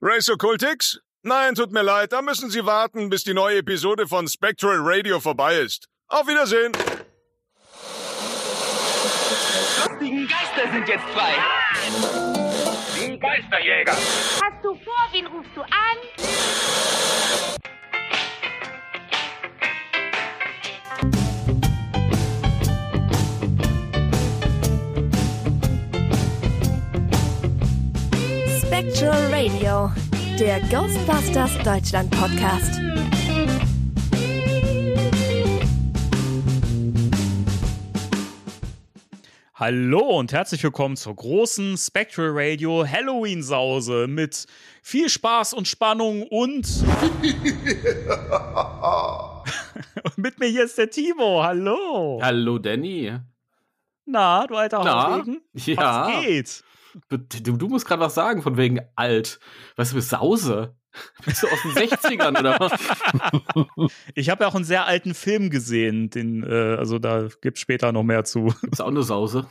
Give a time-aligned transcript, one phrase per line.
[0.00, 1.00] Race Occultix?
[1.22, 5.20] Nein, tut mir leid, da müssen Sie warten, bis die neue Episode von Spectral Radio
[5.20, 5.88] vorbei ist.
[6.06, 6.72] Auf Wiedersehen!
[9.98, 11.34] lustigen Geister sind jetzt frei.
[12.96, 13.92] Die Geisterjäger.
[13.92, 15.98] Hast du vor, wen rufst du an?
[28.88, 29.92] Spectral Radio,
[30.38, 32.80] der Ghostbusters Deutschland Podcast.
[39.54, 44.46] Hallo und herzlich willkommen zur großen Spectral Radio Halloween Sause mit
[44.82, 46.66] viel Spaß und Spannung und
[50.16, 51.42] mit mir hier ist der Timo.
[51.42, 52.20] Hallo.
[52.22, 53.12] Hallo Danny.
[54.06, 55.10] Na, du alter Na?
[55.12, 55.42] Haudegen?
[55.52, 56.06] Ja.
[56.06, 56.64] Was geht?
[57.08, 59.40] Du, du musst gerade was sagen von wegen alt.
[59.76, 60.74] Weißt du, bist Sause.
[61.24, 62.72] Bist du aus den 60ern oder was?
[64.14, 67.92] Ich habe ja auch einen sehr alten Film gesehen, den äh, also da gibt's später
[67.92, 68.54] noch mehr zu.
[68.62, 69.46] Bist du auch eine Sause?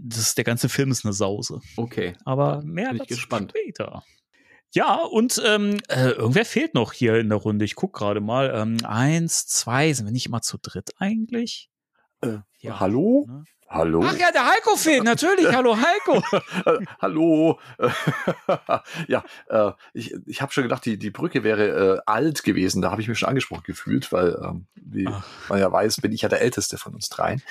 [0.00, 2.14] Das der ganze Film ist eine Sause, Okay.
[2.24, 3.52] aber mehr Bin ich gespannt.
[3.56, 4.02] später.
[4.74, 7.64] Ja, und ähm, äh, irgendwer fehlt noch hier in der Runde.
[7.64, 8.52] Ich guck gerade mal.
[8.54, 11.70] Ähm, eins, zwei, sind wir nicht immer zu dritt eigentlich?
[12.22, 12.80] Äh, Ja.
[12.80, 13.26] Hallo?
[13.28, 13.44] Ne?
[13.72, 14.02] Hallo?
[14.04, 15.50] Ach ja, der Heiko fehlt, natürlich.
[15.50, 16.22] Hallo Heiko.
[17.00, 17.58] Hallo?
[19.08, 22.82] ja, äh, ich, ich habe schon gedacht, die, die Brücke wäre äh, alt gewesen.
[22.82, 25.24] Da habe ich mich schon angesprochen gefühlt, weil, ähm, wie Ach.
[25.48, 27.42] man ja weiß, bin ich ja der Älteste von uns dreien.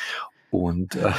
[0.51, 1.11] Und äh,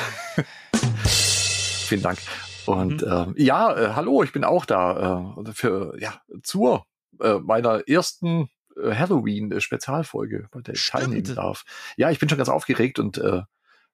[1.07, 2.19] vielen Dank.
[2.67, 3.35] Und Mhm.
[3.37, 6.87] äh, ja, äh, hallo, ich bin auch da äh, für ja zur
[7.21, 11.03] äh, meiner ersten Halloween-Spezialfolge, bei der ich Stimmt.
[11.03, 11.65] teilnehmen darf.
[11.97, 13.21] Ja, ich bin schon ganz aufgeregt und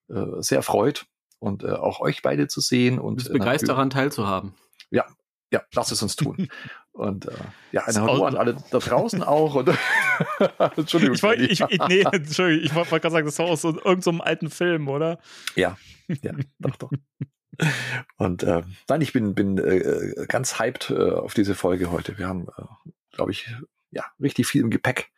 [0.09, 1.05] äh, äh, sehr erfreut
[1.39, 4.53] und äh, auch euch beide zu sehen und bist äh, begeistert daran teilzuhaben.
[4.89, 5.05] ja,
[5.51, 6.47] ja, lasst es uns tun.
[6.91, 7.31] Und äh,
[7.71, 9.55] ja, eine Hallo an alle da draußen auch.
[9.55, 9.69] Und
[10.75, 11.15] Entschuldigung.
[11.15, 14.17] Ich wollte, ich, ich, nee, Entschuldigung, ich wollte gerade sagen, das war aus so irgendeinem
[14.17, 15.17] so alten Film, oder?
[15.55, 16.91] ja, ja, doch, doch.
[18.17, 22.17] Und äh, nein, ich bin, bin äh, ganz hyped äh, auf diese Folge heute.
[22.17, 23.49] Wir haben, äh, glaube ich,
[23.91, 25.09] ja, richtig viel im Gepäck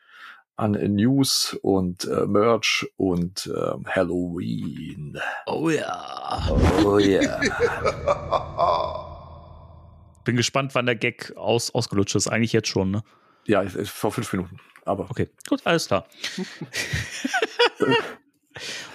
[0.61, 5.19] an News und äh, Merch und äh, Halloween.
[5.47, 6.47] Oh ja.
[6.85, 7.41] Oh yeah.
[10.23, 12.27] Bin gespannt, wann der Gag aus, ausgelutscht ist.
[12.27, 13.01] Eigentlich jetzt schon, ne?
[13.47, 14.59] ja, vor fünf Minuten.
[14.85, 16.05] Aber Okay, gut, alles klar.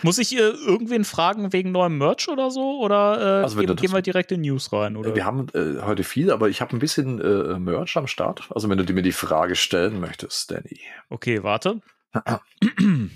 [0.03, 2.79] Muss ich äh, irgendwen fragen wegen neuem Merch oder so?
[2.81, 4.97] Oder äh, Also, wenn gehen, gehen wir direkt in News rein?
[4.97, 5.15] Oder?
[5.15, 8.49] Wir haben äh, heute viel, aber ich habe ein bisschen äh, Merch am Start.
[8.51, 10.81] Also wenn du dir mir die Frage stellen möchtest, Danny.
[11.09, 11.81] Okay, warte.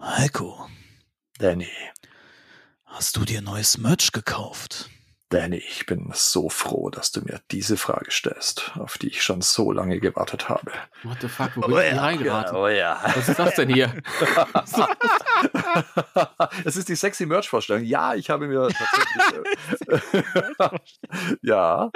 [0.00, 0.66] Heiko,
[1.38, 1.68] Danny,
[2.84, 4.90] hast du dir neues Merch gekauft?
[5.30, 9.42] Danny, ich bin so froh, dass du mir diese Frage stellst, auf die ich schon
[9.42, 10.72] so lange gewartet habe.
[11.04, 12.56] What the fuck, wo bin ich hier reingeraten?
[12.56, 13.00] oh ja.
[13.14, 13.94] Was ist das denn hier?
[16.64, 17.84] Es ist die sexy Merch-Vorstellung.
[17.84, 19.86] Ja, ich habe mir tatsächlich.
[19.88, 20.00] Äh,
[21.42, 21.92] ja,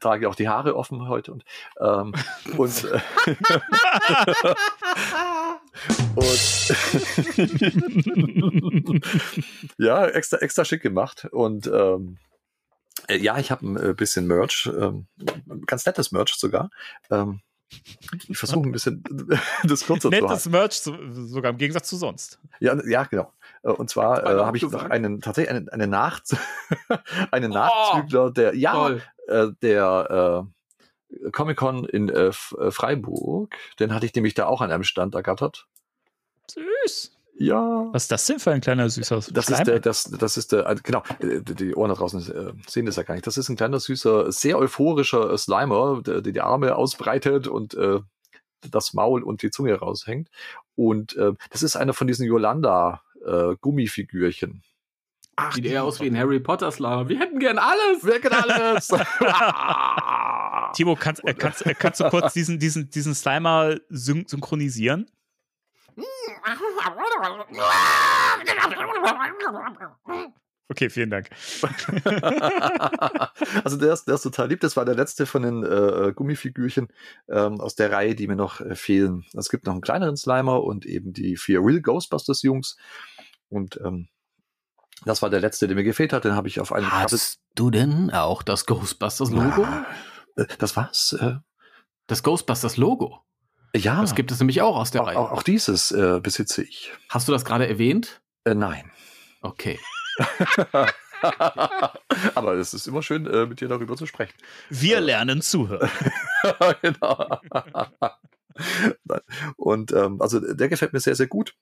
[0.00, 1.44] trage auch die Haare offen heute und
[1.80, 2.14] ähm,
[2.56, 3.00] und, äh,
[6.14, 6.74] und
[9.78, 12.22] ja, extra extra schick gemacht und ähm, äh,
[13.08, 15.06] ja, ich habe ein äh, bisschen Merch, ähm,
[15.66, 16.70] ganz nettes Merch sogar.
[17.10, 17.40] Ähm,
[18.28, 19.02] ich versuche ein bisschen
[19.64, 20.26] das kurzer zu halten.
[20.26, 22.38] Nettes Merch, sogar im Gegensatz zu sonst.
[22.60, 23.32] Ja, ja, genau.
[23.62, 26.20] Äh, Und zwar äh, habe ich noch einen tatsächlich einen, einen, Nach
[27.30, 28.90] einen Nachzügler, der ja,
[29.28, 34.60] äh, der äh, Comic Con in äh, äh, Freiburg, den hatte ich nämlich da auch
[34.60, 35.66] an einem Stand ergattert.
[36.50, 37.15] Süß.
[37.38, 37.88] Ja.
[37.92, 39.60] Was ist das denn für ein kleiner süßer Das Slime?
[39.60, 42.86] ist der, das, das ist der, äh, genau, äh, die Ohren da draußen äh, sehen
[42.86, 43.26] das ja gar nicht.
[43.26, 48.00] Das ist ein kleiner, süßer, sehr euphorischer Slimer, der, der die Arme ausbreitet und äh,
[48.70, 50.30] das Maul und die Zunge raushängt.
[50.74, 54.62] Und äh, das ist einer von diesen Yolanda äh, Gummifigürchen.
[55.36, 57.10] Ach, Sieht eher aus wie ein Harry Potter Slimer.
[57.10, 57.98] Wir hätten gern alles.
[58.00, 58.88] Wer kann alles?
[60.74, 65.06] Timo, kannst, äh, kannst, äh, kannst du kurz diesen, diesen, diesen Slimer syn synchronisieren?
[70.68, 71.30] Okay, vielen Dank.
[73.64, 74.60] also der ist, der ist total lieb.
[74.60, 76.88] Das war der letzte von den äh, Gummifigürchen
[77.28, 79.24] ähm, aus der Reihe, die mir noch äh, fehlen.
[79.34, 82.76] Es gibt noch einen kleineren Slimer und eben die vier Real Ghostbusters Jungs.
[83.48, 84.08] Und ähm,
[85.04, 86.24] das war der letzte, der mir gefehlt hat.
[86.24, 89.66] Den habe ich auf einem Hast du denn auch das Ghostbusters Logo?
[90.34, 91.12] Äh, Das war's.
[91.12, 91.36] Äh,
[92.08, 93.22] Das Ghostbusters Logo.
[93.76, 95.18] Ja, Das gibt es nämlich auch aus der auch, Reihe.
[95.18, 96.92] auch, auch dieses äh, besitze ich.
[97.08, 98.20] Hast du das gerade erwähnt?
[98.44, 98.90] Äh, nein.
[99.42, 99.78] Okay.
[102.34, 104.34] Aber es ist immer schön, äh, mit dir darüber zu sprechen.
[104.68, 105.90] Wir lernen zuhören.
[106.82, 107.40] genau.
[109.56, 111.54] Und ähm, also der gefällt mir sehr, sehr gut.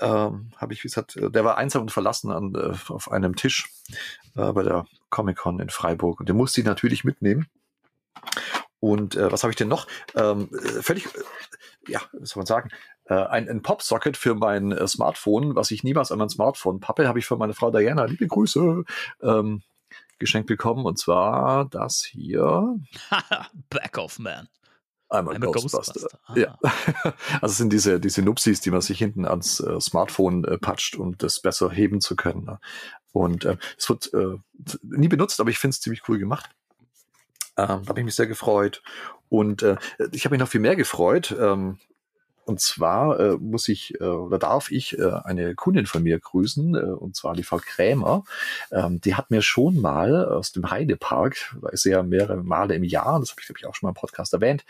[0.00, 3.36] Ähm, habe ich, wie gesagt, äh, der war einsam und verlassen an, äh, auf einem
[3.36, 3.68] Tisch
[4.36, 6.20] äh, bei der Comic Con in Freiburg.
[6.20, 7.46] Und den musste ich natürlich mitnehmen.
[8.84, 9.86] Und äh, was habe ich denn noch?
[10.14, 11.08] Ähm, äh, völlig, äh,
[11.88, 12.68] ja, was soll man sagen?
[13.06, 17.08] Äh, ein, ein Pop-Socket für mein äh, Smartphone, was ich niemals an mein Smartphone pappe,
[17.08, 18.84] habe ich von meiner Frau Diana, liebe Grüße,
[19.22, 19.62] ähm,
[20.18, 20.84] geschenkt bekommen.
[20.84, 22.78] Und zwar das hier.
[23.70, 24.48] Back off, man.
[25.08, 25.78] Einmal Ghostbuster.
[25.78, 26.18] Ghostbuster.
[26.34, 26.58] Ja.
[27.40, 30.96] Also es sind diese, diese Nupsis, die man sich hinten ans äh, Smartphone äh, patscht,
[30.96, 32.44] um das besser heben zu können.
[32.44, 32.60] Ne?
[33.12, 34.36] Und äh, es wird äh,
[34.82, 36.50] nie benutzt, aber ich finde es ziemlich cool gemacht.
[37.56, 38.82] Ähm, da habe ich mich sehr gefreut.
[39.28, 39.76] Und äh,
[40.12, 41.34] ich habe mich noch viel mehr gefreut.
[41.38, 41.78] Ähm,
[42.46, 46.74] und zwar äh, muss ich äh, oder darf ich äh, eine Kundin von mir grüßen,
[46.74, 48.24] äh, und zwar die Frau Krämer.
[48.70, 52.74] Ähm, die hat mir schon mal aus dem Heidepark, da ist sie ja mehrere Male
[52.74, 54.64] im Jahr, das habe ich glaube ich auch schon mal im Podcast erwähnt,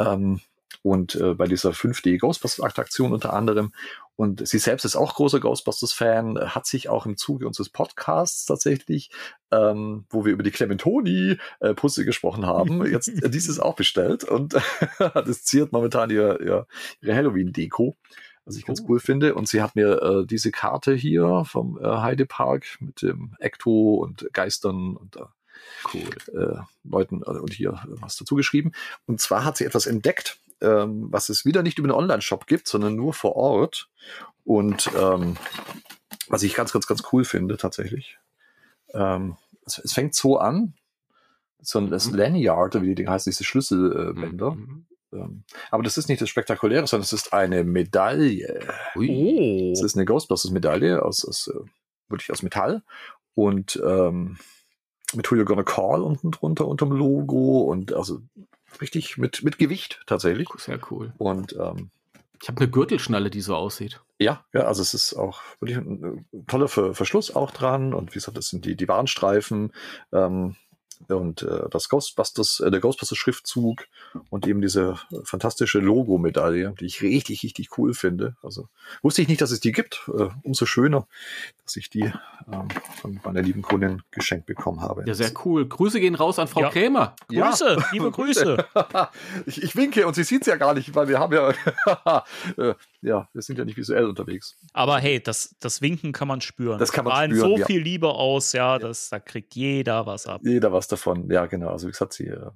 [0.00, 0.40] ähm,
[0.82, 3.72] und äh, bei dieser 5D Ghostbusters Attraktion unter anderem.
[4.16, 9.10] Und sie selbst ist auch großer Ghostbusters-Fan, hat sich auch im Zuge unseres Podcasts tatsächlich,
[9.50, 14.54] ähm, wo wir über die Clementoni äh, gesprochen haben, jetzt äh, dieses auch bestellt und
[14.98, 16.66] das ziert momentan ihr, ihr,
[17.00, 17.96] ihre Halloween-Deko,
[18.44, 19.34] was ich ganz cool finde.
[19.34, 24.28] Und sie hat mir äh, diese Karte hier vom äh, Heidepark mit dem Ecto und
[24.32, 25.24] Geistern und äh,
[25.92, 26.08] Cool.
[26.34, 28.72] äh, Leuten äh, und hier was dazu geschrieben.
[29.06, 32.68] Und zwar hat sie etwas entdeckt, ähm, was es wieder nicht über einen Online-Shop gibt,
[32.68, 33.88] sondern nur vor Ort.
[34.44, 35.36] Und ähm,
[36.28, 38.18] was ich ganz, ganz, ganz cool finde tatsächlich.
[38.94, 39.36] Ähm,
[39.66, 40.74] es, es fängt so an,
[41.60, 42.14] so ein Mhm.
[42.14, 44.52] Lanyard, wie die Dinge heißen, diese Schlüsselbänder.
[44.52, 44.86] Mhm.
[45.12, 48.66] Ähm, aber das ist nicht das Spektakuläre, sondern es ist eine Medaille.
[48.96, 49.70] Ui.
[49.72, 51.60] Es ist eine Ghostbusters-Medaille aus, aus äh,
[52.08, 52.82] wirklich aus Metall
[53.34, 54.38] und ähm,
[55.14, 58.20] mit Who You Gonna Call unten drunter unterm Logo und also
[58.80, 60.48] richtig mit, mit Gewicht tatsächlich.
[60.56, 61.12] Sehr cool.
[61.18, 61.90] Und ähm,
[62.40, 64.00] Ich habe eine Gürtelschnalle, die so aussieht.
[64.18, 68.10] ja, ja, also es ist auch wirklich ein, ein toller Ver Verschluss auch dran und
[68.10, 69.72] wie gesagt, das sind die, die Warnstreifen
[70.12, 70.56] ähm,
[71.08, 73.86] und äh, das Ghostbusters, äh, der Ghostbusters Schriftzug
[74.30, 78.36] und eben diese fantastische Logo-Medaille, die ich richtig, richtig cool finde.
[78.42, 78.68] Also
[79.02, 80.08] wusste ich nicht, dass es die gibt.
[80.08, 81.06] Äh, umso schöner,
[81.64, 82.12] dass ich die
[82.52, 82.68] ähm,
[83.00, 85.04] von meiner lieben Kundin geschenkt bekommen habe.
[85.06, 85.66] Ja, sehr cool.
[85.66, 86.70] Grüße gehen raus an Frau Ja.
[86.70, 87.16] Krämer.
[87.30, 87.50] Ja.
[87.50, 88.64] Grüße, liebe Grüße.
[89.46, 91.50] ich, ich winke und sie sieht es ja gar nicht, weil wir haben ja,
[92.56, 94.56] äh, ja, wir sind ja nicht visuell unterwegs.
[94.72, 96.78] Aber hey, das, das Winken kann man spüren.
[96.78, 97.66] Das kann man Strahlen spüren, so ja.
[97.66, 100.40] viel Liebe aus, ja, Das, da kriegt jeder was ab.
[100.44, 101.30] Jeder was davon.
[101.30, 101.70] Ja, genau.
[101.70, 102.50] Also wie gesagt, sie äh,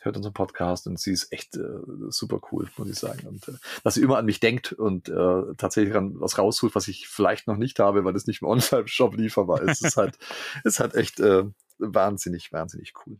[0.00, 3.26] hört unseren Podcast und sie ist echt äh, super cool, muss ich sagen.
[3.28, 3.52] Und äh,
[3.84, 7.46] dass sie immer an mich denkt und äh, tatsächlich dann was rausholt, was ich vielleicht
[7.46, 9.84] noch nicht habe, weil es nicht im Online-Shop lieferbar ist.
[9.84, 10.18] ist halt,
[10.64, 11.44] ist halt echt äh,
[11.78, 13.18] wahnsinnig, wahnsinnig cool.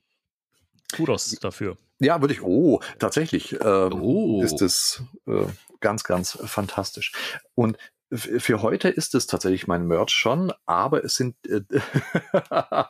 [0.96, 1.76] Kudos dafür.
[2.00, 2.42] Ja, würde ich.
[2.42, 4.42] Oh, tatsächlich ähm, Oh.
[4.42, 5.46] ist es äh,
[5.80, 7.12] ganz, ganz fantastisch.
[7.54, 7.76] Und
[8.12, 11.62] für heute ist es tatsächlich mein Merch schon, aber es sind äh,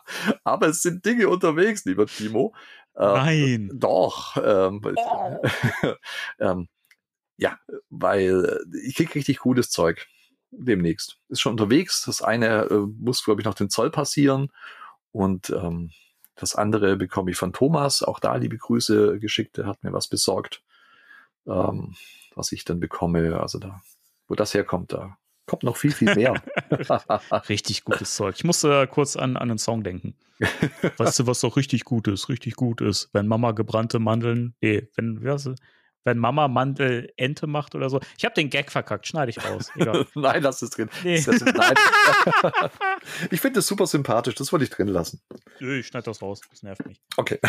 [0.45, 2.55] aber es sind Dinge unterwegs, lieber Timo.
[2.95, 3.71] Äh, Nein.
[3.75, 4.37] Doch.
[4.37, 4.95] Ähm, weil-
[6.39, 6.69] ähm,
[7.37, 7.59] ja,
[7.91, 10.06] weil äh, ich krieg richtig gutes Zeug
[10.51, 11.19] demnächst.
[11.29, 12.05] Ist schon unterwegs.
[12.06, 14.51] Das eine äh, muss, glaube ich, noch den Zoll passieren.
[15.11, 15.91] Und ähm,
[16.36, 18.03] das andere bekomme ich von Thomas.
[18.03, 19.56] Auch da liebe Grüße geschickt.
[19.56, 20.62] Der hat mir was besorgt,
[21.46, 21.94] ähm,
[22.34, 23.41] was ich dann bekomme.
[23.41, 23.81] Also da,
[24.29, 26.43] wo das herkommt, da kommt noch viel, viel mehr.
[27.48, 28.34] Richtig gutes Zeug.
[28.36, 30.14] Ich musste kurz an, an einen Song denken.
[30.96, 32.29] Weißt du, was doch richtig gut ist?
[32.29, 35.50] Richtig gut ist, wenn Mama gebrannte Mandeln, nee, wenn, wie heißt?
[36.05, 38.01] Wenn Mama Mandel Ente macht oder so.
[38.17, 39.70] Ich habe den Gag verkackt, schneide ich raus.
[40.15, 40.89] Nein, lass es drin.
[41.03, 41.20] Nee.
[41.20, 41.75] Das ist, nein.
[43.31, 44.34] ich finde das super sympathisch.
[44.34, 45.20] Das wollte ich drin lassen.
[45.61, 46.41] Nö, ich schneide das raus.
[46.51, 47.01] Das nervt mich.
[47.17, 47.39] Okay.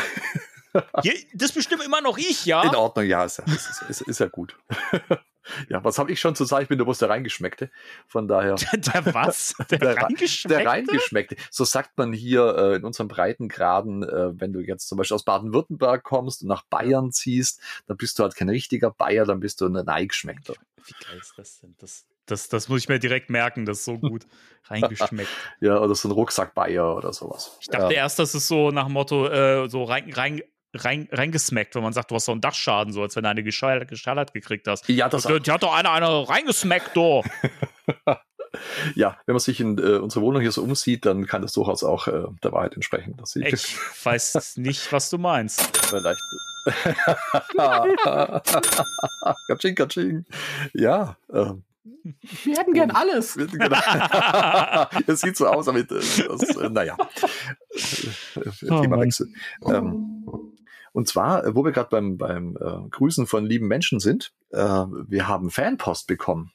[1.34, 2.62] Das bestimmt immer noch ich, ja?
[2.64, 4.58] In Ordnung, ja, ist ja, ist, ist, ist ja gut.
[5.70, 6.64] Ja, was habe ich schon zu sagen?
[6.64, 7.70] Ich bin der bloß der Reingeschmeckte.
[8.08, 8.56] Von daher.
[8.74, 9.54] Der was?
[9.70, 10.48] Der, Der Re- reingeschmeckte?
[10.48, 11.36] Der Reingeschmeckte.
[11.52, 15.24] So sagt man hier äh, in unseren Breitengraden, äh, wenn du jetzt zum Beispiel aus
[15.24, 19.62] Baden-Württemberg kommst und nach Bayern ziehst, dann bist du halt kein richtiger Bayer, dann bist
[19.62, 20.54] du ein Reingeschmeckter.
[20.86, 21.76] Wie geil ist das denn?
[21.80, 24.26] Das, das, das muss ich mir direkt merken, das ist so gut
[24.66, 25.30] reingeschmeckt.
[25.62, 27.58] Ja, oder so ein Rucksack-Bayer oder sowas.
[27.62, 28.02] Ich dachte ja.
[28.02, 30.42] erst, das ist so nach dem Motto, äh, so rein, rein,
[30.76, 33.44] rein, reingesmackt, wenn man sagt, du hast so einen Dachschaden, so als wenn du eine
[33.44, 34.88] geschallert, geschallert gekriegt hast.
[34.90, 37.24] Ja, das Die hat doch einer, einer reingesmackt, do.
[38.96, 41.84] ja, wenn man sich in äh, unsere Wohnung hier so umsieht, dann kann das durchaus
[41.84, 43.16] auch äh, der Wahrheit entsprechen.
[43.18, 45.78] Dass ich Ich weiß nicht, was du meinst.
[45.88, 46.22] vielleicht.
[49.48, 50.26] katsching, katsching.
[50.74, 51.64] Ja, ähm,
[52.44, 53.38] Wir hätten gern alles.
[55.08, 56.98] Es sieht so aus, aber das, äh, naja.
[56.98, 59.28] Oh Themawechsel.
[59.68, 60.26] Ähm,
[60.96, 64.58] und zwar, äh, wo wir gerade beim, beim äh, Grüßen von lieben Menschen sind, äh,
[64.58, 66.54] wir haben Fanpost bekommen.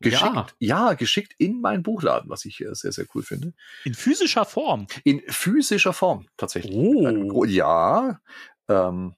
[0.00, 0.88] Geschickt, Ja.
[0.88, 0.92] ja.
[0.94, 3.52] geschickt in meinen Buchladen, was ich äh, sehr, sehr cool finde.
[3.84, 4.86] In physischer Form.
[5.04, 6.74] In physischer Form, tatsächlich.
[6.74, 7.44] Oh.
[7.44, 8.20] Ja,
[8.68, 9.14] ähm,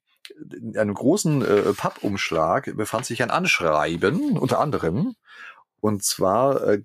[0.50, 5.14] in einem großen äh, Pappumschlag befand sich ein Anschreiben, unter anderem.
[5.80, 6.82] Und zwar äh,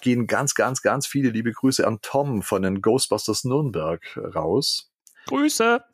[0.00, 4.90] gehen ganz, ganz, ganz viele liebe Grüße an Tom von den Ghostbusters Nürnberg raus.
[5.26, 5.84] Grüße.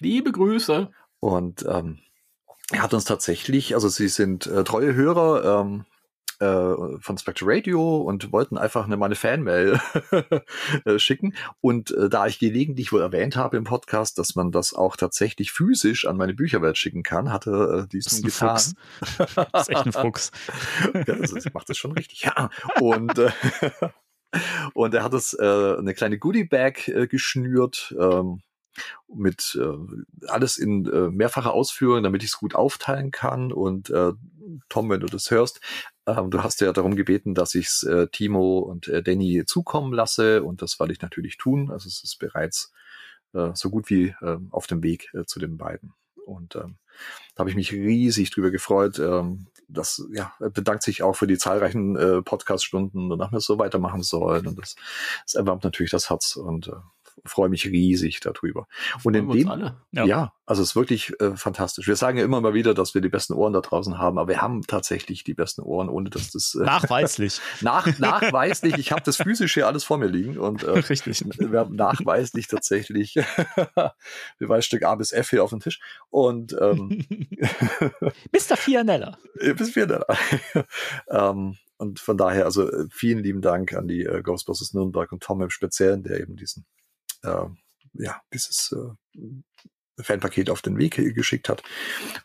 [0.00, 0.90] Liebe Grüße.
[1.20, 1.98] Und ähm,
[2.70, 5.84] er hat uns tatsächlich, also sie sind äh, treue Hörer ähm,
[6.40, 9.80] äh, von Spectre Radio und wollten einfach eine, meine Fanmail
[10.84, 11.34] äh, schicken.
[11.60, 15.50] Und äh, da ich gelegentlich wohl erwähnt habe im Podcast, dass man das auch tatsächlich
[15.50, 18.56] physisch an meine Bücherwelt schicken kann, hatte äh, Das diesen ist ein getan.
[18.56, 18.74] Fuchs.
[19.52, 20.30] Das ist echt ein Fuchs.
[20.94, 22.22] ja, das ist, macht das schon richtig.
[22.22, 22.50] Ja.
[22.80, 23.30] Und, äh,
[24.74, 27.96] und er hat es äh, eine kleine Goodie-Bag äh, geschnürt.
[27.98, 28.42] Ähm,
[29.12, 33.52] mit äh, alles in äh, mehrfacher Ausführung, damit ich es gut aufteilen kann.
[33.52, 34.12] Und äh,
[34.68, 35.60] Tom, wenn du das hörst,
[36.06, 39.92] ähm, du hast ja darum gebeten, dass ich es äh, Timo und äh, Danny zukommen
[39.92, 40.42] lasse.
[40.42, 41.70] Und das werde ich natürlich tun.
[41.70, 42.72] Also es ist bereits
[43.34, 45.94] äh, so gut wie äh, auf dem Weg äh, zu den beiden.
[46.26, 46.76] Und ähm,
[47.34, 48.98] da habe ich mich riesig drüber gefreut.
[48.98, 53.58] Ähm, das ja, bedankt sich auch für die zahlreichen äh, Podcast-Stunden und dass wir so
[53.58, 54.46] weitermachen sollen.
[54.46, 54.76] Und das,
[55.24, 56.72] das erwärmt natürlich das Herz und äh,
[57.24, 58.66] freue mich riesig darüber.
[59.04, 59.76] Und in dem, alle.
[59.92, 60.04] Ja.
[60.04, 60.32] ja.
[60.46, 61.86] also es ist wirklich äh, fantastisch.
[61.86, 64.28] Wir sagen ja immer mal wieder, dass wir die besten Ohren da draußen haben, aber
[64.28, 67.40] wir haben tatsächlich die besten Ohren, ohne dass das äh, Nachweislich.
[67.60, 71.24] nach, nachweislich, ich habe das physisch hier alles vor mir liegen und äh, Richtig.
[71.38, 73.14] wir haben nachweislich tatsächlich
[74.38, 77.06] Beweisstück A bis F hier auf dem Tisch und ähm,
[78.32, 78.56] Mr.
[78.56, 79.18] Fianella.
[79.40, 80.04] äh, bis da.
[81.08, 85.22] ähm, und von daher, also äh, vielen lieben Dank an die äh, Ghostbusters Nürnberg und
[85.22, 86.66] Tom im Speziellen, der eben diesen,
[87.22, 87.46] äh,
[87.94, 91.62] ja, dieses äh, Fanpaket auf den Weg geschickt hat.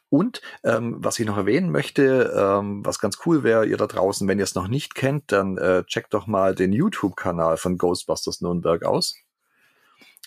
[0.09, 4.27] Und ähm, was ich noch erwähnen möchte, ähm, was ganz cool wäre, ihr da draußen,
[4.27, 8.41] wenn ihr es noch nicht kennt, dann äh, checkt doch mal den YouTube-Kanal von Ghostbusters
[8.41, 9.15] Nürnberg aus.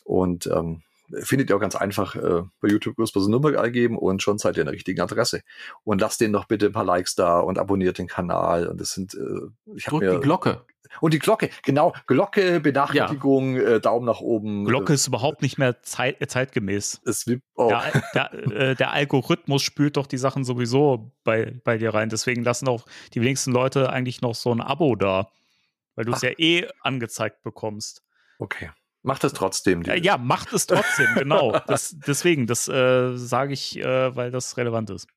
[0.04, 0.82] Und ähm,
[1.20, 4.62] findet ihr auch ganz einfach äh, bei YouTube Ghostbusters Nürnberg eingeben und schon seid ihr
[4.62, 5.42] in der richtigen Adresse.
[5.84, 8.66] Und lasst denen doch bitte ein paar Likes da und abonniert den Kanal.
[8.66, 9.18] Und das sind, äh,
[9.74, 10.64] ich habe mir die Glocke.
[11.00, 14.64] und die Glocke, genau, Glocke, Benachrichtigung, äh, Daumen nach oben.
[14.64, 17.00] Glocke ist überhaupt nicht mehr zeit, äh, zeitgemäß.
[17.04, 21.78] Es wird, oh, Der, der, äh, der Algorithmus spült doch die Sachen sowieso bei, bei
[21.78, 22.08] dir rein.
[22.08, 25.30] Deswegen lassen auch die wenigsten Leute eigentlich noch so ein Abo da.
[25.94, 28.02] Weil du es ja eh angezeigt bekommst.
[28.38, 28.70] okay.
[29.06, 29.82] Macht es trotzdem.
[29.82, 31.58] Ja, ja, macht es trotzdem, genau.
[31.66, 35.08] Das, deswegen, das äh, sage ich, äh, weil das relevant ist.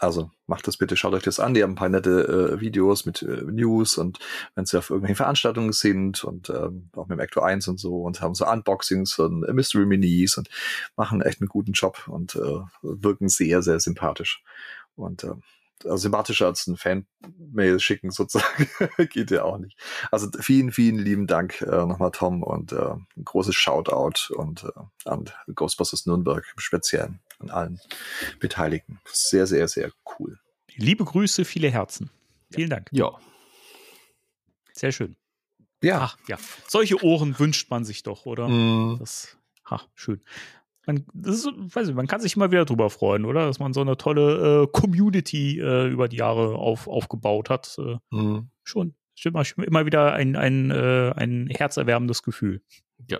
[0.00, 1.54] Also macht das bitte, schaut euch das an.
[1.54, 4.20] Die haben ein paar nette äh, Videos mit äh, News und
[4.54, 8.02] wenn sie auf irgendwelchen Veranstaltungen sind und ähm, auch mit dem Actor 1 und so
[8.02, 10.48] und haben so Unboxings und Mystery Minis und
[10.94, 14.44] machen echt einen guten Job und äh, wirken sehr, sehr sympathisch.
[14.94, 15.26] Und
[15.84, 18.68] äh, also sympathischer als ein Fan-Mail schicken sozusagen
[19.10, 19.78] geht ja auch nicht.
[20.10, 25.08] Also vielen, vielen lieben Dank äh, nochmal Tom und äh, ein großes Shoutout und äh,
[25.08, 27.80] an Ghostbusters Nürnberg im Speziellen, an allen
[28.40, 29.00] Beteiligten.
[29.06, 30.38] Sehr, sehr, sehr cool.
[30.74, 32.10] Liebe Grüße, viele Herzen.
[32.50, 32.88] Vielen Dank.
[32.92, 33.18] Ja.
[34.72, 35.16] Sehr schön.
[35.82, 36.00] Ja.
[36.00, 38.48] Ach ja, solche Ohren wünscht man sich doch, oder?
[38.48, 39.36] Mm, Das,
[39.68, 40.20] ha, schön.
[40.88, 43.46] Man, ist, weiß nicht, man kann sich immer wieder drüber freuen, oder?
[43.46, 47.78] Dass man so eine tolle äh, Community äh, über die Jahre auf, aufgebaut hat.
[47.78, 48.50] Äh, mm.
[48.64, 48.94] schon.
[49.30, 52.62] Mal, immer wieder ein, ein, äh, ein herzerwärmendes Gefühl.
[53.06, 53.18] Ja.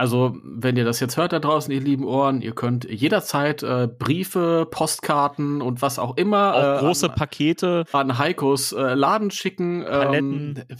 [0.00, 3.88] Also, wenn ihr das jetzt hört da draußen, ihr lieben Ohren, ihr könnt jederzeit äh,
[3.88, 9.32] Briefe, Postkarten und was auch immer Auch äh, große an, Pakete, an Heikos äh, Laden
[9.32, 9.84] schicken.
[9.84, 10.64] Paletten.
[10.68, 10.76] Ähm,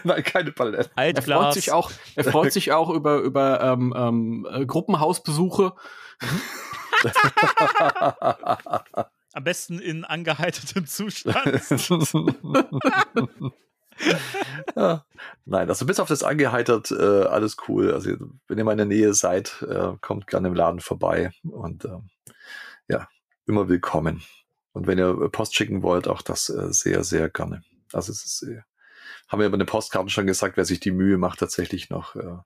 [0.04, 0.92] Nein, keine Paletten.
[0.94, 1.42] er Altglas.
[1.42, 5.72] freut sich auch, er freut sich auch über über ähm, ähm, äh, Gruppenhausbesuche.
[9.32, 11.44] Am besten in angeheitertem Zustand.
[14.76, 15.04] ja.
[15.44, 17.92] Nein, also bis auf das angeheitert, äh, alles cool.
[17.92, 18.10] Also
[18.48, 22.10] wenn ihr mal in der Nähe seid, äh, kommt gerne im Laden vorbei und ähm,
[22.88, 23.08] ja,
[23.46, 24.22] immer willkommen.
[24.72, 27.62] Und wenn ihr Post schicken wollt, auch das äh, sehr, sehr gerne.
[27.92, 28.62] Also es ist, äh,
[29.28, 32.38] haben wir über eine Postkarte schon gesagt, wer sich die Mühe macht, tatsächlich noch äh,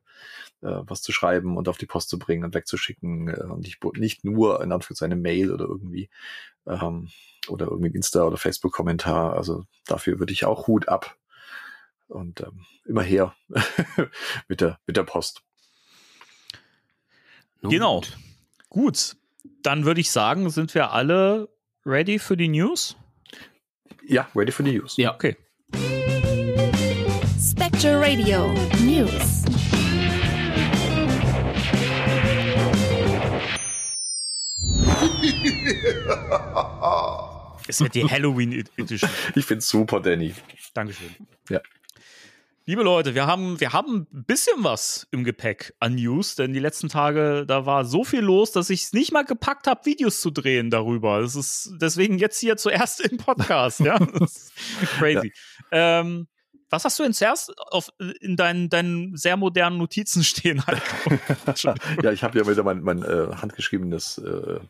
[0.61, 3.83] äh, was zu schreiben und auf die Post zu bringen und wegzuschicken äh, und nicht,
[3.97, 6.11] nicht nur in Anführungszeichen eine Mail oder irgendwie
[6.67, 7.09] ähm,
[7.49, 9.35] oder irgendwie Insta- oder Facebook-Kommentar.
[9.35, 11.17] Also dafür würde ich auch Hut ab
[12.09, 13.35] und ähm, immer her
[14.49, 15.43] mit der mit der Post.
[17.61, 18.01] Nun Genau.
[18.01, 18.17] gut.
[18.71, 19.17] Gut,
[19.63, 21.49] dann würde ich sagen, sind wir alle
[21.87, 22.97] ready für die News?
[24.07, 24.97] Ja, ready for the news.
[24.97, 25.15] Ja.
[25.15, 25.37] Okay.
[27.41, 29.45] Spectre Radio News.
[37.67, 39.11] Es wird die Halloween Edition.
[39.35, 40.35] Ich find's super, Danny.
[40.75, 41.15] Dankeschön.
[41.51, 41.61] Ja.
[42.69, 46.59] Liebe Leute, wir haben, wir haben ein bisschen was im Gepäck an News, denn die
[46.59, 50.21] letzten Tage, da war so viel los, dass ich es nicht mal gepackt habe, Videos
[50.21, 51.23] zu drehen darüber.
[51.23, 53.99] Das ist deswegen jetzt hier zuerst im Podcast, ja.
[53.99, 54.53] Das ist
[54.99, 55.33] crazy.
[55.73, 56.29] Ähm,
[56.71, 61.19] was hast du denn zuerst auf, in deinen, deinen sehr modernen Notizen stehen, Heiko?
[62.03, 64.61] ja, ich habe ja wieder mein, mein äh, handgeschriebenes äh,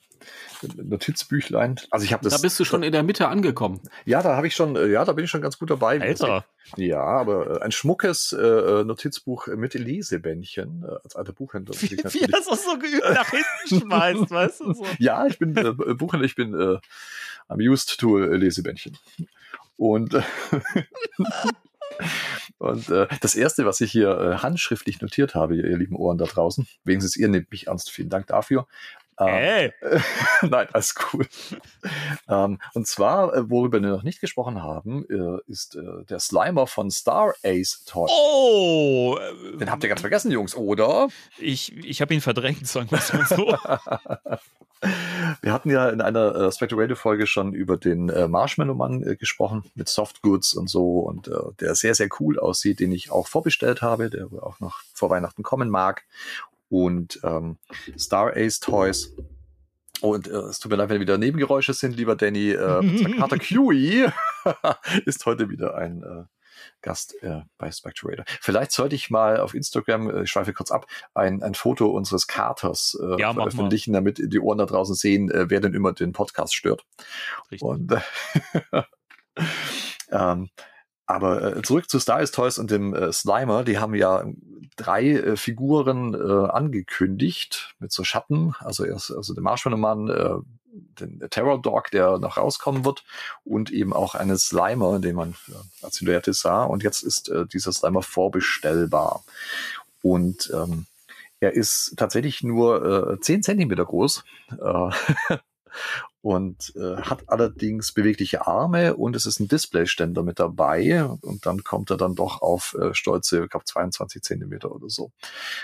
[0.76, 1.76] Notizbüchlein.
[1.90, 2.34] Also ich habe das.
[2.34, 3.80] Da bist du schon in der Mitte angekommen.
[4.04, 6.00] Ja, da habe ich schon, äh, ja, da bin ich schon ganz gut dabei.
[6.00, 6.44] Alter.
[6.76, 11.74] Ja, aber äh, ein schmuckes äh, Notizbuch mit Lesebändchen äh, als alter Buchhändler.
[11.80, 14.72] Wie, wie das auch so geübt nach hinten schmeißt, weißt du?
[14.74, 14.86] So.
[14.98, 16.78] Ja, ich bin äh, Buchhändler, ich bin äh,
[17.46, 18.98] am used to äh, Lesebändchen.
[19.76, 20.22] Und äh,
[22.58, 26.18] Und äh, das erste, was ich hier äh, handschriftlich notiert habe, ihr, ihr lieben Ohren
[26.18, 28.66] da draußen, wenigstens ihr nehmt mich ernst, vielen Dank dafür.
[29.18, 29.72] Ähm, Hey,
[30.42, 31.26] Nein, alles cool.
[32.28, 36.66] ähm, und zwar, äh, worüber wir noch nicht gesprochen haben, äh, ist äh, der Slimer
[36.66, 38.08] von Star Ace Toy.
[38.10, 39.18] oh!
[39.58, 41.08] Den habt ihr ganz vergessen, Jungs, oder?
[41.38, 43.56] Ich, ich habe ihn verdrängt, sagen wir es mal so.
[45.42, 49.02] Wir hatten ja in einer äh, Spectre Radio Folge schon über den äh, Marshmallow Mann
[49.02, 51.28] äh, gesprochen mit Soft Goods und so und
[51.60, 55.42] der sehr sehr cool aussieht, den ich auch vorbestellt habe, der auch noch vor Weihnachten
[55.42, 56.04] kommen mag
[56.68, 57.58] und ähm,
[57.98, 59.14] Star Ace Toys.
[60.00, 62.50] Und äh, es tut mir leid, wenn wieder Nebengeräusche sind, lieber Danny.
[62.50, 64.06] Äh, Kater Kiwi
[65.06, 66.24] ist heute wieder ein äh,
[66.82, 68.24] Gast äh, bei Spectrator.
[68.40, 72.26] Vielleicht sollte ich mal auf Instagram, äh, ich schweife kurz ab, ein, ein Foto unseres
[72.26, 76.12] Katers äh, Ja, veröffentlichen, damit die Ohren da draußen sehen, äh, wer denn immer den
[76.12, 76.84] Podcast stört.
[77.50, 77.62] Richtig.
[77.62, 78.00] Und äh,
[80.10, 80.50] ähm,
[81.08, 84.24] aber äh, zurück zu Star is Toys und dem äh, Slimer, die haben ja
[84.76, 90.36] drei äh, Figuren äh, angekündigt mit so Schatten, also erst also der Marshmallow Mann, äh,
[91.00, 93.04] den Terror Dog, der noch rauskommen wird.
[93.42, 96.64] Und eben auch einen Slimer, den man äh, als Silhouette sah.
[96.64, 99.24] Und jetzt ist äh, dieser Slimer vorbestellbar.
[100.02, 100.84] Und ähm,
[101.40, 104.24] er ist tatsächlich nur äh, 10 Zentimeter groß.
[104.60, 104.90] Äh,
[106.20, 111.62] und äh, hat allerdings bewegliche Arme und es ist ein Displayständer mit dabei und dann
[111.64, 115.12] kommt er dann doch auf äh, stolze, ich glaube 22 Zentimeter oder so.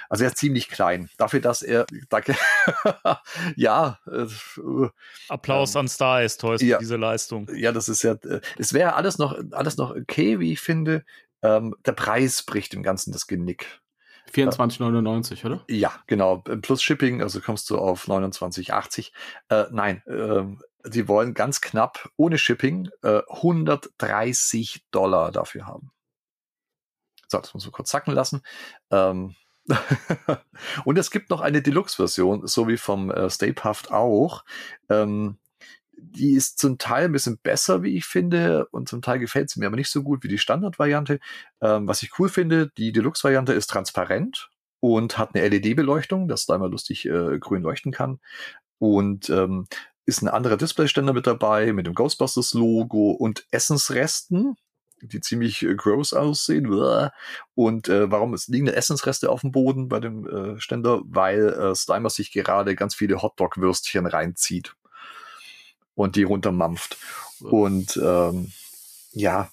[0.09, 1.11] Also er ist ziemlich klein.
[1.16, 2.37] Dafür, dass er, danke,
[3.57, 4.27] ja, äh,
[5.29, 6.79] Applaus Ähm, an Star Ace Toys ja.
[6.79, 7.48] diese Leistung.
[7.55, 11.05] ja, das ist ja, äh, es wäre alles noch, alles noch okay, wie ich finde.
[11.42, 13.83] Ähm, der Preis bricht dem Ganzen das Genick.
[14.32, 15.64] 24,99, oder?
[15.68, 16.38] Ja, genau.
[16.38, 19.12] Plus Shipping, also kommst du auf 29,80.
[19.48, 25.90] Äh, nein, ähm, die wollen ganz knapp ohne Shipping äh, 130 Dollar dafür haben.
[27.28, 28.42] So, das muss man kurz sacken lassen.
[28.90, 29.34] Ähm,
[30.84, 33.54] und es gibt noch eine Deluxe-Version, so wie vom äh, Stay
[33.90, 34.44] auch.
[34.90, 35.38] Ähm,
[35.98, 39.61] die ist zum Teil ein bisschen besser, wie ich finde, und zum Teil gefällt sie
[39.61, 41.20] mir aber nicht so gut wie die Standardvariante.
[41.61, 46.59] Ähm, was ich cool finde, die Deluxe-Variante ist transparent und hat eine LED-Beleuchtung, dass da
[46.59, 48.20] mal lustig äh, grün leuchten kann.
[48.78, 49.66] Und ähm,
[50.07, 54.57] ist ein anderer Displayständer mit dabei, mit dem Ghostbusters-Logo und Essensresten,
[55.00, 56.68] die ziemlich äh, gross aussehen.
[57.54, 61.00] Und äh, warum es liegen Essensreste auf dem Boden bei dem äh, Ständer?
[61.07, 64.74] Weil äh, Slimer sich gerade ganz viele Hotdog-Würstchen reinzieht
[65.94, 66.98] und die runtermampft.
[67.40, 68.52] Und ähm,
[69.12, 69.50] ja,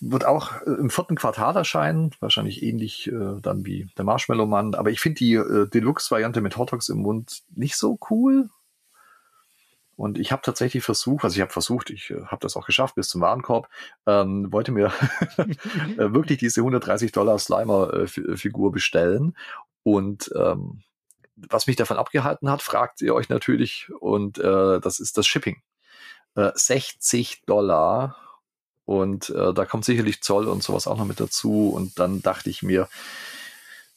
[0.00, 4.74] wird auch äh, im vierten Quartal erscheinen, wahrscheinlich ähnlich äh, dann wie der Marshmallow Mann.
[4.74, 8.48] Aber ich finde die äh, Deluxe-Variante mit Hotdogs im Mund nicht so cool.
[9.96, 12.96] Und ich habe tatsächlich versucht, also ich habe versucht, ich äh, habe das auch geschafft
[12.96, 13.68] bis zum Warenkorb,
[14.06, 14.92] ähm, wollte mir
[15.36, 19.36] äh, wirklich diese 130 Dollar Slimer-Figur bestellen.
[19.84, 20.82] Und ähm,
[21.36, 25.62] was mich davon abgehalten hat, fragt ihr euch natürlich, und äh, das ist das Shipping.
[26.36, 28.16] Äh, 60 Dollar
[28.84, 31.70] und äh, da kommt sicherlich Zoll und sowas auch noch mit dazu.
[31.70, 32.88] Und dann dachte ich mir,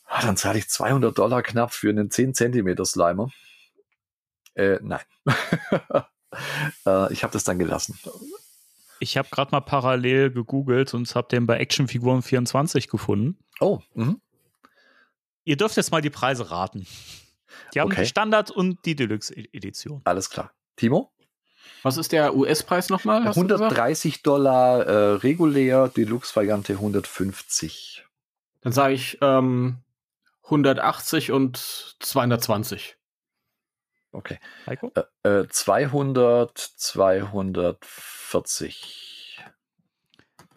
[0.05, 3.29] ah, dann zahle ich 200 Dollar knapp für einen 10 Zentimeter Slimer.
[4.55, 5.01] Äh, nein.
[6.85, 7.99] äh, ich habe das dann gelassen.
[8.99, 13.37] Ich habe gerade mal parallel gegoogelt und habe den bei Actionfiguren 24 gefunden.
[13.59, 14.21] Oh, mhm.
[15.43, 16.87] Ihr dürft jetzt mal die Preise raten.
[17.73, 18.01] Die haben Okay.
[18.01, 20.01] die Standard- und die Deluxe-Edition.
[20.05, 20.51] alles klar.
[20.75, 21.11] Timo?
[21.83, 23.23] Was ist der US-Preis nochmal?
[23.25, 23.61] hast du gesagt?
[23.61, 28.03] 130 Dollar äh, regulär, Deluxe-Variante 150.
[28.61, 29.77] Dann sage ich ähm,
[30.43, 31.57] 180 und
[31.99, 32.97] 220.
[34.11, 34.39] Okay.
[34.65, 34.91] Heiko?
[35.23, 36.71] Äh, 200,
[37.85, 39.39] 40.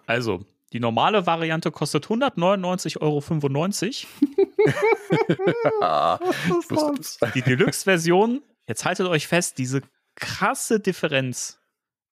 [0.07, 3.23] Also, die normale Variante kostet 199,95 Euro.
[7.35, 9.83] Die Deluxe-Version, jetzt haltet euch fest, diese
[10.15, 11.59] krasse Differenz.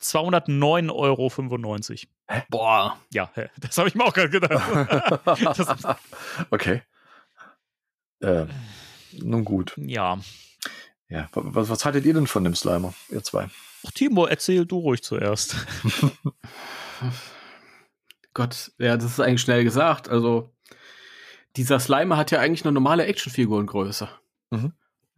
[0.01, 1.33] 209,95 Euro.
[2.51, 3.01] Boah.
[3.13, 5.27] Ja, hä, das habe ich mir auch gerade gedacht.
[6.51, 6.83] okay.
[8.23, 8.49] Ähm,
[9.13, 9.75] nun gut.
[9.77, 10.19] ja.
[11.09, 13.49] Ja, wa- was, was haltet ihr denn von dem Slimer, ihr zwei?
[13.87, 15.57] Ach, Timo, erzähl du ruhig zuerst.
[18.35, 20.09] Gott, ja, das ist eigentlich schnell gesagt.
[20.09, 20.55] Also,
[21.57, 24.09] dieser Slimer hat ja eigentlich eine normale Actionfigurengröße.
[24.51, 24.73] Mhm.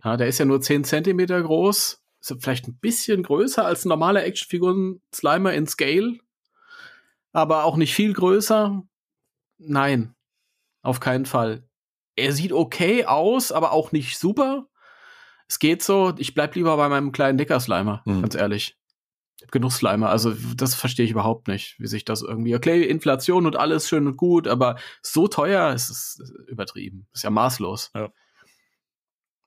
[0.04, 2.02] Ja, der ist ja nur 10 Zentimeter groß.
[2.20, 6.18] Ist ja vielleicht ein bisschen größer als ein normaler Actionfiguren-Slimer in Scale.
[7.32, 8.82] Aber auch nicht viel größer.
[9.58, 10.14] Nein,
[10.82, 11.64] auf keinen Fall.
[12.16, 14.66] Er sieht okay aus, aber auch nicht super.
[15.48, 16.14] Es geht so.
[16.16, 18.22] Ich bleib lieber bei meinem kleinen Dicker-Slimer, Mhm.
[18.22, 18.76] ganz ehrlich.
[19.50, 20.10] Genug Slimer.
[20.10, 22.54] Also, das verstehe ich überhaupt nicht, wie sich das irgendwie.
[22.54, 27.06] Okay, Inflation und alles schön und gut, aber so teuer ist es übertrieben.
[27.12, 27.90] Ist ja maßlos.
[27.94, 28.12] Ja.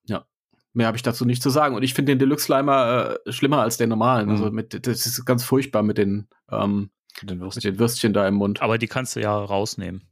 [0.06, 0.25] Ja.
[0.73, 1.75] Mehr habe ich dazu nicht zu sagen.
[1.75, 4.25] Und ich finde den Deluxe Slimer äh, schlimmer als den normalen.
[4.27, 4.32] Mhm.
[4.32, 6.89] Also mit, das ist ganz furchtbar mit den, ähm,
[7.21, 8.62] Den mit den Würstchen da im Mund.
[8.62, 10.08] Aber die kannst du ja rausnehmen.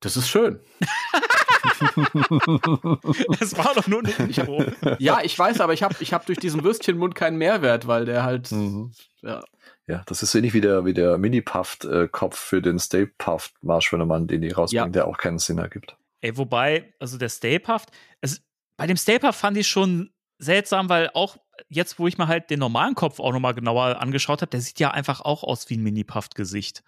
[0.00, 0.58] Das ist schön.
[3.40, 4.64] Es war doch nur ein Intro.
[4.98, 8.24] Ja, ich weiß, aber ich habe ich hab durch diesen Würstchenmund keinen Mehrwert, weil der
[8.24, 8.50] halt.
[8.52, 8.92] Mhm.
[9.22, 9.42] Ja.
[9.86, 14.28] Ja, das ist so ähnlich wie der, wie der Mini-Puffed-Kopf für den Stay Puffed Marshmallow-Mann,
[14.28, 14.92] den die rausbringen, Ja.
[14.92, 15.96] der auch keinen Sinn ergibt.
[16.20, 18.40] Ey, wobei, also der Stay Puft, es,
[18.76, 21.36] bei dem Stay Puft fand ich schon seltsam, weil auch
[21.68, 24.78] jetzt, wo ich mir halt den normalen Kopf auch nochmal genauer angeschaut habe, der sieht
[24.78, 26.82] ja einfach auch aus wie ein Mini-Puft-Gesicht.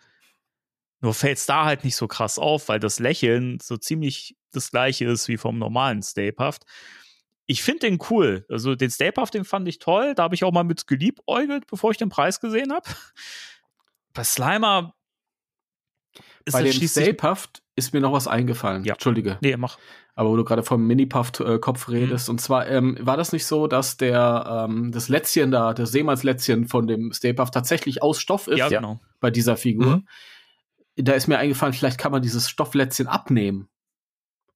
[1.00, 4.70] Nur fällt es da halt nicht so krass auf, weil das Lächeln so ziemlich das
[4.70, 6.64] gleiche ist wie vom normalen Stay Puft.
[7.46, 8.46] Ich finde den cool.
[8.48, 10.14] Also den Stay Puft, den fand ich toll.
[10.14, 12.88] Da habe ich auch mal mit geliebäugelt, bevor ich den Preis gesehen habe.
[14.14, 14.94] Bei Slimer
[16.44, 18.84] ist Bei dem Puft ist mir noch was eingefallen.
[18.84, 18.94] Ja.
[18.94, 19.38] Entschuldige.
[19.40, 19.78] Nee, mach.
[20.14, 21.94] Aber wo du gerade vom Mini-Puff-Kopf Mhm.
[21.94, 22.28] redest.
[22.28, 26.68] Und zwar, ähm, war das nicht so, dass der ähm, das Lätzchen da, das Seemannslätzchen
[26.68, 28.78] von dem Stay Puft tatsächlich aus Stoff ist Ja, Ja.
[28.80, 29.00] genau.
[29.20, 29.96] bei dieser Figur?
[29.96, 30.08] Mhm.
[30.96, 33.68] Da ist mir eingefallen, vielleicht kann man dieses Stofflätzchen abnehmen.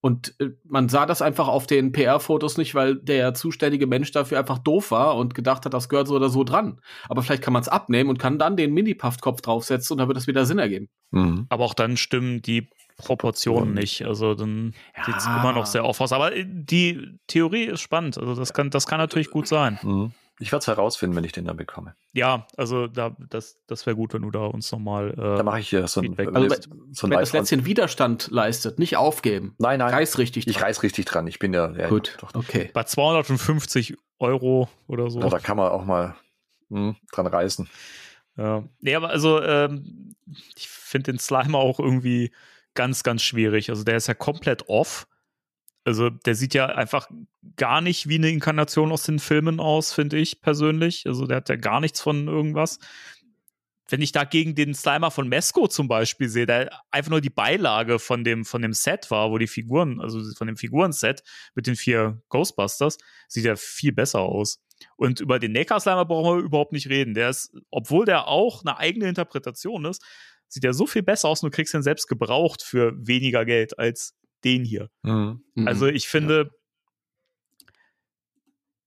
[0.01, 4.39] Und äh, man sah das einfach auf den PR-Fotos nicht, weil der zuständige Mensch dafür
[4.39, 6.79] einfach doof war und gedacht hat, das gehört so oder so dran.
[7.09, 10.17] Aber vielleicht kann man es abnehmen und kann dann den Mini-Puff-Kopf draufsetzen und dann wird
[10.17, 10.87] das wieder Sinn ergeben.
[11.11, 11.45] Mhm.
[11.49, 14.05] Aber auch dann stimmen die Proportionen nicht.
[14.05, 15.05] Also dann Ja.
[15.05, 16.11] sieht es immer noch sehr off aus.
[16.13, 18.17] Aber äh, die Theorie ist spannend.
[18.17, 19.79] Also das kann, das kann natürlich gut sein.
[19.83, 20.11] Mhm.
[20.39, 21.95] Ich werde es herausfinden, wenn ich den dann bekomme.
[22.13, 25.13] Ja, also da, das, das wäre gut, wenn du da uns nochmal.
[25.15, 26.33] Da Äh, mache ich äh, so ein, Feedback.
[26.33, 26.55] Also
[26.91, 29.55] so ein Wenn das Lätzchen Widerstand leistet, nicht aufgeben.
[29.59, 29.93] Nein, nein.
[29.93, 30.47] Reiß richtig.
[30.47, 30.63] Ich dran.
[30.63, 31.27] reiß richtig dran.
[31.27, 31.71] Ich bin ja.
[31.71, 32.71] ja Gut, Doch, okay.
[32.73, 35.19] bei 250 Euro oder so.
[35.19, 36.15] ja, da kann man auch mal
[36.69, 37.69] hm, dran reißen.
[38.37, 38.63] Ja.
[38.79, 40.15] Nee, aber also, ähm,
[40.55, 42.31] ich finde den Slimer auch irgendwie
[42.75, 43.69] ganz, ganz schwierig.
[43.69, 45.07] Also der ist ja komplett off.
[45.89, 47.09] Also der sieht ja einfach
[47.55, 51.07] gar nicht wie eine Inkarnation aus den Filmen aus, finde ich persönlich.
[51.07, 52.77] Also der hat ja gar nichts von irgendwas.
[53.87, 57.97] Wenn ich dagegen den Slimer von Mesco zum Beispiel sehe, der einfach nur die Beilage
[57.97, 61.23] von dem, von dem Set war, wo die Figuren, also von dem Figurenset
[61.55, 64.61] mit den vier Ghostbusters, sieht er viel besser aus.
[64.95, 67.15] Und über den Neckar Slimer brauchen wir überhaupt nicht reden.
[67.15, 70.05] Der ist, obwohl der auch eine eigene Interpretation ist,
[70.49, 73.79] sieht er so viel besser aus und du kriegst ihn selbst gebraucht für weniger Geld
[73.79, 74.89] als den hier.
[75.03, 75.41] Mhm.
[75.55, 75.67] Mhm.
[75.67, 76.51] Also ich finde,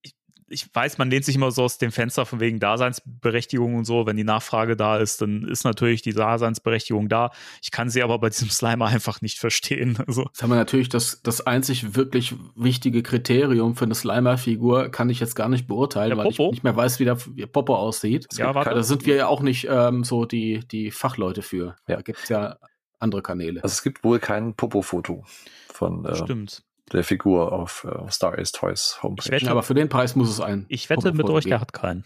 [0.01, 0.13] ich,
[0.47, 4.05] ich weiß, man lehnt sich immer so aus dem Fenster von wegen Daseinsberechtigung und so.
[4.05, 7.31] Wenn die Nachfrage da ist, dann ist natürlich die Daseinsberechtigung da.
[7.61, 9.97] Ich kann sie aber bei diesem Slimer einfach nicht verstehen.
[10.05, 15.09] Also, Jetzt haben wir natürlich das, das einzig wirklich wichtige Kriterium für eine Slimer-Figur, kann
[15.09, 18.27] ich jetzt gar nicht beurteilen, weil ich nicht mehr weiß, wie der Popo aussieht.
[18.33, 18.71] ja, warte.
[18.71, 21.75] Da sind wir ja auch nicht ähm, so die, die Fachleute für.
[21.87, 21.95] Ja.
[21.95, 22.57] Da gibt's ja
[23.03, 23.61] andere Kanäle.
[23.63, 25.23] Also es gibt wohl kein Popo-Foto
[25.71, 26.63] von äh, Stimmt.
[26.91, 29.25] der Figur auf äh, Star Ace Toys Homepage.
[29.25, 30.65] Ich wette- Aber für den Preis muss es ein.
[30.69, 32.03] Ich wette mit euch, der hat keinen.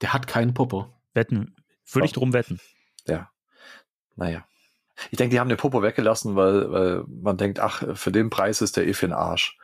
[0.00, 0.86] Der hat keinen Popo.
[1.14, 1.56] Wetten.
[1.90, 2.60] Würde ich drum wetten.
[3.06, 3.30] Ja.
[4.16, 4.44] Naja.
[5.10, 8.60] Ich denke, die haben den Popo weggelassen, weil, weil man denkt, ach, für den Preis
[8.62, 9.58] ist der eh für den Arsch.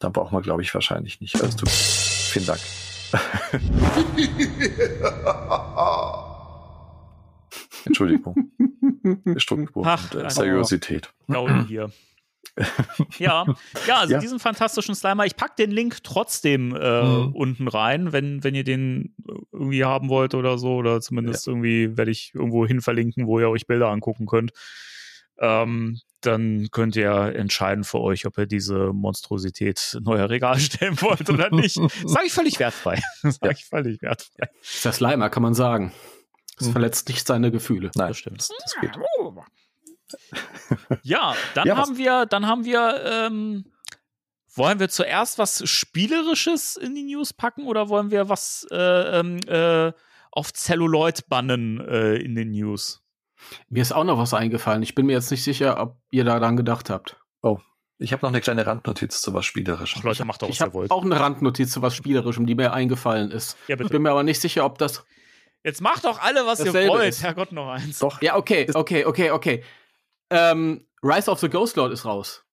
[0.00, 1.40] Dann braucht man, glaube ich, wahrscheinlich nicht.
[1.40, 2.60] Also, vielen Dank.
[7.84, 8.52] Entschuldigung.
[9.36, 11.12] Struktur Ach, und äh, Seriosität.
[11.28, 11.90] Gaudi hier.
[13.18, 13.46] ja,
[13.86, 14.18] ja, also Ja.
[14.20, 15.24] diesen fantastischen Slimer.
[15.24, 17.34] Ich pack den Link trotzdem äh, Mhm.
[17.34, 19.14] unten rein, wenn, wenn ihr den
[19.52, 20.74] irgendwie haben wollt oder so.
[20.74, 24.52] Oder zumindest irgendwie werde ich irgendwo hin verlinken, wo ihr euch Bilder angucken könnt.
[25.38, 31.00] ähm, dann könnt ihr entscheiden für euch, ob ihr diese Monstrosität in euer Regal stellen
[31.00, 31.74] wollt oder nicht.
[32.06, 33.00] Sage ich völlig wertfrei.
[33.22, 33.50] Sage Ja.
[33.50, 34.48] ich völlig wertfrei.
[34.62, 35.90] Ist das Slimer, kann man sagen.
[36.62, 36.72] Das Hm.
[36.72, 37.90] verletzt nicht seine Gefühle.
[37.94, 38.38] Nein, Das stimmt.
[38.40, 38.96] Das, das geht.
[41.02, 43.64] Ja, dann Ja, haben wir, dann haben wir, ähm,
[44.54, 49.38] wollen wir zuerst was Spielerisches in die News packen oder wollen wir was äh, ähm,
[49.46, 49.92] äh,
[50.30, 53.02] auf Celluloid bannen äh, in den News?
[53.68, 54.82] Mir ist auch noch was eingefallen.
[54.82, 57.18] Ich bin mir jetzt nicht sicher, ob ihr daran gedacht habt.
[57.98, 60.00] Ich habe noch eine kleine Randnotiz zu was Spielerischem.
[60.00, 60.90] Ach, Leute, macht doch, was Ich ihr habe wollt.
[60.90, 63.56] auch eine Randnotiz zu was Spielerischem, die mir eingefallen ist.
[63.68, 63.90] Ja, Ich bitte.
[63.90, 65.04] bin mir aber nicht sicher, ob das.
[65.64, 67.08] Jetzt macht doch alle, was ihr wollt.
[67.08, 67.22] ist.
[67.22, 68.00] Herrgott, noch eins.
[68.00, 69.64] Doch, Ja, okay, okay, okay, okay.
[70.30, 72.44] Ähm, Rise of the Ghost Lord ist raus.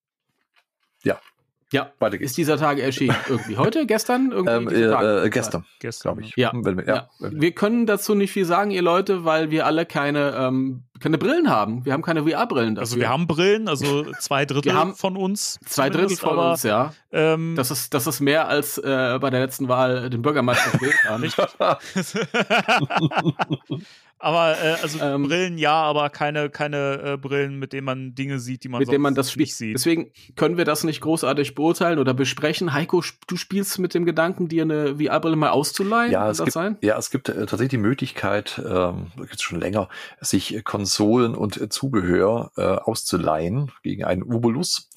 [1.72, 1.92] Ja.
[2.00, 2.32] Weiter geht's.
[2.32, 3.16] Ist dieser Tage erschienen.
[3.28, 4.32] Irgendwie heute, gestern?
[4.32, 6.36] Irgendwie Ähm, äh, äh, gestern, Gestern, glaube ich.
[6.36, 6.52] Ja.
[6.54, 6.96] Wenn wir, Ja.
[6.96, 7.10] ja.
[7.32, 11.50] wir- können dazu nicht viel sagen, ihr Leute, weil wir alle keine, ähm, keine Brillen
[11.50, 11.86] haben.
[11.86, 12.78] Wir haben keine VR-Brillen.
[12.80, 15.60] Also wir haben Brillen, also zwei Drittel haben von uns.
[15.66, 16.94] zwei Drittel von aber, uns, ja.
[17.12, 20.96] Ähm, Das ist, das ist mehr als äh, bei der letzten Wahl den Bürgermeister gewählt
[21.08, 21.24] haben.
[24.20, 28.40] aber äh, also Ähm, Brillen ja, aber keine, keine äh, Brillen, mit denen man Dinge
[28.40, 29.76] sieht, die man mit dem man sonst das nicht sieht.
[29.76, 32.74] Deswegen können wir das nicht großartig beurteilen oder besprechen.
[32.74, 36.12] Heiko, du spielst mit dem Gedanken, dir eine VR-Brille mal auszuleihen?
[36.12, 36.78] Ja, Kann es das gibt, sein?
[36.82, 39.88] ja, es gibt äh, tatsächlich die Möglichkeit, ähm, gibt es schon länger,
[40.20, 44.90] sich Konsolen und äh, Zubehör äh, auszuleihen gegen einen Obolus.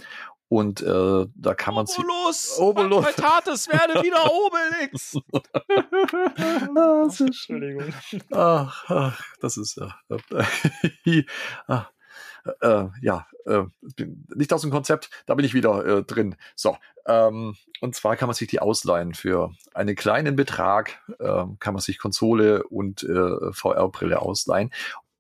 [0.53, 2.05] Und äh, da kann man sich.
[2.05, 2.59] Obolus!
[2.59, 2.99] Obolus.
[2.99, 3.17] Obolus!
[3.17, 5.17] Tates werde wieder Obelix!
[6.77, 7.09] Ah.
[7.19, 7.95] Entschuldigung.
[8.33, 10.45] Ach, ach, das ist äh,
[11.07, 11.25] äh,
[11.69, 11.87] ah,
[12.61, 13.63] äh, ja äh,
[13.97, 16.37] bin nicht aus dem Konzept, da bin ich wieder äh, drin.
[16.55, 21.73] So, ähm, und zwar kann man sich die ausleihen für einen kleinen Betrag, ähm, kann
[21.73, 24.71] man sich Konsole und äh, VR-Brille ausleihen.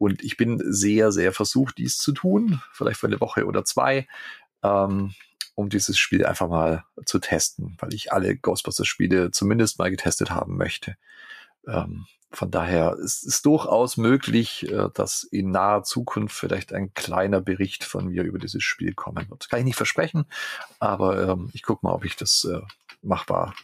[0.03, 4.09] Und ich bin sehr, sehr versucht, dies zu tun, vielleicht für eine Woche oder zwei,
[4.63, 5.15] ähm,
[5.55, 10.57] um dieses Spiel einfach mal zu testen, weil ich alle Ghostbusters-Spiele zumindest mal getestet haben
[10.57, 10.97] möchte.
[11.67, 17.41] Ähm, von daher ist es durchaus möglich, äh, dass in naher Zukunft vielleicht ein kleiner
[17.43, 19.49] Bericht von mir über dieses Spiel kommen wird.
[19.51, 20.25] Kann ich nicht versprechen,
[20.79, 22.61] aber ähm, ich gucke mal, ob ich das äh,
[23.03, 23.55] machbar,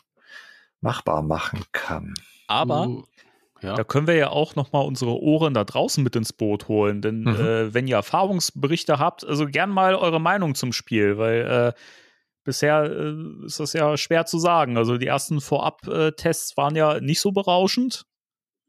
[0.80, 2.14] machbar machen kann.
[2.46, 3.04] Aber Uh,
[3.62, 3.74] ja.
[3.74, 7.02] Da können wir ja auch noch mal unsere Ohren da draußen mit ins Boot holen,
[7.02, 7.28] denn Mhm.
[7.28, 11.80] äh, wenn ihr Erfahrungsberichte habt, also gern mal eure Meinung zum Spiel, weil äh,
[12.44, 14.76] bisher äh, ist das ja schwer zu sagen.
[14.76, 18.04] Also die ersten Vorab-Tests waren ja nicht so berauschend,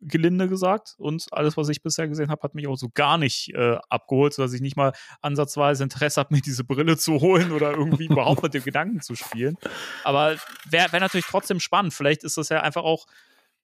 [0.02, 3.54] gelinde gesagt, und alles, was ich bisher gesehen habe, hat mich auch so gar nicht
[3.54, 7.72] äh, abgeholt, sodass ich nicht mal ansatzweise Interesse habe, mir diese Brille zu holen oder
[7.72, 9.58] irgendwie überhaupt mit dem Gedanken zu spielen.
[10.06, 10.38] Aber
[10.70, 11.94] wäre wär natürlich trotzdem spannend.
[11.94, 13.06] Vielleicht ist das ja einfach auch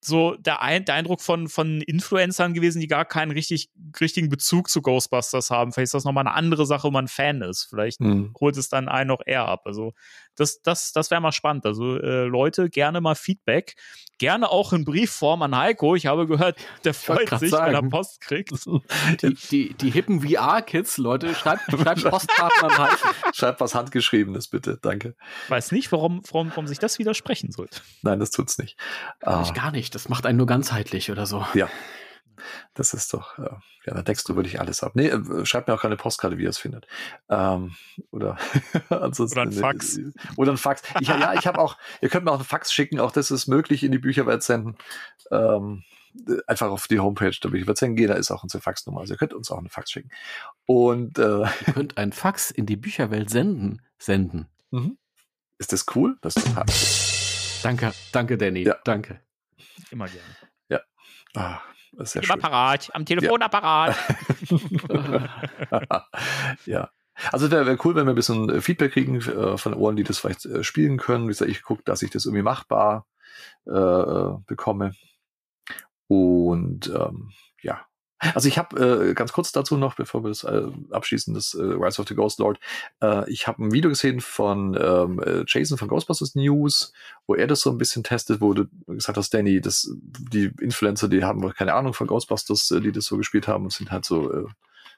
[0.06, 4.70] so der, Ein der Eindruck von, von Influencern gewesen, die gar keinen richtig, richtigen Bezug
[4.70, 5.72] zu Ghostbusters haben.
[5.72, 7.66] Vielleicht ist das nochmal eine andere Sache, wo man Fan ist.
[7.70, 8.34] Vielleicht Hm.
[8.40, 9.64] holt es dann einen noch eher ab.
[9.66, 9.94] Also
[10.36, 11.66] das, das, das wäre mal spannend.
[11.66, 13.76] Also äh, Leute, gerne mal Feedback.
[14.18, 15.96] Gerne auch in Briefform an Heiko.
[15.96, 17.90] Ich habe gehört, der freut sich, wenn er sagen.
[17.90, 18.52] Post kriegt.
[19.22, 23.10] Die, die, die hippen VR-Kids, Leute, schreibt, schreibt Postkarten an Heiko.
[23.34, 24.80] Schreibt was Handgeschriebenes, bitte.
[24.82, 25.16] Danke.
[25.50, 27.82] Weiß nicht, warum, warum, warum sich das widersprechen sollte.
[28.04, 28.78] Nein, das tut's nicht.
[29.22, 29.94] Ah, Ich gar nicht.
[29.96, 31.46] Das macht einen nur ganzheitlich oder so.
[31.54, 31.70] ja.
[32.74, 33.44] Das ist doch, äh,
[33.86, 34.94] ja, da deckst du wirklich alles ab.
[34.96, 36.88] Nee, äh, schreibt mir auch keine Postkarte, wie ihr es findet.
[37.30, 37.76] Ähm,
[38.12, 38.38] oder
[38.90, 39.40] ansonsten.
[39.40, 39.98] Oder ein Fax.
[39.98, 40.84] äh, Oder ein Fax.
[41.00, 43.48] Ich, ja, ich habe auch, ihr könnt mir auch einen Fax schicken, auch das ist
[43.48, 44.76] möglich in die Bücherwelt senden.
[45.32, 45.84] Ähm,
[46.28, 49.02] äh, einfach auf die Homepage der Bücherwelt senden gehen, da ist auch unsere Faxnummer.
[49.02, 50.10] Also ihr könnt uns auch einen Fax schicken.
[50.66, 53.82] Und äh, Ihr könnt ein Fax in die Bücherwelt senden.
[53.98, 54.48] Senden.
[54.72, 54.98] mhm.
[55.58, 56.18] ist das cool?
[56.22, 56.74] Das ist total cool.
[57.64, 58.64] Danke, danke, Danny.
[58.64, 58.76] Ja.
[58.84, 59.20] Danke.
[59.90, 60.22] Immer gerne.
[61.38, 61.60] Ah,
[61.98, 62.44] das ist sehr Im schön.
[62.44, 63.96] Apparat, am Telefonapparat.
[66.66, 66.90] ja.
[67.32, 70.04] Also wäre wär cool, wenn wir ein bisschen äh, Feedback kriegen äh, von Ohren, die
[70.04, 71.24] das vielleicht äh, spielen können.
[71.24, 73.06] Wie gesagt, ich gucke, dass ich das irgendwie machbar
[73.66, 74.92] äh, äh, bekomme.
[76.08, 77.32] Und ähm,
[77.62, 77.86] ja.
[78.20, 81.62] Also ich habe äh, ganz kurz dazu noch, bevor wir das äh, abschließen, das äh,
[81.62, 82.60] Rise of the Ghost Lord.
[83.02, 86.94] Äh, ich habe ein Video gesehen von ähm, äh, Jason von Ghostbusters News,
[87.28, 91.10] wo er das so ein bisschen testet, wo du gesagt hast, Danny, das, die Influencer,
[91.10, 94.06] die haben keine Ahnung von Ghostbusters, äh, die das so gespielt haben und sind halt
[94.06, 94.46] so, äh,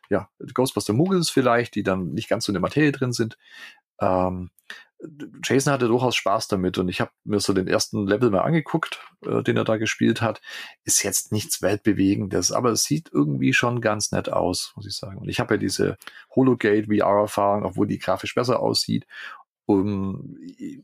[0.10, 3.38] ja, Ghostbuster Muggles vielleicht, die dann nicht ganz so in der Materie drin sind.
[4.00, 4.52] Ähm,
[5.44, 9.00] Jason hatte durchaus Spaß damit und ich habe mir so den ersten Level mal angeguckt,
[9.26, 10.42] äh, den er da gespielt hat.
[10.84, 15.18] Ist jetzt nichts Weltbewegendes, aber es sieht irgendwie schon ganz nett aus, muss ich sagen.
[15.20, 15.98] Und ich habe ja diese
[16.36, 19.06] Hologate VR-Erfahrung, obwohl die grafisch besser aussieht.
[19.70, 20.38] Um,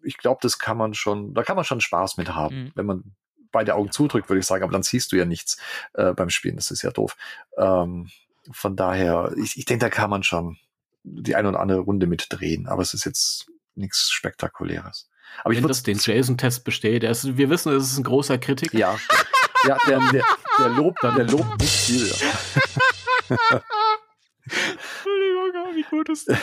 [0.03, 2.71] ich glaube, das kann man schon, da kann man schon Spaß mit haben, Mhm.
[2.75, 3.15] wenn man
[3.51, 5.57] beide Augen zudrückt, würde ich sagen, aber dann siehst du ja nichts
[5.93, 6.57] äh, beim Spielen.
[6.57, 7.15] Das ist ja doof.
[7.57, 8.09] Ähm,
[8.51, 10.57] von daher, ich, ich denke, da kann man schon
[11.03, 15.09] die eine oder andere Runde mit drehen, aber es ist jetzt nichts Spektakuläres.
[15.43, 18.37] Aber ich Wenn würde das den Jason-Test besteht, ist, wir wissen, es ist ein großer
[18.37, 18.77] Kritiker.
[18.77, 18.97] ja,
[19.67, 20.23] ja, der, der,
[20.59, 22.11] der lobt, der lobt nicht viel.
[24.45, 26.37] Entschuldigung, wie gut ist das?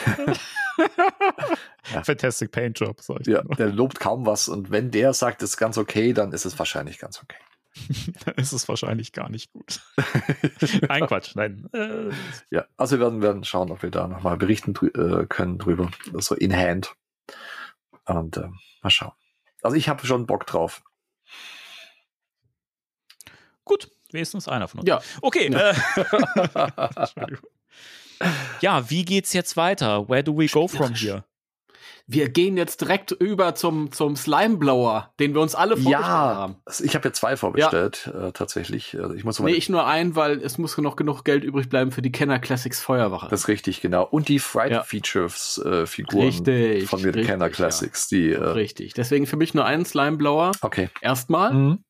[1.93, 2.03] Ja.
[2.03, 5.51] Fantastic Paint Job, sag ich Ja, der lobt kaum was und wenn der sagt, es
[5.51, 7.37] ist ganz okay, dann ist es wahrscheinlich ganz okay.
[8.25, 9.79] Dann ist es wahrscheinlich gar nicht gut.
[10.89, 11.69] Nein, Quatsch, nein.
[12.49, 15.89] Ja, also wir werden, werden schauen, ob wir da nochmal berichten drü äh, können drüber.
[16.15, 16.95] So in hand.
[18.05, 18.49] Und äh,
[18.81, 19.13] mal schauen.
[19.61, 20.83] Also ich habe schon Bock drauf.
[23.63, 24.89] gut, wenigstens einer von uns.
[24.89, 25.01] Ja.
[25.21, 25.47] Okay.
[25.47, 25.73] Äh,
[26.95, 27.49] Entschuldigung.
[28.61, 30.07] ja, wie geht's jetzt weiter?
[30.09, 31.23] Where do we go from here?
[32.13, 36.55] Wir gehen jetzt direkt über zum, zum Slime-Blower, den wir uns alle vorgestellt Ja, haben.
[36.83, 38.97] ich habe ja zwei vorbestellt, äh, tatsächlich.
[38.99, 41.69] Also ich muss mal Nee, ich nur einen, weil es muss noch genug Geld übrig
[41.69, 43.29] bleiben für die Kenner Classics Feuerwache.
[43.29, 44.03] das ist richtig, genau.
[44.03, 44.83] Und die Fright Ja.
[44.83, 48.93] Features äh, Figuren Richtig, von mir richtig, Kenner Classics, die äh, Richtig.
[48.93, 50.51] Deswegen für mich nur einen Slime-Blower.
[50.61, 50.89] okay.
[51.01, 51.53] Erstmal.
[51.53, 51.83] Mhm.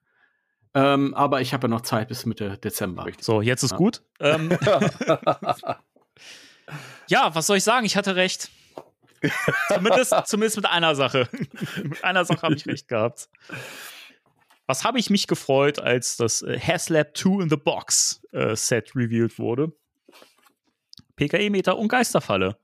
[0.74, 3.06] Ähm, aber ich habe ja noch Zeit bis Mitte Dezember.
[3.20, 3.78] So, jetzt ist Ja.
[3.78, 4.02] gut.
[4.20, 4.58] Ähm,
[7.08, 7.86] ja, was soll ich sagen?
[7.86, 8.50] Ich hatte recht.
[9.68, 11.28] Zumindest, zumindest mit einer Sache.
[11.84, 13.30] mit einer Sache habe ich recht gehabt.
[14.68, 18.96] Was habe ich mich gefreut, als das äh, Haslab 2 in the Box äh, Set
[18.96, 19.74] revealed wurde?
[21.18, 22.58] PKE-Meter und Geisterfalle.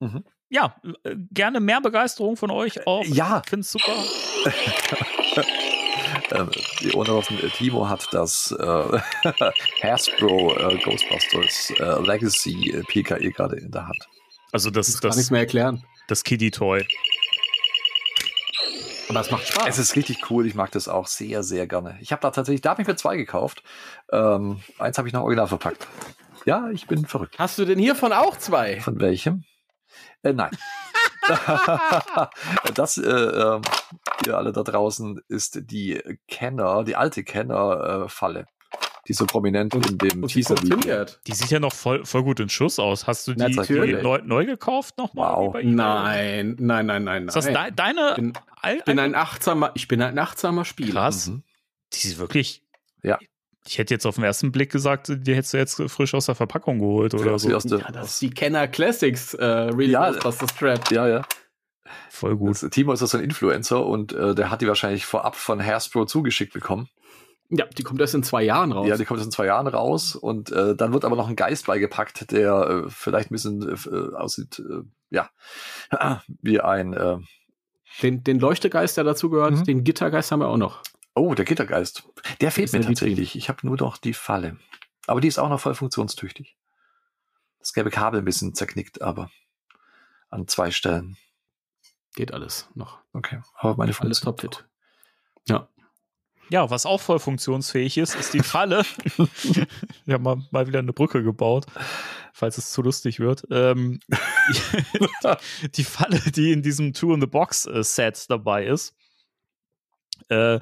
[0.00, 0.24] Mhm.
[0.48, 3.04] Ja, äh, gerne mehr Begeisterung von euch auch.
[3.04, 3.42] Ja.
[3.44, 3.92] Ich finde es super.
[6.32, 6.50] Ähm,
[6.94, 8.64] Ohrenossen, äh, Timo hat das äh,
[9.82, 14.08] Hasbro äh, Ghostbusters äh, Legacy äh, PKE gerade in der Hand.
[14.56, 15.84] Also das, Das kann das, nichts mehr erklären.
[16.08, 16.86] das Kiddie-Toy.
[19.10, 19.68] Aber es macht Spaß.
[19.68, 21.98] Es ist richtig cool, ich mag das auch sehr, sehr gerne.
[22.00, 23.62] Ich habe da tatsächlich, da habe ich mir zwei gekauft.
[24.10, 25.86] Ähm, eins habe ich noch original verpackt.
[26.46, 27.38] Ja, ich bin verrückt.
[27.38, 28.80] Hast du denn hiervon auch zwei?
[28.80, 29.44] Von welchem?
[30.22, 30.56] Äh, nein.
[32.74, 33.60] das, äh, ähm,
[34.24, 38.46] ihr alle da draußen, ist die Kenner, die alte Kenner-Falle,
[39.08, 41.06] die so prominent in dem Und sie Teaser.
[41.26, 43.06] Die sieht ja noch voll, voll gut in Schuss aus.
[43.06, 44.02] Hast du die, die Natürlich.
[44.02, 45.34] neu, neu gekauft nochmal?
[45.36, 45.56] Wow.
[45.62, 47.66] Nein, nein, nein, nein, Ist das nein.
[47.68, 48.10] de deine?
[48.10, 48.32] Ich bin,
[48.78, 50.92] ich bin ein achtsamer, ich bin ein achtsamer Spieler.
[51.02, 51.28] Krass.
[51.28, 51.42] Mhm.
[51.92, 52.62] Die sieht wirklich.
[53.02, 53.18] Ja.
[53.68, 56.34] Ich hätte jetzt auf den ersten Blick gesagt, die hättest du jetzt frisch aus der
[56.36, 57.50] Verpackung geholt oder Aus- so.
[57.50, 60.10] Ja, das ist die Kenner Classics äh, Real Ja.
[60.10, 60.90] Ghostbusters Strap.
[60.92, 61.22] Ja, ja.
[62.10, 62.62] Voll gut.
[62.62, 66.04] Das, Timo ist also ein Influencer und äh, der hat die wahrscheinlich vorab von Hasbro
[66.06, 66.88] zugeschickt bekommen.
[67.48, 68.88] Ja, die kommt erst in zwei Jahren raus.
[68.88, 71.36] Ja, die kommt jetzt in zwei Jahren raus und äh, dann wird aber noch ein
[71.36, 75.30] Geist beigepackt, der äh, vielleicht ein bisschen äh, aussieht, äh, ja,
[76.42, 77.18] wie ein, äh,
[78.02, 79.64] den, den Leuchtegeist, der dazu gehört, Mhm.
[79.64, 80.82] den Gittergeist haben wir auch noch.
[81.14, 82.02] oh, der Gittergeist.
[82.40, 83.36] Der fehlt mir tatsächlich.
[83.36, 84.58] Ich habe nur noch die Falle.
[85.06, 86.56] Aber die ist auch noch voll funktionstüchtig.
[87.60, 89.30] Das gelbe Kabel ein bisschen zerknickt, aber
[90.30, 91.16] an zwei Stellen.
[92.16, 92.98] Geht alles noch.
[93.12, 94.36] Okay, aber meine Alles Funktion.
[94.36, 94.66] topfit.
[95.48, 95.68] Ja.
[96.48, 98.84] Ja, was auch voll funktionsfähig ist, ist die Falle.
[100.04, 101.66] Wir haben mal, mal wieder eine Brücke gebaut,
[102.32, 103.44] falls es zu lustig wird.
[103.50, 103.98] Ähm,
[104.48, 108.94] die, die Falle, die in diesem Two-in-the-Box-Set dabei ist,
[110.28, 110.60] äh,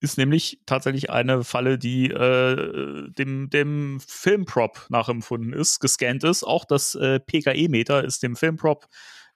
[0.00, 6.42] ist nämlich tatsächlich eine Falle, die äh, dem, dem Filmprop nachempfunden ist, gescannt ist.
[6.42, 8.88] Auch das äh, PKE-Meter ist dem Filmprop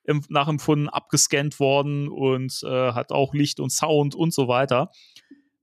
[0.03, 4.91] im, nachempfunden, abgescannt worden und äh, hat auch Licht und Sound und so weiter.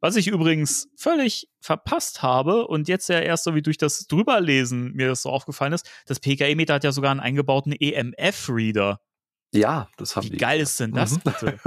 [0.04, 4.92] Was ich übrigens völlig verpasst habe und jetzt ja erst so wie durch das Drüberlesen
[4.92, 9.00] mir das so aufgefallen ist, das PKE-Meter hat ja sogar einen eingebauten EMF-Reader.
[9.54, 10.38] Ja, das haben Wie die.
[10.38, 11.22] geil ist denn das Mhm.
[11.24, 11.58] bitte?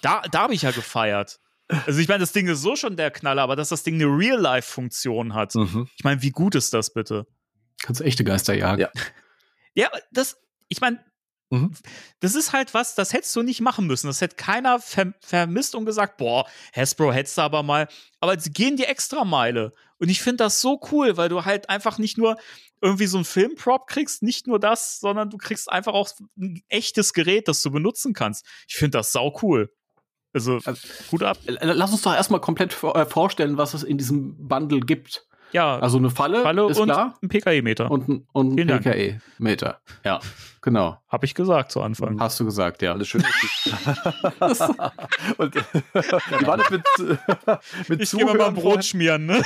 [0.00, 1.38] Da, da habe ich ja gefeiert.
[1.86, 4.06] Also ich meine, das Ding ist so schon der Knaller, aber dass das Ding eine
[4.06, 5.54] Real-Life-Funktion hat.
[5.54, 5.86] Mhm.
[5.98, 7.26] Ich meine, wie gut ist das bitte?
[7.82, 8.80] Kannst echte Geister jagen.
[8.80, 8.90] Ja.
[9.74, 11.04] Ja, das, ich meine,
[11.52, 11.72] Mhm.
[12.20, 14.06] das ist halt was, das hättest du nicht machen müssen.
[14.06, 17.88] Das hätte keiner ver vermisst und gesagt, boah, Hasbro hättest du aber mal.
[18.20, 19.72] Aber sie gehen die Extrameile.
[19.98, 22.36] Und ich finde das so cool, weil du halt einfach nicht nur
[22.80, 26.08] irgendwie so ein Filmprop kriegst, nicht nur das, sondern du kriegst einfach auch
[26.38, 28.46] ein echtes Gerät, das du benutzen kannst.
[28.68, 29.70] Ich finde das sau cool.
[30.32, 30.60] Also,
[31.10, 31.38] gut ab.
[31.46, 35.26] L- Lass uns doch erstmal komplett äh, vorstellen, was es in diesem Bundle gibt.
[35.52, 37.14] Ja, Also eine Falle, Falle ist und klar.
[37.22, 37.90] ein PKE-Meter.
[37.90, 38.66] Und, ein- und ein.
[38.80, 39.80] PKE-Meter.
[40.04, 40.20] Ja,
[40.62, 40.98] genau.
[41.08, 42.20] Habe ich gesagt zu Anfang.
[42.20, 42.92] Hast du gesagt, ja.
[42.92, 43.24] Alles schön.
[45.38, 46.84] und die waren jetzt mit,
[47.88, 49.42] mit Ich gehe mal, mal Zuhören Brot schmieren, ne?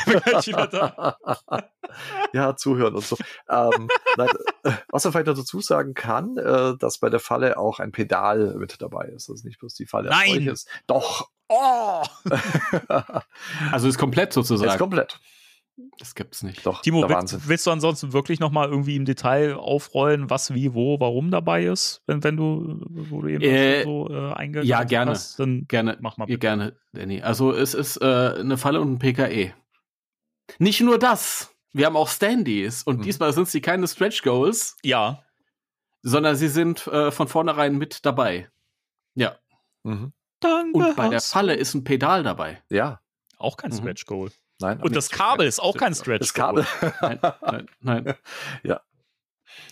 [2.33, 3.17] Ja, zuhören und so.
[3.49, 4.29] ähm, nein,
[4.91, 8.55] was man vielleicht noch dazu sagen kann, äh, dass bei der Falle auch ein Pedal
[8.59, 9.29] mit dabei ist.
[9.29, 10.29] Das ist nicht bloß die Falle Nein!
[10.45, 10.67] solches.
[10.87, 11.31] Doch.
[11.49, 12.03] Oh!
[13.71, 14.71] Also ist komplett sozusagen.
[14.71, 15.21] Ist komplett.
[15.99, 16.65] Das gibt's nicht.
[16.67, 17.41] Doch, Timo, der will, Wahnsinn.
[17.47, 21.65] willst du ansonsten wirklich noch mal irgendwie im Detail aufrollen, was, wie, wo, warum dabei
[21.65, 25.11] ist, wenn, wenn du, wo du eben Äh, so äh, eingegangen ja, gerne.
[25.13, 25.39] hast?
[25.41, 26.39] Dann Gerne, mach mal bitte.
[26.39, 27.23] gerne, Danny.
[27.23, 28.05] Also es ist äh,
[28.39, 29.53] eine Falle und ein PKE.
[30.59, 31.51] Nicht nur das.
[31.73, 33.03] Wir haben auch Standys und Mhm.
[33.03, 35.25] diesmal sind sie keine Stretch Goals, Ja,
[36.03, 38.49] sondern sie sind äh, von vornherein mit dabei.
[39.17, 39.37] Ja.
[39.83, 40.13] Mhm.
[40.39, 40.79] danke.
[40.79, 41.21] Und bei der.
[41.21, 42.63] Falle ist ein Pedal dabei.
[42.71, 43.01] Ja,
[43.39, 43.77] auch kein Mhm.
[43.79, 44.31] Stretch Goal.
[44.65, 44.81] Nein.
[44.81, 46.67] Und das Kabel ist auch kein Stretch das Kabel.
[47.01, 48.15] Nein, nein, nein.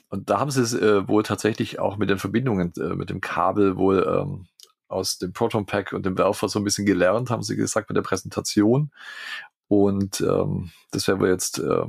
[0.08, 3.22] Und da haben sie es äh, wohl tatsächlich auch mit den Verbindungen, äh, mit dem
[3.22, 4.46] Kabel wohl ähm,
[4.86, 7.94] aus dem Proton Pack und dem Werfer so ein bisschen gelernt, haben sie gesagt bei
[7.94, 8.92] der Präsentation.
[9.68, 11.86] Und ähm, das wäre wohl jetzt äh,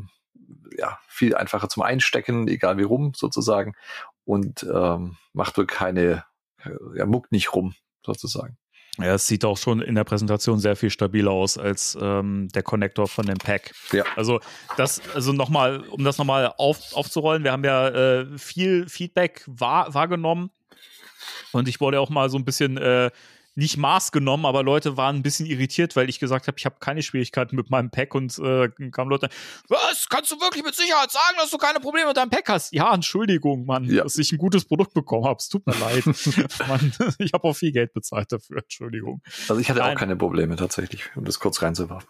[0.77, 3.75] ja, viel einfacher zum Einstecken, egal wie rum sozusagen.
[4.23, 6.23] Und ähm, macht wohl keine,
[6.63, 7.75] äh, ja, muckt nicht rum
[8.05, 8.57] sozusagen.
[8.99, 12.61] Ja, es sieht auch schon in der Präsentation sehr viel stabiler aus als ähm, der
[12.61, 13.73] Connector von dem Pack.
[13.91, 14.03] Ja.
[14.15, 14.39] Also
[14.77, 19.91] das, also nochmal, um das nochmal auf, aufzurollen, wir haben ja äh, viel Feedback wahr,
[19.95, 20.51] wahrgenommen
[21.53, 23.09] und ich wurde auch mal so ein bisschen äh,
[23.55, 26.75] nicht Maß genommen, aber Leute waren ein bisschen irritiert, weil ich gesagt habe, ich habe
[26.79, 29.29] keine Schwierigkeiten mit meinem Pack und äh, kamen Leute,
[29.67, 32.73] was, kannst du wirklich mit Sicherheit sagen, dass du keine Probleme mit deinem Pack hast?
[32.73, 34.03] Ja, Entschuldigung, Mann, Ja.
[34.03, 35.37] dass ich ein gutes Produkt bekommen habe.
[35.39, 36.03] Es tut mir leid.
[36.67, 39.21] Mann, ich habe auch viel Geld bezahlt dafür, Entschuldigung.
[39.47, 39.95] Also ich hatte Nein.
[39.95, 42.09] auch keine Probleme tatsächlich, um das kurz reinzuwerfen.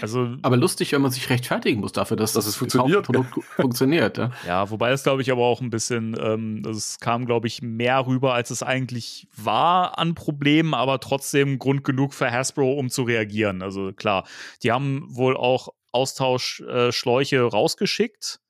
[0.00, 3.32] Also Aber lustig, wenn man sich rechtfertigen muss dafür, dass, Dass es das funktioniert, gekaufte
[3.32, 4.18] Produkt funktioniert.
[4.18, 4.30] Ja?
[4.46, 7.62] Ja, wobei es, glaube ich, aber auch ein bisschen, ähm, also es kam, glaube ich,
[7.62, 12.90] mehr rüber, als es eigentlich war an Problemen, aber trotzdem Grund genug für Hasbro, um
[12.90, 13.62] zu reagieren.
[13.62, 14.26] Also klar,
[14.62, 18.40] die haben wohl auch Austauschschläuche äh, rausgeschickt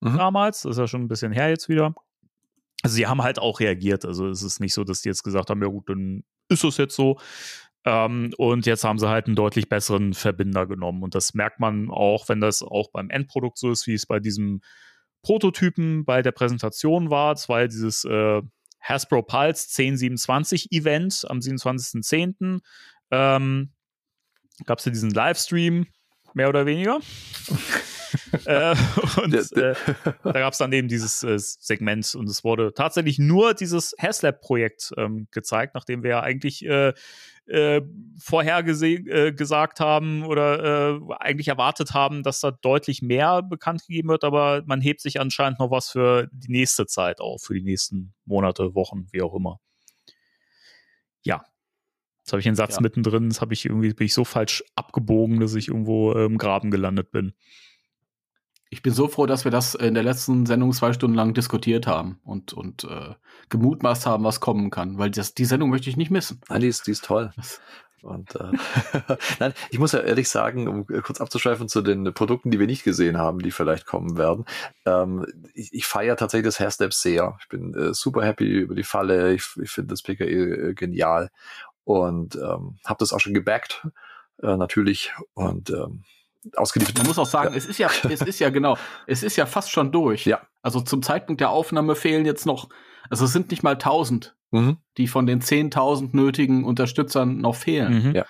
[0.00, 0.16] Mhm.
[0.16, 0.62] damals.
[0.62, 1.94] Das ist ja schon ein bisschen her jetzt wieder.
[2.82, 4.04] Also sie haben halt auch reagiert.
[4.04, 6.76] Also es ist nicht so, dass die jetzt gesagt haben, ja gut, dann ist es
[6.76, 7.18] jetzt so.
[7.88, 11.02] Ähm, und jetzt haben sie halt einen deutlich besseren Verbinder genommen.
[11.02, 14.20] Und das merkt man auch, wenn das auch beim Endprodukt so ist, wie es bei
[14.20, 14.60] diesem
[15.22, 17.32] Prototypen bei der Präsentation war.
[17.32, 18.42] Das war dieses äh,
[18.80, 22.60] Hasbro Pulse 1027 Event am 27.10.
[23.10, 23.72] Ähm,
[24.66, 25.86] Gab es ja diesen Livestream,
[26.34, 27.00] mehr oder weniger.
[28.44, 28.74] äh,
[29.22, 29.74] und äh,
[30.22, 34.92] da gab es dann eben dieses äh, Segment und es wurde tatsächlich nur dieses Haslab-Projekt
[34.96, 36.92] ähm, gezeigt, nachdem wir ja eigentlich äh,
[37.48, 37.80] äh,
[38.20, 44.10] vorher äh, gesagt haben oder äh, eigentlich erwartet haben, dass da deutlich mehr bekannt gegeben
[44.10, 47.62] wird, aber man hebt sich anscheinend noch was für die nächste Zeit auf, für die
[47.62, 49.60] nächsten Monate, Wochen, wie auch immer.
[51.22, 51.44] Ja.
[52.18, 52.82] Jetzt habe ich einen Satz Ja.
[52.82, 56.70] mittendrin, das habe ich irgendwie, bin ich so falsch abgebogen, dass ich irgendwo im Graben
[56.70, 57.32] gelandet bin.
[58.70, 61.86] Ich bin so froh, dass wir das in der letzten Sendung zwei Stunden lang diskutiert
[61.86, 63.14] haben und, und äh,
[63.48, 66.40] gemutmaßt haben, was kommen kann, weil das, die Sendung möchte ich nicht missen.
[66.48, 67.32] Nein, die ist, die ist toll.
[68.02, 68.52] Und äh,
[69.40, 72.66] nein, ich muss ja ehrlich sagen, um äh, kurz abzuschweifen zu den Produkten, die wir
[72.66, 74.44] nicht gesehen haben, die vielleicht kommen werden.
[74.84, 77.36] Ähm, ich, ich feiere tatsächlich das Hairstep sehr.
[77.40, 79.32] Ich bin äh, super happy über die Falle.
[79.32, 81.30] Ich, ich finde das PKE äh, genial
[81.84, 83.86] und ähm, habe das auch schon gebackt,
[84.42, 85.12] äh, natürlich.
[85.34, 86.04] Und ähm,
[86.56, 86.98] ausgeliefert.
[86.98, 88.76] Man muss auch sagen, es ist ja, es ist ja genau,
[89.06, 90.24] es ist ja fast schon durch.
[90.26, 90.40] Ja.
[90.62, 92.68] Also zum Zeitpunkt der Aufnahme fehlen jetzt noch,
[93.10, 98.08] also es sind nicht mal 1000, Mhm, die von den 10.000 nötigen Unterstützern noch fehlen.
[98.08, 98.14] Mhm.
[98.16, 98.24] Ja.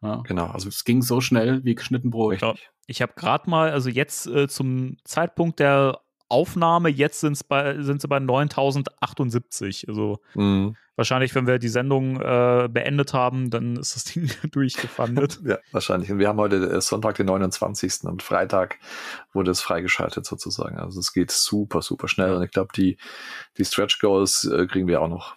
[0.00, 0.22] Ja.
[0.24, 2.40] genau, also Es ging so schnell wie geschnitten Brot.
[2.40, 2.54] Ja.
[2.86, 8.00] Ich habe gerade mal, also jetzt äh, zum Zeitpunkt der Aufnahme, jetzt sind's bei, sind
[8.00, 9.88] sie bei 9078.
[9.88, 15.40] Also mh, wahrscheinlich, wenn wir die Sendung äh, beendet haben, dann ist das Ding durchgefandet.
[15.44, 16.10] ja, wahrscheinlich.
[16.10, 18.04] Und wir haben heute äh, Sonntag, den 29.
[18.04, 18.78] und Freitag
[19.32, 20.78] wurde es freigeschaltet sozusagen.
[20.78, 22.32] Also es geht super, super schnell.
[22.34, 22.96] Und ich glaube, die,
[23.58, 25.36] die Stretch Goals äh, kriegen wir auch noch.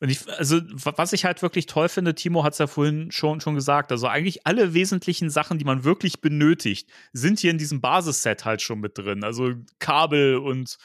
[0.00, 3.10] Und ich, also, wa- was ich halt wirklich toll finde, Timo hat es ja vorhin
[3.12, 7.58] schon, schon gesagt, also eigentlich alle wesentlichen Sachen, die man wirklich benötigt, sind hier in
[7.58, 9.22] diesem Basisset halt schon mit drin.
[9.22, 10.78] Also Kabel und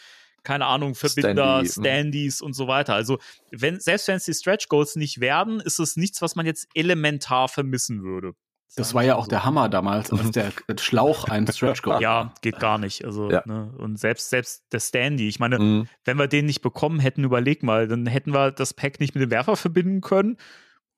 [0.43, 1.85] keine Ahnung, Verbinder, Standy, mhm.
[1.85, 2.93] Standys und so weiter.
[2.95, 3.19] Also,
[3.51, 6.67] wenn, selbst wenn es die Stretch Goals nicht werden, ist es nichts, was man jetzt
[6.73, 8.33] elementar vermissen würde.
[8.75, 12.01] Das war ja auch der Hammer damals, als der Schlauch ein Stretch Goal.
[12.03, 13.03] Ja, geht gar nicht.
[13.03, 13.41] Also, Ja.
[13.45, 15.89] ne, und selbst, selbst der Standy, ich meine, Mhm.
[16.05, 19.23] wenn wir den nicht bekommen hätten, überleg mal, dann hätten wir das Pack nicht mit
[19.23, 20.37] dem Werfer verbinden können.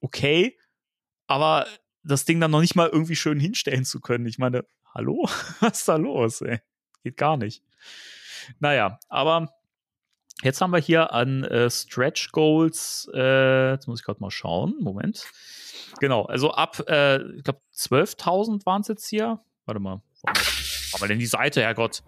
[0.02, 0.58] Okay,
[1.28, 1.66] aber
[2.04, 4.26] das Ding dann noch nicht mal irgendwie schön hinstellen zu können.
[4.26, 5.30] Ich meine, hallo?
[5.62, 6.60] Was ist da los, ey?
[7.04, 7.64] Geht gar nicht.
[8.60, 9.54] Naja, aber
[10.44, 14.76] jetzt haben wir hier an äh, Stretch Goals, äh, jetzt muss ich gerade mal schauen,
[14.80, 15.26] Moment.
[16.00, 19.40] Genau, also ab, äh, ich glaube, 12.000 waren es jetzt hier.
[19.66, 20.02] Warte mal,
[21.00, 22.04] wir denn die Seite, Herrgott?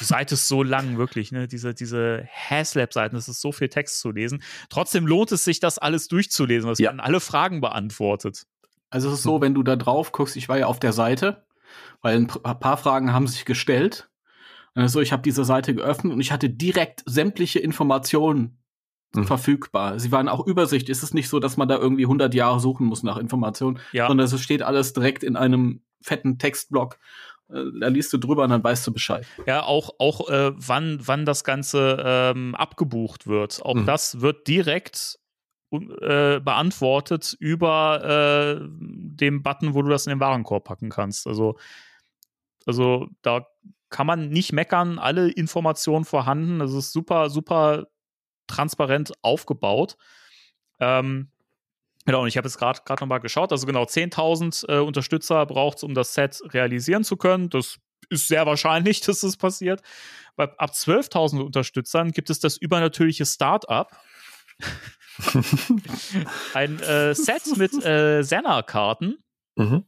[0.00, 1.46] Die Seite ist so lang, wirklich, ne?
[1.46, 4.42] Diese, diese Haslab-Seiten, das ist so viel Text zu lesen.
[4.70, 6.68] Trotzdem lohnt es sich, das alles durchzulesen.
[6.68, 6.90] Das Ja.
[6.90, 8.46] werden alle Fragen beantwortet.
[8.90, 11.44] Also es ist so, wenn du da drauf guckst, ich war ja auf der Seite
[12.02, 14.08] weil ein paar Fragen haben sich gestellt.
[14.74, 18.58] Also ich habe diese Seite geöffnet und ich hatte direkt sämtliche Informationen
[19.16, 19.26] Mhm.
[19.26, 20.00] verfügbar.
[20.00, 20.88] Sie waren auch Übersicht.
[20.88, 24.08] Es ist nicht so, dass man da irgendwie 100 Jahre suchen muss nach Informationen, Ja.
[24.08, 26.98] sondern es steht alles direkt in einem fetten Textblock.
[27.48, 29.24] Äh, Da liest du drüber und dann weißt du Bescheid.
[29.46, 33.62] Ja, auch, auch äh, wann, wann das Ganze ähm, abgebucht wird.
[33.64, 33.86] Auch Mhm.
[33.86, 35.20] das wird direkt
[35.70, 41.26] äh, beantwortet über äh, dem Button, wo du das in den Warenkorb packen kannst.
[41.28, 41.56] Also,
[42.66, 43.46] also da
[43.94, 46.60] kann man nicht meckern, alle Informationen vorhanden.
[46.60, 47.86] Es ist super, super
[48.48, 49.96] transparent aufgebaut.
[50.80, 51.30] Ähm,
[52.06, 53.50] Genau, und ich habe jetzt gerade gerade noch mal geschaut.
[53.50, 57.48] Also genau, 10.000 äh, Unterstützer braucht es, um das Set realisieren zu können.
[57.48, 57.78] Das
[58.10, 59.80] ist sehr wahrscheinlich, dass das passiert.
[60.36, 63.98] Bei, ab 12.000 Unterstützern gibt es das übernatürliche Start-up.
[66.52, 69.16] ein äh, Set mit äh, Senna-Karten,
[69.56, 69.84] Mhm.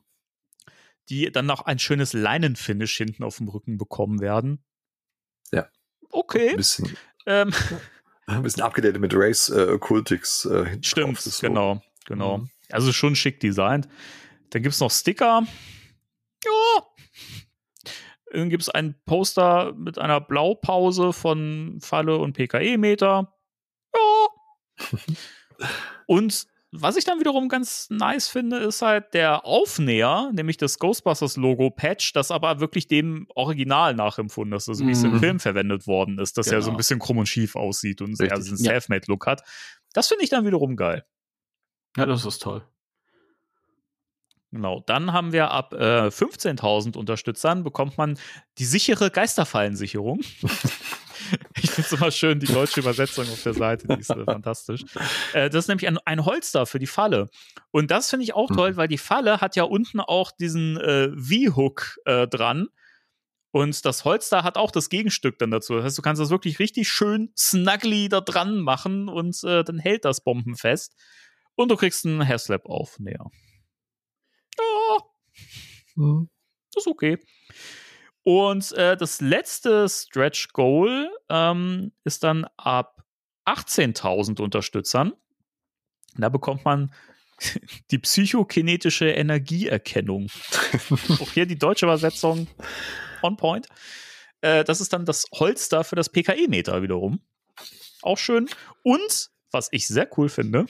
[1.09, 4.65] Die dann noch ein schönes Leinenfinish hinten auf dem Rücken bekommen werden.
[5.53, 5.69] Ja.
[6.11, 6.51] Okay.
[6.51, 6.97] Ein bisschen,
[7.27, 7.53] Ähm,
[8.27, 10.45] ein bisschen abgedatet mit Race äh, Cultics.
[10.45, 11.47] Äh, hinten drauf, Stimmt, so.
[11.47, 12.39] genau, genau.
[12.39, 12.51] Mhm.
[12.71, 13.89] Also schon schick designt.
[14.51, 15.47] Dann gibt es noch Sticker.
[16.45, 16.83] Ja.
[18.33, 23.33] Dann gibt es ein Poster mit einer Blaupause von Falle und PKE-Meter.
[23.95, 24.27] Ja.
[26.07, 26.47] und
[26.81, 32.31] was ich dann wiederum ganz nice finde, ist halt der Aufnäher, nämlich das Ghostbusters-Logo-Patch, das
[32.31, 35.19] aber wirklich dem Original nachempfunden ist, also wie es im Mhm.
[35.21, 36.77] Film verwendet worden ist, das ja so ein Genau.
[36.79, 38.49] bisschen krumm und schief aussieht und sehr Richtig.
[38.53, 38.71] einen Ja.
[38.73, 39.43] Selfmade-Look hat.
[39.93, 41.05] Das finde ich dann wiederum geil.
[41.97, 42.63] Ja, das ist toll.
[44.53, 44.81] Genau.
[44.87, 48.19] Dann haben wir ab äh, 15.000 Unterstützern bekommt man
[48.59, 50.21] die sichere Geisterfallensicherung.
[51.87, 54.83] es immer schön, die deutsche Übersetzung auf der Seite, die ist äh, fantastisch.
[55.33, 57.29] Äh, das ist nämlich ein, ein Holster für die Falle.
[57.71, 58.77] Und das finde ich auch toll, Mhm.
[58.77, 62.69] weil die Falle hat ja unten auch diesen äh, V-Hook äh, dran.
[63.53, 65.75] Und das Holster hat auch das Gegenstück dann dazu.
[65.77, 69.79] Das heißt, du kannst das wirklich richtig schön snuggly da dran machen und äh, dann
[69.79, 70.95] hält das bombenfest.
[71.55, 72.99] Und du kriegst einen Hairslap auf.
[72.99, 73.25] Näher.
[74.59, 74.99] Ja,
[75.95, 76.29] Mhm.
[76.75, 77.19] das ist okay.
[78.27, 83.05] Und äh, das letzte Stretch Goal ähm, ist dann ab
[83.47, 85.13] 18.000 Unterstützern.
[86.17, 86.93] Da bekommt man
[87.93, 90.27] die psychokinetische Energieerkennung.
[91.21, 92.49] Auch hier die deutsche Übersetzung
[93.23, 93.69] on point.
[94.41, 97.21] Äh, das ist dann das Holster für das PKE-Meter wiederum.
[98.03, 98.49] Auch schön.
[98.83, 100.67] Und, was ich sehr cool finde,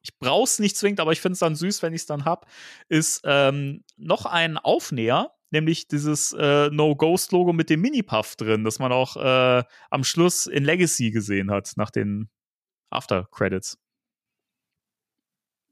[0.00, 2.24] ich brauche es nicht zwingend, aber ich finde es dann süß, wenn ich es dann
[2.24, 2.46] habe,
[2.88, 8.92] ist ähm, noch ein Aufnäher, nämlich dieses äh, No-Ghost-Logo mit dem Mini-Puff drin, das man
[8.92, 12.28] auch äh, am Schluss in Legacy gesehen hat, nach den
[12.90, 13.78] After-Credits.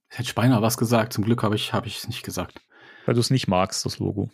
[0.09, 1.12] Hätte Speiner was gesagt.
[1.12, 2.61] Zum Glück habe ich habe ich es nicht gesagt.
[3.05, 4.31] Weil du es nicht magst, das Logo.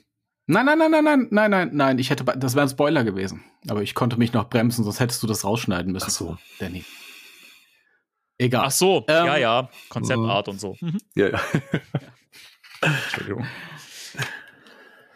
[0.47, 1.99] Nein, nein, nein, nein, nein, nein, nein, nein.
[1.99, 3.45] Ich hätte, das wäre ein Spoiler gewesen.
[3.69, 6.07] Aber ich konnte mich noch bremsen, sonst hättest du das rausschneiden müssen.
[6.09, 6.39] Ach so.
[6.59, 6.85] Danny.
[8.39, 8.65] Egal.
[8.67, 10.77] Ach so, Ähm, ja, ja, Konzeptart und so.
[10.81, 10.99] Mhm.
[11.15, 11.41] Ja, ja.
[12.81, 13.47] Entschuldigung.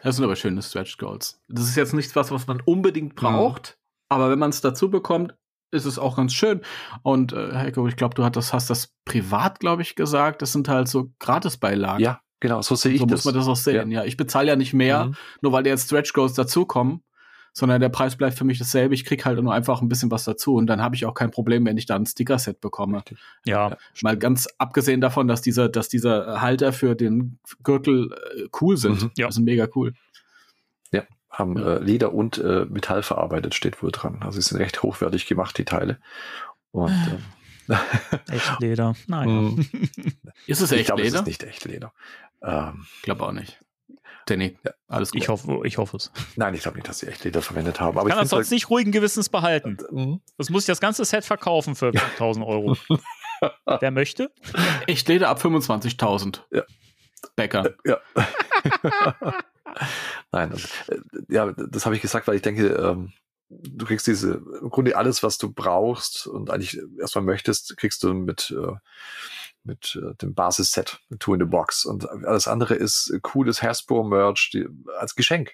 [0.07, 1.41] Das sind aber schöne Stretch Goals.
[1.49, 3.77] Das ist jetzt nichts, was, was man unbedingt braucht,
[4.09, 5.35] aber wenn man es dazu bekommt,
[5.71, 6.61] ist es auch ganz schön.
[7.03, 10.41] Und äh, Heiko, ich glaube, du hast das, hast das privat, glaube ich, gesagt.
[10.41, 12.01] Das sind halt so Gratisbeilagen.
[12.01, 13.25] ja, genau, so sehe ich so das.
[13.25, 13.91] muss man das auch sehen.
[13.91, 15.15] Ja, ich bezahle ja nicht mehr, Mhm.
[15.41, 17.01] nur weil jetzt Stretch Goals dazukommen,
[17.57, 18.93] sondern der Preis bleibt für mich dasselbe.
[18.93, 21.31] Ich krieg halt nur einfach ein bisschen was dazu und dann habe ich auch kein
[21.31, 23.01] Problem, wenn ich da ein Sticker-Set bekomme.
[23.45, 28.77] Ja, Mal ganz abgesehen davon, dass dieser, dass dieser Halter für den Gürtel äh, cool
[28.77, 29.01] sind.
[29.01, 29.11] Mhm.
[29.17, 29.25] Ja.
[29.27, 29.95] Die sind mega cool.
[30.91, 31.01] Ja,
[31.31, 31.77] haben Ja.
[31.77, 34.19] Äh, Leder und äh, Metall verarbeitet, steht wohl dran.
[34.21, 35.97] Also sie sind recht hochwertig gemacht, die Teile.
[36.69, 36.91] Und
[37.69, 37.75] ähm,
[38.29, 38.93] echt Leder.
[39.07, 39.31] Naja.
[39.31, 39.65] Mhm.
[40.45, 41.21] Ist es ich echt glaube, es Leder?
[41.21, 41.91] ist nicht echt Leder.
[42.43, 43.59] Ähm, Ich glaube auch nicht.
[44.29, 44.71] Danny, Ja.
[44.87, 45.21] alles gut.
[45.21, 46.11] Ich hoffe, ich hoffe es.
[46.35, 47.97] nein, ich glaube nicht, dass sie echt Leder verwendet haben.
[47.97, 49.77] Aber Kann ich das sonst finde nicht ruhigen Gewissens behalten.
[49.81, 50.21] halt, Mhm.
[50.37, 52.77] Das muss ich das ganze Set verkaufen für 1000 Euro.
[53.65, 54.31] Wer möchte?
[54.87, 56.41] Echt Leder ab 25.000.
[56.51, 56.63] Ja.
[57.35, 57.73] Bäcker.
[57.85, 57.97] Ja.
[60.31, 60.97] Nein, also, äh,
[61.29, 63.13] ja, das habe ich gesagt, weil ich denke, ähm,
[63.49, 68.13] du kriegst diese, im Grunde alles, was du brauchst und eigentlich erstmal möchtest, kriegst du
[68.13, 68.73] mit, äh,
[69.67, 71.85] mit äh, dem Basisset, mit Two in the Box.
[71.85, 74.67] Und alles andere ist äh, cooles Hasbro-Merch die-
[74.99, 75.51] als Geschenk.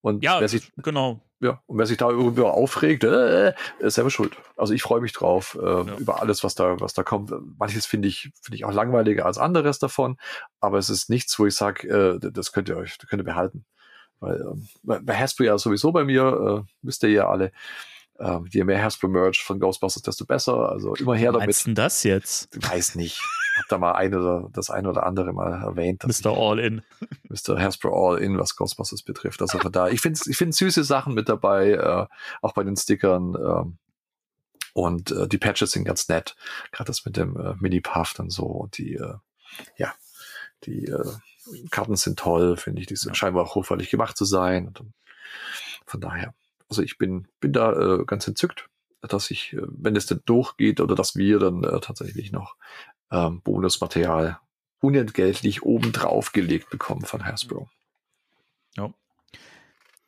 [0.00, 1.20] Und Ja, wer sich, genau.
[1.40, 4.36] ja, und wer sich darüber aufregt, äh, ist selber schuld.
[4.56, 5.96] Also ich freue mich drauf äh, Ja.
[5.96, 7.32] über alles, was da, was da kommt.
[7.58, 10.18] Manches finde ich, finde ich auch langweiliger als anderes davon,
[10.60, 13.24] aber es ist nichts, wo ich sage, äh, das könnt ihr euch, das könnt ihr
[13.24, 13.64] behalten.
[14.20, 14.44] Weil
[14.82, 17.50] bei bei Hasbro ja sowieso bei mir, äh, wisst ihr ja alle,
[18.18, 20.70] äh, je mehr Hasbro Merch von Ghostbusters, desto besser.
[20.70, 21.46] Also immer her Was damit.
[21.48, 22.56] meinst du denn das jetzt?
[22.56, 23.20] Ich weiß nicht.
[23.56, 26.02] habe da mal ein oder das ein oder andere mal erwähnt.
[26.04, 26.10] Mr.
[26.10, 26.82] ich- All-In.
[27.28, 27.60] Mr.
[27.60, 29.40] Hasbro All-In, was Ghostbusters betrifft.
[29.42, 32.06] Also von da, ich finde ich find süße Sachen mit dabei, äh,
[32.42, 33.34] auch bei den Stickern.
[33.36, 33.78] Ähm,
[34.72, 36.34] und äh, die Patches sind ganz nett.
[36.72, 38.44] Gerade das mit dem äh, Mini-Puff und so.
[38.46, 39.14] Und die, äh,
[39.76, 39.94] ja,
[40.64, 41.04] die äh,
[41.70, 42.88] Karten sind toll, finde ich.
[42.88, 44.66] Die sind scheinbar auch hochwertig gemacht zu sein.
[44.66, 44.94] Und, dann-
[45.86, 46.34] von daher,
[46.68, 48.68] also ich bin, bin da äh, ganz entzückt,
[49.02, 52.56] dass ich, äh, wenn es denn durchgeht oder dass wir dann äh, tatsächlich noch
[53.10, 54.38] ähm, Bonusmaterial
[54.80, 57.68] unentgeltlich obendrauf gelegt bekommen von Hasbro.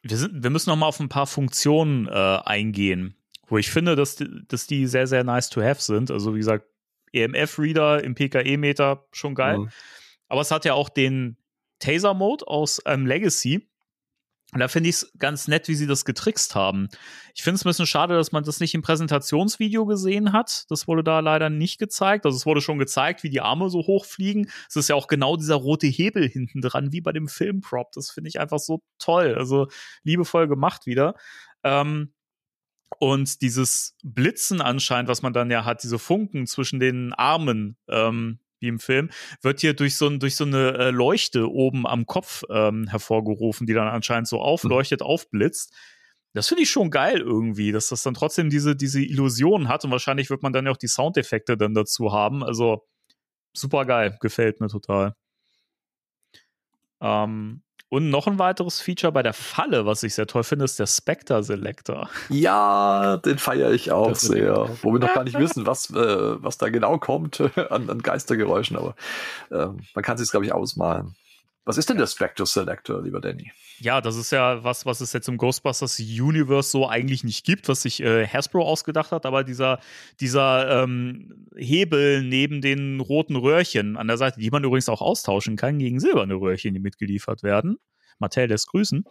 [0.03, 2.11] Wir, sind, wir müssen noch mal auf ein paar Funktionen äh,
[2.45, 3.17] eingehen,
[3.49, 6.11] wo ich finde, dass, die- dass die sehr, sehr nice to have sind.
[6.11, 6.67] Also wie gesagt,
[7.13, 9.59] EMF-Reader im PKE-Meter, schon geil.
[9.59, 9.69] Mhm.
[10.29, 11.37] Aber es hat ja auch den
[11.81, 13.69] Taser-Mode aus ähm, Legacy.
[14.53, 16.89] Und da finde ich es ganz nett, wie sie das getrickst haben.
[17.35, 20.65] Ich finde es ein bisschen schade, dass man das nicht im Präsentationsvideo gesehen hat.
[20.71, 22.25] Das wurde da leider nicht gezeigt.
[22.25, 24.49] Also es wurde schon gezeigt, wie die Arme so hochfliegen.
[24.69, 27.91] Es ist ja auch genau dieser rote Hebel hinten dran, wie bei dem Filmprop.
[27.93, 29.35] Das finde ich einfach so toll.
[29.37, 29.67] Also
[30.05, 31.17] liebevoll gemacht wieder.
[31.65, 32.13] Ähm,
[32.99, 38.39] und dieses Blitzen anscheinend, was man dann ja hat, diese Funken zwischen den Armen, ähm,
[38.61, 39.11] wie im Film,
[39.43, 43.75] wird hier durch so, durch so eine äh, Leuchte oben am Kopf ähm, hervorgerufen, die
[43.75, 45.75] dann anscheinend so aufleuchtet, aufblitzt.
[46.33, 49.91] Das finde ich schon geil irgendwie, dass das dann trotzdem diese, diese Illusion hat und
[49.91, 52.45] wahrscheinlich wird man dann ja auch die Soundeffekte dann dazu haben.
[52.45, 52.87] Also
[53.55, 55.15] super geil, gefällt mir total.
[57.01, 60.78] Ähm, und noch ein weiteres Feature bei der Falle, was ich sehr toll finde, ist
[60.78, 62.11] der Spectre Selector.
[62.28, 64.68] Ja, den feiere ich auch Das sehr.
[64.82, 68.76] Wo wir noch gar nicht wissen, was, äh, was da genau kommt an, an Geistergeräuschen,
[68.76, 68.95] aber
[69.51, 71.14] ähm, man kann sich glaube ich, ausmalen.
[71.67, 73.51] Was ist denn der Spectre Selector, lieber Danny?
[73.81, 77.69] Ja, das ist ja was, was es jetzt im Ghostbusters Universe so eigentlich nicht gibt,
[77.69, 79.81] was sich äh, Hasbro ausgedacht hat, aber dieser,
[80.21, 85.57] dieser ähm, Hebel neben den roten Röhrchen an der Seite, die man übrigens auch austauschen
[85.57, 87.79] kann gegen silberne Röhrchen, die mitgeliefert werden.
[88.21, 89.05] Mattel lässt grüßen.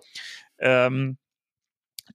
[0.58, 1.18] Ähm,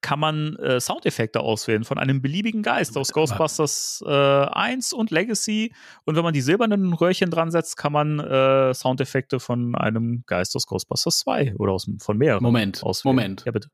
[0.00, 5.74] kann man äh, Soundeffekte auswählen von einem beliebigen Geist aus Ghostbusters äh, 1 und Legacy.
[6.04, 10.54] Und wenn man die silbernen Röhrchen dran setzt, kann man äh, Soundeffekte von einem Geist
[10.56, 13.16] aus Ghostbusters 2 oder aus, von mehreren Moment, auswählen.
[13.16, 13.44] Moment.
[13.46, 13.68] Ja, bitte.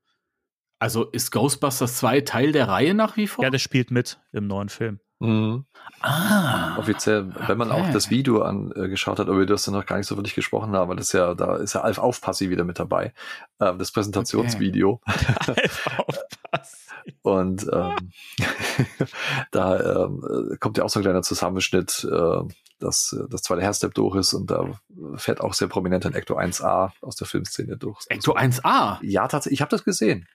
[0.79, 3.45] Also ist Ghostbusters 2 Teil der Reihe nach wie vor?
[3.45, 5.01] Ja, der spielt mit im neuen Film.
[5.19, 5.64] Mhm.
[6.01, 6.77] ah.
[6.79, 7.93] Offiziell, wenn man auch okay.
[7.93, 10.97] das Video angeschaut hat, über das wir noch gar nicht so wirklich gesprochen haben, weil
[10.97, 13.14] das ja, da ist ja Alf Aufpassi wieder mit dabei.
[13.61, 15.01] Ähm, das Präsentationsvideo.
[15.07, 16.87] Aufpassen.
[17.23, 18.12] Und ähm,
[19.53, 22.41] da ähm, äh, kommt ja auch so ein kleiner Zusammenschnitt, äh,
[22.79, 24.79] dass das zweite Hairstep durch ist und da
[25.17, 28.01] fährt auch sehr prominent ein Ecto 1A aus der Filmszene durch.
[28.09, 28.99] Ecto 1A.
[29.03, 30.27] Ja, tatsächlich, ich habe das gesehen.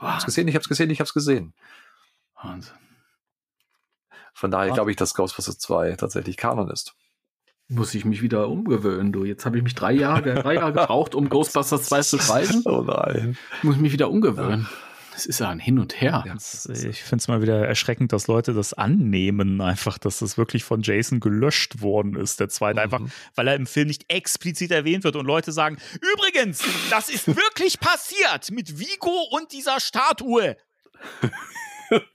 [0.00, 1.54] Ich hab's gesehen, ich hab's gesehen, ich hab's gesehen.
[2.42, 2.74] Wahnsinn.
[4.34, 4.74] Von daher Ah.
[4.74, 6.94] glaube ich, dass Ghostbusters 2 tatsächlich Kanon ist.
[7.70, 9.24] Muss ich mich wieder umgewöhnen, du.
[9.24, 12.62] Jetzt habe ich mich drei Jahre, drei Jahre gebraucht, um Ghostbusters 2 zu schreiben.
[12.64, 13.36] Oh nein.
[13.62, 14.66] Muss ich mich wieder umgewöhnen.
[15.12, 16.22] Das ist ja ein Hin und Her.
[16.26, 16.34] Ja.
[16.36, 20.80] Ich finde es mal wieder erschreckend, dass Leute das annehmen, einfach, dass das wirklich von
[20.82, 22.80] Jason gelöscht worden ist, der zweite.
[22.80, 23.10] Einfach, Mhm.
[23.34, 25.76] weil er im Film nicht explizit erwähnt wird und Leute sagen,
[26.14, 30.56] übrigens, das ist wirklich passiert mit Vigo und dieser Statue.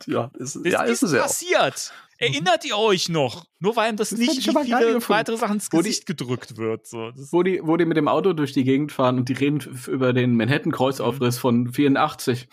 [0.06, 1.24] Ja, ist, Das ja, ist, ist es ja auch.
[1.24, 1.94] passiert.
[2.24, 3.46] Erinnert ihr euch noch?
[3.60, 6.58] Nur weil ihm das, Das nicht wie viele weitere Sachen ins Wo die- Gesicht gedrückt
[6.58, 6.88] wird.
[6.88, 7.12] So.
[7.12, 9.60] Das, Wo die, wo die mit dem Auto durch die Gegend fahren und die reden
[9.88, 12.48] über den Manhattan-Kreuzaufriss von 84.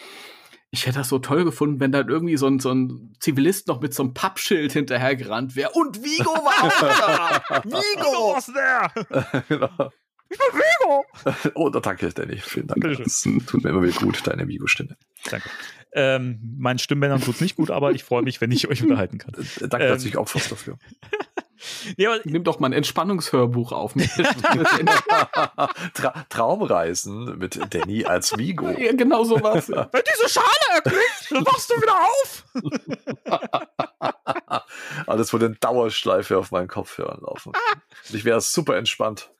[0.73, 3.81] Ich hätte das so toll gefunden, wenn dann irgendwie so ein, so ein Zivilist noch
[3.81, 5.71] mit so einem Pappschild hinterhergerannt wäre.
[5.73, 7.62] Und Vigo war auch da!
[7.64, 8.35] Vigo!
[8.37, 9.43] was der?
[9.49, 9.91] genau.
[10.31, 11.05] Ich bin Vigo!
[11.55, 12.39] Oh, da danke ich Danny.
[12.39, 12.83] Vielen Dank.
[13.05, 14.97] Das tut mir immer wieder gut, deine Vigo-Stimme.
[15.31, 15.51] Danke.
[15.93, 19.35] Ähm, meinen Stimmbändern tut's nicht gut, aber ich freue mich, wenn ich euch unterhalten kann.
[19.35, 19.93] Äh, Danke, Ähm.
[19.93, 20.78] dass du dich opferst dafür.
[21.99, 23.93] Nee, aber Nimm doch mal ein Entspannungshörbuch auf.
[25.93, 28.70] Tra Traumreisen mit Danny als Vigo.
[28.70, 29.68] ja, genau sowas.
[29.68, 32.47] Wenn diese Schale erklingt, dann wachst du wieder auf.
[35.07, 37.53] Alles wurde in Dauerschleife auf meinen Kopfhörern laufen.
[38.09, 39.31] Und ich wäre super entspannt.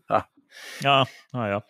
[0.81, 1.65] Ja, naja.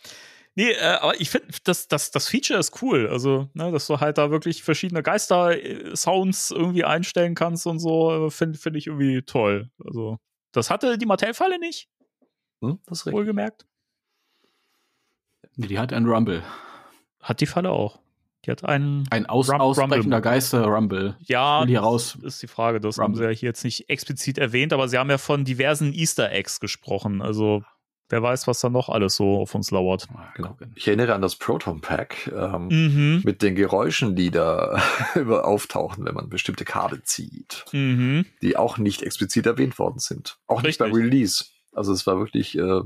[0.57, 3.09] Nee, äh, aber ich finde, das, das, das Feature ist cool.
[3.09, 8.31] Also, ne, dass du halt da wirklich verschiedene Geister-Sounds irgendwie einstellen kannst und so, äh,
[8.31, 9.71] finde find ich irgendwie toll.
[9.85, 10.19] Also,
[10.53, 11.89] das hatte die Mattel-Falle nicht,
[12.63, 13.19] Hm, das ist richtig.
[13.19, 13.65] wohlgemerkt.
[15.57, 16.43] Nee, die hat ein Rumble.
[17.21, 18.01] Hat die Falle auch.
[18.45, 19.07] Die hat einen.
[19.11, 20.21] Ein aus, Rum- ausbrechender Rumble.
[20.21, 21.17] Geister-Rumble.
[21.21, 22.17] Ja, hier raus.
[22.23, 22.81] ist die Frage.
[22.81, 23.19] Das haben Rumble.
[23.19, 26.59] sie ja hier jetzt nicht explizit erwähnt, aber sie haben ja von diversen Easter Eggs
[26.61, 27.21] gesprochen.
[27.21, 27.63] Also,
[28.11, 30.09] wer weiß, was da noch alles so auf uns lauert.
[30.35, 30.57] Genau.
[30.75, 33.23] Ich erinnere an das Proton Pack ähm, Mhm.
[33.25, 34.81] mit den Geräuschen, die da
[35.15, 38.27] über auftauchen, wenn man bestimmte Kabel zieht, Mhm.
[38.43, 40.37] die auch nicht explizit erwähnt worden sind.
[40.47, 40.93] Auch nicht Richtig.
[40.93, 41.45] beim Release.
[41.73, 42.81] Also es war wirklich äh,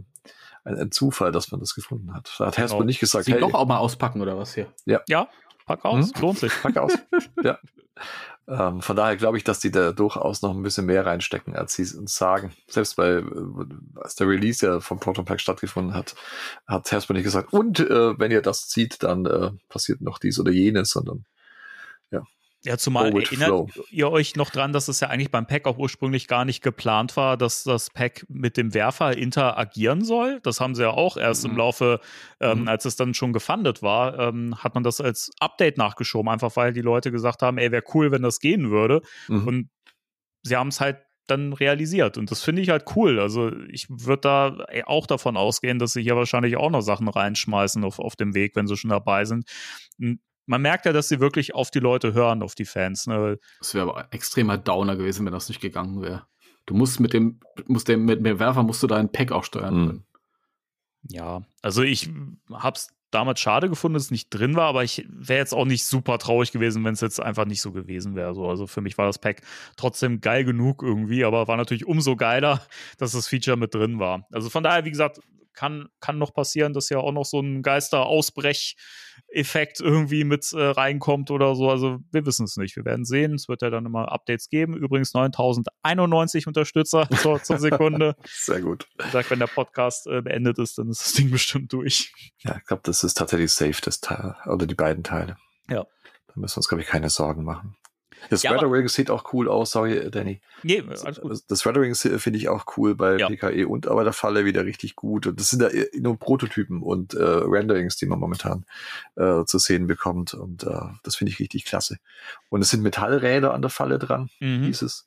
[0.65, 2.35] ein, ein Zufall, dass man das gefunden hat.
[2.39, 2.87] Da hat Hasbro Genau.
[2.87, 4.67] nicht gesagt, Sie hey, doch auch mal auspacken oder was hier?
[4.87, 5.29] Ja,
[5.67, 6.21] pack aus, Mhm.
[6.21, 6.53] lohnt sich.
[6.63, 6.93] pack aus.
[7.43, 7.59] ja.
[8.47, 11.75] Ähm, von daher glaube ich, dass die da durchaus noch ein bisschen mehr reinstecken, als
[11.75, 12.53] sie uns sagen.
[12.69, 13.25] Selbst bei, äh,
[13.97, 16.15] als der Release ja vom Proton Pack stattgefunden hat,
[16.67, 20.39] hat Hasbro nicht gesagt, und äh, wenn ihr das zieht, dann äh, passiert noch dies
[20.39, 21.25] oder jenes, sondern
[22.11, 22.23] Ja,
[22.79, 23.69] zumal Go erinnert flow.
[23.91, 27.17] ihr euch noch dran, dass es ja eigentlich beim Pack auch ursprünglich gar nicht geplant
[27.17, 30.41] war, dass das Pack mit dem Werfer interagieren soll.
[30.43, 31.57] Das haben sie ja auch erst im Mhm.
[31.59, 32.01] Laufe,
[32.41, 32.69] ähm, Mhm.
[32.69, 36.73] als es dann schon gefundet war, ähm, hat man das als Update nachgeschoben, einfach weil
[36.73, 39.03] die Leute gesagt haben, ey, wäre cool, wenn das gehen würde.
[39.29, 39.47] mhm.
[39.47, 39.69] Und
[40.43, 42.19] sie haben es halt dann realisiert.
[42.19, 43.19] Und das finde ich halt cool.
[43.19, 47.83] Also ich würde da auch davon ausgehen, dass sie hier wahrscheinlich auch noch Sachen reinschmeißen
[47.83, 49.49] auf, auf dem Weg, wenn sie schon dabei sind.
[49.99, 53.07] Und man merkt ja, dass sie wirklich auf die Leute hören, auf die Fans.
[53.07, 53.39] Ne?
[53.59, 56.27] Das wäre aber ein extremer Downer gewesen, wenn das nicht gegangen wäre.
[56.67, 59.75] Du musst mit dem, musst dem, mit dem Werfer musst du deinen Pack auch steuern
[59.75, 59.87] Mhm.
[59.87, 60.07] können.
[61.09, 62.09] Ja, also ich
[62.51, 65.85] hab's damals schade gefunden, dass es nicht drin war, aber ich wäre jetzt auch nicht
[65.85, 68.35] super traurig gewesen, wenn es jetzt einfach nicht so gewesen wäre.
[68.35, 69.43] So, also für mich war das Pack
[69.77, 72.67] trotzdem geil genug irgendwie, aber war natürlich umso geiler,
[72.99, 74.27] dass das Feature mit drin war.
[74.33, 75.21] Also von daher, wie gesagt,
[75.53, 77.63] kann, kann noch passieren, dass ja auch noch so ein
[79.35, 81.71] Geister-Ausbrech-Effekt irgendwie mit äh, reinkommt oder so.
[81.71, 82.77] Also wir wissen es nicht.
[82.77, 83.35] Wir werden sehen.
[83.35, 84.77] Es wird ja dann immer Updates geben.
[84.77, 88.17] Übrigens 9091 Unterstützer zur, zur Sekunde.
[88.25, 88.87] sehr gut.
[89.05, 92.13] Ich sag, wenn der Podcast äh, beendet ist, dann ist das Ding bestimmt durch.
[92.39, 95.37] Ja, ich glaube, das ist tatsächlich safe, das Teil, oder die beiden Teile.
[95.69, 95.85] Ja.
[96.27, 97.77] Da müssen wir uns, glaube ich, keine Sorgen machen.
[98.31, 100.41] Das Ja, Weathering sieht auch cool aus, sorry, Danny.
[100.63, 101.39] Nee, alles gut.
[101.49, 103.29] Das Weathering finde ich auch cool bei Ja.
[103.29, 105.27] PKE und aber der Falle wieder richtig gut.
[105.27, 108.65] Und das sind ja eh nur Prototypen und äh, Renderings, die man momentan
[109.17, 110.35] äh, zu sehen bekommt.
[110.35, 110.69] Und äh,
[111.03, 111.99] das finde ich richtig klasse.
[112.49, 114.65] Und es sind Metallräder an der Falle dran, Mhm.
[114.65, 115.07] hieß es.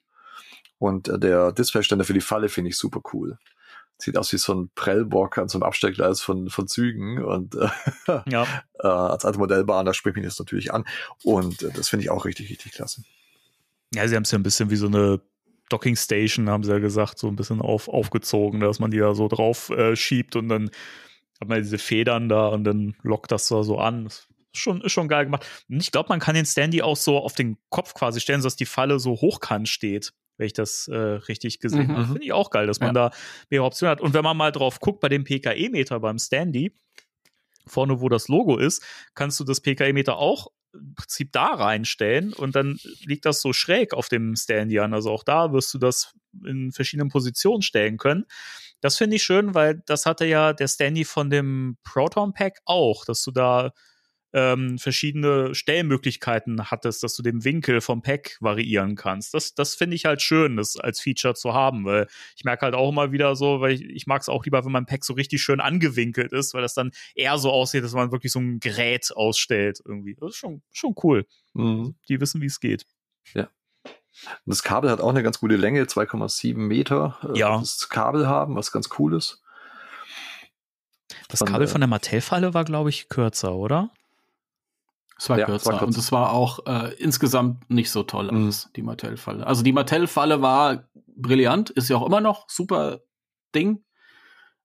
[0.79, 3.37] Und äh, der Displayständer für die Falle finde ich super cool.
[3.99, 7.67] Sieht aus wie so ein Prellbock an so einem Abstellgleis von, von Zügen und äh,
[8.29, 8.45] Ja,
[8.79, 10.85] äh, als alte Modellbahn, da spricht mich das natürlich an.
[11.23, 13.01] Und äh, das finde ich auch richtig, richtig klasse.
[13.93, 15.19] ja sie haben es ja ein bisschen wie so eine
[15.69, 19.13] Docking Station, haben sie ja gesagt, so ein bisschen auf, aufgezogen, dass man die da
[19.15, 20.69] so drauf äh, schiebt und dann
[21.41, 24.05] hat man diese Federn da und dann lockt das da so an.
[24.05, 25.45] Das ist schon, ist schon geil gemacht.
[25.69, 28.55] Und ich glaube, man kann den Standy auch so auf den Kopf quasi stellen, sodass
[28.55, 31.95] die Falle so hochkant steht, wenn ich das äh, richtig gesehen Mhm.
[31.95, 32.05] habe.
[32.07, 33.11] Finde ich auch geil, dass man da
[33.49, 34.01] mehrere Optionen hat.
[34.01, 36.73] Und wenn man mal drauf guckt, bei dem PKE-Meter beim Standy,
[37.65, 38.83] vorne wo das Logo ist,
[39.13, 43.93] kannst du das PKE-Meter auch im Prinzip da reinstellen und dann liegt das so schräg
[43.93, 44.93] auf dem Standy an.
[44.93, 46.13] Also auch da wirst du das
[46.45, 48.25] in verschiedenen Positionen stellen können.
[48.79, 53.05] Das finde ich schön, weil das hatte ja der Standy von dem Proton Pack auch,
[53.05, 53.71] dass du da
[54.33, 59.33] ähm, verschiedene Stellmöglichkeiten hattest, dass du den Winkel vom Pack variieren kannst.
[59.33, 62.75] Das, das finde ich halt schön, das als Feature zu haben, weil ich merke halt
[62.75, 65.13] auch immer wieder so, weil ich, ich mag es auch lieber, wenn mein Pack so
[65.13, 68.59] richtig schön angewinkelt ist, weil das dann eher so aussieht, dass man wirklich so ein
[68.59, 70.15] Gerät ausstellt irgendwie.
[70.15, 71.25] Das ist schon, schon cool.
[71.53, 71.95] Mhm.
[72.09, 72.85] Die wissen, wie es geht.
[73.35, 77.17] Und das Kabel hat auch eine ganz gute Länge, 2,7 Meter.
[77.23, 77.59] äh, Ja.
[77.59, 79.41] Das Kabel haben, was ganz cool ist.
[81.29, 83.91] Das Kabel von der Mattel-Falle war, glaube ich, kürzer, oder?
[85.19, 85.73] Es war Ja, kürzer.
[85.73, 85.83] war.
[85.83, 88.43] Und es war auch äh, insgesamt nicht so toll Mhm.
[88.45, 89.45] alles, die Mattel-Falle.
[89.47, 90.83] Also die Mattel-Falle war
[91.15, 92.99] brillant, ist ja auch immer noch super
[93.55, 93.83] Ding.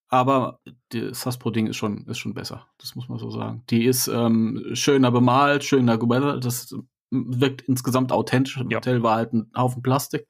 [0.08, 2.66] Aber das Hasbro-Ding ist schon, ist schon besser.
[2.78, 3.64] Das muss man so sagen.
[3.70, 6.44] Die ist ähm, schöner bemalt, schöner geweathert.
[6.44, 6.74] Das
[7.10, 8.58] wirkt insgesamt authentisch.
[8.58, 8.64] Ja.
[8.64, 10.26] Mattel war halt ein Haufen Plastik.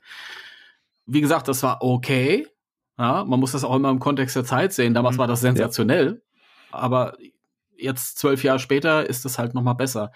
[1.07, 2.47] Wie gesagt, das war okay.
[2.97, 4.95] Ja, man muss das auch immer im Kontext der Zeit sehen.
[4.95, 5.21] Damals Mhm.
[5.21, 6.23] war das sensationell.
[6.71, 7.17] Aber
[7.83, 10.13] jetzt zwölf Jahre später ist es halt noch mal besser.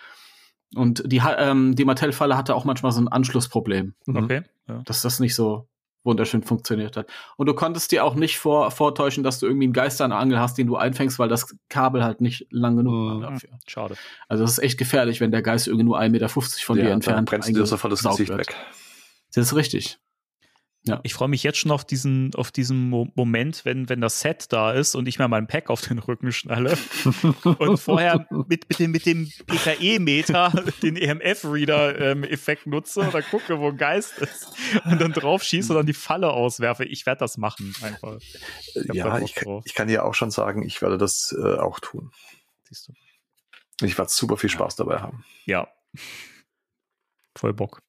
[0.74, 4.16] Und die, ähm, die Mattel-Falle hatte auch manchmal so ein Anschlussproblem, Mhm.
[4.16, 4.42] Okay.
[4.68, 4.82] Ja.
[4.84, 5.68] dass das nicht so
[6.02, 7.08] wunderschön funktioniert hat.
[7.36, 10.20] Und du konntest dir auch nicht vor, vortäuschen, dass du irgendwie einen Geister an der
[10.20, 13.22] Angel hast, den du einfängst, weil das Kabel halt nicht lang genug Mhm.
[13.22, 13.50] war dafür.
[13.66, 13.96] Schade.
[14.28, 16.28] Also das ist echt gefährlich, wenn der Geist irgendwie nur 1,50 Meter
[16.64, 18.48] von dir dann entfernt brennst du dir sofort das eingesaugt Gesicht wird.
[18.48, 18.56] weg.
[19.34, 19.98] Das ist richtig.
[21.02, 24.52] Ich freue mich jetzt schon auf diesen, auf diesen Mo Moment, wenn, wenn das Set
[24.52, 26.78] da ist und ich mir meinen Pack auf den Rücken schnalle
[27.58, 33.76] und vorher mit, mit dem, mit dem PKE-Meter den EMF-Reader-Effekt nutze oder gucke, wo ein
[33.76, 34.46] Geist ist
[34.84, 36.84] und dann drauf schieße und dann die Falle auswerfe.
[36.84, 38.18] Ich werde das machen, einfach.
[38.74, 41.80] da Ja, ich, kann- ich kann dir auch schon sagen, ich werde das äh, auch
[41.80, 42.10] tun.
[42.64, 42.92] Siehst du.
[43.84, 45.24] Ich werde super viel Spaß dabei haben.
[45.44, 45.68] Ja.
[47.36, 47.82] Voll Bock.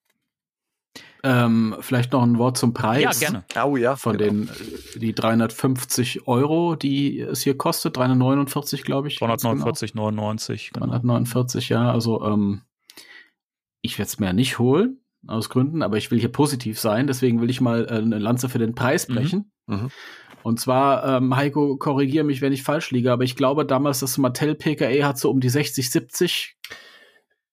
[1.24, 3.20] Ähm, vielleicht noch ein Wort zum Preis.
[3.20, 3.44] Ja, gerne.
[3.64, 3.96] Oh ja.
[3.96, 4.30] Von genau.
[4.30, 4.48] den
[4.94, 9.18] äh, die 350 Euro, die es hier kostet, 349, glaube ich.
[9.18, 9.54] ganz genau.
[9.54, 10.72] 349,99.
[10.72, 10.86] Genau.
[10.86, 11.90] 349, ja.
[11.90, 12.62] Also ähm,
[13.82, 17.40] ich werde es mir nicht holen, aus Gründen, aber ich will hier positiv sein, deswegen
[17.40, 19.14] will ich mal äh, eine Lanze für den Preis Mhm.
[19.14, 19.52] brechen.
[19.66, 19.90] Mhm.
[20.44, 24.18] Und zwar, ähm, Heiko, korrigiere mich, wenn ich falsch liege, aber ich glaube damals, das
[24.18, 26.56] Mattel PKE hat so um die 60, 70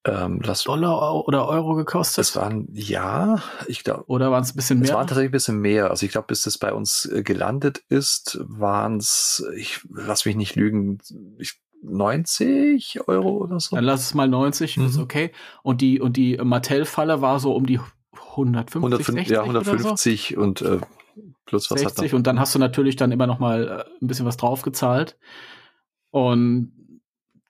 [0.05, 2.19] Ähm, das, Dollar oder Euro gekostet.
[2.19, 4.97] das waren, ja, ich glaube, oder waren es ein bisschen es mehr?
[4.97, 5.89] waren tatsächlich ein bisschen mehr.
[5.89, 10.35] Also ich glaube, bis das bei uns äh, gelandet ist, waren es, ich lass mich
[10.35, 10.99] nicht lügen,
[11.39, 13.75] ich, 90 Euro oder so.
[13.75, 15.01] Dann lass es mal 90, ist Mhm.
[15.03, 15.31] okay.
[15.63, 17.79] Und die, und die Mattel-Falle war so um die
[18.13, 19.71] 150, 105, 60 ja, oder so?
[19.71, 20.79] 150 und äh,
[21.45, 22.17] plus was 60 hat noch.
[22.17, 25.17] und dann hast du natürlich dann immer noch mal äh, ein bisschen was draufgezahlt.
[26.11, 26.71] Und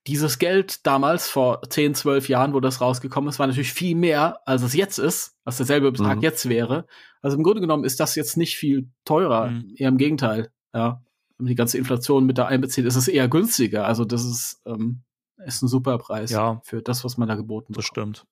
[0.07, 4.39] dieses Geld damals, vor 10, 12 Jahren, wo das rausgekommen ist, war natürlich viel mehr,
[4.47, 6.21] als es jetzt ist, als derselbe Betrag Mhm.
[6.23, 6.85] jetzt wäre.
[7.21, 9.73] Also im Grunde genommen ist das jetzt nicht viel teurer, Mhm.
[9.77, 10.51] eher im Gegenteil.
[10.73, 11.01] Ja.
[11.37, 13.85] Wenn man die ganze Inflation mit da einbezieht, ist es eher günstiger.
[13.87, 15.01] Also das ist, ähm,
[15.43, 16.61] ist ein super Preis Ja.
[16.63, 18.17] für das, was man da geboten Das bekommt.
[18.19, 18.31] stimmt.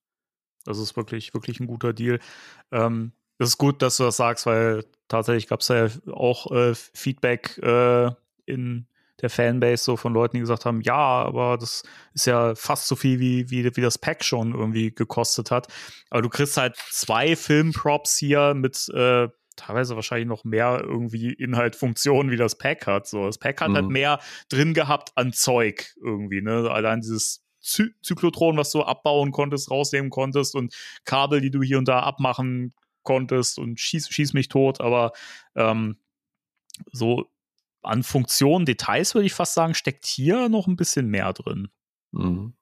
[0.64, 2.20] Das ist wirklich, wirklich ein guter Deal.
[2.72, 6.74] Ähm, es ist gut, dass du das sagst, weil tatsächlich gab es ja auch äh,
[6.74, 8.10] Feedback äh,
[8.46, 8.86] in
[9.22, 11.82] der Fanbase so von Leuten, die gesagt haben, ja, aber das
[12.14, 15.68] ist ja fast so viel wie, wie, wie das Pack schon irgendwie gekostet hat.
[16.10, 21.76] Aber du kriegst halt zwei Filmprops hier mit äh, teilweise wahrscheinlich noch mehr irgendwie Inhalt,
[21.76, 23.06] Funktionen, wie das Pack hat.
[23.06, 23.74] So, das Pack hat Mhm.
[23.76, 26.68] halt mehr drin gehabt an Zeug irgendwie, ne?
[26.70, 31.78] Allein dieses Zy Zyklotron, was du abbauen konntest, rausnehmen konntest und Kabel, die du hier
[31.78, 35.12] und da abmachen konntest und schieß, schieß mich tot, aber
[35.54, 35.98] ähm,
[36.92, 37.30] so
[37.84, 41.68] an Funktionen, Details würde ich fast sagen, steckt hier noch ein bisschen mehr drin.
[42.12, 42.54] Mhm.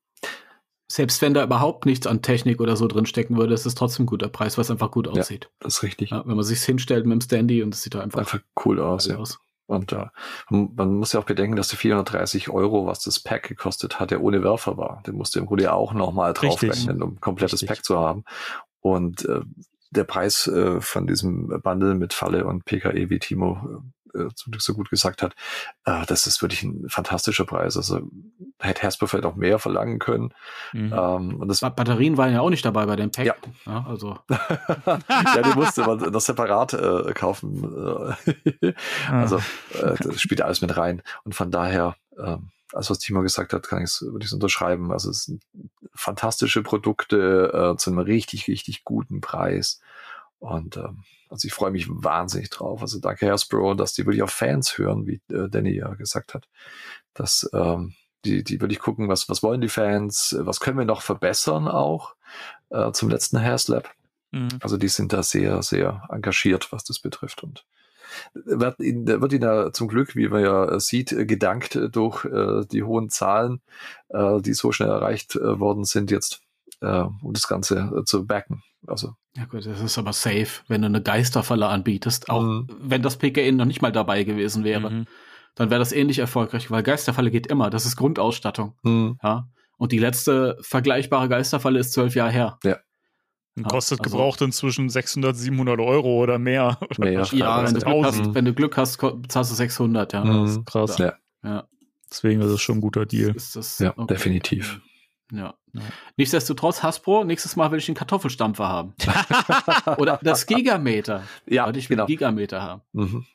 [0.93, 4.05] Selbst wenn da überhaupt nichts an Technik oder so drin stecken würde, ist es trotzdem
[4.05, 5.51] ein guter Preis, weil es einfach gut aussieht.
[5.59, 6.11] Das ist richtig.
[6.11, 8.79] Ja, wenn man sich hinstellt mit dem Standy und es sieht da einfach, Einfach cool
[8.79, 9.17] aus, ja.
[9.17, 9.39] aus.
[9.65, 10.07] Und äh,
[10.51, 14.19] man muss ja auch bedenken, dass die 430 Euro, was das Pack gekostet hat, ja
[14.19, 15.03] ohne Werfer war.
[15.07, 17.69] Den musste im Grunde auch nochmal draufrechnen, um ein komplettes Richtig.
[17.69, 18.25] Pack zu haben.
[18.81, 19.41] Und äh,
[19.93, 23.83] der Preis äh, von diesem Bundle mit Falle und PKE, wie Timo
[24.15, 25.35] äh, zum Glück so gut gesagt hat,
[25.85, 27.77] äh, das ist wirklich ein fantastischer Preis.
[27.77, 28.01] Also
[28.59, 30.33] hätte Hasbro vielleicht auch mehr verlangen können.
[30.73, 30.93] Mhm.
[30.93, 33.27] Ähm, und das Ba- Batterien waren ja auch nicht dabei bei dem Pack.
[33.67, 33.87] Ja.
[33.87, 38.17] also ja, die musste man noch separat äh, kaufen.
[38.63, 38.73] Äh,
[39.11, 39.37] also
[39.81, 41.03] äh, das spielt alles mit rein.
[41.25, 44.33] Und von daher, ähm, also was Timo gesagt hat, kann ich es würde ich es
[44.33, 44.93] unterschreiben.
[44.93, 45.43] Also es sind
[45.95, 49.81] fantastische Produkte äh, zu einem richtig, richtig guten Preis.
[50.39, 52.83] Und ähm, also ich freue mich wahnsinnig drauf.
[52.83, 56.49] Also danke Hasbro, dass die wirklich auf Fans hören, wie äh, Danny ja gesagt hat.
[57.15, 61.03] Dass ähm, die, die wirklich gucken, was, was wollen die Fans, was können wir noch
[61.03, 62.15] verbessern auch
[62.71, 63.91] äh, zum letzten Hairslab.
[64.31, 64.49] Mhm.
[64.61, 67.43] Also die sind da sehr, sehr engagiert, was das betrifft.
[67.43, 67.65] Und
[68.35, 72.25] wird ihnen, wird ihnen ja zum Glück, wie man ja sieht, äh, gedankt äh, durch
[72.25, 73.61] äh, die hohen Zahlen,
[74.09, 76.43] äh, die so schnell erreicht äh, worden sind jetzt,
[76.81, 78.63] äh, um das Ganze äh, zu backen.
[78.87, 82.67] Also Ja gut, das ist aber safe, wenn du eine Geisterfalle anbietest, auch Mhm.
[82.81, 85.07] wenn das PKN noch nicht mal dabei gewesen wäre, Mhm.
[85.55, 89.49] dann wäre das ähnlich erfolgreich, weil Geisterfalle geht immer, das ist Grundausstattung, hm, ja.
[89.79, 92.59] Und die letzte vergleichbare Geisterfalle ist zwölf Jahre her.
[93.55, 96.79] Und Ja, kostet also- gebraucht inzwischen 600, 700 Euro oder mehr.
[96.83, 97.23] Oder Mehr.
[97.33, 98.27] Ja, wenn du, Glück 1000.
[98.29, 100.25] hast, wenn du Glück hast, bezahlst du 600, ja.
[100.25, 100.65] Mhm.
[100.65, 100.97] Krass.
[100.99, 101.13] Ja.
[101.45, 101.65] Ja,
[102.11, 103.35] Deswegen ist es schon ein guter Deal.
[103.35, 104.81] ist das ja definitiv.
[105.33, 105.55] Ja.
[105.73, 105.81] Ja.
[106.17, 108.95] Nichtsdestotrotz, Hasbro, nächstes Mal will ich den Kartoffelstampfer haben.
[109.97, 111.25] Oder das Gigameter.
[111.47, 112.07] Ja, ich will genau.
[112.07, 112.83] Gigameter haben.
[112.93, 113.27] Mhm.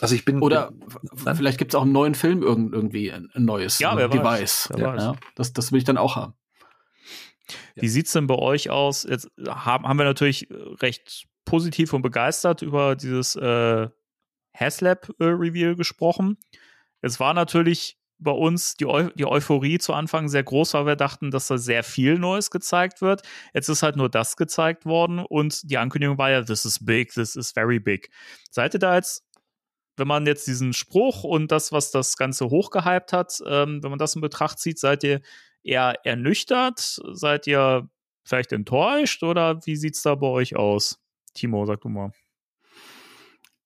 [0.00, 3.28] Also ich bin Oder bin, vielleicht gibt es auch einen neuen Film irgend, irgendwie, ein,
[3.34, 4.68] neues Ja, wer Device.
[4.72, 5.02] Wer weiß.
[5.02, 6.34] Ja, das, das will ich dann auch haben.
[7.74, 9.04] Wie sieht's denn bei euch aus?
[9.08, 10.48] Jetzt haben, haben wir natürlich
[10.80, 13.88] recht positiv und begeistert über dieses äh,
[14.54, 16.36] Haslab-Reveal gesprochen.
[17.00, 20.96] Es war natürlich bei uns die, Eu die Euphorie zu Anfang sehr groß, weil wir
[20.96, 23.22] dachten, dass da sehr viel Neues gezeigt wird.
[23.54, 27.12] Jetzt ist halt nur das gezeigt worden und die Ankündigung war ja, this is big,
[27.12, 28.10] this is very big.
[28.50, 29.24] Seid ihr da jetzt,
[29.96, 33.98] wenn man jetzt diesen Spruch und das, was das Ganze hochgehypt hat, ähm, wenn man
[33.98, 35.20] das in Betracht zieht, seid ihr
[35.62, 37.00] eher ernüchtert?
[37.12, 37.88] Seid ihr
[38.24, 41.00] vielleicht enttäuscht oder wie sieht's da bei euch aus?
[41.34, 42.12] Timo, sag du mal.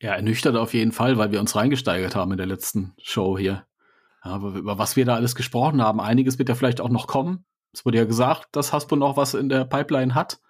[0.00, 3.66] Ja, ernüchtert auf jeden Fall, weil wir uns reingesteigert haben in der letzten Show hier.
[4.24, 6.00] Ja, über was wir da alles gesprochen haben.
[6.00, 7.44] Einiges wird ja vielleicht auch noch kommen.
[7.72, 10.40] Es wurde ja gesagt, dass Hasbro noch was in der Pipeline hat.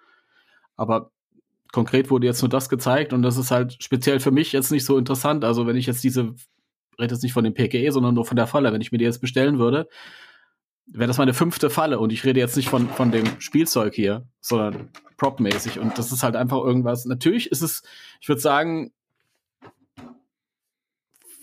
[0.75, 1.11] Aber
[1.71, 4.85] konkret wurde jetzt nur das gezeigt und das ist halt speziell für mich jetzt nicht
[4.85, 5.43] so interessant.
[5.43, 6.35] Also wenn ich jetzt diese,
[6.99, 9.05] rede jetzt nicht von dem PKE, sondern nur von der Falle, wenn ich mir die
[9.05, 9.87] jetzt bestellen würde,
[10.85, 14.27] wäre das meine fünfte Falle und ich rede jetzt nicht von, von dem Spielzeug hier,
[14.39, 17.05] sondern propmäßig und das ist halt einfach irgendwas.
[17.05, 17.81] Natürlich ist es,
[18.21, 18.91] ich würde sagen,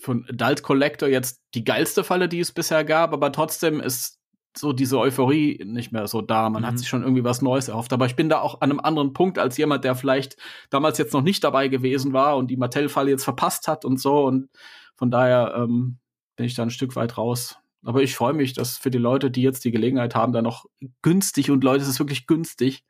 [0.01, 4.21] von Adult Collector jetzt die geilste Falle, die es bisher gab, aber trotzdem ist
[4.57, 6.49] so diese Euphorie nicht mehr so da.
[6.49, 6.67] Man mhm.
[6.67, 7.93] hat sich schon irgendwie was Neues erhofft.
[7.93, 10.35] Aber ich bin da auch an einem anderen Punkt als jemand, der vielleicht
[10.69, 14.25] damals jetzt noch nicht dabei gewesen war und die Mattel-Falle jetzt verpasst hat und so.
[14.25, 14.49] Und
[14.95, 15.99] von daher ähm,
[16.35, 17.57] bin ich da ein Stück weit raus.
[17.83, 20.65] Aber ich freue mich, dass für die Leute, die jetzt die Gelegenheit haben, da noch
[21.01, 22.83] günstig und Leute, es ist wirklich günstig,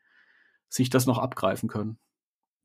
[0.67, 1.97] sich das noch abgreifen können.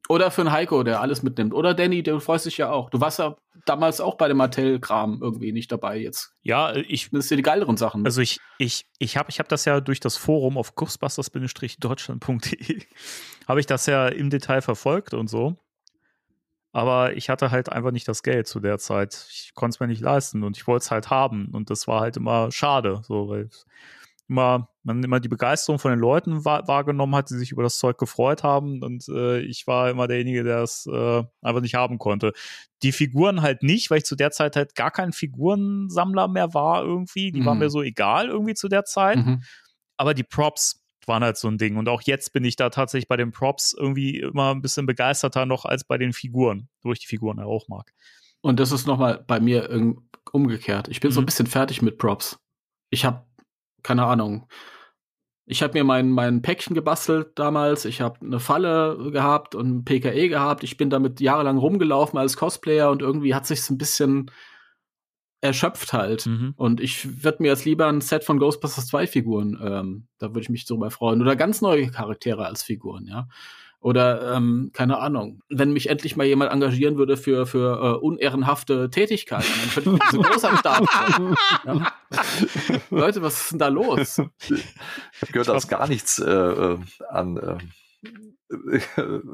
[0.09, 1.53] Oder für einen Heiko, der alles mitnimmt.
[1.53, 2.91] Oder Danny, du freust dich ja auch.
[2.91, 6.33] Du warst ja damals auch bei dem Mattel-Kram irgendwie nicht dabei jetzt.
[6.43, 7.11] Ja, ich.
[7.11, 8.05] Das sind die geileren Sachen.
[8.05, 12.83] Also ich, ich, ich habe ich hab das ja durch das Forum auf ghostbusters-deutschland.de
[13.49, 15.57] habe ich das ja im Detail verfolgt und so.
[16.73, 19.27] Aber ich hatte halt einfach nicht das Geld zu der Zeit.
[19.31, 21.49] Ich konnte es mir nicht leisten und ich wollte es halt haben.
[21.53, 23.49] Und das war halt immer schade, so, weil
[24.29, 27.79] immer, man immer die Begeisterung von den Leuten wahr, wahrgenommen hat, die sich über das
[27.79, 28.83] Zeug gefreut haben.
[28.83, 32.33] Und äh, ich war immer derjenige, der es äh, einfach nicht haben konnte.
[32.83, 36.85] Die Figuren halt nicht, weil ich zu der Zeit halt gar kein Figurensammler mehr war
[36.85, 37.33] irgendwie.
[37.33, 37.47] Die mhm.
[37.47, 39.19] waren mir so egal irgendwie zu der Zeit.
[39.19, 39.43] Mhm.
[39.97, 41.77] Aber die Props waren halt so ein Ding.
[41.77, 45.47] Und auch jetzt bin ich da tatsächlich bei den Props irgendwie immer ein bisschen begeisterter
[45.47, 47.93] noch als bei den Figuren, wo ich die Figuren ja auch mag.
[48.41, 49.69] Und das ist nochmal bei mir
[50.31, 50.89] umgekehrt.
[50.89, 51.15] Ich bin mhm.
[51.15, 52.39] so ein bisschen fertig mit Props.
[52.91, 53.27] Ich habe
[53.83, 54.49] keine Ahnung.
[55.49, 57.85] Ich habe mir mein, mein Päckchen gebastelt damals.
[57.85, 60.65] Ich habe eine Falle gehabt und ein PKE gehabt.
[60.65, 64.31] Ich bin damit jahrelang rumgelaufen als Cosplayer und irgendwie hat sich ein bisschen
[65.41, 66.27] erschöpft halt.
[66.27, 66.55] Mhm.
[66.57, 70.41] Und ich würde mir jetzt lieber ein Set von Ghostbusters 2 Figuren, ähm, da würde
[70.41, 71.21] ich mich drüber freuen.
[71.23, 73.29] Oder ganz neue Charaktere als Figuren, ja.
[73.81, 78.91] Oder ähm, keine Ahnung, wenn mich endlich mal jemand engagieren würde für, für äh, unehrenhafte
[78.91, 80.85] Tätigkeiten, dann könnte ich diese große Start
[81.65, 81.93] ja.
[82.91, 84.21] Leute, was ist denn da los?
[84.49, 87.59] Ich gehört aus gar nichts äh, äh an äh,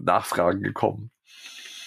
[0.03, 1.11] Nachfragen gekommen.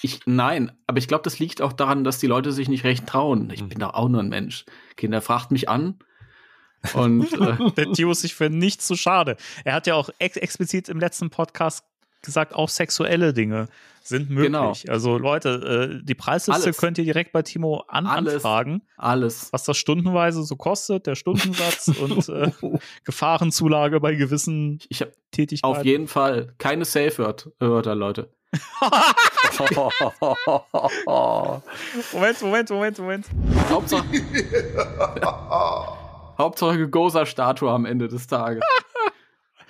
[0.01, 3.07] Ich, nein, aber ich glaube, das liegt auch daran, dass die Leute sich nicht recht
[3.07, 3.49] trauen.
[3.51, 3.69] Ich hm.
[3.69, 4.65] bin doch auch nur ein Mensch.
[4.97, 5.99] Kinder fragt mich an.
[6.93, 9.37] Und äh, der Tio ist sich für nichts zu schade.
[9.63, 11.83] Er hat ja auch ex explizit im letzten Podcast
[12.25, 13.67] gesagt, auch sexuelle Dinge
[14.07, 14.47] sind möglich.
[14.47, 14.73] Genau.
[14.87, 16.77] Also Leute, äh, die Preisliste Alles.
[16.77, 18.35] könnt ihr direkt bei Timo an Alles.
[18.35, 18.81] anfragen.
[18.97, 19.51] Alles.
[19.51, 22.51] Was das stundenweise so kostet, der Stundensatz und äh,
[23.03, 25.77] Gefahrenzulage bei gewissen ich hab Tätigkeiten.
[25.77, 28.29] Auf jeden Fall keine Safe-Wörter, Leute.
[32.13, 33.25] Moment, Moment, Moment, Moment.
[33.69, 34.05] Hauptsache,
[36.37, 38.63] Hauptsache Goza-Statue am Ende des Tages.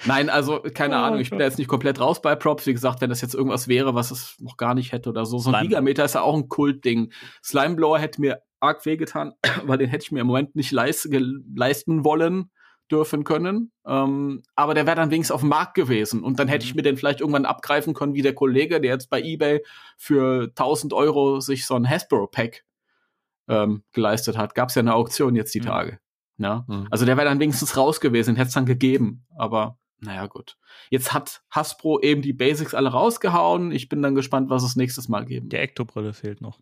[0.05, 2.65] Nein, also keine oh, Ahnung, ich bin da jetzt nicht komplett raus bei Props.
[2.65, 5.39] Wie gesagt, wenn das jetzt irgendwas wäre, was es noch gar nicht hätte oder so.
[5.39, 7.11] So ein Gigameter ist ja auch ein Kultding.
[7.43, 9.33] Slimeblower hätte mir arg wehgetan,
[9.63, 11.07] weil den hätte ich mir im Moment nicht leist
[11.55, 12.51] leisten wollen
[12.91, 13.71] dürfen können.
[13.85, 16.23] Ähm, aber der wäre dann wenigstens auf dem Markt gewesen.
[16.23, 16.77] Und dann hätte ich mhm.
[16.77, 19.63] mir den vielleicht irgendwann abgreifen können, wie der Kollege, der jetzt bei eBay
[19.97, 22.63] für 1000 Euro sich so ein Hasbro-Pack
[23.47, 24.55] ähm, geleistet hat.
[24.55, 25.65] Gab es ja eine Auktion jetzt die mhm.
[25.65, 25.99] Tage.
[26.37, 26.65] Ja?
[26.67, 26.87] Mhm.
[26.91, 29.25] Also der wäre dann wenigstens raus gewesen, hätte es dann gegeben.
[29.35, 30.57] Aber naja, gut.
[30.89, 33.71] Jetzt hat Hasbro eben die Basics alle rausgehauen.
[33.71, 35.49] Ich bin dann gespannt, was es nächstes Mal geben.
[35.49, 36.59] Die Ektobrille fehlt noch.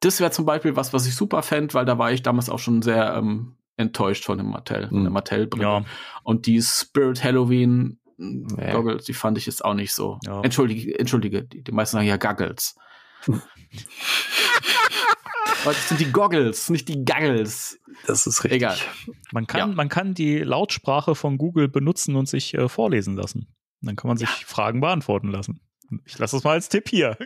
[0.00, 2.58] Das wäre zum Beispiel was, was ich super fände, weil da war ich damals auch
[2.58, 5.14] schon sehr ähm, enttäuscht von dem Mattel, von der mhm.
[5.14, 5.62] Mattel-Brille.
[5.62, 5.84] Ja.
[6.22, 8.72] Und die Spirit Halloween nee.
[8.72, 10.18] Goggles, die fand ich jetzt auch nicht so.
[10.24, 10.40] Ja.
[10.42, 12.76] Entschuldige, entschuldige, die, die meisten sagen ja Goggles.
[15.64, 17.78] das sind die Goggles, nicht die Goggles.
[18.06, 18.62] Das ist richtig.
[18.62, 18.76] Egal.
[19.32, 19.66] Man kann, ja.
[19.66, 23.48] man kann die Lautsprache von Google benutzen und sich äh, vorlesen lassen.
[23.80, 24.46] Dann kann man sich ja.
[24.46, 25.60] Fragen beantworten lassen.
[26.04, 27.16] Ich lasse das mal als Tipp hier.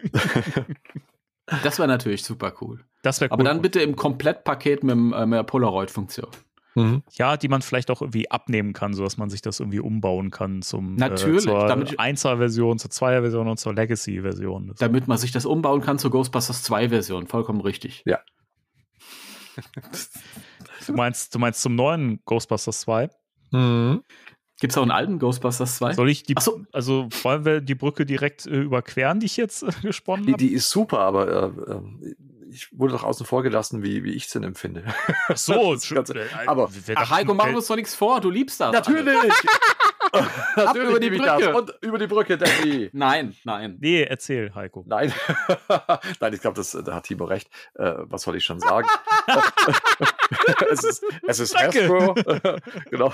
[1.63, 2.85] das wäre natürlich super cool.
[3.03, 3.35] Das wäre cool.
[3.35, 6.31] Aber dann bitte im Komplettpaket mit, äh, mit der Polaroid-Funktion.
[6.75, 7.03] Mhm.
[7.13, 10.63] Ja, die man vielleicht auch irgendwie abnehmen kann, sodass man sich das irgendwie umbauen kann
[10.63, 14.75] zum äh, Natürlich, äh, zur 1er-Version, zur 2er-Version und zur Legacy-Version.
[14.79, 18.03] Damit man sich das umbauen kann zur Ghostbusters 2-Version, vollkommen richtig.
[18.07, 18.19] Ja.
[20.87, 23.09] du meinst, du meinst zum neuen Ghostbusters 2?
[23.53, 24.03] Mhm.
[24.61, 25.95] Gibt es auch einen alten Ghostbusters 2?
[25.95, 26.61] Soll ich die, so.
[26.73, 30.39] also wollen wir die Brücke direkt äh, überqueren, die ich jetzt äh, gesponnen habe?
[30.39, 32.15] Die, die, ist super, aber äh, äh
[32.55, 34.85] ich wurde doch außen vor gelassen, wie, wie ich es denn empfinde.
[35.29, 38.61] Ach so, Ganze, äh, aber Ach, Heiko, machen wir uns doch nichts vor, du liebst
[38.61, 38.73] das.
[38.73, 39.33] Natürlich!
[40.57, 41.57] Natürlich über die Brücke.
[41.57, 42.89] Und über die Brücke, Danny.
[42.93, 43.79] Nein, nein.
[43.81, 44.85] Nee, erzähl, Heiko.
[44.87, 45.13] Nein.
[46.21, 47.49] nein, ich glaube, da hat Timo recht.
[47.75, 48.87] Äh, was soll ich schon sagen?
[50.71, 52.15] es ist, es ist Hasbro.
[52.91, 53.13] genau.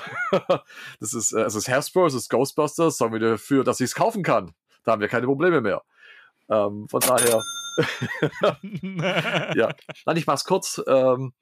[1.00, 2.98] Das ist, äh, es ist Hasbro, es ist Ghostbusters.
[2.98, 4.52] Sagen wir dafür, dass ich es kaufen kann.
[4.84, 5.82] Da haben wir keine Probleme mehr.
[6.50, 7.40] Ähm, von daher.
[9.54, 9.74] ja,
[10.06, 10.82] nein, ich mach's kurz.
[10.86, 11.32] Ähm,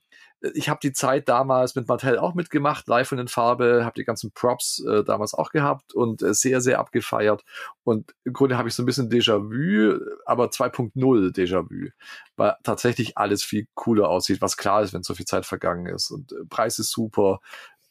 [0.40, 4.04] ich habe die Zeit damals mit Mattel auch mitgemacht, live und in Farbe, habe die
[4.04, 7.44] ganzen Props äh, damals auch gehabt und äh, sehr, sehr abgefeiert.
[7.82, 11.90] Und im Grunde habe ich so ein bisschen Déjà-vu, aber 2.0 Déjà-vu,
[12.36, 16.10] weil tatsächlich alles viel cooler aussieht, was klar ist, wenn so viel Zeit vergangen ist.
[16.10, 17.40] Und äh, Preis ist super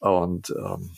[0.00, 0.92] und ähm,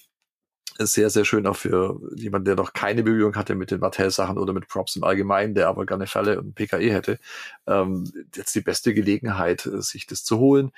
[0.87, 4.53] sehr, sehr schön auch für jemanden, der noch keine Berührung hatte mit den Mattel-Sachen oder
[4.53, 7.19] mit Props im Allgemeinen, der aber gerne Fälle und PKE hätte.
[7.67, 10.73] Ähm, jetzt die beste Gelegenheit, äh, sich das zu holen,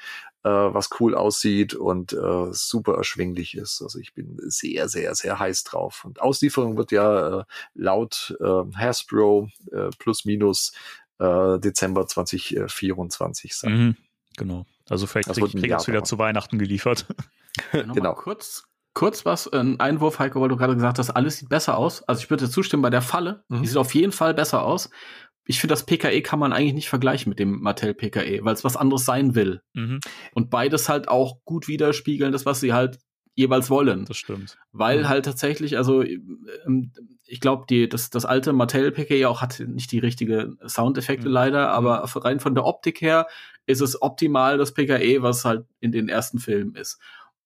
[0.44, 3.82] äh, was cool aussieht und äh, super erschwinglich ist.
[3.82, 6.04] Also ich bin sehr, sehr, sehr heiß drauf.
[6.04, 7.44] Und Auslieferung wird ja äh,
[7.74, 10.72] laut äh, Hasbro äh, plus minus
[11.18, 13.72] äh, Dezember 2024 sein.
[13.72, 13.96] Mhm,
[14.36, 14.66] genau.
[14.88, 17.06] Also vielleicht Das krieg, ich das wieder zu Weihnachten geliefert.
[17.72, 18.14] Genau.
[18.14, 18.64] Kurz,
[18.94, 22.02] kurz was, ein Einwurf, Heiko, weil du gerade gesagt hast, alles sieht besser aus.
[22.04, 23.44] Also ich würde zustimmen bei der Falle.
[23.48, 23.62] Mhm.
[23.62, 24.90] Die sieht auf jeden Fall besser aus.
[25.44, 28.64] Ich finde, das PKE kann man eigentlich nicht vergleichen mit dem Mattel PKE, weil es
[28.64, 29.62] was anderes sein will.
[29.74, 29.98] mhm,
[30.34, 32.98] Und beides halt auch gut widerspiegeln, das, was sie halt
[33.34, 34.04] jeweils wollen.
[34.04, 34.58] das stimmt.
[34.72, 35.08] Weil Mhm.
[35.08, 36.92] halt tatsächlich, also ähm,
[37.26, 41.32] ich glaube, die das, das alte Mattel PKE auch hat nicht die richtige Soundeffekte Mhm.
[41.34, 43.26] leider, aber rein von der Optik her
[43.66, 46.98] ist es optimal das PKE, was halt in den ersten Filmen ist.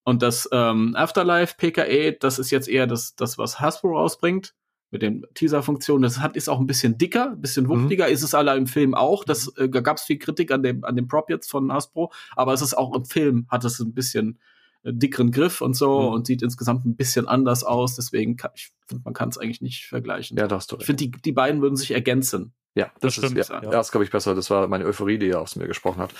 [0.07, 4.54] Und das ähm, Afterlife PKE, das ist jetzt eher das, das was Hasbro rausbringt
[4.92, 6.02] mit den Teaser-Funktionen.
[6.02, 8.94] Das hat ist auch ein bisschen dicker, ein bisschen wuchtiger, ist es alle im Film
[8.94, 9.24] auch.
[9.24, 12.12] Das äh, da gab es viel Kritik an dem an dem Prop jetzt von Hasbro,
[12.36, 14.38] aber es ist auch im Film hat es ein bisschen
[14.84, 16.14] äh, dickeren Griff und so Mhm.
[16.14, 17.96] und sieht insgesamt ein bisschen anders aus.
[17.96, 20.38] Deswegen kann, ich finde, man kann es eigentlich nicht vergleichen.
[20.38, 22.52] Ja, da hast du ich finde, die, die beiden würden sich ergänzen.
[22.76, 23.70] Ja, das, Das ist, stimmt, ja, ja.
[23.70, 24.34] das glaube ich besser.
[24.34, 26.10] Das war meine Euphorie, die ja aus mir gesprochen hat.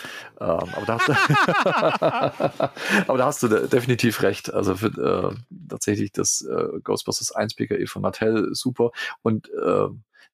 [0.41, 1.13] Ähm, aber, da hast du,
[3.09, 4.53] aber da hast du de- definitiv recht.
[4.53, 4.87] Also für,
[5.35, 5.35] äh,
[5.69, 8.91] tatsächlich das äh, Ghostbusters 1 PKE von Mattel super.
[9.23, 9.89] Und äh,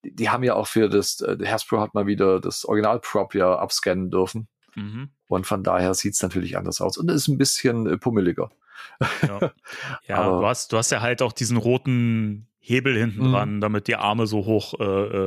[0.05, 3.35] die, die haben ja auch für das, äh, der Hasbro hat mal wieder das Original-Prop
[3.35, 4.49] ja abscannen dürfen.
[4.75, 5.11] Mhm.
[5.27, 6.97] Und von daher sieht es natürlich anders aus.
[6.99, 8.51] Und es ist ein bisschen äh, pummeliger.
[9.27, 9.53] Ja,
[10.07, 13.33] ja Aber- du, hast, du hast ja halt auch diesen roten Hebel hinten Mhm.
[13.33, 14.85] dran, damit die Arme so hoch äh,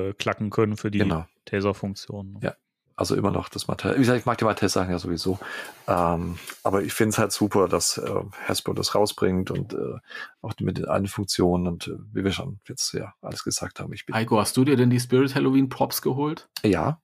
[0.09, 1.25] äh, klacken können für die Genau.
[1.45, 2.39] Taser-Funktion.
[2.41, 2.55] Ja.
[2.97, 3.93] Also immer noch das Mattel.
[3.95, 5.38] Wie gesagt, ich mag die Mattel-Sachen ja sowieso.
[5.86, 8.09] Ähm, aber ich finde es halt super, dass äh,
[8.47, 9.97] Hasbro das rausbringt und äh,
[10.41, 13.91] auch mit den allen Funktionen und äh, wie wir schon jetzt ja alles gesagt haben.
[13.91, 16.47] Ich bin Heiko, hast du dir denn die Spirit Halloween Props geholt?
[16.63, 17.01] ja,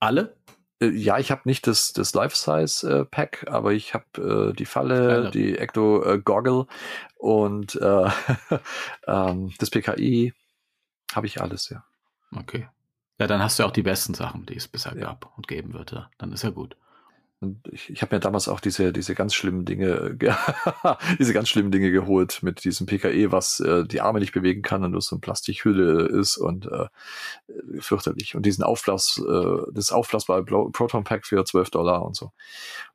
[0.00, 0.36] Alle?
[0.80, 4.66] Äh, ja, ich habe nicht das das Life-Size äh, Pack, aber ich habe äh, die
[4.66, 5.30] Falle, Kleine.
[5.30, 6.66] die Ecto äh, Goggle
[7.16, 8.08] und äh,
[9.06, 10.32] ähm, das PKI
[11.14, 11.84] habe ich alles ja.
[12.36, 12.68] Okay.
[13.18, 15.06] Ja, dann hast du ja auch die besten Sachen, die es bisher Ja.
[15.06, 15.92] gab und geben wird.
[15.92, 16.10] Ja.
[16.18, 16.76] Dann ist ja gut.
[17.42, 20.34] Und ich, ich habe mir damals auch diese, diese ganz schlimmen Dinge, ge-
[21.18, 24.84] diese ganz schlimmen Dinge geholt mit diesem PKE, was äh, die Arme nicht bewegen kann
[24.84, 26.88] und nur so eine Plastikhülle ist und äh,
[27.80, 28.34] fürchterlich.
[28.36, 32.32] Und diesen Aufblas, äh, das aufblasbare Blo- Proton Pack für 12 Dollar und so.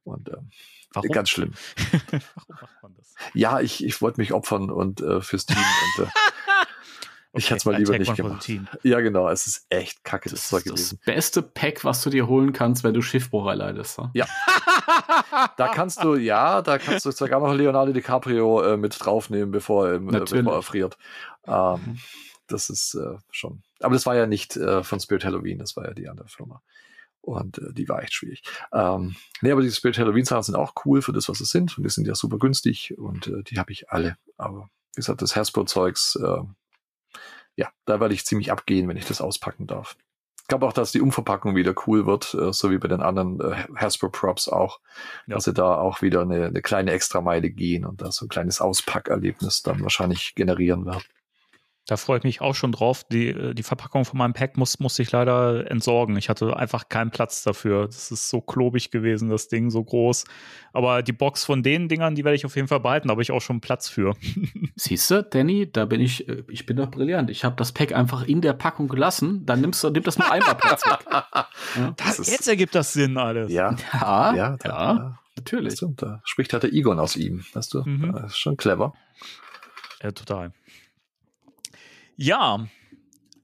[0.03, 0.49] Und ähm,
[0.93, 1.09] Warum?
[1.11, 1.53] ganz schlimm.
[2.11, 2.21] Warum
[2.61, 3.15] macht man das?
[3.33, 5.57] Ja, ich, ich wollte mich opfern und äh, fürs Team
[5.97, 6.09] und äh,
[7.35, 8.49] ich hätte es mal lieber nicht gemacht.
[8.83, 10.99] Ja, genau, es ist echt kacke, das, Das Zeug ist das gewesen.
[11.05, 13.99] beste Pack, was du dir holen kannst, wenn du Schiffbruch erleidest.
[13.99, 14.11] ne?
[14.13, 14.25] Ja.
[15.57, 19.87] Da kannst du, ja, da kannst du sogar noch Leonardo DiCaprio äh, mit draufnehmen, bevor,
[19.87, 20.97] er, äh, bevor er friert.
[21.47, 21.99] Ähm,
[22.47, 23.61] das ist äh, schon.
[23.79, 26.61] Aber das war ja nicht äh, von Spirit Halloween, das war ja die andere Firma.
[27.21, 28.43] Und äh, die war echt schwierig.
[28.71, 31.77] Ähm, nee, aber die Spirit Halloween Sachen sind auch cool für das, was es sind.
[31.77, 34.17] Und die sind ja super günstig und äh, die habe ich alle.
[34.37, 36.17] Aber wie gesagt, das Hasbro-Zeugs,
[37.55, 39.95] ja, da werde ich ziemlich abgehen, wenn ich das auspacken darf.
[40.41, 43.39] Ich glaube auch, dass die Umverpackung wieder cool wird, äh, so wie bei den anderen
[43.41, 44.79] äh, Hasbro Props auch,
[45.25, 45.35] Ja.
[45.35, 48.61] dass sie da auch wieder eine, eine kleine Extrameile gehen und da so ein kleines
[48.61, 51.03] Auspackerlebnis dann wahrscheinlich generieren wird.
[51.87, 53.03] Da freue ich mich auch schon drauf.
[53.11, 56.17] Die, äh, die Verpackung von meinem Pack muss, musste ich leider entsorgen.
[56.17, 57.85] Ich hatte einfach keinen Platz dafür.
[57.85, 60.25] Das ist so klobig gewesen, das Ding, so groß.
[60.73, 63.09] Aber die Box von den Dingern, die werde ich auf jeden Fall behalten.
[63.09, 64.15] Da habe ich auch schon Platz für.
[64.75, 67.29] Siehst du, Danny, da bin ich, äh, ich bin doch brillant.
[67.29, 69.45] Ich habe das Pack einfach in der Packung gelassen.
[69.45, 70.99] Dann nimmst du, nimm das nur einmal Platz weg.
[71.75, 73.51] Ja, Das ist- Jetzt ergibt das Sinn alles.
[73.51, 75.79] Ja, ja, ja, da, da, natürlich.
[75.79, 77.83] du, da spricht halt der Egon aus ihm, weißt du?
[77.83, 78.11] Mhm.
[78.13, 78.93] Das ist schon clever.
[80.01, 80.51] Ja, total.
[82.15, 82.67] Ja.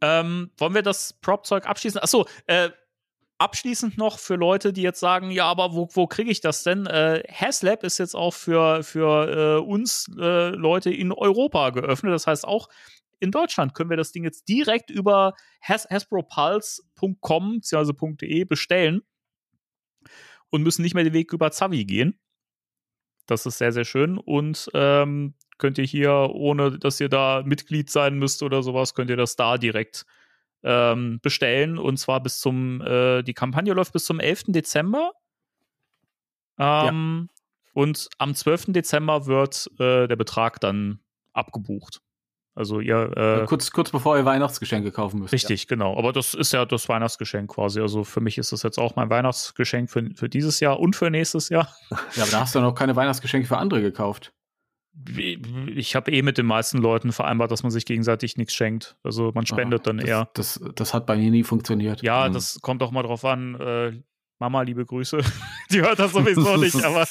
[0.01, 2.01] Ähm, wollen wir das Prop-Zeug abschließen?
[2.01, 2.69] Achso, äh,
[3.37, 6.85] abschließend noch für Leute, die jetzt sagen, ja, aber wo, wo kriege ich das denn?
[6.85, 12.13] Äh, HasLab ist jetzt auch für, für äh, uns äh, Leute in Europa geöffnet.
[12.13, 12.69] Das heißt, auch
[13.19, 18.45] in Deutschland können wir das Ding jetzt direkt über has hasbropulse.com bzw.
[18.45, 19.01] bestellen
[20.49, 22.19] und müssen nicht mehr den Weg über Zavi gehen.
[23.25, 24.17] Das ist sehr, sehr schön.
[24.17, 29.09] Und ähm, könnt ihr hier, ohne dass ihr da Mitglied sein müsst oder sowas, könnt
[29.09, 30.05] ihr das da direkt
[30.63, 31.77] ähm, bestellen.
[31.77, 34.45] Und zwar bis zum, äh, die Kampagne läuft bis zum 11.
[34.47, 35.11] Dezember.
[36.57, 37.29] Ähm,
[37.73, 38.73] Und am 12.
[38.73, 40.99] Dezember wird äh, der Betrag dann
[41.31, 42.01] abgebucht.
[42.53, 45.31] Also ihr äh, kurz, kurz bevor ihr Weihnachtsgeschenke kaufen müsst.
[45.31, 45.97] Richtig, genau.
[45.97, 47.79] Aber das ist ja das Weihnachtsgeschenk quasi.
[47.79, 51.09] Also für mich ist das jetzt auch mein Weihnachtsgeschenk für, für dieses Jahr und für
[51.09, 51.73] nächstes Jahr.
[52.15, 54.33] Ja, aber da hast du noch keine Weihnachtsgeschenke für andere gekauft.
[55.75, 58.97] Ich habe eh mit den meisten Leuten vereinbart, dass man sich gegenseitig nichts schenkt.
[59.03, 60.29] Also man spendet dann das, eher.
[60.33, 62.03] Das, das hat bei mir nie funktioniert.
[62.03, 62.33] Ja, Mhm.
[62.33, 63.55] das kommt auch mal drauf an.
[63.55, 64.01] Äh,
[64.39, 65.19] Mama, liebe Grüße.
[65.71, 67.07] Die hört das sowieso nicht, aber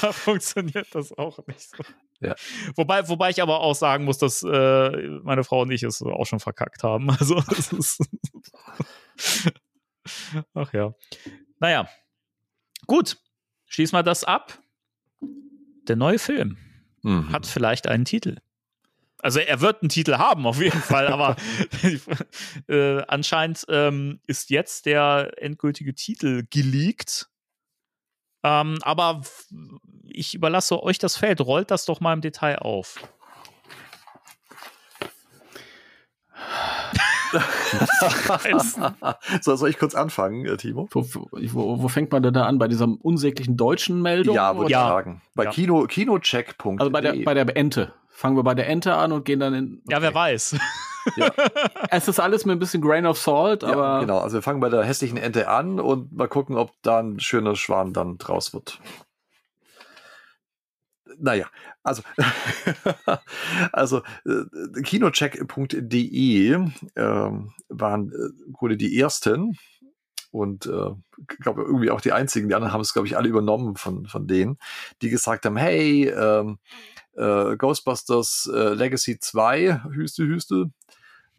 [0.00, 1.82] da funktioniert das auch nicht so.
[2.20, 2.34] Ja.
[2.76, 4.90] Wobei, wobei ich aber auch sagen muss, dass äh,
[5.22, 7.10] meine Frau und ich es auch schon verkackt haben.
[7.10, 8.08] Also es ist
[10.54, 10.94] Ach ja.
[11.58, 11.88] Naja.
[12.86, 13.16] Gut.
[13.66, 14.58] Schließen wir das ab.
[15.88, 16.58] Der neue Film
[17.04, 17.32] Mhm.
[17.32, 18.38] hat vielleicht einen Titel.
[19.18, 21.36] Also er wird einen Titel haben, auf jeden Fall, aber
[22.68, 27.28] äh, anscheinend ähm, ist jetzt der endgültige Titel geleakt.
[28.42, 29.22] Ähm, aber
[30.04, 31.40] ich überlasse euch das Feld.
[31.40, 32.96] Rollt das doch mal im Detail auf.
[39.40, 40.88] so, soll ich kurz anfangen, äh, Timo?
[40.92, 42.58] Wo, wo, wo fängt man denn da an?
[42.58, 44.34] Bei dieser unsäglichen deutschen Meldung?
[44.34, 44.86] Ja, würde ich Ja.
[44.88, 45.22] sagen.
[45.34, 45.50] Bei Ja.
[45.50, 46.76] Kino, kinocheck.de.
[46.78, 47.92] Also bei der, bei der Ente.
[48.10, 49.82] Fangen wir bei der Ente an und gehen dann in.
[49.88, 50.56] Ja, wer weiß.
[51.90, 54.20] Es ist alles mit ein bisschen Grain of Salt, ja, aber genau.
[54.20, 57.56] Also wir fangen bei der hässlichen Ente an und mal gucken, ob da ein schöner
[57.56, 58.80] Schwan dann draus wird.
[61.18, 61.46] Naja,
[61.82, 62.02] also,
[63.72, 66.52] also äh, kinocheck.de
[66.96, 69.56] ähm, waren äh, die ersten
[70.30, 70.90] und äh,
[71.40, 74.26] glaube irgendwie auch die einzigen, die anderen haben es, glaube ich, alle übernommen von, von
[74.26, 74.58] denen,
[75.00, 76.58] die gesagt haben, hey, ähm,
[77.16, 80.70] äh, Ghostbusters äh, Legacy 2, Hüste, Hüste,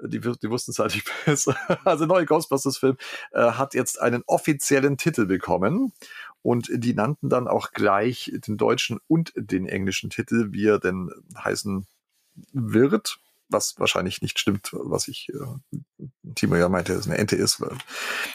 [0.02, 1.56] die, die wussten es halt nicht besser.
[1.84, 2.97] Also der neue Ghostbusters-Film
[3.31, 5.93] äh, hat jetzt einen offiziellen Titel bekommen
[6.45, 11.09] und die nannten dann auch gleich den deutschen und den englischen Titel, wie er denn
[11.35, 11.88] heißen
[12.53, 13.17] wird,
[13.49, 16.05] was wahrscheinlich nicht stimmt, was ich äh,
[16.35, 17.63] Timo ja meinte, dass es eine Ente ist.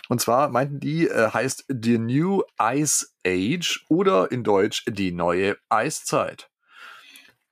[0.08, 5.56] Und zwar meinten die, äh, heißt The New Ice Age oder in Deutsch die neue
[5.68, 6.50] Eiszeit.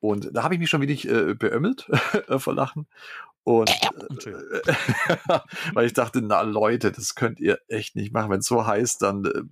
[0.00, 1.88] Und da habe ich mich schon wenig äh, beömmelt
[2.38, 2.88] vor Lachen.
[3.48, 3.70] Und
[4.10, 4.60] Entschuldigung.
[4.66, 5.38] äh,
[5.72, 8.30] weil ich dachte, na Leute, das könnt ihr echt nicht machen.
[8.30, 9.42] Wenn es so heißt, dann, äh,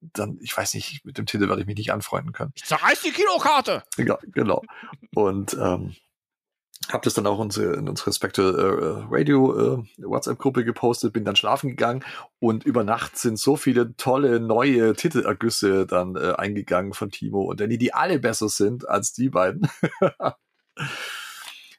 [0.00, 2.52] dann, ich weiß nicht, mit dem Titel werde ich mich nicht anfreunden können.
[2.54, 3.82] Ich zerreiß die Kinokarte!
[3.98, 4.62] Ja, genau.
[5.14, 5.94] Und ähm,
[6.88, 11.36] habe das dann auch unsere, in unsere Spectral äh, Radio äh, WhatsApp-Gruppe gepostet, bin dann
[11.36, 12.04] schlafen gegangen
[12.38, 17.60] und über Nacht sind so viele tolle neue Titelergüsse dann äh, eingegangen von Timo und
[17.60, 19.68] Danny, die alle besser sind als die beiden.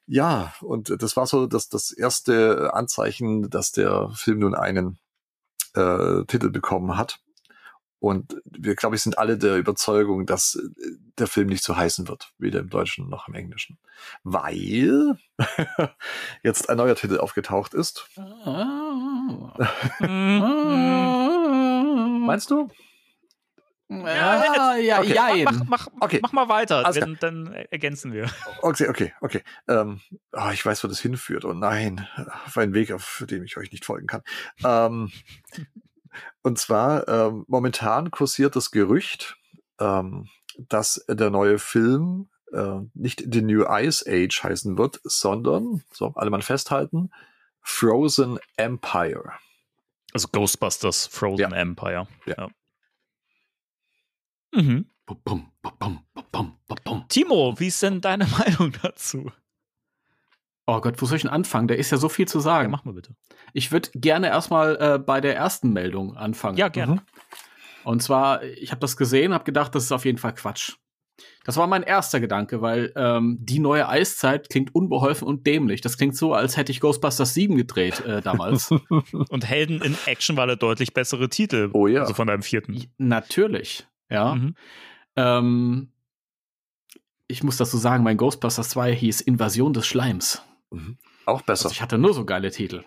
[0.06, 5.00] ja, und das war so das, das erste Anzeichen, dass der Film nun einen
[5.74, 7.20] äh, Titel bekommen hat.
[8.02, 10.62] Und wir, glaube ich, sind alle der Überzeugung, dass äh,
[11.20, 13.78] der Film nicht so heißen wird, weder im Deutschen noch im Englischen.
[14.24, 15.20] Weil
[16.44, 18.10] jetzt ein neuer Titel aufgetaucht ist.
[22.26, 22.70] Meinst du?
[23.88, 25.14] Ja, ja, Okay.
[25.14, 25.44] jein.
[25.46, 26.20] Mach, mach, Okay.
[26.24, 28.32] mach mal weiter, dann, dann ergänzen wir.
[28.62, 29.44] Okay, okay, okay.
[29.68, 30.00] Ähm,
[30.32, 31.46] ah, ich weiß, wo das hinführt.
[31.46, 32.08] Oh nein,
[32.46, 34.24] auf einen Weg, auf dem ich euch nicht folgen kann.
[34.64, 35.12] Ähm,
[36.44, 39.38] und zwar, ähm, momentan kursiert das Gerücht,
[39.80, 40.28] ähm,
[40.58, 46.30] dass der neue Film äh, nicht The New Ice Age heißen wird, sondern, so, alle
[46.30, 47.12] mal festhalten,
[47.62, 49.34] Frozen Empire.
[50.14, 51.58] Also Ghostbusters Frozen Ja.
[51.58, 52.08] Empire.
[52.26, 52.50] Ja.
[54.54, 54.86] Mhm.
[55.06, 57.08] Bum, bum.
[57.08, 59.32] Timo, wie ist denn deine Meinung dazu?
[60.74, 61.68] Oh Gott, wo soll ich denn anfangen?
[61.68, 62.72] Da ist ja so viel zu Ja, sagen.
[62.72, 63.14] mach mal bitte.
[63.52, 66.58] Ich würde gerne erstmal äh, bei der ersten Meldung anfangen.
[66.58, 66.94] Ja, gerne.
[66.94, 67.02] Mhm.
[67.84, 70.76] Und zwar, ich habe das gesehen, habe gedacht, das ist auf jeden Fall Quatsch.
[71.44, 75.82] Das war mein erster Gedanke, weil ähm, die neue Eiszeit klingt unbeholfen und dämlich.
[75.82, 78.72] Das klingt so, als hätte ich Ghostbusters 7 gedreht äh, damals.
[79.30, 81.70] Und Helden in Action war der deutlich bessere Titel.
[81.74, 82.02] Oh ja.
[82.02, 82.86] Also von deinem vierten.
[82.98, 84.36] Natürlich, ja.
[84.36, 84.56] Mhm.
[85.18, 85.92] Ähm,
[87.28, 90.44] ich muss dazu sagen, mein Ghostbusters 2 hieß Invasion des Schleims.
[91.26, 91.66] Auch besser.
[91.66, 92.84] Also ich hatte nur so geile Titel.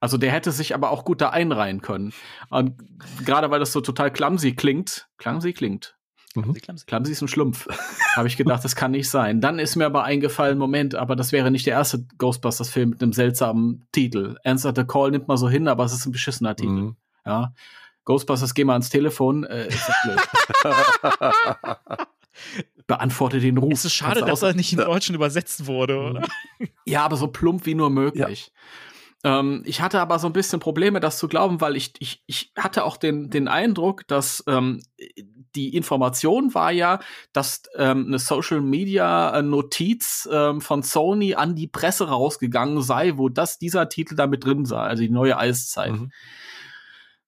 [0.00, 2.12] Also der hätte sich aber auch gut da einreihen können.
[2.50, 2.76] Und
[3.24, 5.96] gerade weil das so total clumsy klingt, clumsy klingt,
[6.32, 6.86] Klamsi, klamsi.
[6.86, 7.68] clumsy ist ein Schlumpf,
[8.16, 9.40] habe ich gedacht, das kann nicht sein.
[9.42, 13.12] Dann ist mir aber eingefallen, Moment, aber das wäre nicht der erste Ghostbusters-Film mit einem
[13.12, 14.36] seltsamen Titel.
[14.42, 16.72] Answer the Call nimmt man so hin, aber es ist ein beschissener Titel.
[16.72, 16.96] Mhm.
[17.26, 17.52] Ja.
[18.04, 20.20] Ghostbusters, geh mal ans Telefon, äh, ist das blöd.
[22.86, 23.72] Beantworte den Ruf.
[23.72, 26.22] Es ist schade, Kannst dass er nicht im Deutschen übersetzt wurde, oder?
[26.84, 28.52] Ja, aber so plump wie nur möglich.
[29.24, 32.52] Ähm, ich hatte aber so ein bisschen Probleme, das zu glauben, weil ich, ich, ich
[32.58, 34.82] hatte auch den, den Eindruck, dass ähm,
[35.54, 36.98] die Information war ja,
[37.32, 43.28] dass ähm, eine Social Media Notiz ähm, von Sony an die Presse rausgegangen sei, wo
[43.28, 45.92] das dieser Titel da mit drin sei, also die neue Eiszeit.
[45.92, 46.10] Mhm.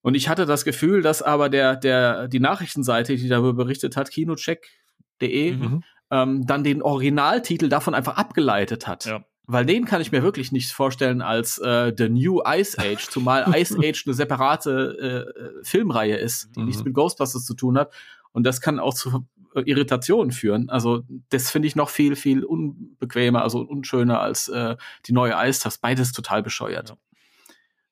[0.01, 4.11] Und ich hatte das Gefühl, dass aber der, der, die Nachrichtenseite, die darüber berichtet hat,
[4.11, 4.84] kinocheck.de,
[5.21, 5.83] Mhm.
[6.11, 9.05] ähm, dann den Originaltitel davon einfach abgeleitet hat.
[9.07, 9.25] Ja.
[9.47, 13.45] Weil den kann ich mir wirklich nicht vorstellen als äh, The New Ice Age, zumal
[13.55, 14.97] Ice Age eine separate
[15.39, 16.67] äh, äh, Filmreihe ist, die Mhm.
[16.67, 17.93] nichts mit Ghostbusters zu tun hat.
[18.33, 20.69] Und das kann auch zu Irritationen führen.
[20.71, 24.77] Also das finde ich noch viel, viel unbequemer, also unschöner als äh,
[25.07, 25.61] die neue Ice.
[25.63, 26.89] Das beides total bescheuert.
[26.91, 26.97] Ja.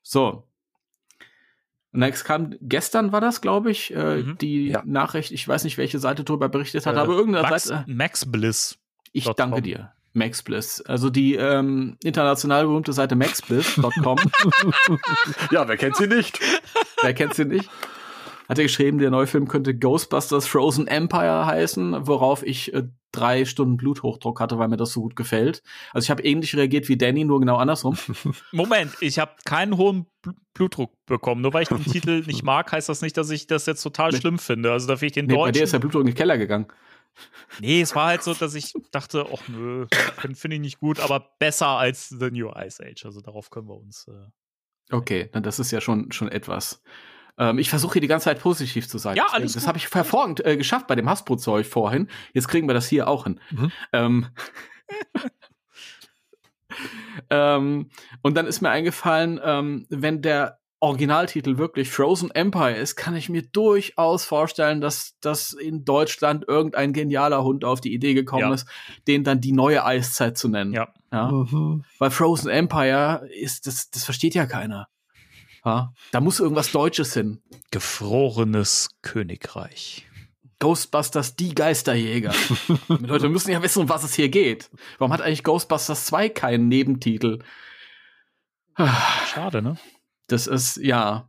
[0.02, 0.48] So.
[1.92, 4.38] Next kam, gestern war das, glaube ich, äh, Mhm.
[4.38, 4.82] die Ja.
[4.86, 7.84] Nachricht, ich weiß nicht, welche Seite darüber berichtet hat, Äh, aber irgendeine Max, Seite.
[7.86, 8.78] Max Bliss.
[9.12, 9.34] Ich .com.
[9.36, 9.92] danke dir.
[10.14, 10.82] MaxBliss.
[10.82, 14.18] Also die ähm, international berühmte Seite maxbliss.com.
[15.50, 16.38] Ja, wer kennt sie nicht?
[17.02, 17.68] Wer kennt sie nicht?
[18.48, 23.44] Hat er geschrieben, der neue Film könnte Ghostbusters Frozen Empire heißen, worauf ich äh, drei
[23.44, 25.62] Stunden Bluthochdruck hatte, weil mir das so gut gefällt.
[25.92, 27.96] Also ich habe ähnlich reagiert wie Danny, nur genau andersrum.
[28.52, 31.40] Moment, ich habe keinen hohen Bl- Blutdruck bekommen.
[31.42, 34.10] Nur weil ich den Titel nicht mag, heißt das nicht, dass ich das jetzt total
[34.10, 34.16] Nee.
[34.18, 34.72] schlimm finde.
[34.72, 35.52] Also da finde ich den Nee, bei deutschen.
[35.52, 36.66] dir ist der Blutdruck in den Keller gegangen.
[37.60, 39.86] nee, es war halt so, dass ich dachte, ach nö,
[40.18, 43.04] finde find ich nicht gut, aber besser als The New Ice Age.
[43.04, 44.06] Also darauf können wir uns.
[44.08, 44.30] Äh,
[44.90, 46.82] Okay, na, das ist ja schon, schon etwas.
[47.38, 49.16] Ähm, ich versuche hier die ganze Zeit positiv zu sein.
[49.16, 49.68] Ja, Deswegen, alles Das gut.
[49.68, 52.08] habe ich hervorragend äh, geschafft bei dem Hasbro-Zeug vorhin.
[52.34, 53.40] Jetzt kriegen wir das hier auch hin.
[53.50, 53.72] Mhm.
[53.92, 54.26] Ähm,
[57.30, 57.88] ähm,
[58.22, 63.28] und dann ist mir eingefallen, ähm, wenn der Originaltitel wirklich Frozen Empire ist, kann ich
[63.28, 68.52] mir durchaus vorstellen, dass, dass in Deutschland irgendein genialer Hund auf die Idee gekommen Ja.
[68.54, 68.66] ist,
[69.06, 70.72] den dann die neue Eiszeit zu nennen.
[70.72, 70.88] ja.
[71.12, 71.30] Ja?
[71.30, 71.84] Mhm.
[71.98, 74.88] Weil Frozen Empire ist, das, das versteht ja keiner.
[75.64, 75.92] Ja?
[76.10, 77.42] Da muss irgendwas Deutsches hin.
[77.70, 80.06] Gefrorenes Königreich.
[80.58, 82.32] Ghostbusters, die Geisterjäger.
[82.88, 84.70] Die Leute müssen ja wissen, um was es hier geht.
[84.98, 87.40] Warum hat eigentlich Ghostbusters 2 keinen Nebentitel?
[89.26, 89.76] Schade, ne?
[90.28, 91.28] Das ist, ja.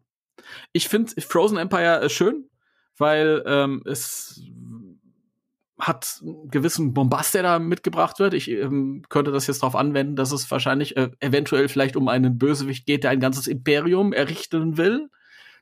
[0.71, 2.47] Ich finde Frozen Empire schön,
[2.97, 4.39] weil ähm, es
[5.79, 8.33] hat einen gewissen Bombast, der da mitgebracht wird.
[8.33, 12.37] Ich ähm, könnte das jetzt darauf anwenden, dass es wahrscheinlich äh, eventuell vielleicht um einen
[12.37, 15.09] Bösewicht geht, der ein ganzes Imperium errichten will.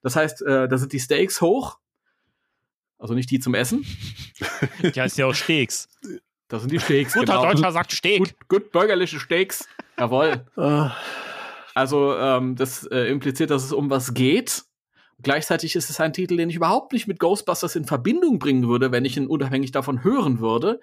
[0.03, 1.77] Das heißt, äh, da sind die Stakes hoch.
[2.97, 3.83] Also nicht die zum Essen.
[4.83, 5.89] Die heißt ja auch Steaks.
[6.47, 7.13] Da sind die Steaks.
[7.13, 7.51] Guter genau.
[7.51, 8.19] Deutscher sagt Steak.
[8.19, 9.67] Gut, gut bürgerliche Steaks.
[9.97, 10.45] Jawohl.
[10.55, 10.89] Äh,
[11.73, 14.63] Also ähm, das äh, impliziert, dass es um was geht.
[15.23, 18.91] Gleichzeitig ist es ein Titel, den ich überhaupt nicht mit Ghostbusters in Verbindung bringen würde,
[18.91, 20.80] wenn ich ihn unabhängig davon hören würde.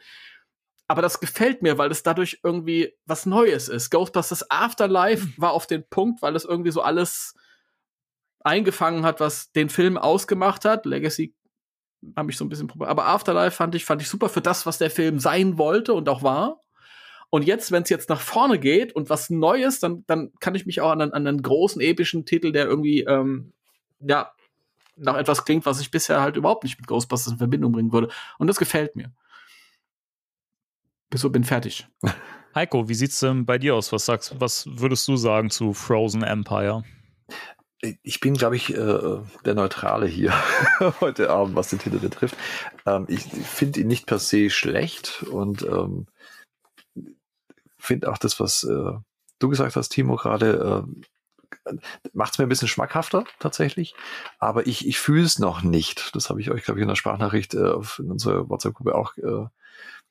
[0.87, 3.91] Aber das gefällt mir, weil es dadurch irgendwie was Neues ist.
[3.91, 7.35] Ghostbusters Afterlife war auf den Punkt, weil es irgendwie so alles
[8.41, 10.87] eingefangen hat, was den Film ausgemacht hat.
[10.87, 11.35] Legacy
[12.17, 12.91] habe ich so ein bisschen Probleme.
[12.91, 16.09] Aber Afterlife fand ich, fand ich super für das, was der Film sein wollte und
[16.09, 16.63] auch war.
[17.31, 20.65] Und jetzt, wenn es jetzt nach vorne geht und was Neues, dann, dann kann ich
[20.65, 23.53] mich auch an, einen- an einen großen epischen Titel, der irgendwie, ähm,
[24.01, 24.33] ja,
[24.97, 28.09] nach etwas klingt, was ich bisher halt überhaupt nicht mit Ghostbusters in Verbindung bringen würde.
[28.39, 29.13] Und das gefällt mir.
[31.11, 31.87] Bis so bin fertig.
[32.55, 33.93] Heiko, wie sieht's denn bei dir aus?
[33.93, 36.83] Was sagst, was würdest du sagen zu Frozen Empire?
[37.81, 40.33] ich bin, glaube ich, äh, der Neutrale hier
[41.01, 42.37] heute Abend, was den Titel betrifft.
[42.87, 46.07] Ähm, ich finde ihn nicht per se schlecht und ähm,
[47.79, 48.93] finde auch das, was äh,
[49.39, 51.07] du gesagt hast, Timo, gerade, äh,
[52.13, 53.95] macht es mir ein bisschen schmackhafter tatsächlich.
[54.39, 56.15] Aber ich, ich fühle es noch nicht.
[56.15, 59.47] Das habe ich euch, glaube ich, in der Sprachnachricht äh, in unserer WhatsApp-Gruppe auch äh,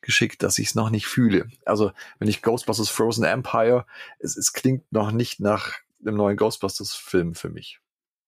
[0.01, 1.47] geschickt, dass ich es noch nicht fühle.
[1.65, 3.85] Also, wenn ich Ghostbusters Frozen Empire,
[4.19, 5.73] es, es klingt noch nicht nach
[6.05, 7.79] einem neuen Ghostbusters-Film für mich.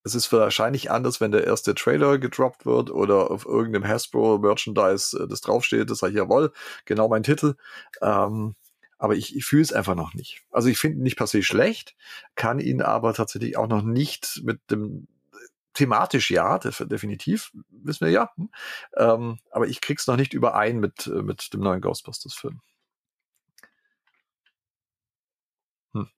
[0.03, 5.27] Es ist wahrscheinlich anders, wenn der erste Trailer gedroppt wird oder auf irgendeinem Hasbro-Merchandise äh,
[5.27, 6.51] das draufsteht, das sage ich, jawohl,
[6.85, 7.55] genau mein Titel.
[8.01, 8.55] Ähm,
[8.99, 10.43] aber ich, ich fühle es einfach noch nicht.
[10.51, 11.95] Also ich finde ihn nicht per se schlecht,
[12.35, 15.07] kann ihn aber tatsächlich auch noch nicht mit dem
[15.73, 18.31] thematisch ja, def definitiv, wissen wir ja.
[18.35, 18.49] hm.
[18.97, 22.59] Ähm, aber ich krieg's noch nicht überein mit, äh, mit dem neuen Ghostbusters-Film.
[25.93, 26.09] Hm.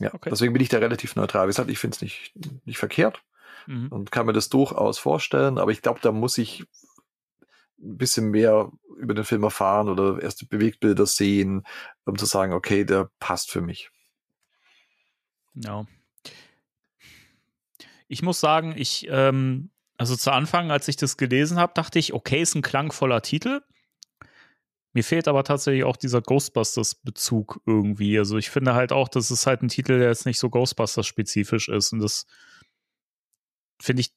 [0.00, 0.30] Ja, Okay.
[0.30, 1.46] deswegen bin ich da relativ neutral.
[1.46, 2.32] Wie gesagt, ich finde es nicht,
[2.66, 3.22] nicht verkehrt
[3.66, 3.88] Mhm.
[3.88, 6.64] und kann mir das durchaus vorstellen, aber ich glaube, da muss ich
[7.82, 11.64] ein bisschen mehr über den Film erfahren oder erste Bewegtbilder sehen,
[12.04, 13.90] um zu sagen, okay, der passt für mich.
[15.54, 15.86] Ja.
[18.08, 22.12] Ich muss sagen, ich, ähm, also zu Anfang, als ich das gelesen habe, dachte ich,
[22.12, 23.62] okay, ist ein klangvoller Titel.
[24.92, 28.18] Mir fehlt aber tatsächlich auch dieser Ghostbusters-Bezug irgendwie.
[28.18, 31.68] Also ich finde halt auch, das ist halt ein Titel, der jetzt nicht so Ghostbusters-spezifisch
[31.68, 31.92] ist.
[31.92, 32.26] Und das
[33.80, 34.12] finde ich,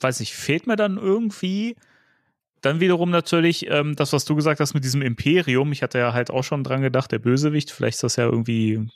[0.00, 1.76] weiß ich, fehlt mir dann irgendwie.
[2.60, 5.72] Dann wiederum natürlich ähm, das, was du gesagt hast mit diesem Imperium.
[5.72, 8.86] Ich hatte ja halt auch schon dran gedacht, der Bösewicht, vielleicht ist das ja irgendwie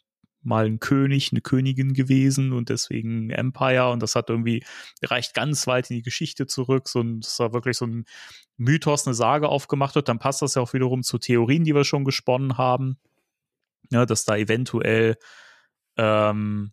[0.43, 3.91] mal ein König, eine Königin gewesen und deswegen Empire.
[3.91, 4.63] Und das hat irgendwie,
[5.03, 8.05] reicht ganz weit in die Geschichte zurück, so ein, das war wirklich so ein
[8.57, 11.85] Mythos, eine Sage aufgemacht wird, dann passt das ja auch wiederum zu Theorien, die wir
[11.85, 12.99] schon gesponnen haben,
[13.91, 15.17] ja, dass da eventuell
[15.97, 16.73] ähm,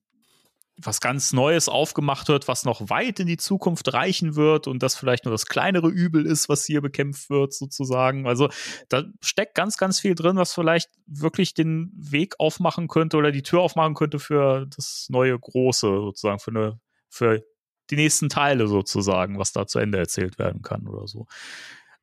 [0.84, 4.95] was ganz Neues aufgemacht wird, was noch weit in die Zukunft reichen wird und das
[4.95, 8.28] vielleicht nur das kleinere Übel ist, was hier bekämpft wird, sozusagen.
[8.28, 8.49] Also
[8.90, 13.44] da steckt ganz, ganz viel drin, was vielleicht wirklich den Weg aufmachen könnte oder die
[13.44, 16.80] Tür aufmachen könnte für das neue Große, sozusagen, für eine,
[17.10, 17.44] für
[17.90, 21.28] die nächsten Teile sozusagen, was da zu Ende erzählt werden kann oder so.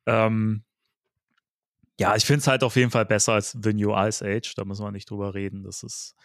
[0.05, 0.63] Ähm,
[1.99, 4.55] ja, ich finde es halt auf jeden Fall besser als The New Ice Age.
[4.55, 5.63] Da müssen wir nicht drüber reden.
[5.63, 6.15] Das ist,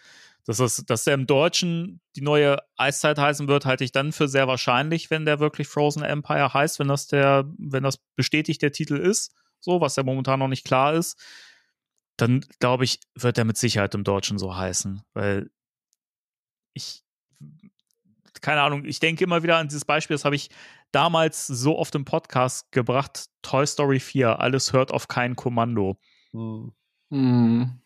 [0.45, 4.29] dass, das, dass der im Deutschen die neue Eiszeit heißen wird, halte ich dann für
[4.29, 8.71] sehr wahrscheinlich, wenn der wirklich Frozen Empire heißt, wenn das der, wenn das bestätigt der
[8.71, 11.21] Titel ist, so, was ja momentan noch nicht klar ist,
[12.15, 15.49] dann glaube ich, wird er mit Sicherheit im Deutschen so heißen, weil
[16.73, 17.03] ich,
[18.39, 20.49] keine Ahnung, ich denke immer wieder an dieses Beispiel, das habe ich
[20.91, 25.97] damals so oft im Podcast gebracht, Toy Story 4, alles hört auf kein Kommando.
[26.31, 26.71] Hm.
[27.09, 27.81] Hm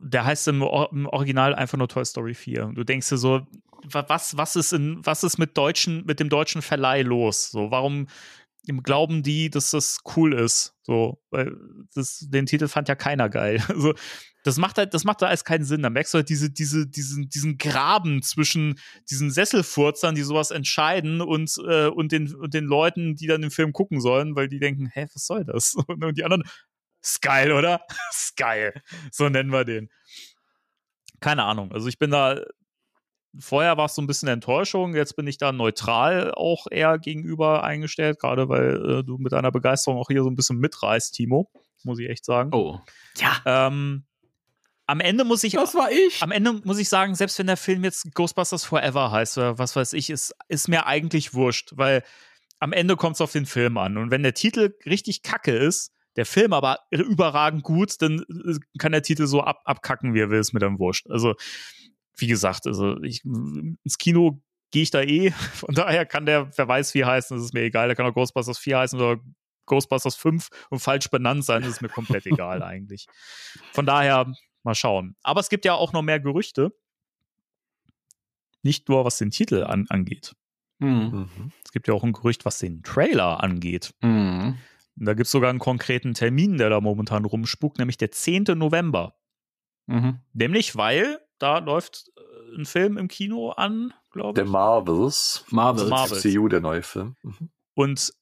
[0.00, 2.72] der heißt im, im, Original einfach nur Toy Story 4.
[2.74, 3.46] Du denkst dir so,
[3.84, 7.50] was, was ist in, was ist mit deutschen, mit dem deutschen Verleih los?
[7.50, 8.08] So, warum
[8.82, 10.74] glauben die, dass das cool ist?
[10.82, 11.56] So, weil
[11.94, 13.62] das, den Titel fand ja keiner geil.
[13.68, 13.94] Also,
[14.44, 15.82] das macht halt, das macht da alles keinen Sinn.
[15.82, 18.78] Da merkst du halt diese, diese, diesen, diesen Graben zwischen
[19.10, 23.50] diesen Sesselfurzern, die sowas entscheiden und, äh, und den, und den Leuten, die dann den
[23.50, 25.74] Film gucken sollen, weil die denken, hä, was soll das?
[25.88, 26.44] Und die anderen,
[27.06, 27.82] ist geil, oder?
[28.10, 28.82] ist geil.
[29.10, 29.90] So nennen wir den.
[31.20, 31.72] Keine Ahnung.
[31.72, 32.40] Also ich bin da.
[33.38, 37.64] Vorher war es so ein bisschen Enttäuschung, jetzt bin ich da neutral auch eher gegenüber
[37.64, 41.50] eingestellt, gerade weil äh, du mit deiner Begeisterung auch hier so ein bisschen mitreißt, Timo,
[41.84, 42.50] muss ich echt sagen.
[42.52, 42.80] Oh.
[43.18, 43.40] Ja.
[43.44, 44.04] Ähm,
[44.86, 45.54] am Ende muss ich.
[45.54, 46.22] Das war ich.
[46.22, 49.74] Am Ende muss ich sagen, selbst wenn der Film jetzt Ghostbusters Forever heißt oder was
[49.74, 52.04] weiß ich, ist, ist mir eigentlich wurscht, weil
[52.60, 53.98] am Ende kommt es auf den Film an.
[53.98, 58.92] Und wenn der Titel richtig kacke ist, der Film aber überragend gut, dann äh, kann
[58.92, 61.10] der Titel so ab, abkacken, wie er will, ist mir dann wurscht.
[61.10, 61.34] Also,
[62.16, 66.68] wie gesagt, also ich, ins Kino gehe ich da eh, von daher kann der, wer
[66.68, 69.20] weiß wie heißen, das ist mir egal, der kann auch Ghostbusters 4 heißen oder
[69.66, 73.06] Ghostbusters 5 und falsch benannt sein, das ist mir komplett egal eigentlich.
[73.72, 74.32] Von daher,
[74.62, 75.16] mal schauen.
[75.22, 76.72] Aber es gibt ja auch noch mehr Gerüchte.
[78.62, 80.34] Nicht nur, was den Titel an, angeht.
[80.78, 81.52] Mhm.
[81.64, 83.94] Es gibt ja auch ein Gerücht, was den Trailer angeht.
[84.02, 84.58] Mhm.
[84.96, 88.44] Da gibt es sogar einen konkreten Termin, der da momentan rumspuckt, nämlich der 10.
[88.56, 89.16] November.
[89.86, 90.20] Mhm.
[90.32, 94.44] Nämlich, weil da läuft äh, ein Film im Kino an, glaube ich.
[94.44, 95.44] Der Marvels.
[95.50, 95.88] Marvels.
[95.88, 96.24] Marvels.
[96.24, 97.16] MCU, der neue Film.
[97.22, 97.50] Mhm.
[97.74, 98.12] Und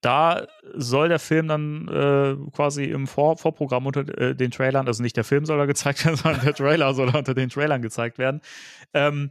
[0.00, 5.02] da soll der Film dann äh, quasi im Vor Vorprogramm unter äh, den Trailern, also
[5.02, 8.18] nicht der Film soll da gezeigt werden, sondern der Trailer soll unter den Trailern gezeigt
[8.18, 8.40] werden.
[8.92, 9.30] Ähm,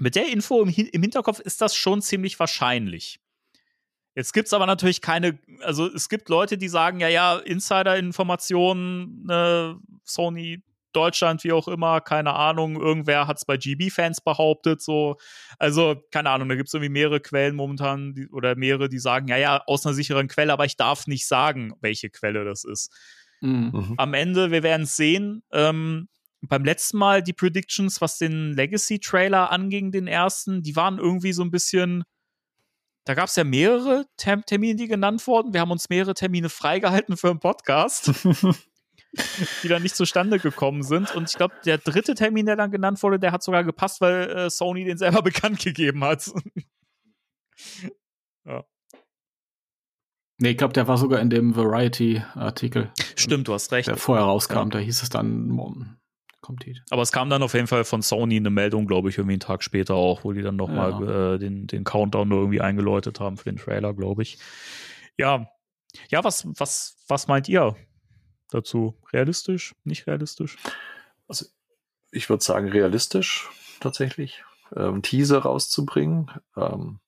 [0.00, 3.20] mit der Info im, im Hinterkopf ist das schon ziemlich wahrscheinlich.
[4.16, 9.74] Jetzt gibt's aber natürlich keine, also es gibt Leute, die sagen, ja, ja, Insider-Informationen, äh,
[10.04, 10.62] Sony
[10.96, 15.16] Deutschland, wie auch immer, keine Ahnung, irgendwer hat's bei GB-Fans behauptet, so.
[15.58, 19.36] Also, keine Ahnung, da gibt's irgendwie mehrere Quellen momentan die, oder mehrere, die sagen, ja,
[19.36, 22.90] ja, aus einer sicheren Quelle, aber ich darf nicht sagen, welche Quelle das ist.
[23.40, 23.94] Mhm.
[23.96, 25.42] Am Ende, wir werden es sehen.
[25.52, 26.08] Ähm,
[26.40, 31.42] beim letzten Mal die Predictions, was den Legacy-Trailer anging, den ersten, die waren irgendwie so
[31.42, 32.04] ein bisschen
[33.06, 35.54] da gab es ja mehrere Term Termine, die genannt wurden.
[35.54, 38.10] Wir haben uns mehrere Termine freigehalten für einen Podcast,
[39.62, 41.14] die dann nicht zustande gekommen sind.
[41.14, 44.30] Und ich glaube, der dritte Termin, der dann genannt wurde, der hat sogar gepasst, weil
[44.30, 46.30] äh, Sony den selber bekannt gegeben hat.
[48.44, 48.64] ja.
[50.38, 52.92] Nee, ich glaube, der war sogar in dem Variety-Artikel.
[53.16, 53.88] Stimmt, du hast recht.
[53.88, 54.64] Der vorher rauskam, ja.
[54.66, 55.48] da hieß es dann,
[56.42, 56.78] kommt die.
[56.90, 59.40] Aber es kam dann auf jeden Fall von Sony eine Meldung, glaube ich, irgendwie einen
[59.40, 61.34] Tag später auch, wo die dann nochmal Ja.
[61.34, 64.38] äh, den, den Countdown irgendwie eingeläutet haben für den Trailer, glaube ich.
[65.16, 65.48] Ja.
[66.10, 67.74] Ja, was, was, was meint ihr
[68.50, 68.94] dazu?
[69.12, 69.74] Realistisch?
[69.84, 70.56] Nicht realistisch?
[71.28, 71.46] Also,
[72.10, 73.48] ich würde sagen, realistisch
[73.80, 74.44] tatsächlich,
[74.74, 76.30] ähm, Teaser rauszubringen.
[76.56, 76.98] Ähm,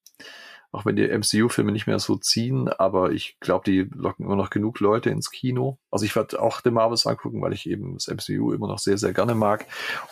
[0.71, 4.51] auch wenn die MCU-Filme nicht mehr so ziehen, aber ich glaube, die locken immer noch
[4.51, 5.79] genug Leute ins Kino.
[5.91, 8.99] Also ich werde auch The Marvels angucken, weil ich eben das MCU immer noch sehr,
[8.99, 9.65] sehr gerne mag.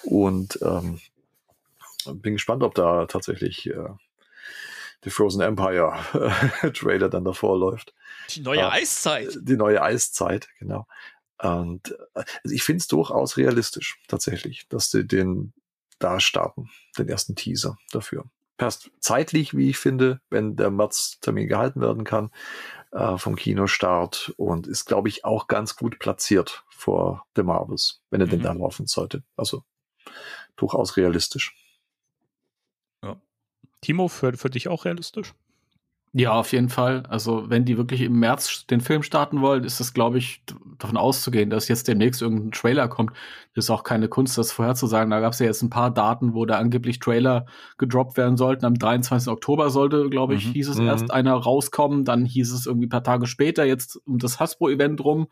[0.02, 0.98] Und ähm,
[2.06, 3.88] bin gespannt, ob da tatsächlich äh,
[5.04, 5.92] The Frozen Empire
[6.74, 7.92] Trailer dann davor läuft.
[8.30, 8.72] Die neue Ah.
[8.72, 9.36] Eiszeit.
[9.42, 10.86] Die neue Eiszeit, genau.
[11.42, 15.52] Und äh, also ich finde es durchaus realistisch, tatsächlich, dass sie den
[15.98, 18.24] da starten, den ersten Teaser dafür.
[18.58, 22.30] Passt zeitlich, wie ich finde, wenn der März-Termin gehalten werden kann,
[22.92, 28.20] äh, vom Kinostart und ist, glaube ich, auch ganz gut platziert vor The Marvels, wenn
[28.20, 28.44] er denn Mhm.
[28.44, 29.24] da laufen sollte.
[29.36, 29.62] Also
[30.56, 31.54] durchaus realistisch.
[33.82, 35.34] Timo, für, für dich auch realistisch?
[36.18, 37.02] Ja, auf jeden Fall.
[37.10, 40.43] Also, wenn die wirklich im März den Film starten wollen, ist es, glaube ich,
[40.78, 43.12] davon auszugehen, dass jetzt demnächst irgendein Trailer kommt.
[43.55, 45.10] Das ist auch keine Kunst, das vorherzusagen.
[45.10, 47.44] Da gab es ja jetzt ein paar Daten, wo da angeblich Trailer
[47.76, 48.64] gedroppt werden sollten.
[48.64, 49.30] Am 23.
[49.30, 50.52] Oktober sollte, glaube ich, Mhm.
[50.52, 50.86] hieß es Mhm.
[50.86, 52.06] erst einer rauskommen.
[52.06, 55.26] Dann hieß es irgendwie ein paar Tage später, jetzt um das Hasbro-Event rum.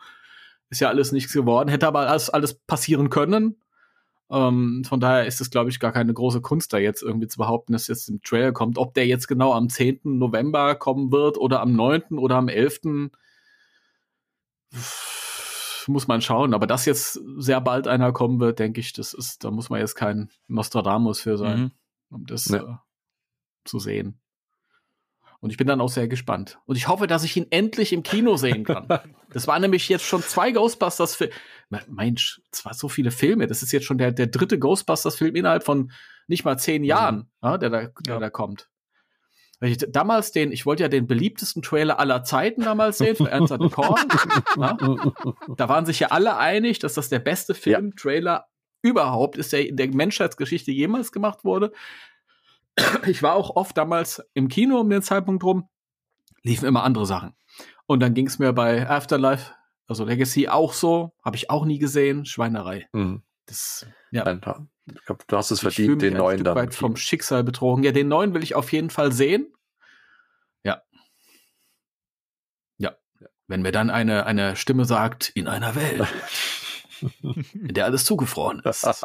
[0.68, 1.70] Ist ja alles nichts geworden.
[1.70, 3.56] Hätte aber alles, alles passieren können.
[4.30, 7.38] Ähm, von daher ist es, glaube ich, gar keine große Kunst, da jetzt irgendwie zu
[7.38, 8.78] behaupten, dass jetzt ein Trailer kommt.
[8.78, 10.00] Ob der jetzt genau am 10.
[10.04, 12.18] November kommen wird oder am 9.
[12.18, 13.10] oder am 11.
[15.86, 16.54] muss man schauen.
[16.54, 19.80] Aber dass jetzt sehr bald einer kommen wird, denke ich, das ist, da muss man
[19.80, 21.70] jetzt kein Nostradamus für sein, Mhm.
[22.10, 22.62] um das Ja.
[22.62, 22.76] äh,
[23.64, 24.18] zu sehen.
[25.44, 26.58] Und ich bin dann auch sehr gespannt.
[26.64, 28.88] Und ich hoffe, dass ich ihn endlich im Kino sehen kann.
[29.30, 31.34] Das waren nämlich jetzt schon zwei Ghostbusters-Filme.
[31.86, 33.46] Mensch, zwar so viele Filme.
[33.46, 35.92] Das ist jetzt schon der, der dritte Ghostbusters-Film innerhalb von
[36.28, 38.18] nicht mal zehn Jahren, ja, der, da, der Ja.
[38.20, 38.70] da kommt.
[39.60, 43.26] Weil ich damals den, ich wollte ja den beliebtesten Trailer aller Zeiten damals sehen, von
[43.26, 44.00] Ernst and Korn.
[44.56, 44.78] ja.
[45.58, 48.46] Da waren sich ja alle einig, dass das der beste Film-Trailer
[48.80, 51.70] überhaupt ist, der in der Menschheitsgeschichte jemals gemacht wurde.
[53.06, 55.68] Ich war auch oft damals im Kino um den Zeitpunkt rum,
[56.42, 57.34] liefen immer andere Sachen.
[57.86, 59.52] Und dann ging es mir bei Afterlife,
[59.86, 61.14] also Legacy, auch so.
[61.24, 62.24] Habe ich auch nie gesehen.
[62.24, 62.88] Schweinerei.
[62.92, 63.22] Mhm.
[63.46, 64.26] Das, ja.
[64.86, 66.54] Ich glaub, du hast es Ich verdient, mich den neuen dann.
[66.56, 67.84] weit vom Schicksal betrogen.
[67.84, 69.52] Ja, den neuen will ich auf jeden Fall sehen.
[70.62, 70.82] Ja.
[72.78, 72.92] Ja.
[73.46, 76.06] Wenn mir dann eine, eine Stimme sagt, in einer Welt,
[77.52, 78.86] in der alles zugefroren ist.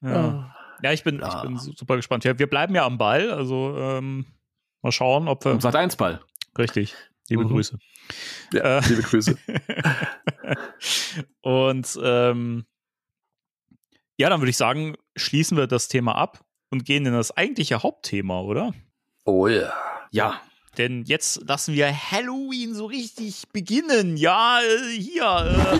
[0.00, 0.12] Ja.
[0.12, 0.53] Ja,
[0.92, 1.42] ich bin, ich Ja.
[1.42, 2.24] bin su- super gespannt.
[2.24, 4.24] Ja, wir bleiben ja am Ball, also ähm,
[4.82, 5.52] mal schauen, ob wir.
[5.52, 6.20] Und sagt eins Ball.
[6.58, 6.94] Richtig.
[7.28, 7.48] Liebe Mhm.
[7.48, 7.78] Grüße.
[8.52, 8.88] ja, Äh.
[8.88, 9.36] liebe Grüße.
[11.42, 12.64] Und ähm,
[14.18, 17.82] ja, dann würde ich sagen, schließen wir das Thema ab und gehen in das eigentliche
[17.82, 18.72] Hauptthema, oder?
[19.24, 19.72] Oh ja.
[20.10, 20.40] Ja.
[20.76, 24.16] Denn jetzt lassen wir Halloween so richtig beginnen.
[24.16, 25.24] Ja, äh, hier.
[25.24, 25.78] Äh.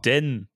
[0.04, 0.48] Denn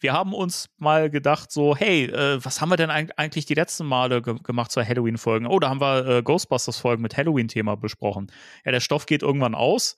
[0.00, 3.54] wir haben uns mal gedacht, so, hey, äh, was haben wir denn eig- eigentlich die
[3.54, 5.46] letzten Male ge gemacht zur Halloween-Folgen?
[5.46, 8.30] Oh, da haben wir äh, Ghostbusters-Folgen mit Halloween-Thema besprochen.
[8.64, 9.96] Ja, der Stoff geht irgendwann aus.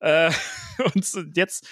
[0.00, 0.30] Äh,
[0.94, 1.06] und
[1.36, 1.66] jetzt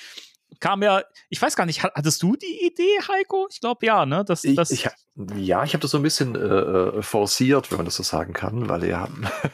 [0.61, 3.49] kam ja, ich weiß gar nicht, hat- hattest du die Idee, Heiko?
[3.51, 4.23] Ich glaube ja, ne?
[4.25, 4.95] Das, Ich, das, ich, hab-
[5.37, 8.33] ja, ich habe das so ein bisschen äh, äh, forciert, wenn man das so sagen
[8.35, 9.09] kann, weil ihr,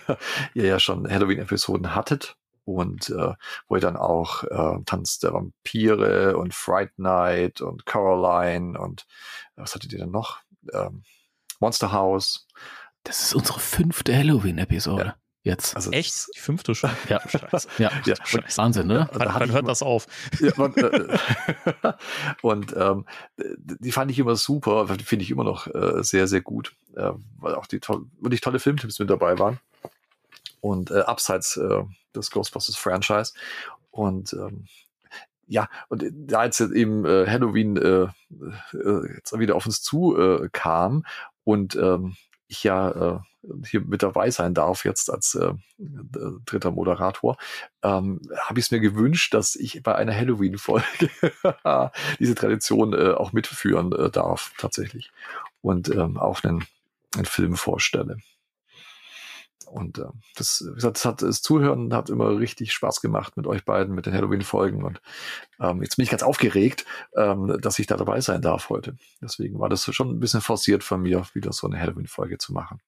[0.55, 2.35] ihr ja schon Halloween-Episoden hattet
[2.74, 3.35] und äh,
[3.69, 9.07] wo ihr dann auch äh, Tanz der Vampire und Fright Night und Caroline und
[9.57, 10.40] was hattet ihr denn noch?
[10.73, 11.03] Ähm,
[11.61, 12.47] Monster House.
[13.05, 15.15] Das ist unsere fünfte Halloween-Episode.
[15.43, 15.77] Jetzt.
[15.77, 16.28] Also echt?
[16.36, 16.90] Die fünfte schon?
[17.09, 17.20] Ja.
[17.28, 17.69] Scheiße.
[17.78, 17.90] Ja.
[18.05, 18.59] Ja, Scheiße.
[18.59, 19.09] Wahnsinn, ne?
[19.12, 20.07] Da Wann, hatte wann ich hört das auf?
[20.40, 21.19] Ja, und äh,
[22.43, 26.43] und ähm, die fand ich immer super, die finde ich immer noch äh, sehr, sehr
[26.43, 29.59] gut, äh, weil auch die toll, wirklich tolle Filmtipps mit dabei waren.
[30.61, 31.57] Und äh, abseits
[32.13, 33.33] äh, des Ghostbusters-Franchise.
[33.91, 34.67] Und ähm,
[35.47, 38.09] ja, und da jetzt eben äh, Halloween äh,
[38.77, 41.05] äh, jetzt wieder auf uns zu äh, kam
[41.45, 42.17] und ähm,
[42.49, 43.19] ich ja äh,
[43.67, 47.37] hier mit dabei sein darf jetzt als äh, äh, dritter Moderator,
[47.83, 51.11] ähm, habe ich es mir gewünscht, dass ich bei einer Halloween-Folge
[52.19, 55.11] diese Tradition äh, auch mitführen äh, darf, tatsächlich.
[55.61, 56.65] Und ähm, auch einen,
[57.15, 58.19] einen Film vorstelle.
[59.67, 60.05] Und äh,
[60.37, 63.95] das, wie gesagt, das hat das Zuhören hat immer richtig Spaß gemacht mit euch beiden,
[63.95, 64.83] mit den Halloween-Folgen.
[64.83, 65.01] Und
[65.61, 66.85] ähm, jetzt bin ich ganz aufgeregt,
[67.17, 68.97] ähm, dass ich da dabei sein darf heute.
[69.21, 72.81] Deswegen war das schon ein bisschen forciert von mir, wieder so eine Halloween-Folge zu machen.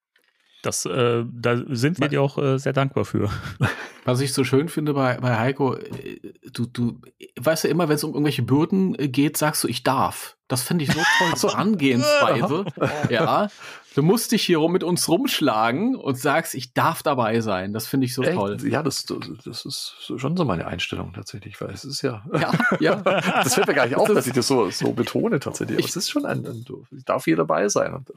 [0.63, 3.31] Das, äh, da sind wir dir auch äh, sehr dankbar für.
[4.05, 6.21] Was ich so schön finde bei, bei Heiko, äh,
[6.53, 7.01] du, du
[7.39, 10.37] weißt ja immer, wenn es um irgendwelche Bürden äh, geht, sagst du, ich darf.
[10.49, 12.65] Das finde ich so toll, so Angehensweise.
[13.11, 13.49] ja.
[13.95, 17.73] Du musst dich hier rum mit uns rumschlagen und sagst, ich darf dabei sein.
[17.73, 18.35] Das finde ich so Echt?
[18.35, 18.57] toll.
[18.69, 22.25] Ja, das, das, das ist schon so meine Einstellung tatsächlich, weil es ist ja.
[22.33, 22.95] Ja, ja.
[23.43, 25.77] Das fällt mir gar nicht auf, Das dass ich das so, so betone tatsächlich.
[25.77, 26.65] Aber Ich- es ist schon ein, ein
[26.97, 27.93] es darf hier dabei sein.
[27.95, 28.11] Und,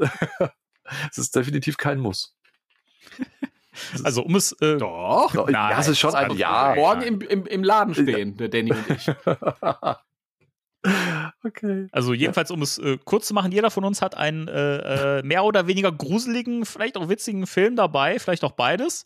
[0.00, 0.08] äh,
[1.10, 2.34] es ist definitiv kein Muss.
[4.02, 4.52] Also, um es.
[4.60, 5.30] Äh, Doch.
[5.32, 6.72] Doch, ja, es ist schon ein Ja.
[6.74, 9.06] Morgen im, im, im Laden stehen, der Danny und ich.
[11.48, 11.88] Okay.
[11.92, 15.22] Also jedenfalls, um es äh, kurz zu machen, jeder von uns hat einen äh, äh,
[15.22, 19.04] mehr oder weniger gruseligen, vielleicht auch witzigen Film dabei, vielleicht auch beides.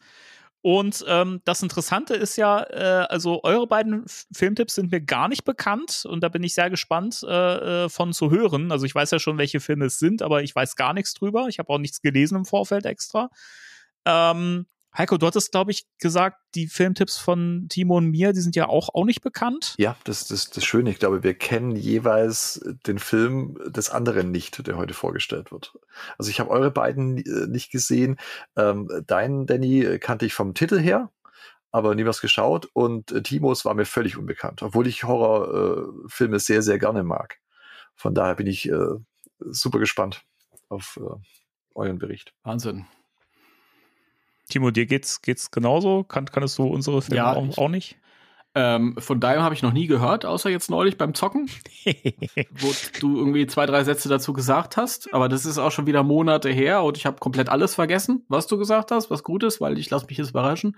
[0.64, 5.28] Und ähm, das Interessante ist ja, äh, also eure beiden F Filmtipps sind mir gar
[5.28, 8.70] nicht bekannt und da bin ich sehr gespannt äh, äh, von zu hören.
[8.70, 11.48] Also ich weiß ja schon, welche Filme es sind, aber ich weiß gar nichts drüber.
[11.48, 13.30] Ich habe auch nichts gelesen im Vorfeld extra.
[14.04, 14.66] Ähm,
[14.96, 18.68] Heiko, du hattest, glaube ich, gesagt, die Filmtipps von Timo und mir, die sind ja
[18.68, 19.74] auch, auch nicht bekannt.
[19.78, 20.90] Ja, das ist das, das Schöne.
[20.90, 25.72] Ich glaube, wir kennen jeweils den Film des anderen nicht, der heute vorgestellt wird.
[26.18, 28.18] Also ich habe eure beiden äh, nicht gesehen.
[28.54, 31.10] Ähm, deinen, Danny, kannte ich vom Titel her,
[31.70, 32.68] aber nie was geschaut.
[32.74, 37.38] Und äh, Timos war mir völlig unbekannt, obwohl ich Horrorfilme äh, sehr, sehr gerne mag.
[37.94, 38.70] Von daher bin ich
[39.38, 40.24] super gespannt
[40.70, 40.98] auf
[41.74, 42.32] euren Bericht.
[42.42, 42.86] Wahnsinn.
[44.48, 46.04] Timo, dir geht's, geht's genauso?
[46.04, 47.96] Kann, kannst du unsere Filme Ja, auch, auch nicht?
[48.54, 51.48] Ähm, von daher habe ich noch nie gehört, außer jetzt neulich beim Zocken,
[52.50, 52.70] wo
[53.00, 55.12] du irgendwie zwei, drei Sätze dazu gesagt hast.
[55.14, 58.46] Aber das ist auch schon wieder Monate her und ich habe komplett alles vergessen, was
[58.46, 60.76] du gesagt hast, was gut ist, weil ich lasse mich jetzt überraschen.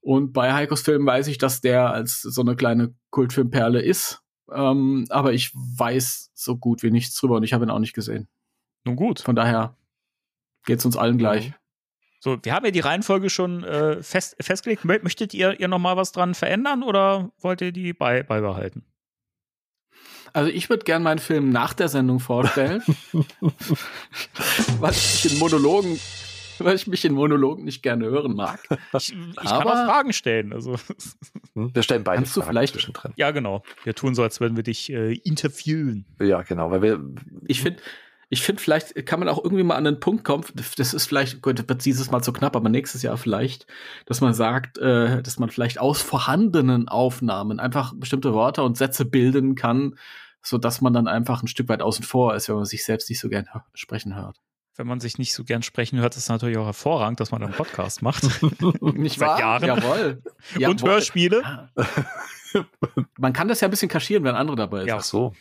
[0.00, 4.20] Und bei Heikos Film weiß ich, dass der als so eine kleine Kultfilmperle ist.
[4.52, 7.94] Ähm, aber ich weiß so gut wie nichts drüber und ich habe ihn auch nicht
[7.94, 8.28] gesehen.
[8.84, 9.20] Nun gut.
[9.20, 9.76] Von daher
[10.64, 11.52] geht's uns allen gleich.
[12.24, 14.84] So, wir haben ja die Reihenfolge schon äh, fest, festgelegt.
[14.84, 18.84] Mö- Möchtet ihr, ihr noch mal was dran verändern oder wollt ihr die bei, beibehalten?
[20.32, 22.80] Also ich würde gern meinen Film nach der Sendung vorstellen,
[24.80, 25.98] weil ich mich in Monologen,
[26.58, 28.60] weil ich mich in Monologen nicht gerne hören mag.
[28.94, 30.52] Ich, ich kann Aber- auch Fragen stellen.
[30.52, 30.76] Also,
[31.54, 31.74] Hm?
[31.74, 33.12] Wir stellen beide Kannst du Fragen vielleicht- zwischendrin.
[33.16, 33.62] ja, genau.
[33.84, 36.06] Wir tun so, als würden wir dich äh, interviewen.
[36.20, 37.00] Ja, genau, weil wir
[37.46, 37.82] Ich finde,
[38.32, 40.42] ich finde, vielleicht kann man auch irgendwie mal an den Punkt kommen.
[40.54, 43.66] Das ist vielleicht, gut, wird dieses Mal zu knapp, aber nächstes Jahr vielleicht,
[44.06, 49.04] dass man sagt, äh, dass man vielleicht aus vorhandenen Aufnahmen einfach bestimmte Worte und Sätze
[49.04, 49.98] bilden kann,
[50.40, 53.10] so dass man dann einfach ein Stück weit außen vor ist, wenn man sich selbst
[53.10, 54.38] nicht so gern sprechen hört.
[54.76, 57.42] Wenn man sich nicht so gern sprechen hört, ist es natürlich auch hervorragend, dass man
[57.42, 58.22] einen Podcast macht.
[58.80, 59.38] Nicht Seit wahr?
[59.40, 59.66] Jahren.
[59.66, 60.22] Jawohl.
[60.54, 60.90] Und Jawohl.
[60.90, 61.68] Hörspiele.
[63.18, 64.88] Man kann das ja ein bisschen kaschieren, wenn andere dabei sind.
[64.88, 64.96] Ja.
[64.96, 65.34] ach so.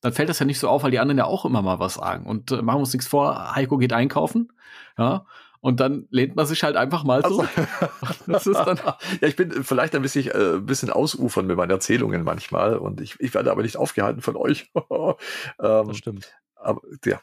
[0.00, 1.94] Dann fällt das ja nicht so auf, weil die anderen ja auch immer mal was
[1.94, 2.26] sagen.
[2.26, 4.52] Und äh, machen wir uns nichts vor, Heiko geht einkaufen,
[4.98, 5.26] ja,
[5.60, 7.42] und dann lehnt man sich halt einfach mal Also,
[8.26, 8.78] ist dann,
[9.20, 13.00] ja, ich bin vielleicht ein bisschen, äh, ein bisschen ausufern mit meinen Erzählungen manchmal und
[13.00, 14.70] ich, ich werde aber nicht aufgehalten von euch.
[14.90, 15.14] ähm,
[15.58, 16.32] Das stimmt.
[16.54, 17.20] aber ja,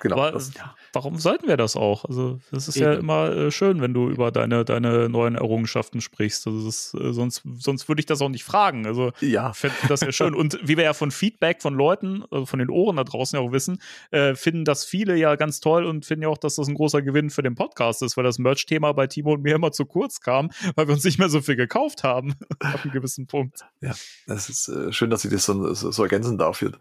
[0.00, 0.16] genau.
[0.16, 0.52] Aber das,
[0.92, 2.04] warum sollten wir das auch?
[2.04, 3.02] Also, das ist ja Eben.
[3.02, 6.46] immer äh, schön, wenn du über deine, deine neuen Errungenschaften sprichst.
[6.46, 8.86] Also das, äh, sonst, sonst würde ich das auch nicht fragen.
[8.86, 10.34] Also, ja, fände das ja schön.
[10.34, 13.44] Und wie wir ja von Feedback von Leuten, also von den Ohren da draußen ja
[13.44, 13.78] auch wissen,
[14.10, 17.02] äh, finden das viele ja ganz toll und finden ja auch, dass das ein großer
[17.02, 20.20] Gewinn für den Podcast ist, weil das Merch-Thema bei Timo und mir immer zu kurz
[20.20, 23.64] kam, weil wir uns nicht mehr so viel gekauft haben ab einem gewissen Punkt.
[24.26, 26.58] es ist äh, schön, dass ich das so, so, so ergänzen darf.
[26.58, 26.72] Hier.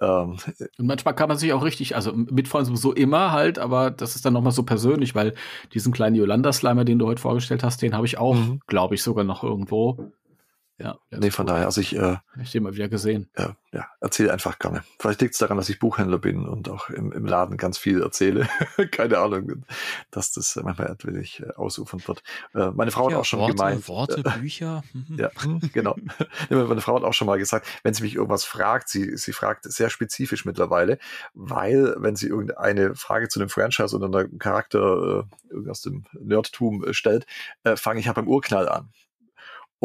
[0.00, 0.36] Ähm,
[0.78, 2.12] und manchmal kann man sich auch richtig, also
[2.44, 5.34] mitfreuen sowieso immer halt, aber das ist dann nochmal so persönlich, weil
[5.72, 8.60] diesen kleinen Yolanda-Slimer, den du heute vorgestellt hast, den habe ich auch, Mhm.
[8.66, 10.10] glaube ich, sogar noch irgendwo.
[10.76, 13.30] Ja, nee, von daher, also ich äh, ich den mal wieder gesehen.
[13.38, 14.82] ja, ja, erzähle einfach gerne.
[14.98, 18.02] Vielleicht liegt es daran, dass ich Buchhändler bin und auch im, im Laden ganz viel
[18.02, 18.48] erzähle.
[18.90, 19.64] Keine Ahnung,
[20.10, 22.24] dass das manchmal natürlich äh, ausufern wird.
[22.54, 23.86] Äh, meine Frau hat auch schon gemeint.
[23.88, 24.82] Worte, Bücher.
[24.92, 25.16] mhm.
[25.16, 25.30] Ja,
[25.72, 25.96] genau.
[26.50, 29.64] Meine Frau hat auch schon mal gesagt, wenn sie mich irgendwas fragt, sie, sie fragt
[29.64, 30.98] sehr spezifisch mittlerweile,
[31.34, 36.84] weil wenn sie irgendeine Frage zu einem Franchise oder einem Charakter äh, aus dem Nerdtum
[36.84, 37.26] äh, stellt,
[37.62, 38.92] äh, fange ich halt beim Urknall an.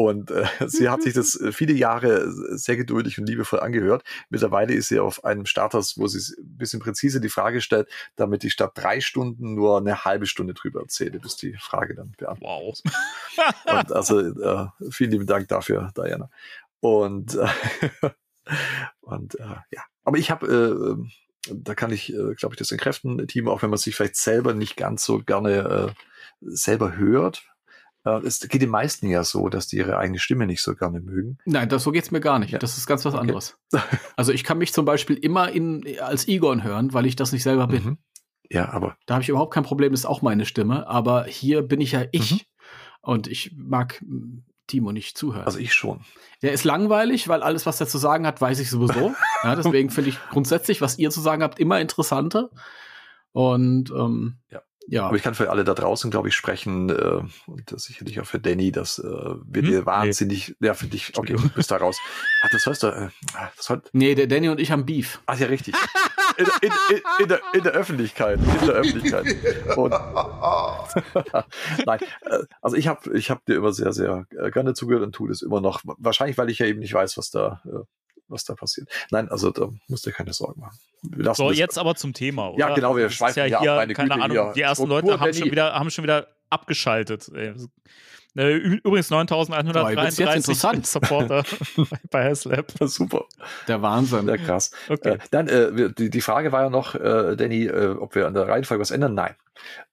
[0.00, 4.02] Und äh, sie hat sich das äh, viele Jahre sehr geduldig und liebevoll angehört.
[4.30, 7.86] Mittlerweile ist sie auf einem Status, wo sie ein bisschen präzise die Frage stellt,
[8.16, 12.12] damit ich statt drei Stunden nur eine halbe Stunde drüber erzähle, bis die Frage dann
[12.16, 12.80] beantwortet Wow.
[13.66, 16.30] und also äh, vielen lieben Dank dafür, Diana.
[16.80, 18.10] Und, äh,
[19.02, 21.06] und äh, ja, aber ich habe,
[21.46, 24.16] äh, da kann ich, äh, glaube ich, das entkräften, Team, auch wenn man sich vielleicht
[24.16, 26.04] selber nicht ganz so gerne äh,
[26.40, 27.49] selber hört.
[28.04, 31.00] Äh, es geht den meisten ja so, dass die ihre eigene Stimme nicht so gerne
[31.00, 31.38] mögen.
[31.44, 32.50] Nein, das, so geht's mir gar nicht.
[32.52, 32.58] Ja.
[32.58, 33.20] Das ist ganz was Okay.
[33.22, 33.58] anderes.
[34.16, 37.42] Also ich kann mich zum Beispiel immer in, als Egon hören, weil ich das nicht
[37.42, 37.84] selber bin.
[37.84, 37.98] Mhm.
[38.50, 40.88] Ja, aber Da habe ich überhaupt kein Problem, das ist auch meine Stimme.
[40.88, 42.32] Aber hier bin ich ja ich.
[42.32, 42.40] Mhm.
[43.02, 45.46] Und ich mag mm, Timo nicht zuhören.
[45.46, 46.00] also ich schon.
[46.42, 49.14] der ist langweilig, weil alles, was er zu sagen hat, weiß ich sowieso.
[49.44, 52.50] ja, deswegen finde ich grundsätzlich, was ihr zu sagen habt, immer interessanter.
[53.32, 54.62] Und ähm, Ja.
[54.88, 55.06] Ja.
[55.06, 58.26] Aber ich kann für alle da draußen, glaube ich, sprechen äh, und das sicherlich auch
[58.26, 59.68] für Danny, dass äh, wir Hm?
[59.68, 61.96] dir wahnsinnig, ja, für dich, okay, du bist da raus.
[62.42, 63.08] Ah, das heißt, äh,
[63.54, 65.20] das soll, nee, der Danny und ich haben Beef.
[65.26, 65.74] Ach ja, richtig.
[66.38, 68.38] In, in, in, in, der, in der Öffentlichkeit.
[68.40, 69.26] In der Öffentlichkeit.
[69.76, 69.90] Und,
[71.86, 75.12] Nein, äh, also ich habe ich hab dir immer sehr, sehr äh, gerne zugehört und
[75.14, 75.82] tue das immer noch.
[75.84, 77.84] Wahrscheinlich, weil ich ja eben nicht weiß, was da, äh,
[78.30, 78.88] was da passiert.
[79.10, 80.78] Nein, also da musst du dir keine Sorgen machen.
[81.34, 82.50] So, jetzt aber zum Thema.
[82.50, 82.58] Oder?
[82.58, 84.52] Ja, genau, wir Das schweifen ja hier ab, hier, meine keine Güte, Ahnung, hier.
[84.54, 85.52] die ersten Struktur, Leute haben schon, Danny.
[85.52, 87.28] wieder, haben schon wieder abgeschaltet.
[87.34, 87.54] Äh,
[88.34, 90.86] Übrigens Boah, wird's jetzt 9133 interessant.
[90.86, 91.44] Supporter
[92.10, 92.72] bei HasLab.
[92.82, 93.24] Super.
[93.66, 94.28] Der Wahnsinn.
[94.28, 94.70] Ja, krass.
[94.88, 95.14] Okay.
[95.14, 98.34] Äh, dann, äh, die, die Frage war ja noch, äh, Danny, äh, ob wir an
[98.34, 99.14] der Reihenfolge was ändern?
[99.14, 99.34] Nein.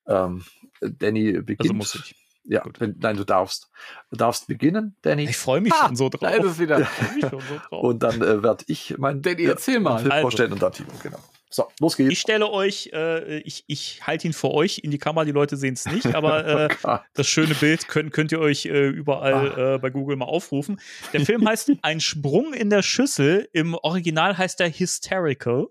[0.08, 0.44] Ähm,
[0.82, 1.62] Danny beginnt.
[1.62, 2.16] Also muss ich.
[2.50, 2.80] Ja, Gut.
[2.80, 3.70] wenn, nein, du darfst.
[4.10, 5.26] Du darfst beginnen, Danny.
[5.26, 6.10] Ich freue mich Ah, schon so.
[6.10, 7.84] Da freu mich schon so drauf.
[7.84, 10.00] Und dann äh, werde ich mein Danny, erzähl mal.
[10.00, 10.22] Film Also.
[10.22, 11.20] vorstellen und dann Timo, genau.
[11.50, 12.12] So, los geht's.
[12.12, 15.56] Ich stelle euch, äh, ich, ich halte ihn für euch in die Kamera, die Leute
[15.56, 19.76] sehen es nicht, aber äh, Ah, das schöne Bild könnt, könnt ihr euch äh, überall
[19.76, 20.80] äh, bei Google mal aufrufen.
[21.14, 23.48] Der Film heißt Ein Sprung in der Schüssel.
[23.54, 25.68] Im Original heißt er Hysterical.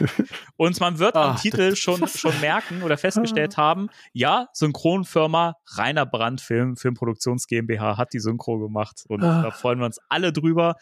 [0.56, 6.06] Und man wird am Ah, Titel schon, schon merken oder festgestellt haben, ja, Synchronfirma Rainer
[6.06, 9.02] Brandt Film, Filmproduktions GmbH hat die Synchro gemacht.
[9.08, 9.42] Und Ah.
[9.42, 10.76] da freuen wir uns alle drüber.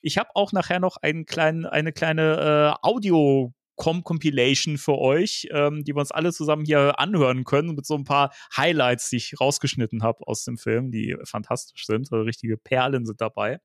[0.00, 5.48] Ich habe auch nachher noch einen kleinen, eine kleine äh, Audio- Com Compilation für euch,
[5.52, 9.16] ähm, die wir uns alle zusammen hier anhören können, mit so ein paar Highlights, die
[9.16, 12.12] ich rausgeschnitten habe aus dem Film, die fantastisch sind.
[12.12, 13.58] Also richtige Perlen sind dabei.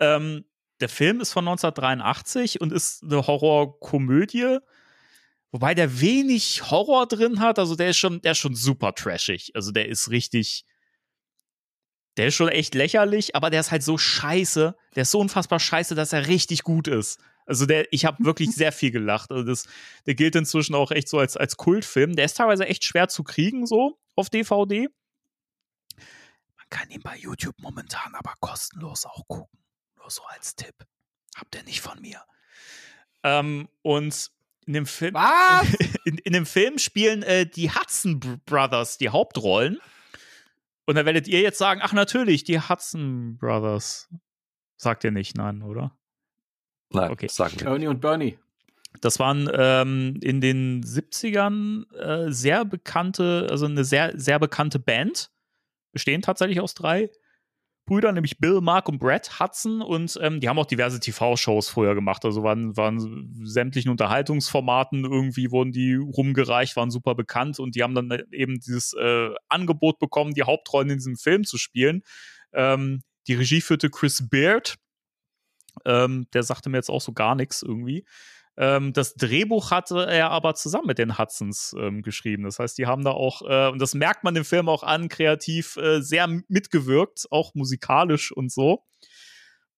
[0.00, 0.46] Ähm,
[0.80, 4.56] der Film ist von 1983 und ist eine Horrorkomödie,
[5.50, 7.58] wobei der wenig Horror drin hat.
[7.58, 9.52] Also der ist schon, der ist schon super trashig.
[9.54, 10.64] Also der ist richtig,
[12.16, 15.60] der ist schon echt lächerlich, aber der ist halt so scheiße, der ist so unfassbar
[15.60, 17.20] scheiße, dass er richtig gut ist.
[17.46, 19.30] Also der, ich habe wirklich sehr viel gelacht.
[19.30, 19.66] Also das,
[20.06, 22.14] der gilt inzwischen auch echt so als, als Kultfilm.
[22.16, 24.88] Der ist teilweise echt schwer zu kriegen, so auf DVD.
[26.56, 29.58] Man kann ihn bei YouTube momentan aber kostenlos auch gucken.
[29.96, 30.74] Nur so als Tipp.
[31.36, 32.22] Habt ihr nicht von mir.
[33.22, 34.30] Ähm, und
[34.66, 35.16] in dem Film.
[36.04, 39.78] In, in dem Film spielen äh, die Hudson Br- Brothers die Hauptrollen.
[40.84, 44.08] Und dann werdet ihr jetzt sagen, ach natürlich, die Hudson Brothers.
[44.76, 45.96] Sagt ihr nicht, nein, oder?
[46.94, 47.28] Nein, okay.
[47.28, 47.66] sagen wir.
[47.66, 48.38] Ernie und Bernie.
[49.00, 55.30] Das waren ähm, in den 70ern äh, sehr bekannte, also eine sehr, sehr bekannte Band.
[55.92, 57.10] Bestehen tatsächlich aus drei
[57.86, 59.82] Brüdern, nämlich Bill, Mark und Brett Hudson.
[59.82, 62.24] Und ähm, die haben auch diverse TV-Shows früher gemacht.
[62.24, 67.58] Also waren, waren sämtlichen Unterhaltungsformaten irgendwie wurden die rumgereicht, waren super bekannt.
[67.58, 71.58] Und die haben dann eben dieses äh, Angebot bekommen, die Hauptrollen in diesem Film zu
[71.58, 72.02] spielen.
[72.52, 74.76] Ähm, die Regie führte Chris Beard.
[75.84, 78.04] Ähm, der sagte mir jetzt auch so gar nichts irgendwie.
[78.56, 82.44] Ähm, das Drehbuch hatte er aber zusammen mit den Hudsons ähm, geschrieben.
[82.44, 85.08] Das heißt, die haben da auch, äh, und das merkt man dem Film auch an,
[85.08, 88.84] kreativ äh, sehr mitgewirkt, auch musikalisch und so.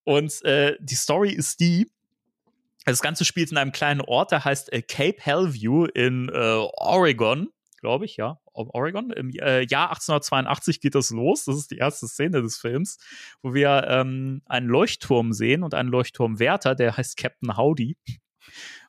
[0.03, 1.91] Und äh, die Story ist die,
[2.85, 7.49] das Ganze spielt in einem kleinen Ort, der heißt äh, Cape Hellview in äh, Oregon,
[7.81, 9.11] glaube ich, ja, Oregon.
[9.11, 11.45] Im äh, Jahr 1882 geht das los.
[11.45, 12.99] Das ist die erste Szene des Films,
[13.43, 17.97] wo wir ähm, einen Leuchtturm sehen und einen Leuchtturmwärter, der heißt Captain Howdy.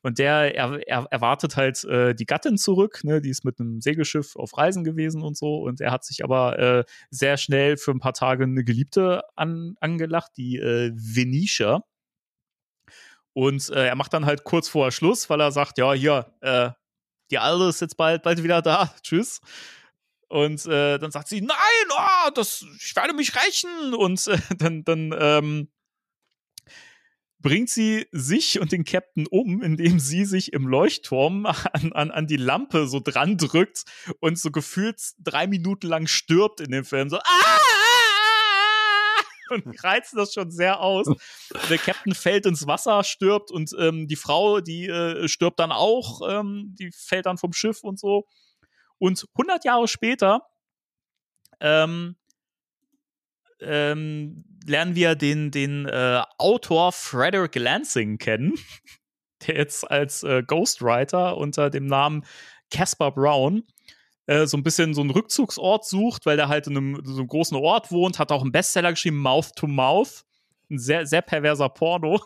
[0.01, 3.21] Und der er, er erwartet halt äh, die Gattin zurück, ne?
[3.21, 5.57] die ist mit einem Segelschiff auf Reisen gewesen und so.
[5.63, 9.75] Und er hat sich aber äh, sehr schnell für ein paar Tage eine Geliebte an,
[9.79, 11.83] angelacht, die äh, Venetia.
[13.33, 16.69] Und äh, er macht dann halt kurz vorher Schluss, weil er sagt, ja, hier, äh,
[17.31, 18.93] die Alte ist jetzt bald, bald wieder da.
[19.01, 19.41] Tschüss.
[20.27, 21.57] Und äh, dann sagt sie, nein,
[21.91, 23.93] oh, das, ich werde mich rächen.
[23.93, 25.67] Und äh, dann, dann ähm,
[27.39, 32.27] bringt sie sich und den Captain um, indem sie sich im Leuchtturm an, an, an
[32.27, 33.83] die Lampe so dran drückt
[34.19, 37.09] und so gefühlt drei Minuten lang stirbt in dem Film.
[37.09, 37.74] So, ah!
[39.49, 41.07] Und reizt das schon sehr aus.
[41.69, 46.21] Der Captain fällt ins Wasser, stirbt und ähm, die Frau, die äh, stirbt dann auch,
[46.27, 48.25] ähm, die fällt dann vom Schiff und so.
[48.97, 50.41] Und 100 Jahre später
[51.59, 52.15] ähm,
[53.59, 58.53] ähm, lernen wir den, den äh, Autor Frederick Lansing kennen,
[59.47, 62.25] der jetzt als äh, Ghostwriter unter dem Namen
[62.71, 63.63] Caspar Brown
[64.27, 67.27] äh, so ein bisschen so einen Rückzugsort sucht, weil er halt in einem, so einem
[67.27, 70.25] großen Ort wohnt, hat auch einen Bestseller geschrieben, Mouth to Mouth.
[70.69, 72.19] Ein sehr, sehr perverser Porno.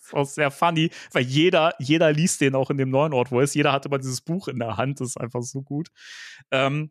[0.00, 3.38] ist auch sehr funny, weil jeder, jeder liest den auch in dem neuen Ort, wo
[3.38, 3.54] er ist.
[3.54, 5.88] Jeder hat immer dieses Buch in der Hand, das ist einfach so gut.
[6.50, 6.90] Ähm,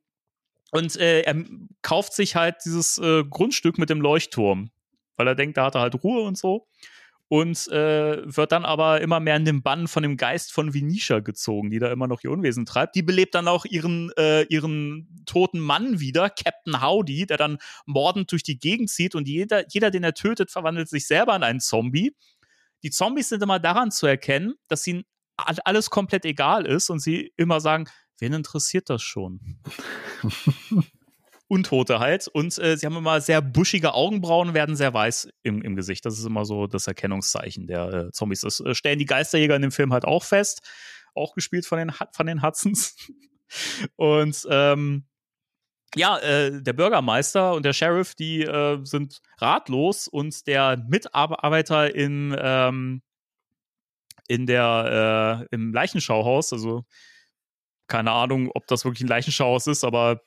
[0.72, 1.36] und äh, er
[1.82, 4.70] kauft sich halt dieses äh, Grundstück mit dem Leuchtturm,
[5.16, 6.68] weil er denkt, da hat er halt Ruhe und so.
[7.30, 11.20] Und äh, wird dann aber immer mehr in den Bann von dem Geist von Venetia
[11.20, 12.96] gezogen, die da immer noch ihr Unwesen treibt.
[12.96, 18.32] Die belebt dann auch ihren, äh, ihren toten Mann wieder, Captain Howdy, der dann mordend
[18.32, 21.60] durch die Gegend zieht und jeder, jeder, den er tötet, verwandelt sich selber in einen
[21.60, 22.16] Zombie.
[22.82, 25.04] Die Zombies sind immer daran zu erkennen, dass ihnen
[25.38, 27.86] alles komplett egal ist und sie immer sagen,
[28.18, 29.60] wen interessiert das schon?
[31.50, 32.28] Untote halt.
[32.28, 36.06] Und äh, sie haben immer sehr buschige Augenbrauen, werden sehr weiß im, im Gesicht.
[36.06, 38.42] Das ist immer so das Erkennungszeichen der äh, Zombies.
[38.42, 40.62] Das äh, stellen die Geisterjäger in dem Film halt auch fest.
[41.16, 42.96] Auch gespielt von den, von den Hudsons.
[43.96, 45.06] Und ähm,
[45.96, 52.36] ja, äh, der Bürgermeister und der Sheriff, die äh, sind ratlos und der Mitarbeiter in,
[52.40, 53.02] ähm,
[54.28, 56.86] in der, äh, im Leichenschauhaus, also
[57.88, 60.22] keine Ahnung, ob das wirklich ein Leichenschauhaus ist, aber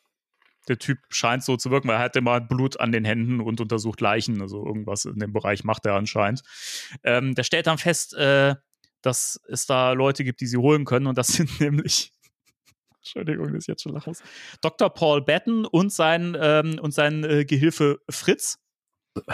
[0.69, 3.61] der Typ scheint so zu wirken, weil er hat immer Blut an den Händen und
[3.61, 6.43] untersucht Leichen, also irgendwas in dem Bereich macht er anscheinend.
[7.03, 8.55] Ähm, der stellt dann fest, äh,
[9.03, 12.13] dass es da Leute gibt, die sie holen können und das sind nämlich
[12.99, 14.23] Entschuldigung, dass ich jetzt schon lachen muss.
[14.61, 14.89] Dr.
[14.89, 18.59] Paul Batten und sein, ähm, und sein äh, Gehilfe Fritz.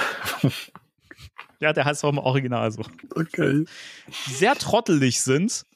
[1.60, 2.82] ja, der heißt auch im Original so.
[3.14, 3.66] Okay.
[4.26, 5.66] Sehr trottelig sind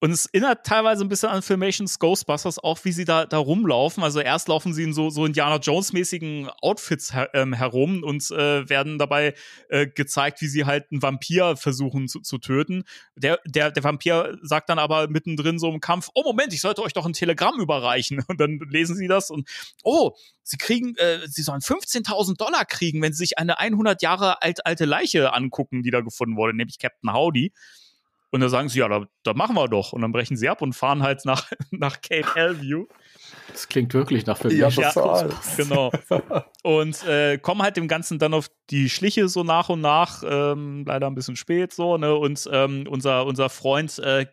[0.00, 4.04] und es erinnert teilweise ein bisschen an Filmations Ghostbusters, auch wie sie da, da rumlaufen.
[4.04, 8.68] Also erst laufen sie in so, so Indiana Jones-mäßigen Outfits her, ähm, herum und äh,
[8.68, 9.34] werden dabei
[9.68, 12.84] äh, gezeigt, wie sie halt einen Vampir versuchen zu, zu töten.
[13.16, 16.82] Der, der, der Vampir sagt dann aber mittendrin so im Kampf, oh Moment, ich sollte
[16.82, 18.22] euch doch ein Telegramm überreichen.
[18.28, 19.48] Und dann lesen sie das und,
[19.82, 20.12] oh,
[20.42, 24.64] sie kriegen, äh, sie sollen 15.000 Dollar kriegen, wenn sie sich eine 100 Jahre alt,
[24.64, 27.52] alte Leiche angucken, die da gefunden wurde, nämlich Captain Howdy.
[28.30, 29.92] Und dann sagen sie, ja, da, da, machen wir doch.
[29.92, 32.86] Und dann brechen sie ab und fahren halt nach, nach Cape Hellview.
[33.52, 34.56] Das klingt wirklich nach Film.
[34.56, 35.30] Ja, Ja, total.
[35.56, 35.90] genau.
[36.62, 40.22] Und äh, kommen halt dem Ganzen dann auf die Schliche so nach und nach.
[40.26, 41.96] Ähm, leider ein bisschen spät so.
[41.96, 42.14] Ne?
[42.14, 44.26] Und ähm, unser, unser Freund äh,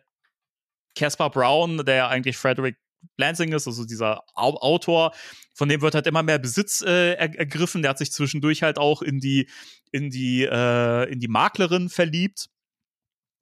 [0.94, 2.76] Caspar Brown, der ja eigentlich Frederick
[3.16, 5.12] Lansing ist, also dieser Au Autor,
[5.54, 7.80] von dem wird halt immer mehr Besitz äh, er ergriffen.
[7.80, 9.48] Der hat sich zwischendurch halt auch in die,
[9.90, 12.50] in die, äh, in die Maklerin verliebt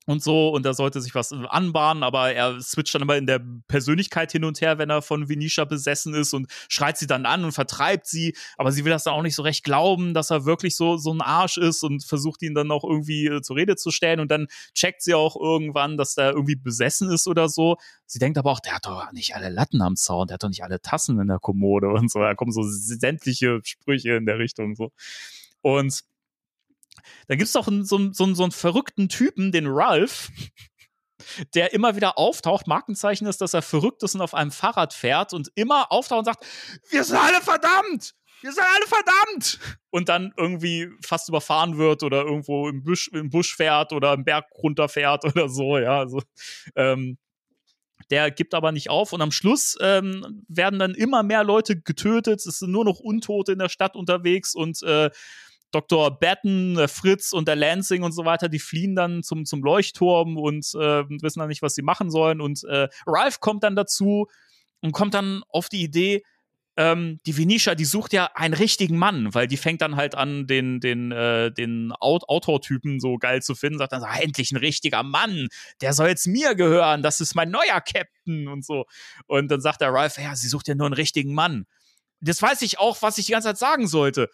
[0.07, 3.41] und so und da sollte sich was anbahnen, aber er switcht dann immer in der
[3.69, 7.45] Persönlichkeit hin und her, wenn er von Venetia besessen ist und schreit sie dann an
[7.45, 10.45] und vertreibt sie, aber sie will das dann auch nicht so recht glauben, dass er
[10.45, 13.77] wirklich so so ein Arsch ist und versucht ihn dann auch irgendwie äh, zur Rede
[13.77, 17.77] zu stellen und dann checkt sie auch irgendwann, dass der irgendwie besessen ist oder so.
[18.07, 20.49] Sie denkt aber auch, der hat doch nicht alle Latten am Zaun, der hat doch
[20.49, 22.21] nicht alle Tassen in der Kommode und so.
[22.21, 24.91] Da kommen so sämtliche Sprüche in der Richtung so.
[25.63, 26.05] Und
[27.29, 30.31] da gibt's doch einen, so, einen, so, so einen verrückten Typen, den Ralph,
[31.55, 32.67] der immer wieder auftaucht.
[32.67, 36.25] Markenzeichen ist, dass er verrückt ist und auf einem Fahrrad fährt und immer auftaucht und
[36.25, 36.47] sagt,
[36.91, 38.15] wir sind alle verdammt!
[38.41, 39.59] Wir sind alle verdammt!
[39.91, 44.25] Und dann irgendwie fast überfahren wird oder irgendwo im Busch, im Busch fährt oder im
[44.25, 46.01] Berg runterfährt oder so, ja.
[46.01, 46.21] Also,
[46.77, 47.19] ähm,
[48.11, 52.45] der gibt aber nicht auf und am Schluss ähm, werden dann immer mehr Leute getötet.
[52.45, 55.11] Es sind nur noch Untote in der Stadt unterwegs und äh,
[55.75, 56.19] Dr.
[56.19, 60.37] Batten, der Fritz und der Lansing und so weiter, die fliehen dann zum, zum Leuchtturm
[60.37, 62.41] und äh, wissen dann nicht, was sie machen sollen.
[62.41, 64.29] Und äh, Ralph kommt dann dazu
[64.81, 66.23] und kommt dann auf die Idee,
[66.77, 70.47] ähm, die Venetia, die sucht ja einen richtigen Mann, weil die fängt dann halt an,
[70.47, 74.57] den, den, äh, den Aut Autortypen so geil zu finden, sagt dann so, endlich ein
[74.57, 75.49] richtiger Mann,
[75.81, 78.87] der soll jetzt mir gehören, das ist mein neuer Captain und so.
[79.27, 81.67] Und dann sagt der Ralph, ja, sie sucht ja nur einen richtigen Mann.
[82.21, 84.31] Das weiß ich auch, was ich die ganze Zeit sagen sollte.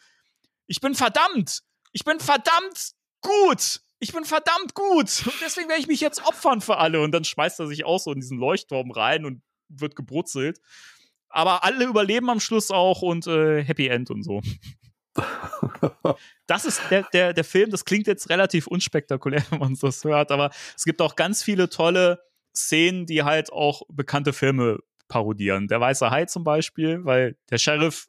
[0.70, 1.62] Ich bin verdammt.
[1.90, 2.92] Ich bin verdammt
[3.22, 3.80] gut.
[3.98, 5.26] Ich bin verdammt gut.
[5.26, 7.00] Und deswegen werde ich mich jetzt opfern für alle.
[7.00, 10.60] Und dann schmeißt er sich auch so in diesen Leuchtturm rein und wird gebrutzelt.
[11.28, 14.42] Aber alle überleben am Schluss auch und äh, Happy End und so.
[16.46, 20.30] Das ist der, der, der Film, das klingt jetzt relativ unspektakulär, wenn man das hört,
[20.30, 22.22] aber es gibt auch ganz viele tolle
[22.56, 24.78] Szenen, die halt auch bekannte Filme
[25.08, 25.66] parodieren.
[25.66, 28.06] Der Weiße Hai zum Beispiel, weil der Sheriff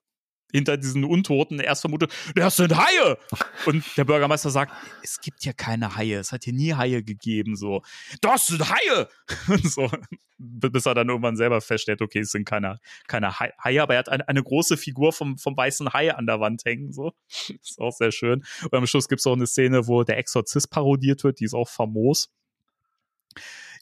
[0.52, 3.18] hinter diesen Untoten erst vermutet, das sind Haie.
[3.66, 4.74] Und der Bürgermeister sagt,
[5.04, 7.82] es gibt hier keine Haie, es hat hier nie Haie gegeben, so.
[8.22, 9.08] Das sind Haie!
[9.48, 9.90] Und so.
[10.38, 14.10] Bis er dann irgendwann selber feststellt, okay, es sind keine, keine Haie, aber er hat
[14.10, 17.14] eine, eine große Figur vom, vom weißen Hai an der Wand hängen, so.
[17.62, 18.44] Ist auch sehr schön.
[18.64, 21.54] Und am Schluss gibt es auch eine Szene, wo der Exorzist parodiert wird, die ist
[21.54, 22.32] auch famos.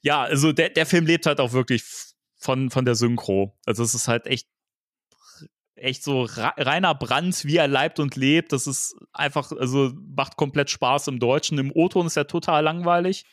[0.02, 1.84] Ja, also der, der Film lebt halt auch wirklich
[2.38, 3.56] von, von der Synchro.
[3.66, 4.48] Also es ist halt echt
[5.82, 8.52] echt so reiner Brand, wie er leibt und lebt.
[8.52, 11.58] Das ist einfach, also macht komplett Spaß im Deutschen.
[11.58, 13.26] Im O-Ton ist er total langweilig.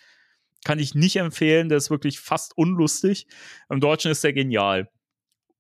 [0.65, 1.69] Kann ich nicht empfehlen.
[1.69, 3.27] Der ist wirklich fast unlustig.
[3.69, 4.89] Im Deutschen ist er genial.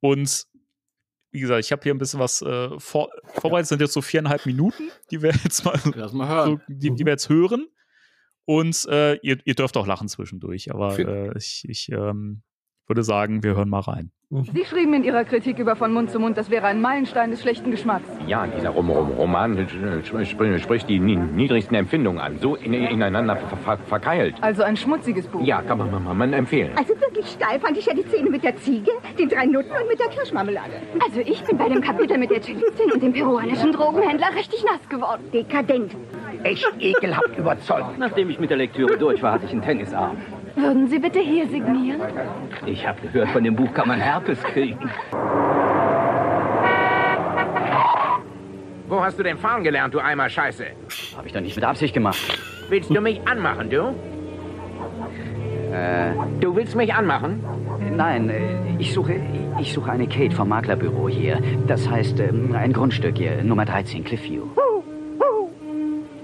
[0.00, 0.46] Und
[1.32, 3.64] wie gesagt, ich habe hier ein bisschen was äh, vor, vorbereitet.
[3.64, 5.78] Das sind jetzt so viereinhalb Minuten, die wir jetzt mal,
[6.12, 6.62] mal hören.
[6.66, 7.66] So, die, die wir jetzt hören.
[8.46, 12.42] Und äh, ihr, ihr dürft auch lachen zwischendurch, aber äh, ich, ich ähm,
[12.88, 14.10] würde sagen, wir hören mal rein.
[14.28, 17.42] Sie schrieben in Ihrer Kritik über Von Mund zu Mund, das wäre ein Meilenstein des
[17.42, 18.08] schlechten Geschmacks.
[18.26, 23.56] Ja, dieser Rom Rom Roman sp spricht die niedrigsten Empfindungen an, so in ineinander ver
[23.56, 24.34] ver verkeilt.
[24.40, 25.42] Also ein schmutziges Buch.
[25.42, 26.72] Ja, kann man, man, man empfehlen.
[26.76, 29.88] Also wirklich steil fand ich ja die Szene mit der Ziege, den drei Nutten und
[29.88, 30.72] mit der Kirschmarmelade.
[31.04, 34.88] Also ich bin bei dem Kapitel mit der Cellistin und dem peruanischen Drogenhändler richtig nass
[34.88, 35.22] geworden.
[35.32, 35.96] Dekadent.
[36.42, 37.96] Echt ekelhaft überzeugt.
[37.98, 40.16] Nachdem ich mit der Lektüre durch war, hatte ich einen Tennisarm.
[40.56, 42.00] Würden Sie bitte hier signieren?
[42.64, 44.78] Ich habe gehört, von dem Buch kann man Herpes kriegen.
[48.88, 50.64] Wo hast du denn fahren gelernt, du Eimer Scheiße?
[51.16, 52.18] Habe ich doch nicht mit Absicht gemacht.
[52.68, 53.94] Willst du mich anmachen, du?
[55.74, 57.44] Äh, Du willst mich anmachen?
[57.94, 58.40] nein, äh,
[58.78, 59.20] ich suche,
[59.60, 61.40] ich suche eine Kate vom Maklerbüro hier.
[61.66, 64.44] Das heißt, ähm, ein Grundstück hier, Nummer 13, Cliffview.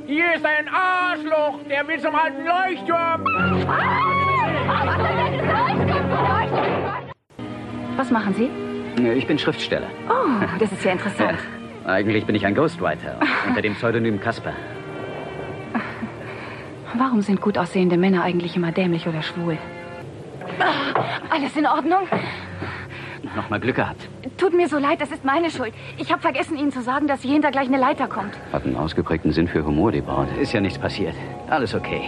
[0.06, 3.24] Hier ist ein Arschloch, der will zum alten Leuchtturm.
[8.02, 8.50] Was machen Sie?
[9.16, 9.86] Ich bin Schriftsteller.
[10.10, 11.38] Oh, das ist ja interessant.
[11.86, 14.52] Eigentlich bin ich ein Ghostwriter unter dem Pseudonym Casper.
[16.98, 19.56] Warum sind gut aussehende Männer eigentlich immer dämlich oder schwul?
[20.58, 22.00] Ah, Alles in Ordnung?
[23.36, 24.08] Nochmal Glück gehabt.
[24.36, 25.72] Tut mir so leid, das ist meine Schuld.
[25.96, 28.34] Ich habe vergessen, Ihnen zu sagen, dass hier hinter gleich eine Leiter kommt.
[28.52, 30.26] Hat einen ausgeprägten Sinn für Humor, die Braut.
[30.40, 31.14] Ist ja nichts passiert.
[31.48, 32.02] Alles okay.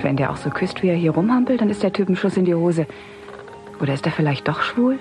[0.00, 2.38] Wenn der auch so küsst, wie er hier rumhampelt, dann ist der Typ ein Schuss
[2.38, 2.86] in die Hose.
[3.82, 4.98] Oder ist er vielleicht doch schwul?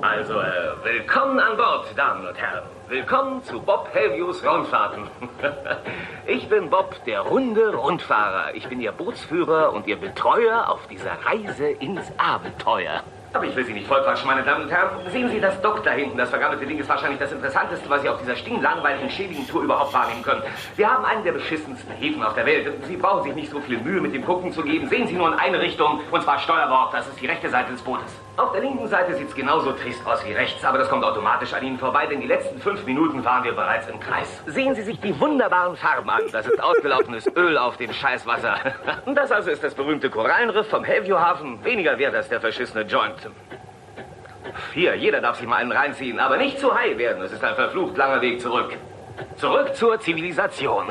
[0.00, 2.62] Also, äh, willkommen an Bord, Damen und Herren.
[2.88, 5.08] Willkommen zu Bob Helviews Rundfahrten.
[6.26, 8.54] ich bin Bob, der runde Rundfahrer.
[8.54, 13.02] Ich bin Ihr Bootsführer und Ihr Betreuer auf dieser Reise ins Abenteuer.
[13.32, 14.90] Aber ich will Sie nicht vollquatschen, meine Damen und Herren.
[15.10, 16.16] Sehen Sie das Dock da hinten.
[16.16, 19.92] Das vergammelte Ding ist wahrscheinlich das Interessanteste, was Sie auf dieser stinklangweiligen, schäbigen Tour überhaupt
[19.92, 20.42] wahrnehmen können.
[20.76, 22.72] Wir haben einen der beschissensten Häfen auf der Welt.
[22.84, 24.88] Sie brauchen sich nicht so viel Mühe mit dem Gucken zu geben.
[24.88, 26.94] Sehen Sie nur in eine Richtung, und zwar Steuerbord.
[26.94, 28.27] Das ist die rechte Seite des Bootes.
[28.38, 31.52] Auf der linken Seite sieht es genauso trist aus wie rechts, aber das kommt automatisch
[31.52, 34.28] an Ihnen vorbei, denn die letzten fünf Minuten fahren wir bereits im Kreis.
[34.46, 36.22] Sehen Sie sich die wunderbaren Farben an.
[36.30, 38.54] Das ist ausgelaufenes Öl auf dem Scheißwasser.
[39.14, 41.64] Das also ist das berühmte Korallenriff vom Hellview-Hafen.
[41.64, 43.28] Weniger wert als der verschissene Joint.
[44.72, 47.20] Hier, jeder darf sich mal einen reinziehen, aber nicht zu high werden.
[47.22, 48.76] Es ist ein verflucht langer Weg zurück.
[49.36, 50.86] Zurück zur Zivilisation.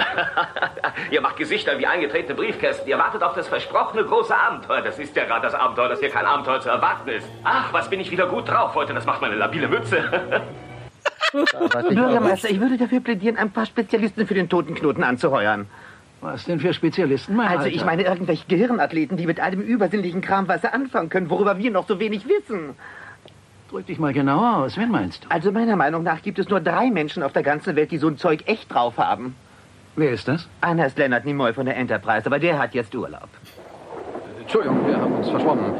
[1.11, 2.87] Ihr macht Gesichter wie eingetretene Briefkästen.
[2.87, 4.81] Ihr wartet auf das versprochene große Abenteuer.
[4.81, 7.27] Das ist ja gerade das Abenteuer, dass hier kein Abenteuer zu erwarten ist.
[7.43, 8.93] Ach, was bin ich wieder gut drauf heute.
[8.93, 10.03] Das macht meine labile Mütze.
[11.89, 15.67] Bürgermeister, ich würde dafür plädieren, ein paar Spezialisten für den toten Knoten anzuheuern.
[16.21, 17.75] Was denn für Spezialisten, mein Also Alter?
[17.75, 21.87] ich meine irgendwelche Gehirnathleten, die mit allem übersinnlichen Kram was anfangen können, worüber wir noch
[21.87, 22.75] so wenig wissen.
[23.69, 24.77] Drück dich mal genauer aus.
[24.77, 25.31] Wen meinst du?
[25.31, 28.07] Also meiner Meinung nach gibt es nur drei Menschen auf der ganzen Welt, die so
[28.07, 29.35] ein Zeug echt drauf haben.
[29.95, 30.47] Wer ist das?
[30.61, 33.27] Einer ist Leonard Nimoy von der Enterprise, aber der hat jetzt Urlaub.
[34.39, 35.73] Entschuldigung, wir haben uns verschwommen.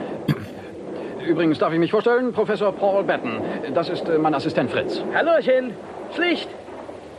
[1.26, 3.40] Übrigens darf ich mich vorstellen, Professor Paul Batten.
[3.74, 5.02] Das ist äh, mein Assistent Fritz.
[5.14, 5.72] Hallöchen.
[6.16, 6.50] Schlicht.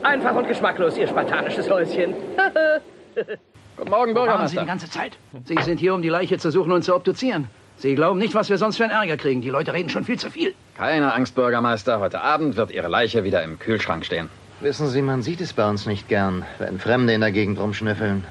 [0.02, 2.14] Einfach und geschmacklos, Ihr spartanisches Häuschen.
[3.76, 4.60] Guten Morgen, Wo waren Sie Bürgermeister.
[4.62, 5.18] die ganze Zeit?
[5.44, 7.48] Sie sind hier, um die Leiche zu suchen und zu obduzieren.
[7.78, 9.40] Sie glauben nicht, was wir sonst für einen Ärger kriegen.
[9.40, 10.54] Die Leute reden schon viel zu viel.
[10.76, 12.00] Keine Angst, Bürgermeister.
[12.00, 14.28] Heute Abend wird Ihre Leiche wieder im Kühlschrank stehen.
[14.60, 18.24] Wissen Sie, man sieht es bei uns nicht gern, wenn Fremde in der Gegend rumschnüffeln.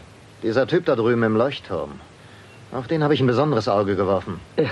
[0.43, 1.91] Dieser Typ da drüben im Leuchtturm.
[2.73, 4.39] Auf den habe ich ein besonderes Auge geworfen.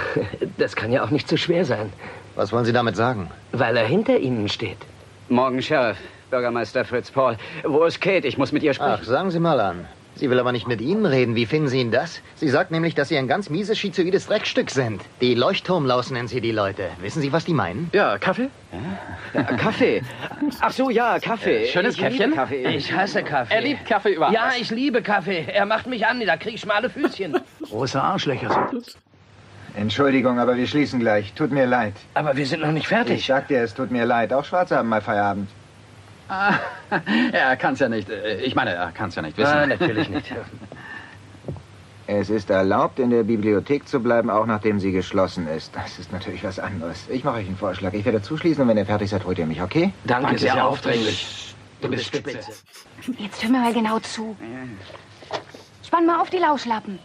[0.58, 1.92] Das kann ja auch nicht so schwer sein.
[2.36, 3.30] Was wollen Sie damit sagen?
[3.54, 4.78] Weil er hinter Ihnen steht.
[5.30, 5.98] Morgen, Sheriff.
[6.30, 7.38] Bürgermeister Fritz Paul.
[7.64, 8.28] Wo ist Kate?
[8.28, 9.00] Ich muss mit ihr sprechen.
[9.02, 9.86] Ach, sagen Sie mal an.
[10.18, 11.36] Sie will aber nicht mit Ihnen reden.
[11.36, 12.22] Wie finden Sie ihn das?
[12.36, 15.02] Sie sagt nämlich, dass Sie ein ganz mieses, schizoides Dreckstück sind.
[15.20, 16.84] Die Leuchtturmlaus nennen Sie die Leute.
[17.02, 17.90] Wissen Sie, was die meinen?
[17.92, 18.50] Ja, Kaffee?
[19.34, 20.02] Ja, Kaffee.
[20.62, 21.66] Ach so, ja, Kaffee.
[21.66, 22.34] Äh, schönes ich Käffchen?
[22.34, 22.66] Kaffee.
[22.76, 23.54] Ich hasse Kaffee.
[23.54, 25.46] Er liebt Kaffee über Ja, ich liebe Kaffee.
[25.52, 27.38] Er macht mich an, da krieg ich schmale Füßchen.
[27.64, 28.98] Große Arschlöcher sind das.
[29.76, 31.34] Entschuldigung, aber wir schließen gleich.
[31.34, 31.94] Tut mir leid.
[32.14, 33.20] Aber wir sind noch nicht fertig.
[33.20, 34.32] Ich sag dir, es tut mir leid.
[34.32, 35.50] Auch Schwarze haben mal Feierabend.
[36.28, 36.56] Ah,
[37.32, 38.10] er kann's ja nicht.
[38.10, 39.52] äh, Ich meine, er kann's ja nicht wissen.
[39.54, 40.34] Ah, natürlich nicht.
[42.08, 45.76] Es ist erlaubt, in der Bibliothek zu bleiben, auch nachdem sie geschlossen ist.
[45.76, 47.06] Das ist natürlich was anderes.
[47.10, 47.94] Ich mache euch einen Vorschlag.
[47.94, 49.92] Ich werde zuschließen und wenn ihr fertig seid, holt ihr mich, okay?
[50.04, 51.56] Danke, sehr aufdringlich.
[51.82, 52.38] Du bist spitze.
[53.18, 54.36] Jetzt hör mir mal genau zu.
[55.84, 57.00] Spann mal auf die Lauschlappen.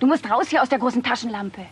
[0.00, 1.62] Du musst raus hier aus der großen Taschenlampe.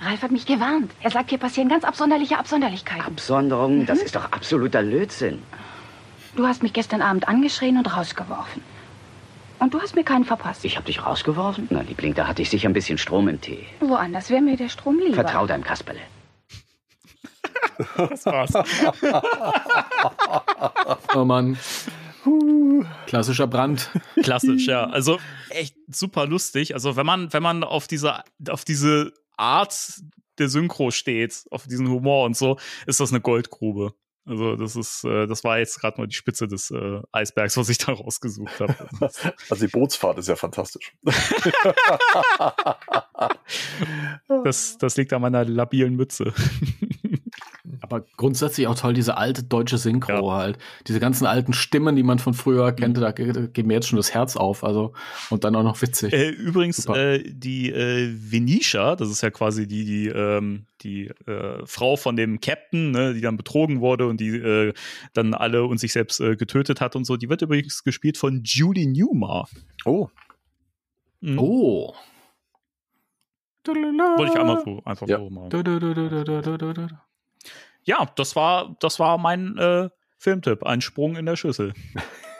[0.00, 0.90] Ralf hat mich gewarnt.
[1.00, 3.04] Er sagt, hier passieren ganz absonderliche Absonderlichkeiten.
[3.06, 5.40] Absonderung, das ist doch absoluter Lötzinn.
[6.38, 8.62] Du hast mich gestern Abend angeschrien und rausgeworfen.
[9.58, 10.64] Und du hast mir keinen verpasst.
[10.64, 11.66] Ich hab dich rausgeworfen?
[11.70, 13.66] Na, Liebling, da hatte ich sicher ein bisschen Strom im Tee.
[13.80, 15.14] Woanders wäre mir der Strom lieber.
[15.14, 15.98] Vertrau deinem Kasperle.
[17.96, 18.52] Das war's.
[21.16, 21.58] Oh Mann.
[23.06, 23.90] Klassischer Brand.
[24.22, 24.84] Klassisch, ja.
[24.84, 25.18] Also
[25.50, 26.74] echt super lustig.
[26.74, 29.74] Also wenn man, wenn man auf diese, auf diese Art
[30.38, 33.92] der Synchro steht, auf diesen Humor und so, ist das eine Goldgrube.
[34.28, 37.70] Also das ist, äh, das war jetzt gerade mal die Spitze des äh, Eisbergs, was
[37.70, 38.76] ich da rausgesucht habe.
[39.50, 40.92] Also die Bootsfahrt ist ja fantastisch.
[44.44, 46.34] das, das liegt an meiner labilen Mütze.
[47.90, 50.58] Aber grundsätzlich auch toll, diese alte deutsche Synchro halt.
[50.86, 53.96] Diese ganzen alten Stimmen, die man von früher kennt, da ge- geht mir jetzt schon
[53.96, 54.62] das Herz auf.
[54.62, 54.92] Also,
[55.30, 56.12] und dann auch noch witzig.
[56.12, 61.64] Äh, übrigens, äh, die äh, Venetia, das ist ja quasi die, die, ähm, die äh,
[61.64, 64.74] Frau von dem Captain, ne, die dann betrogen wurde und die äh,
[65.14, 68.42] dann alle und sich selbst äh, getötet hat und so, die wird übrigens gespielt von
[68.44, 69.48] Julie Newmar.
[69.86, 70.08] Oh.
[71.20, 71.38] Mhm.
[71.38, 71.94] Oh.
[73.66, 75.18] Wollte ich einmal so, einfach Ja.
[75.18, 75.48] so mal.
[77.88, 79.88] Ja, das war, das war mein äh,
[80.18, 80.62] Filmtipp.
[80.62, 81.72] Ein Sprung in der Schüssel.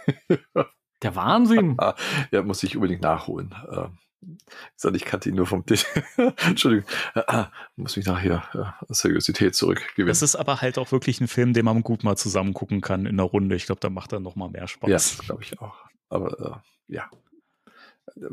[1.02, 1.76] Der Wahnsinn.
[1.78, 1.94] Ah,
[2.32, 3.54] ja, muss ich unbedingt nachholen.
[3.72, 5.86] Ähm, ich kannte ihn nur vom Tisch.
[6.46, 6.86] Entschuldigung.
[7.14, 7.44] Äh,
[7.76, 10.08] muss mich nachher äh, Seriosität zurückgewinnen.
[10.08, 13.06] Das ist aber halt auch wirklich ein Film, den man gut mal zusammen gucken kann
[13.06, 13.56] in der Runde.
[13.56, 15.18] Ich glaube, da macht er noch mal mehr Spaß.
[15.18, 15.76] Ja, glaube ich auch.
[16.10, 17.08] Aber äh, ja.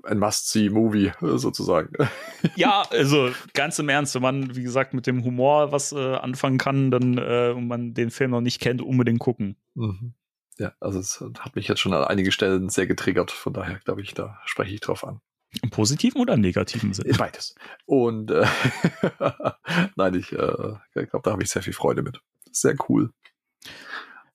[0.03, 1.93] Ein Must-See-Movie äh, sozusagen.
[2.55, 6.57] Ja, also ganz im Ernst, wenn man, wie gesagt, mit dem Humor was äh, anfangen
[6.59, 9.55] kann, dann äh, und man den Film noch nicht kennt, unbedingt gucken.
[9.73, 10.13] Mhm.
[10.57, 13.31] Ja, also es hat mich jetzt schon an einige Stellen sehr getriggert.
[13.31, 15.19] Von daher glaube ich, da spreche ich drauf an.
[15.63, 17.13] Im positiven oder im negativen Sinn?
[17.17, 17.55] Beides.
[17.85, 18.45] Und äh,
[19.95, 22.21] nein, ich äh, glaube, da habe ich sehr viel Freude mit.
[22.51, 23.11] Sehr cool.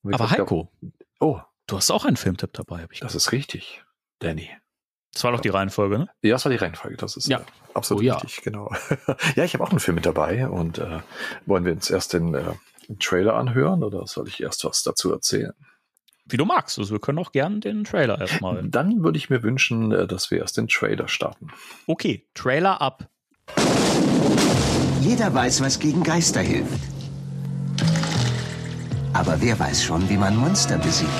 [0.04, 0.72] Aber glaub- Heiko,
[1.20, 3.00] Oh, du hast auch einen Filmtipp dabei, habe ich.
[3.00, 3.82] das ist richtig,
[4.18, 4.50] Danny.
[5.12, 6.08] Das war doch die Reihenfolge, ne?
[6.22, 7.38] Ja, das war die Reihenfolge, das ist Ja.
[7.38, 7.42] äh,
[7.74, 8.14] absolut Oh ja.
[8.16, 8.72] richtig, genau.
[9.36, 11.00] ja, ich habe auch einen Film mit dabei und äh,
[11.46, 12.42] wollen wir uns erst den, äh,
[12.88, 15.52] den Trailer anhören oder soll ich erst was dazu erzählen?
[16.26, 16.78] Wie du magst.
[16.78, 18.62] Also wir können auch gern den Trailer erstmal.
[18.68, 21.48] Dann würde ich mir wünschen, äh, dass wir erst den Trailer starten.
[21.88, 23.08] Okay, Trailer ab.
[25.00, 26.78] Jeder weiß, was gegen Geister hilft.
[29.12, 31.10] Aber wer weiß schon, wie man Monster besiegt?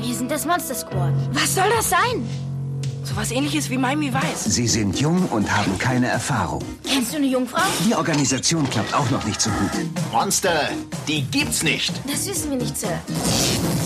[0.00, 1.12] Wir sind das Monster Squad.
[1.32, 2.26] Was soll das sein?
[3.04, 4.44] So was ähnliches wie Miami Weiß.
[4.44, 6.62] Sie sind jung und haben keine Erfahrung.
[6.88, 7.60] Kennst du eine Jungfrau?
[7.86, 9.70] Die Organisation klappt auch noch nicht so gut.
[10.12, 10.68] Monster,
[11.08, 11.92] die gibt's nicht.
[12.08, 12.98] Das wissen wir nicht, Sir.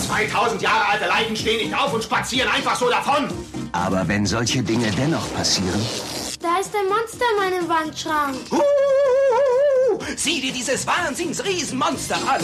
[0.07, 3.27] 2000 Jahre alte Leichen stehen nicht auf und spazieren einfach so davon.
[3.71, 5.81] Aber wenn solche Dinge dennoch passieren,
[6.39, 8.35] Da ist ein Monster in meinem Wandschrank.
[10.15, 12.41] Sieh dir dieses Wahnsinns-Riesenmonster an.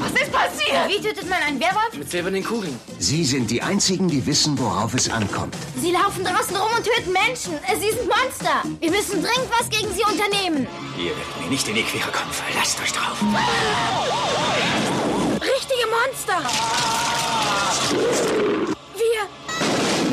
[0.00, 0.88] Was ist passiert?
[0.88, 1.92] Wie tötet man einen Werwolf?
[1.94, 2.78] Mit silbernen Kugeln.
[2.98, 5.54] Sie sind die Einzigen, die wissen, worauf es ankommt.
[5.76, 7.52] Sie laufen draußen rum und töten Menschen.
[7.80, 8.62] Sie sind Monster.
[8.80, 10.66] Wir müssen dringend was gegen sie unternehmen.
[10.98, 12.32] Ihr werdet mir nicht in die Quere kommen.
[12.32, 13.18] Verlasst euch drauf.
[15.40, 16.38] Richtige Monster.
[18.94, 19.20] Wir.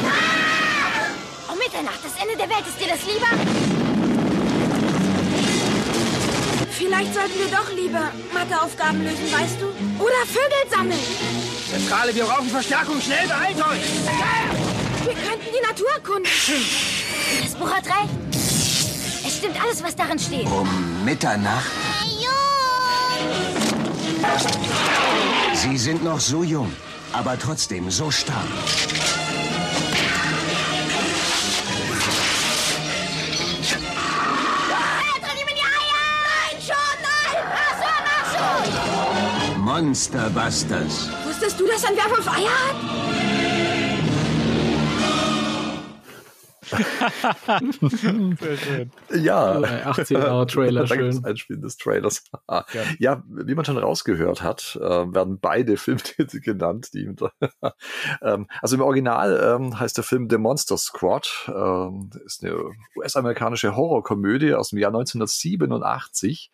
[0.06, 1.52] Ah!
[1.52, 2.66] Um Mitternacht, das Ende der Welt.
[2.68, 3.87] Ist dir das lieber?
[6.78, 9.66] Vielleicht sollten wir doch lieber Matheaufgaben lösen, weißt du?
[10.04, 11.00] Oder Vögel sammeln.
[11.72, 13.02] Zentrale, wir brauchen Verstärkung.
[13.02, 13.82] Schnell, beeilt euch.
[15.04, 16.32] Wir könnten die Natur erkunden.
[17.42, 18.14] Das Buch hat recht.
[19.26, 20.46] Es stimmt alles, was darin steht.
[20.46, 21.72] Um Mitternacht.
[25.54, 26.72] Sie sind noch so jung,
[27.12, 28.46] aber trotzdem so stark.
[39.68, 39.86] Schon!
[39.86, 41.10] Monster Busters.
[41.26, 42.76] Wusstest du, dass ein Werwolf Eier hat?
[48.40, 48.92] Sehr schön.
[49.14, 49.62] Ja.
[49.62, 51.26] 18 Jahre Trailer, Danke fürs schön.
[51.26, 52.24] Einspielen des Trailers.
[53.00, 56.94] ja, wie man schon rausgehört hat, äh, werden beide Filmtitel genannt.
[56.94, 57.06] Die,
[58.22, 61.30] ähm, also im Original ähm, heißt der Film The Monster Squad.
[61.48, 62.58] Ähm, ist eine
[62.98, 66.52] US-amerikanische Horrorkomödie aus dem Jahr 1987.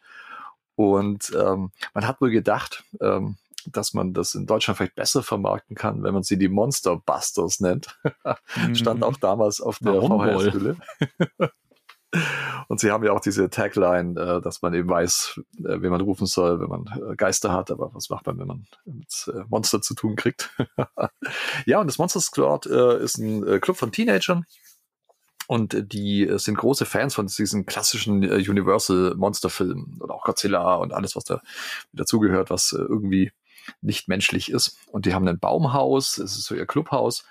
[0.76, 5.76] Und ähm, man hat wohl gedacht, ähm, dass man das in Deutschland vielleicht besser vermarkten
[5.76, 7.98] kann, wenn man sie die Monster Busters nennt.
[8.74, 10.02] Stand auch damals auf der?
[10.02, 10.78] VHS-Hülle.
[12.68, 16.02] Und sie haben ja auch diese Tagline, äh, dass man eben weiß, äh, wen man
[16.02, 19.44] rufen soll, wenn man äh, Geister hat, aber was macht man, wenn man mit äh,
[19.50, 20.56] Monster zu tun kriegt?
[21.66, 24.46] ja, und das Monster Squad ist ein Club von Teenagern.
[25.48, 30.76] Und die äh, sind große Fans von diesen klassischen äh, Universal Monsterfilmen oder auch Godzilla
[30.76, 31.42] und alles, was da
[31.92, 33.32] dazugehört, was äh, irgendwie
[33.82, 34.78] nicht menschlich ist.
[34.88, 37.26] Und die haben ein Baumhaus, es ist so ihr Clubhaus.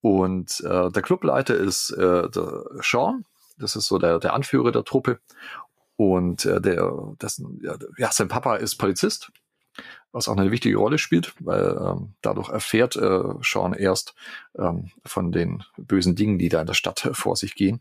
[0.00, 3.24] Und äh, der Clubleiter ist äh, der Sean,
[3.58, 5.18] das ist so der, der Anführer der Truppe.
[5.96, 7.60] Und äh, der, dessen,
[7.98, 9.32] ja, sein Papa ist Polizist.
[10.12, 14.14] Was auch eine wichtige Rolle spielt, weil ähm, dadurch erfährt äh, Sean erst
[14.58, 17.80] ähm, von den bösen Dingen, die da in der Stadt äh, vor sich gehen.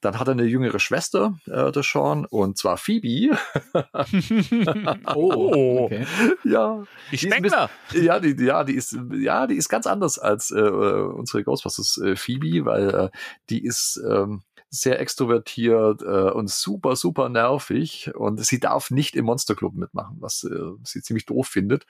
[0.00, 3.36] Dann hat er eine jüngere Schwester, äh, der Sean, und zwar Phoebe.
[5.14, 6.04] oh, okay.
[6.44, 6.82] Ja.
[7.10, 7.70] Die ein Spengler.
[7.88, 11.02] bisschen- Ja, die, die- ja, die ist, ja, die ist ganz anders als äh, äh,
[11.12, 13.10] unsere Ghostbusters äh, Phoebe, weil äh,
[13.50, 14.42] die ist ähm,
[14.74, 20.44] sehr extrovertiert äh, und super, super nervig und sie darf nicht im Monsterclub mitmachen, was
[20.44, 21.86] äh, sie ziemlich doof findet.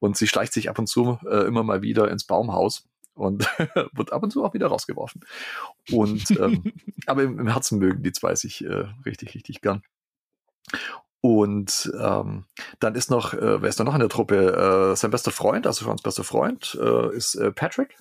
[0.00, 2.84] Und sie schleicht sich ab und zu äh, immer mal wieder ins Baumhaus
[3.14, 3.48] und
[3.92, 5.22] wird ab und zu auch wieder rausgeworfen.
[5.90, 6.74] Und ähm,
[7.06, 9.82] aber im, im Herzen mögen die zwei sich äh, richtig, richtig gern.
[11.22, 12.44] Und ähm,
[12.80, 14.92] dann ist noch, äh, wer ist da noch in der Truppe?
[14.92, 17.96] Äh, sein bester Freund, also Sean's bester Freund, äh, ist äh, Patrick.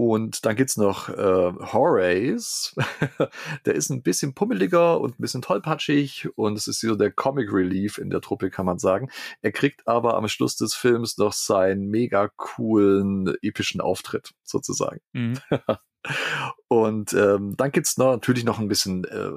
[0.00, 2.74] Und dann gibt's noch äh, Horace.
[3.66, 7.52] der ist ein bisschen pummeliger und ein bisschen tollpatschig und es ist so der Comic
[7.52, 9.10] Relief in der Truppe, kann man sagen.
[9.42, 15.02] Er kriegt aber am Schluss des Films noch seinen mega coolen, epischen Auftritt, sozusagen.
[15.12, 15.34] Mhm.
[16.68, 19.32] Und ähm, dann gibt's noch, natürlich noch ein bisschen äh,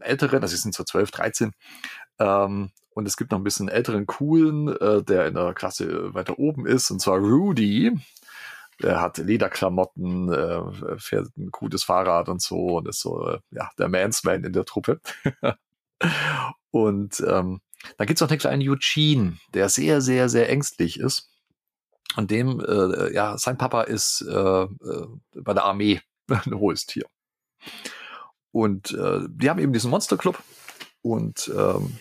[0.00, 1.52] älteren, also sie sind so 12, 13.
[2.18, 6.38] Ähm, und es gibt noch ein bisschen älteren coolen, äh, der in der Klasse weiter
[6.38, 7.92] oben ist, und zwar Rudy.
[8.80, 13.70] Der hat Lederklamotten, äh, fährt ein gutes Fahrrad und so und ist so äh, ja,
[13.78, 15.00] der Mansman in der Truppe.
[16.70, 17.60] und ähm,
[17.96, 21.30] dann gibt's noch den kleinen Eugene, der sehr, sehr, sehr ängstlich ist.
[22.16, 27.06] Und dem, äh, ja, sein Papa ist äh, äh, bei der Armee ein hohes Tier.
[28.50, 30.38] Und äh, die haben eben diesen Monsterclub.
[31.02, 31.98] Und ähm,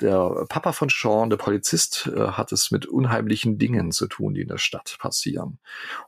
[0.00, 4.42] der Papa von Sean, der Polizist, äh, hat es mit unheimlichen Dingen zu tun, die
[4.42, 5.58] in der Stadt passieren.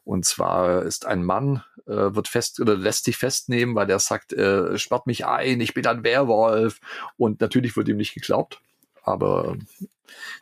[0.04, 4.32] Und zwar ist ein Mann, äh, wird fest oder lässt sich festnehmen, weil er sagt,
[4.32, 6.80] äh, sperrt mich ein, ich bin ein Werwolf.
[7.16, 8.60] Und natürlich wird ihm nicht geglaubt.
[9.02, 9.56] Aber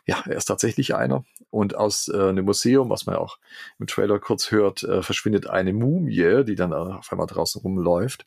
[0.05, 1.23] ja, er ist tatsächlich einer.
[1.49, 3.37] Und aus äh, einem Museum, was man ja auch
[3.79, 8.25] im Trailer kurz hört, äh, verschwindet eine Mumie, die dann auf einmal draußen rumläuft.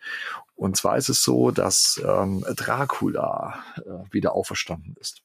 [0.58, 5.22] Und zwar ist es so, dass ähm, Dracula äh, wieder auferstanden ist.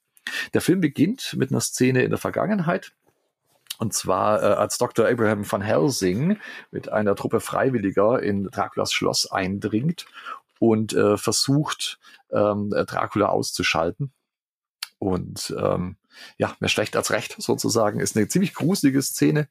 [0.54, 2.92] Der Film beginnt mit einer Szene in der Vergangenheit.
[3.78, 5.08] Und zwar äh, als Dr.
[5.08, 6.38] Abraham van Helsing
[6.70, 10.06] mit einer Truppe Freiwilliger in Draculas Schloss eindringt
[10.60, 11.98] und äh, versucht,
[12.30, 14.12] ähm, Dracula auszuschalten.
[15.00, 15.96] Und ähm,
[16.38, 18.00] ja, mehr schlecht als recht sozusagen.
[18.00, 19.48] Ist eine ziemlich gruselige Szene,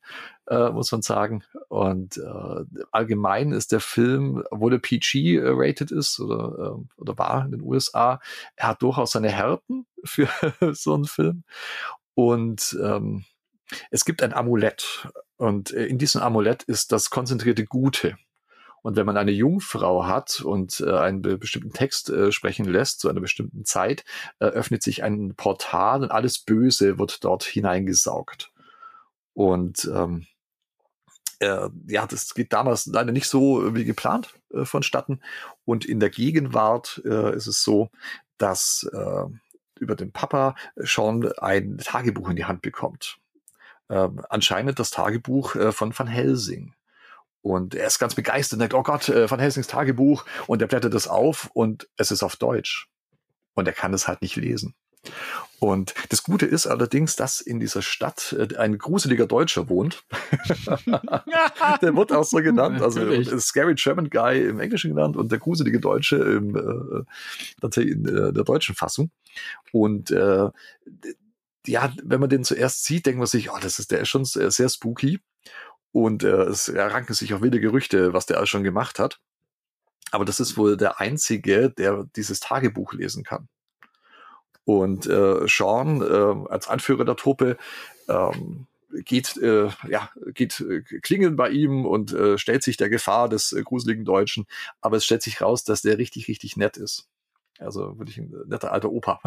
[0.47, 1.43] äh, muss man sagen.
[1.69, 7.51] Und äh, allgemein ist der Film, obwohl er PG-rated ist oder, äh, oder war in
[7.51, 8.19] den USA,
[8.55, 10.29] er hat durchaus seine Härten für
[10.73, 11.43] so einen Film.
[12.15, 13.25] Und ähm,
[13.89, 15.07] es gibt ein Amulett.
[15.37, 18.17] Und äh, in diesem Amulett ist das konzentrierte Gute.
[18.83, 22.99] Und wenn man eine Jungfrau hat und äh, einen be bestimmten Text äh, sprechen lässt
[22.99, 24.03] zu einer bestimmten Zeit,
[24.39, 28.51] äh, öffnet sich ein Portal und alles Böse wird dort hineingesaugt.
[29.33, 30.27] Und ähm,
[31.39, 35.21] äh, ja, das geht damals leider nicht so wie geplant äh, vonstatten.
[35.65, 37.89] Und in der Gegenwart äh, ist es so,
[38.37, 39.25] dass äh,
[39.79, 43.17] über den Papa schon ein Tagebuch in die Hand bekommt.
[43.89, 46.73] Ähm, anscheinend das Tagebuch äh, von Van Helsing.
[47.43, 50.25] Und er ist ganz begeistert und denkt, oh Gott, äh, Van Helsings Tagebuch.
[50.47, 52.87] Und er blättert es auf und es ist auf Deutsch.
[53.53, 54.73] Und er kann es halt nicht lesen.
[55.59, 60.05] Und das Gute ist allerdings, dass in dieser Stadt äh, ein gruseliger Deutscher wohnt.
[61.81, 62.81] der wird auch so genannt.
[62.81, 67.03] Also äh, Scary German Guy im Englischen genannt und der gruselige Deutsche im, äh,
[67.59, 69.11] tatsächlich in äh, der deutschen Fassung.
[69.73, 70.49] Und äh,
[71.65, 74.25] ja, wenn man den zuerst sieht, denkt man sich, oh, das ist, der ist schon
[74.25, 75.19] sehr, sehr spooky.
[75.93, 79.19] Und äh, es ranken sich auch wilde Gerüchte, was der alles schon gemacht hat.
[80.11, 83.47] Aber das ist wohl der einzige, der dieses Tagebuch lesen kann.
[84.65, 87.57] Und äh, Sean äh, als Anführer der Truppe
[88.09, 88.65] ähm,
[89.05, 93.51] geht, äh, ja, geht äh, klingeln bei ihm und äh, stellt sich der Gefahr des
[93.53, 94.45] äh, gruseligen Deutschen.
[94.81, 97.07] Aber es stellt sich raus, dass der richtig, richtig nett ist.
[97.59, 99.21] Also wirklich ein netter alter Opa.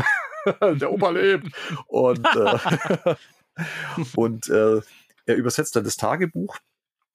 [0.60, 1.48] der Opa lebt.
[1.86, 3.14] Und, äh,
[4.16, 4.80] und äh,
[5.26, 6.58] er übersetzt dann das Tagebuch.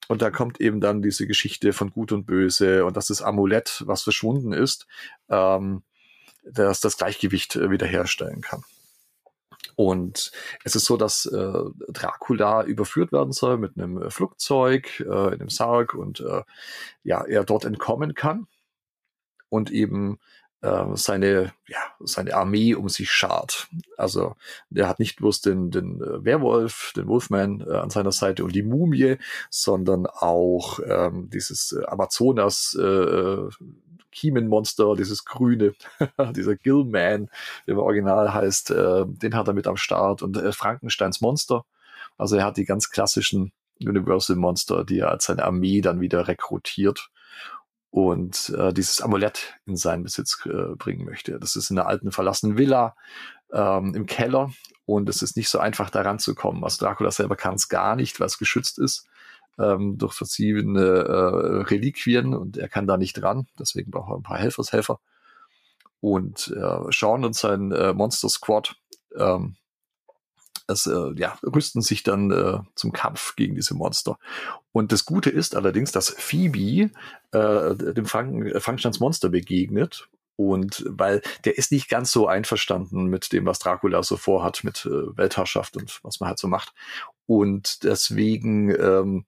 [0.07, 3.83] Und da kommt eben dann diese Geschichte von Gut und Böse und dass das Amulett,
[3.85, 4.88] was verschwunden ist,
[5.29, 5.83] ähm,
[6.43, 8.63] dass das Gleichgewicht äh, wiederherstellen kann.
[9.75, 10.31] Und
[10.63, 15.39] es ist so, dass äh, Dracula überführt werden soll mit einem äh, Flugzeug, äh, in
[15.39, 16.43] einem Sarg und äh,
[17.03, 18.47] ja, er dort entkommen kann
[19.49, 20.19] und eben
[20.61, 23.67] äh, seine, ja, seine Armee um sich schart.
[23.97, 24.35] Also
[24.69, 28.53] der hat nicht bloß den, den äh, Werwolf, den Wolfman äh, an seiner Seite und
[28.53, 29.17] die Mumie,
[29.49, 33.49] sondern auch ähm, dieses äh, Amazonas äh,
[34.11, 35.73] Kiemenmonster, dieses grüne,
[36.35, 37.29] dieser Gillman,
[37.65, 41.65] der im Original heißt, äh, den hat er mit am Start und äh, Frankensteins Monster
[42.17, 46.27] Also er hat die ganz klassischen Universal Monster, die er als seine Armee dann wieder
[46.27, 47.09] rekrutiert
[47.91, 51.39] und äh, dieses Amulett in seinen Besitz äh, bringen möchte.
[51.39, 52.95] Das ist in einer alten verlassenen Villa
[53.53, 54.51] ähm, im Keller
[54.85, 56.63] und es ist nicht so einfach daran zu kommen.
[56.63, 59.07] Also Dracula selber kann es gar nicht, weil es geschützt ist
[59.59, 63.47] ähm, durch verschiedene äh, Reliquien und er kann da nicht dran.
[63.59, 64.99] Deswegen braucht er ein paar Helfershelfer.
[65.99, 68.76] Und äh, Sean und sein äh, Monster Squad
[69.15, 69.55] ähm,
[70.67, 74.17] es, äh, ja, rüsten sich dann äh, zum Kampf gegen diese Monster.
[74.71, 76.91] Und das Gute ist allerdings, dass Phoebe
[77.31, 80.07] äh, dem Franken, Frankensteins Monster begegnet.
[80.38, 84.85] Und weil der ist nicht ganz so einverstanden mit dem, was Dracula so vorhat, mit
[84.85, 86.73] äh, Weltherrschaft und was man halt so macht.
[87.27, 89.25] Und deswegen, ähm,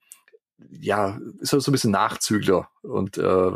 [0.72, 3.52] ja, ist er so ein bisschen Nachzügler und äh,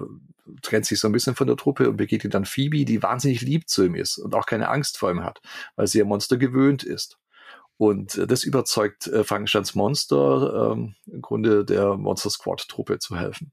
[0.61, 3.67] trennt sich so ein bisschen von der Truppe und begegnet dann Phoebe, die wahnsinnig lieb
[3.67, 5.41] zu ihm ist und auch keine Angst vor ihm hat,
[5.75, 7.17] weil sie ihr Monster gewöhnt ist.
[7.77, 13.51] Und äh, das überzeugt äh, Frankensteins Monster, ähm, im Grunde der Monster Squad-Truppe zu helfen.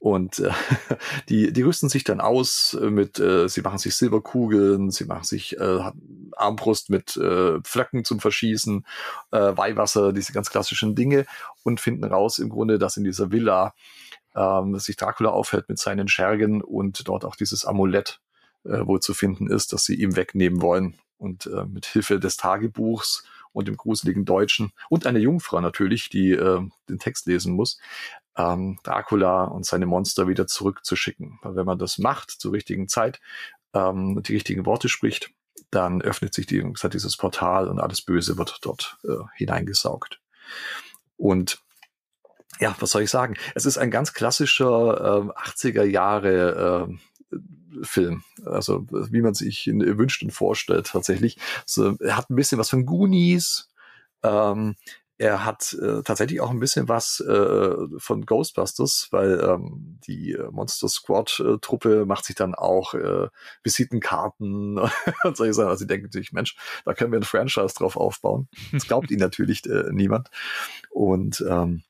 [0.00, 0.50] Und äh,
[1.28, 5.58] die, die rüsten sich dann aus mit, äh, sie machen sich Silberkugeln, sie machen sich
[5.58, 5.90] äh,
[6.36, 8.86] Armbrust mit äh, Pflöcken zum Verschießen,
[9.30, 11.26] äh, Weihwasser, diese ganz klassischen Dinge
[11.62, 13.74] und finden raus im Grunde, dass in dieser Villa
[14.34, 18.20] ähm, sich Dracula aufhält mit seinen Schergen und dort auch dieses Amulett
[18.64, 22.36] äh, wohl zu finden ist, das sie ihm wegnehmen wollen und äh, mit Hilfe des
[22.36, 27.78] Tagebuchs und dem gruseligen Deutschen und einer Jungfrau natürlich, die äh, den Text lesen muss,
[28.36, 31.38] ähm, Dracula und seine Monster wieder zurückzuschicken.
[31.42, 33.20] Weil wenn man das macht zur richtigen Zeit
[33.74, 35.30] ähm, die richtigen Worte spricht,
[35.70, 40.20] dann öffnet sich die, gesagt, dieses Portal und alles Böse wird dort äh, hineingesaugt.
[41.16, 41.62] Und
[42.58, 43.36] ja, was soll ich sagen?
[43.54, 46.96] Es ist ein ganz klassischer äh, 80er Jahre äh,
[47.82, 48.22] Film.
[48.44, 51.36] Also wie man sich ihn wünscht und vorstellt tatsächlich.
[51.66, 53.68] So, er hat ein bisschen was von Goonies.
[54.22, 54.74] Ähm,
[55.20, 60.50] er hat äh, tatsächlich auch ein bisschen was äh, von Ghostbusters, weil ähm, die äh,
[60.50, 63.28] Monster Squad äh, macht sich dann auch äh,
[63.62, 64.78] Visitenkarten
[65.24, 65.68] und solche Sachen.
[65.68, 68.48] Also sie denken sich, Mensch, da können wir ein Franchise drauf aufbauen.
[68.72, 70.30] Das glaubt ihnen natürlich äh, niemand.
[70.88, 71.82] Und ähm,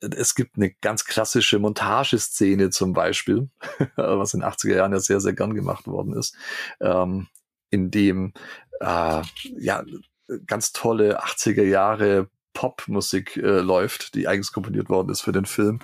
[0.00, 3.48] es gibt eine ganz klassische Montageszene zum Beispiel,
[3.96, 6.36] was in den 80er Jahren ja sehr, sehr gern gemacht worden ist,
[6.80, 7.28] ähm,
[7.70, 8.32] in dem
[8.80, 9.22] äh,
[9.58, 9.84] ja
[10.46, 15.80] ganz tolle 80er Jahre Popmusik äh, läuft, die eigens komponiert worden ist für den Film.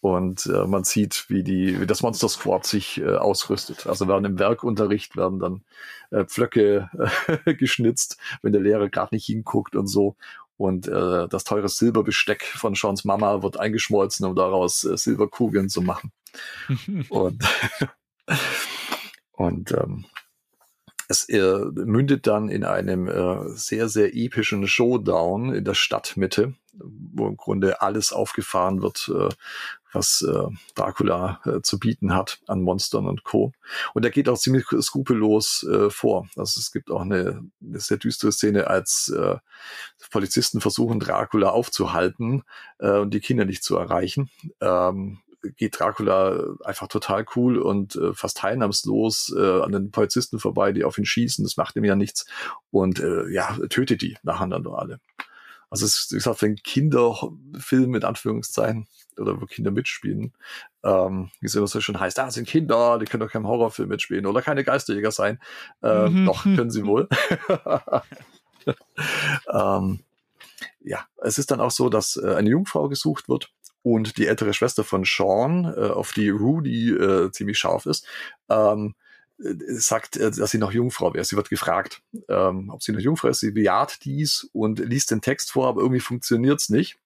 [0.00, 3.86] Und äh, man sieht, wie die, wie das Monster Squad sich äh, ausrüstet.
[3.86, 5.64] Also werden im Werkunterricht werden dann
[6.10, 6.90] äh, Pflöcke
[7.44, 10.16] äh, geschnitzt, wenn der Lehrer gerade nicht hinguckt und so.
[10.62, 15.82] Und äh, das teure Silberbesteck von Seans Mama wird eingeschmolzen, um daraus äh, Silberkugeln zu
[15.82, 16.12] machen.
[17.08, 17.42] und
[19.32, 20.04] und ähm,
[21.08, 27.26] es äh, mündet dann in einem äh, sehr, sehr epischen Showdown in der Stadtmitte, wo
[27.26, 29.34] im Grunde alles aufgefahren wird, äh,
[29.92, 33.52] was äh, Dracula äh, zu bieten hat an Monstern und Co.
[33.94, 36.28] Und er geht auch ziemlich skrupellos äh, vor.
[36.36, 39.36] Also es gibt auch eine, eine sehr düstere Szene, als äh,
[40.10, 42.42] Polizisten versuchen, Dracula aufzuhalten
[42.78, 44.30] äh, und die Kinder nicht zu erreichen.
[44.60, 45.18] Ähm,
[45.56, 50.84] geht Dracula einfach total cool und äh, fast teilnahmslos äh, an den Polizisten vorbei, die
[50.84, 51.44] auf ihn schießen.
[51.44, 52.26] Das macht ihm ja nichts.
[52.70, 55.00] Und äh, ja, tötet die nacheinander alle.
[55.68, 58.86] Also es ist, wie gesagt, einen Kinderfilm mit Anführungszeichen
[59.18, 60.32] oder wo Kinder mitspielen,
[60.84, 63.46] ähm, wie es immer so schön heißt, da ah, sind Kinder, die können doch keinen
[63.46, 65.38] Horrorfilm mitspielen oder keine Geisterjäger sein.
[65.82, 66.26] Äh, mhm.
[66.26, 67.08] Doch, können sie wohl.
[69.52, 70.00] ähm,
[70.80, 73.52] ja, es ist dann auch so, dass äh, eine Jungfrau gesucht wird
[73.82, 78.06] und die ältere Schwester von Sean, äh, auf die Rudy äh, ziemlich scharf ist,
[78.48, 78.94] ähm,
[79.38, 81.24] äh, sagt, äh, dass sie noch Jungfrau wäre.
[81.24, 83.40] Sie wird gefragt, ähm, ob sie noch Jungfrau ist.
[83.40, 86.98] Sie bejaht dies und liest den Text vor, aber irgendwie funktioniert's nicht.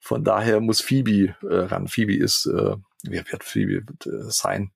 [0.00, 1.86] Von daher muss Phoebe äh, ran.
[1.86, 4.72] Phoebe ist, äh, wie wird Phoebe äh, sein?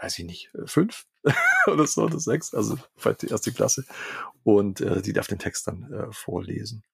[0.00, 1.06] Weiß ich nicht, äh, fünf
[1.66, 3.84] oder so, oder sechs, also vielleicht die erste Klasse.
[4.44, 6.84] Und äh, die darf den Text dann äh, vorlesen.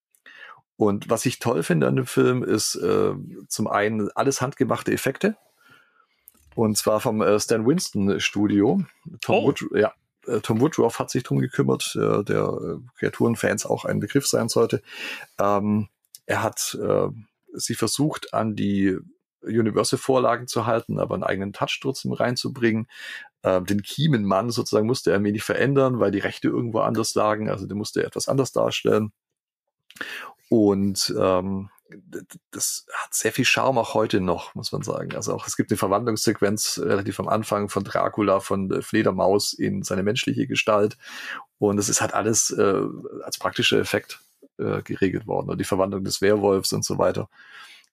[0.76, 3.14] Und was ich toll finde an dem Film ist äh,
[3.48, 5.36] zum einen alles handgemachte Effekte.
[6.54, 8.82] Und zwar vom äh, Stan Winston Studio.
[9.20, 9.46] Tom, oh.
[9.48, 9.92] Wood, ja,
[10.26, 14.48] äh, Tom Woodruff hat sich drum gekümmert, äh, der äh, Kreaturenfans auch ein Begriff sein
[14.48, 14.82] sollte.
[15.38, 15.88] Ähm,
[16.26, 17.08] er hat äh,
[17.52, 18.96] sie versucht, an die
[19.42, 22.88] Universal-Vorlagen zu halten, aber einen eigenen Touch trotzdem reinzubringen.
[23.42, 27.48] Ähm, den Kiemenmann sozusagen musste er ein wenig verändern, weil die Rechte irgendwo anders lagen.
[27.48, 29.12] Also den musste er etwas anders darstellen.
[30.48, 31.70] Und ähm,
[32.50, 35.14] das hat sehr viel Charme auch heute noch, muss man sagen.
[35.14, 40.02] Also auch es gibt eine Verwandlungssequenz relativ am Anfang von Dracula von Fledermaus in seine
[40.02, 40.96] menschliche Gestalt
[41.58, 42.82] und es ist halt alles äh,
[43.22, 44.20] als praktischer Effekt
[44.58, 47.28] äh, geregelt worden und die Verwandlung des Werwolfs und so weiter.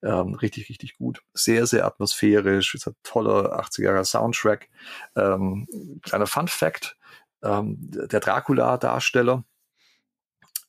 [0.01, 1.21] Ähm, richtig, richtig gut.
[1.33, 2.75] Sehr, sehr atmosphärisch.
[2.75, 4.69] Es hat toller 80er Soundtrack.
[5.15, 5.67] Ähm,
[6.01, 6.97] kleiner Fun Fact.
[7.41, 9.43] Ähm, der Dracula-Darsteller,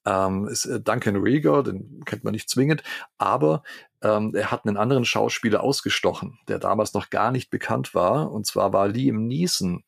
[0.06, 2.82] ähm, ist äh, Duncan Rieger, den kennt man nicht zwingend,
[3.18, 3.62] aber
[4.02, 8.46] ähm, er hat einen anderen Schauspieler ausgestochen, der damals noch gar nicht bekannt war, und
[8.46, 9.82] zwar war Liam Neeson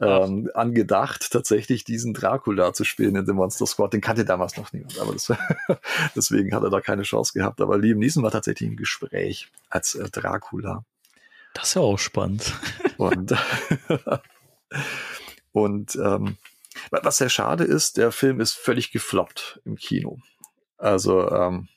[0.00, 3.92] ähm, angedacht, tatsächlich diesen Dracula zu spielen in The Monster Squad.
[3.92, 5.32] Den kannte damals noch niemand, aber das,
[6.16, 7.60] deswegen hat er da keine Chance gehabt.
[7.60, 10.84] Aber Liam Neeson war tatsächlich im Gespräch als äh, Dracula.
[11.54, 12.54] Das ist ja auch spannend.
[12.98, 13.32] Und,
[15.52, 16.36] und ähm,
[16.90, 20.18] was sehr schade ist, der Film ist völlig gefloppt im Kino.
[20.78, 21.68] Also ähm,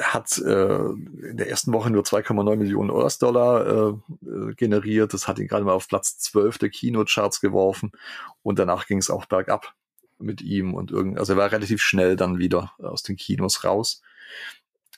[0.00, 5.12] hat äh, in der ersten Woche nur 2,9 Millionen US-Dollar äh, generiert.
[5.12, 7.92] Das hat ihn gerade mal auf Platz 12 der Kinocharts geworfen.
[8.42, 9.74] Und danach ging es auch bergab
[10.18, 14.00] mit ihm und irgend, also er war relativ schnell dann wieder aus den Kinos raus.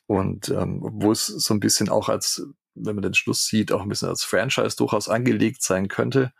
[0.07, 3.83] Und ähm, wo es so ein bisschen auch als, wenn man den Schluss sieht, auch
[3.83, 6.33] ein bisschen als Franchise durchaus angelegt sein könnte,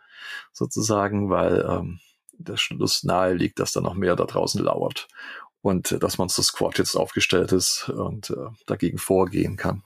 [0.53, 1.99] sozusagen, weil ähm,
[2.37, 5.07] der Schluss nahe liegt, dass da noch mehr da draußen lauert
[5.67, 9.83] und äh, dass Monster Squad jetzt aufgestellt ist und äh, dagegen vorgehen kann.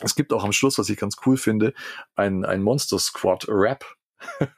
[0.00, 1.74] Es gibt auch am Schluss, was ich ganz cool finde,
[2.16, 3.84] ein, ein Monster Squad Rap,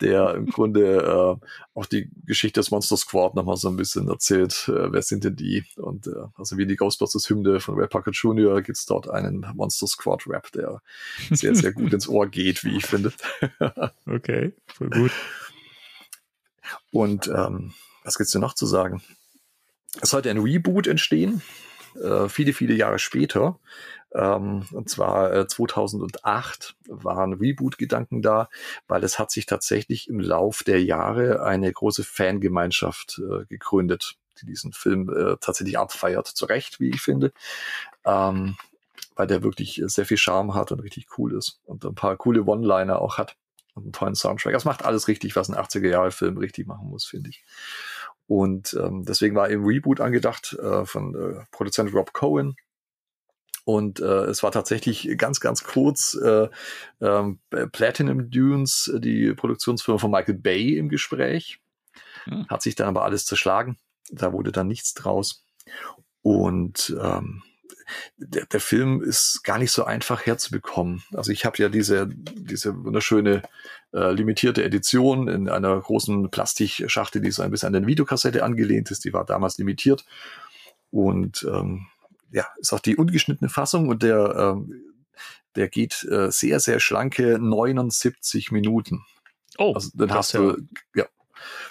[0.00, 4.68] der im Grunde äh, auch die Geschichte des Monster Squad nochmal so ein bisschen erzählt.
[4.68, 5.64] Äh, wer sind denn die?
[5.76, 8.62] Und äh, also wie die Ghostbusters Hymne von Ray Parker Jr.
[8.62, 10.80] gibt es dort einen Monster Squad Rap, der
[11.30, 13.12] sehr, sehr gut ins Ohr geht, wie ich finde.
[14.06, 15.12] okay, voll gut.
[16.92, 17.74] Und ähm,
[18.04, 19.02] was gibt's denn noch zu sagen?
[20.02, 21.42] Es sollte ein Reboot entstehen,
[22.02, 23.58] äh, viele, viele Jahre später.
[24.14, 28.48] Ähm, und zwar äh, 2008 waren Reboot-Gedanken da,
[28.88, 34.46] weil es hat sich tatsächlich im Lauf der Jahre eine große Fangemeinschaft äh, gegründet, die
[34.46, 36.28] diesen Film äh, tatsächlich abfeiert.
[36.28, 37.32] Zu Recht, wie ich finde.
[38.04, 38.56] Ähm,
[39.16, 42.44] weil der wirklich sehr viel Charme hat und richtig cool ist und ein paar coole
[42.44, 43.36] One-Liner auch hat
[43.74, 44.52] und einen tollen Soundtrack.
[44.52, 47.42] Das macht alles richtig, was ein 80er-Jahre-Film richtig machen muss, finde ich.
[48.26, 52.56] Und ähm, deswegen war eben Reboot angedacht äh, von äh, Produzent Rob Cohen.
[53.64, 56.48] Und äh, es war tatsächlich ganz, ganz kurz äh,
[57.00, 57.40] ähm,
[57.72, 61.58] Platinum Dunes, die Produktionsfirma von Michael Bay im Gespräch.
[62.24, 62.46] Hm.
[62.48, 63.76] Hat sich dann aber alles zerschlagen.
[64.10, 65.44] Da wurde dann nichts draus.
[66.22, 67.42] Und ähm,
[68.16, 71.02] der, der Film ist gar nicht so einfach herzubekommen.
[71.14, 73.42] Also ich habe ja diese, diese wunderschöne
[73.92, 78.90] äh, limitierte Edition in einer großen Plastikschachtel, die so ein bisschen an eine Videokassette angelehnt
[78.90, 79.04] ist.
[79.04, 80.04] Die war damals limitiert.
[80.90, 81.86] Und ähm,
[82.30, 84.82] ja, ist auch die ungeschnittene Fassung und der, ähm,
[85.54, 89.04] der geht äh, sehr, sehr schlanke 79 Minuten.
[89.58, 91.06] Oh, also dann hast ja du, ja,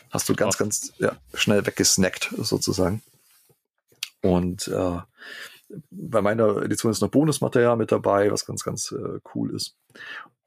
[0.09, 3.01] hast du ganz, ganz ja, schnell weggesnackt sozusagen.
[4.21, 4.97] Und äh,
[5.89, 9.77] bei meiner Edition ist noch Bonusmaterial mit dabei, was ganz, ganz äh, cool ist.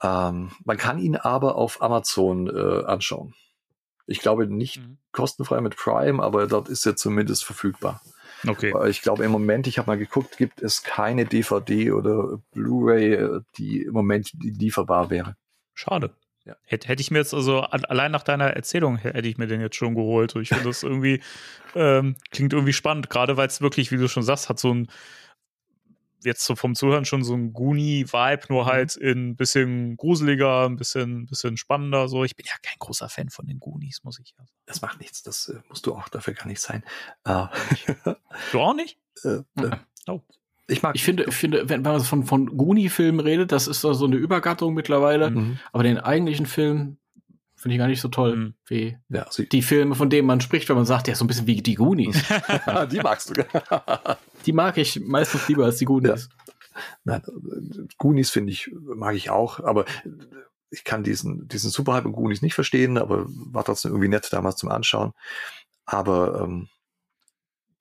[0.02, 3.34] Ähm, man kann ihn aber auf Amazon äh, anschauen.
[4.06, 4.98] Ich glaube nicht mhm.
[5.12, 8.00] kostenfrei mit Prime, aber dort ist er zumindest verfügbar.
[8.46, 8.72] Okay.
[8.88, 13.40] Ich glaube im Moment, ich habe mal geguckt, gibt es keine DVD oder Blu-ray, äh,
[13.56, 15.36] die im Moment lieferbar wäre.
[15.74, 16.14] Schade.
[16.48, 16.56] Ja.
[16.64, 19.76] Hätte, hätte ich mir jetzt, also allein nach deiner Erzählung hätte ich mir den jetzt
[19.76, 20.34] schon geholt.
[20.36, 21.22] Ich finde das irgendwie,
[21.74, 24.88] ähm, klingt irgendwie spannend, gerade weil es wirklich, wie du schon sagst, hat so ein,
[26.24, 28.66] jetzt so vom Zuhören schon so ein Goonie-Vibe, nur mhm.
[28.66, 32.08] halt in ein bisschen gruseliger, ein bisschen, bisschen spannender.
[32.08, 34.48] So, ich bin ja kein großer Fan von den Goonies, muss ich ja sagen.
[34.64, 36.82] Das macht nichts, das äh, musst du auch dafür gar nicht sein.
[37.24, 37.44] Äh,
[38.52, 38.98] du auch nicht?
[39.22, 39.76] Äh, äh
[40.06, 40.22] oh.
[40.68, 40.94] Ich mag.
[40.94, 44.16] Ich finde, ich finde, wenn, wenn man von, von Goonie-Filmen redet, das ist so eine
[44.16, 45.30] Übergattung mittlerweile.
[45.30, 45.58] Mhm.
[45.72, 46.98] Aber den eigentlichen Film
[47.56, 48.54] finde ich gar nicht so toll mhm.
[48.66, 51.26] wie ja, also die Filme, von denen man spricht, wenn man sagt, ja, so ein
[51.26, 52.22] bisschen wie die Goonies.
[52.92, 53.44] die magst du.
[54.46, 56.28] die mag ich meistens lieber als die Goonies.
[56.30, 56.54] Ja.
[57.04, 57.22] Nein,
[57.96, 59.86] Goonies finde ich, mag ich auch, aber
[60.70, 64.56] ich kann diesen, diesen Superhype und Goonies nicht verstehen, aber war trotzdem irgendwie nett damals
[64.56, 65.12] zum Anschauen.
[65.86, 66.68] Aber ähm,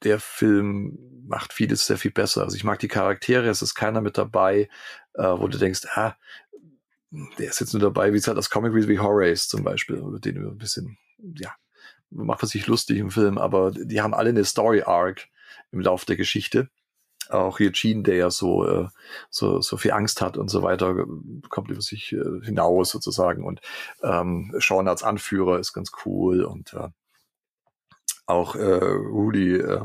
[0.04, 0.98] der Film
[1.28, 2.44] macht vieles sehr viel besser.
[2.44, 4.70] Also ich mag die Charaktere, es ist keiner mit dabei,
[5.14, 6.16] äh, wo du denkst, ah,
[7.12, 10.20] der ist jetzt nur dabei, wie es halt das Comic wie Horace zum Beispiel, über
[10.20, 10.98] den du ein bisschen,
[11.36, 11.54] ja,
[12.10, 15.28] macht man sich lustig im Film, aber die haben alle eine Story Arc
[15.72, 16.70] im Lauf der Geschichte.
[17.30, 18.88] Auch hier Gene, der ja so, äh,
[19.30, 21.06] so, so viel Angst hat und so weiter,
[21.50, 23.44] kommt über sich äh, hinaus sozusagen.
[23.44, 23.60] Und
[24.02, 26.88] ähm, Sean als Anführer ist ganz cool und äh,
[28.28, 29.80] Auch äh, Rudy äh,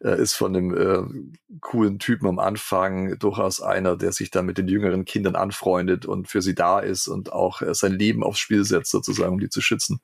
[0.00, 4.68] ist von dem äh, coolen Typen am Anfang durchaus einer, der sich dann mit den
[4.68, 8.64] jüngeren Kindern anfreundet und für sie da ist und auch äh, sein Leben aufs Spiel
[8.64, 10.00] setzt, sozusagen, um die zu schützen.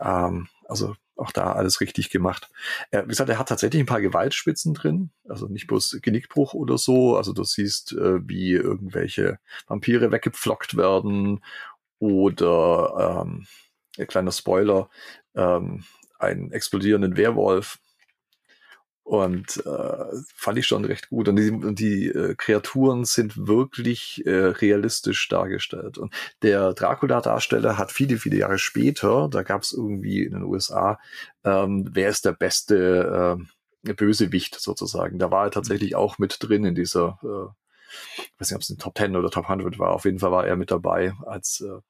[0.00, 2.48] Ähm, also auch da alles richtig gemacht.
[2.90, 6.78] Er, wie gesagt, er hat tatsächlich ein paar Gewaltspitzen drin, also nicht bloß Genickbruch oder
[6.78, 7.16] so.
[7.16, 11.44] Also du siehst, äh, wie irgendwelche Vampire weggepflockt werden
[11.98, 13.46] oder ähm,
[13.98, 14.88] ein kleiner Spoiler,
[15.34, 15.84] ähm,
[16.20, 17.78] einen explodierenden Werwolf.
[19.02, 20.04] Und äh,
[20.36, 21.26] fand ich schon recht gut.
[21.26, 25.98] Und die, und die äh, Kreaturen sind wirklich äh, realistisch dargestellt.
[25.98, 31.00] Und der Dracula-Darsteller hat viele, viele Jahre später, da gab es irgendwie in den USA,
[31.42, 33.36] ähm, wer ist der beste
[33.84, 35.18] äh, Bösewicht sozusagen.
[35.18, 37.50] Da war er tatsächlich auch mit drin in dieser, äh,
[38.16, 39.90] ich weiß nicht, ob es in Top 10 oder Top 100 war.
[39.90, 41.80] Auf jeden Fall war er mit dabei als äh,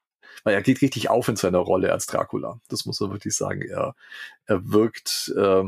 [0.43, 2.59] weil er geht richtig auf in seiner Rolle als Dracula.
[2.69, 3.61] Das muss man wirklich sagen.
[3.61, 3.95] Er,
[4.45, 5.63] er wirkt äh,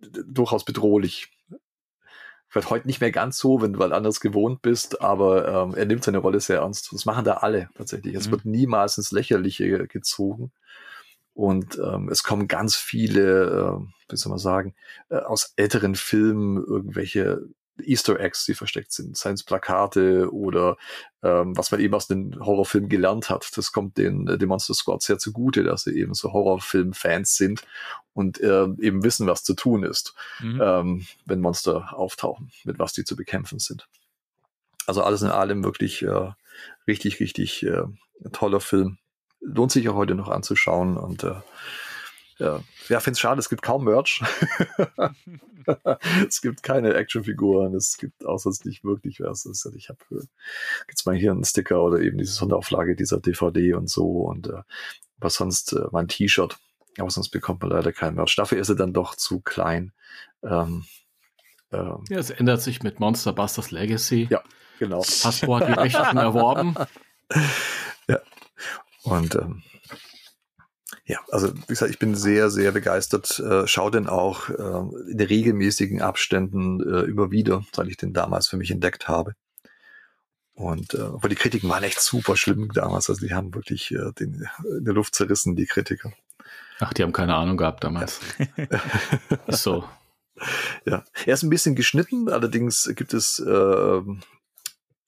[0.00, 1.32] durchaus bedrohlich.
[2.48, 6.04] Vielleicht heute nicht mehr ganz so, wenn du anders gewohnt bist, aber ähm, er nimmt
[6.04, 6.92] seine Rolle sehr ernst.
[6.92, 8.14] Das machen da alle tatsächlich.
[8.14, 8.32] Es mhm.
[8.32, 10.52] wird niemals ins Lächerliche gezogen.
[11.34, 14.74] Und ähm, es kommen ganz viele, äh, wie soll man sagen,
[15.10, 17.42] äh, aus älteren Filmen irgendwelche
[17.82, 20.76] Easter Eggs, die versteckt sind, seien es Plakate oder
[21.22, 23.50] ähm, was man eben aus den Horrorfilmen gelernt hat.
[23.56, 27.62] Das kommt den, äh, den Monster Squad sehr zugute, dass sie eben so Horrorfilm-Fans sind
[28.14, 30.60] und äh, eben wissen, was zu tun ist, mhm.
[30.62, 33.88] ähm, wenn Monster auftauchen, mit was die zu bekämpfen sind.
[34.86, 36.30] Also alles in allem wirklich äh,
[36.86, 37.82] richtig, richtig äh,
[38.32, 38.98] toller Film.
[39.40, 41.34] Lohnt sich auch heute noch anzuschauen und äh,
[42.38, 44.22] ja, ja finde es schade, es gibt kaum Merch.
[46.28, 49.46] es gibt keine Actionfiguren, es gibt außer es nicht wirklich was.
[49.76, 50.24] Ich habe äh,
[50.88, 54.62] jetzt mal hier einen Sticker oder eben diese Sonderauflage dieser DVD und so und äh,
[55.18, 56.58] was sonst äh, mein T-Shirt.
[56.98, 58.36] Aber sonst bekommt man leider kein Merch.
[58.36, 59.92] Dafür ist er dann doch zu klein.
[60.42, 60.84] Ähm,
[61.72, 64.28] ähm, ja, es ändert sich mit Monster Busters Legacy.
[64.30, 64.42] Ja,
[64.78, 65.02] genau.
[65.02, 66.74] Hasbro hat die Rechte erworben.
[68.08, 68.20] Ja.
[69.02, 69.64] Und ähm,
[71.06, 73.38] ja, also wie gesagt, ich bin sehr, sehr begeistert.
[73.38, 78.48] Äh, schau den auch äh, in regelmäßigen Abständen äh, immer wieder, seit ich den damals
[78.48, 79.34] für mich entdeckt habe.
[80.54, 83.08] Und äh, obwohl die Kritiken waren echt super schlimm damals.
[83.08, 86.12] Also die haben wirklich äh, den, in der Luft zerrissen, die Kritiker.
[86.80, 88.20] Ach, die haben keine Ahnung gehabt damals.
[88.56, 88.80] Ja.
[89.48, 89.84] so.
[90.84, 94.02] Ja, er ist ein bisschen geschnitten, allerdings gibt es äh,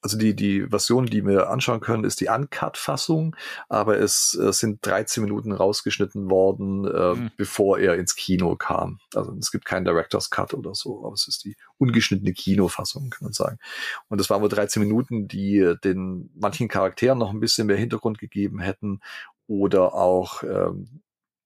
[0.01, 3.35] also die, die Version, die wir anschauen können, ist die Uncut-Fassung,
[3.69, 7.31] aber es äh, sind 13 Minuten rausgeschnitten worden, äh, mhm.
[7.37, 9.01] bevor er ins Kino kam.
[9.15, 13.25] Also es gibt keinen Director's Cut oder so, aber es ist die ungeschnittene Kinofassung, kann
[13.25, 13.59] man sagen.
[14.09, 18.19] Und das waren wohl 13 Minuten, die den manchen Charakteren noch ein bisschen mehr Hintergrund
[18.19, 19.01] gegeben hätten
[19.49, 21.01] oder auch ähm,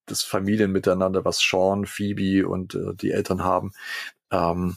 [0.06, 3.72] das Familienmiteinander, was Sean, Phoebe und äh, die Eltern haben.
[4.30, 4.76] Ähm,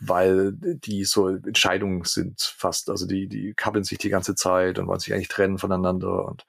[0.00, 4.86] weil die so Entscheidungen sind fast, also die, die kabbeln sich die ganze Zeit und
[4.86, 6.46] wollen sich eigentlich trennen voneinander und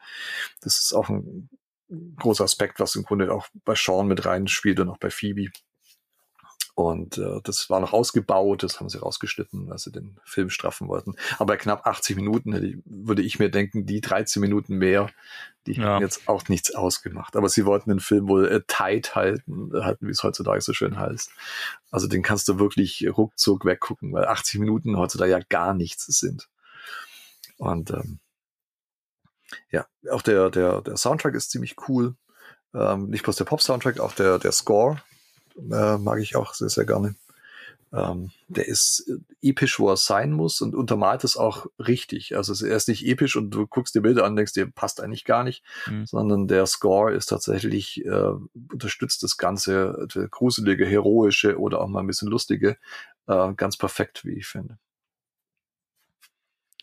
[0.62, 1.50] das ist auch ein
[2.18, 5.52] großer Aspekt, was im Grunde auch bei Sean mit reinspielt und auch bei Phoebe.
[6.76, 10.89] Und äh, das war noch ausgebaut, das haben sie rausgeschnitten, als sie den Film straffen
[10.89, 11.15] wollten.
[11.38, 15.10] Aber bei knapp 80 Minuten hätte ich, würde ich mir denken, die 13 Minuten mehr,
[15.68, 15.93] die ja.
[15.93, 17.38] hätten jetzt auch nichts ausgemacht.
[17.38, 20.73] Aber sie wollten den Film wohl äh, tight halten, äh, halten, wie es heutzutage so
[20.73, 21.31] schön heißt.
[21.91, 26.49] Also den kannst du wirklich ruckzuck weggucken, weil 80 Minuten heutzutage ja gar nichts sind.
[27.57, 28.19] Und ähm,
[29.72, 32.15] ja, auch der, der, der Soundtrack ist ziemlich cool.
[32.73, 35.02] Ähm, nicht bloß der Pop-Soundtrack, auch der, der Score
[35.57, 37.15] äh, mag ich auch sehr, sehr gerne.
[37.94, 39.10] Ähm, der ist
[39.41, 42.36] episch, wo er sein muss und untermalt es auch richtig.
[42.36, 45.02] Also er ist nicht episch und du guckst die Bilder an und denkst, dir passt
[45.02, 46.06] eigentlich gar nicht, mhm.
[46.06, 48.32] sondern der Score ist tatsächlich, äh,
[48.72, 52.77] unterstützt das Ganze, der gruselige, heroische oder auch mal ein bisschen lustige,
[53.27, 54.77] äh, ganz perfekt, wie ich finde.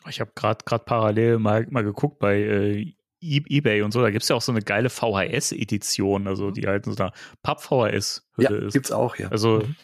[0.09, 4.23] Ich habe gerade gerade parallel mal, mal geguckt bei äh, eBay und so, da gibt
[4.23, 6.55] es ja auch so eine geile VHS-Edition, also mhm.
[6.55, 7.13] die halt so eine
[7.43, 8.73] Papp-VHS ja, ist.
[8.73, 9.29] Gibt's auch, ja.
[9.29, 9.77] Also mhm.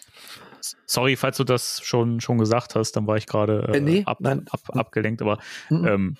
[0.86, 4.02] sorry, falls du das schon, schon gesagt hast, dann war ich gerade äh, äh, nee,
[4.04, 5.38] ab, ab, abgelenkt, aber
[5.70, 5.86] mhm.
[5.86, 6.16] ähm,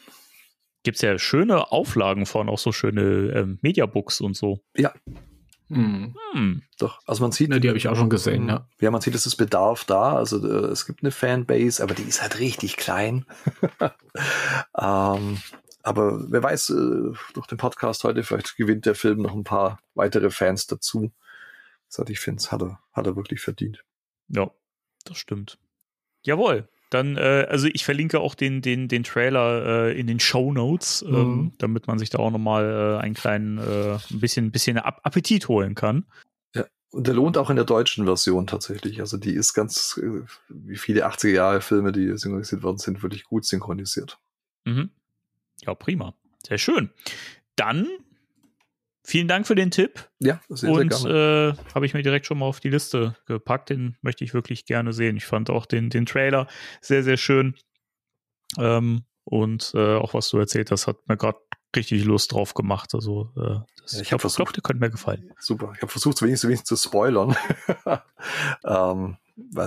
[0.85, 4.61] gibt es ja schöne Auflagen von, auch so schöne ähm, Mediabooks und so.
[4.77, 4.93] Ja.
[5.70, 6.15] Hm.
[6.32, 6.62] Hm.
[6.78, 7.51] Doch, also man sieht.
[7.53, 8.66] Ja, die habe ich auch schon gesehen, ja.
[8.81, 10.15] Ja, man sieht, es ist Bedarf da.
[10.15, 13.27] Also äh, es gibt eine Fanbase, aber die ist halt richtig klein.
[14.81, 15.39] ähm,
[15.83, 19.81] aber wer weiß, äh, durch den Podcast heute, vielleicht gewinnt der Film noch ein paar
[19.95, 21.13] weitere Fans dazu.
[21.87, 23.85] Also ich finde, es hat er, hat er wirklich verdient.
[24.29, 24.51] Ja,
[25.05, 25.59] das stimmt.
[26.23, 26.69] Jawohl.
[26.91, 31.05] Dann, äh, also ich verlinke auch den, den, den Trailer äh, in den Show Notes,
[31.07, 31.53] ähm, mhm.
[31.59, 35.75] damit man sich da auch nochmal äh, einen kleinen, äh, ein bisschen, bisschen Appetit holen
[35.75, 36.07] kann.
[36.55, 39.01] Ja, Und der lohnt auch in der deutschen Version tatsächlich.
[39.01, 43.25] Also die ist ganz, äh, wie viele 80er Jahre Filme, die synchronisiert worden sind, wirklich
[43.25, 44.19] gut synchronisiert.
[44.65, 44.91] Mhm.
[45.67, 46.15] Ja, prima.
[46.47, 46.91] Sehr schön.
[47.57, 47.89] Dann
[49.05, 50.09] vielen Dank für den Tipp.
[50.21, 51.57] Ja, sehr, Und sehr gerne.
[51.69, 53.71] äh, habe ich mir direkt schon mal auf die Liste gepackt.
[53.71, 55.17] Den möchte ich wirklich gerne sehen.
[55.17, 56.47] Ich fand auch den, den Trailer
[56.81, 57.55] sehr, sehr schön.
[58.59, 61.39] Ähm, und äh, auch was du erzählt hast, hat mir gerade
[61.77, 62.95] richtig Lust drauf gemacht.
[62.95, 65.33] Also äh, das, Ja, ich ich hab glaube, versucht- der könnte mir gefallen.
[65.39, 65.73] Super.
[65.77, 67.37] Ich habe versucht, wenigstens, wenigstens zu spoilern.
[68.65, 69.17] ähm,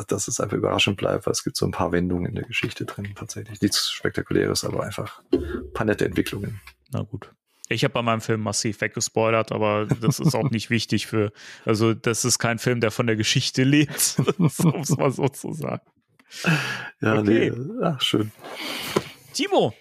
[0.08, 2.86] dass es einfach überraschend bleibt, weil es gibt so ein paar Wendungen in der Geschichte
[2.86, 3.62] drin, tatsächlich.
[3.62, 6.60] Nichts Spektakuläres, aber einfach ein paar nette Entwicklungen.
[6.92, 7.32] Na gut.
[7.70, 11.32] Ich habe bei meinem Film massiv weggespoilert, aber das ist auch nicht wichtig für,
[11.64, 15.54] also das ist kein Film, der von der Geschichte lebt, um es mal so zu
[15.54, 15.84] sagen.
[17.02, 17.52] Ja, Okay.
[17.52, 18.32] nee, ach, schön.
[19.34, 19.74] Timo,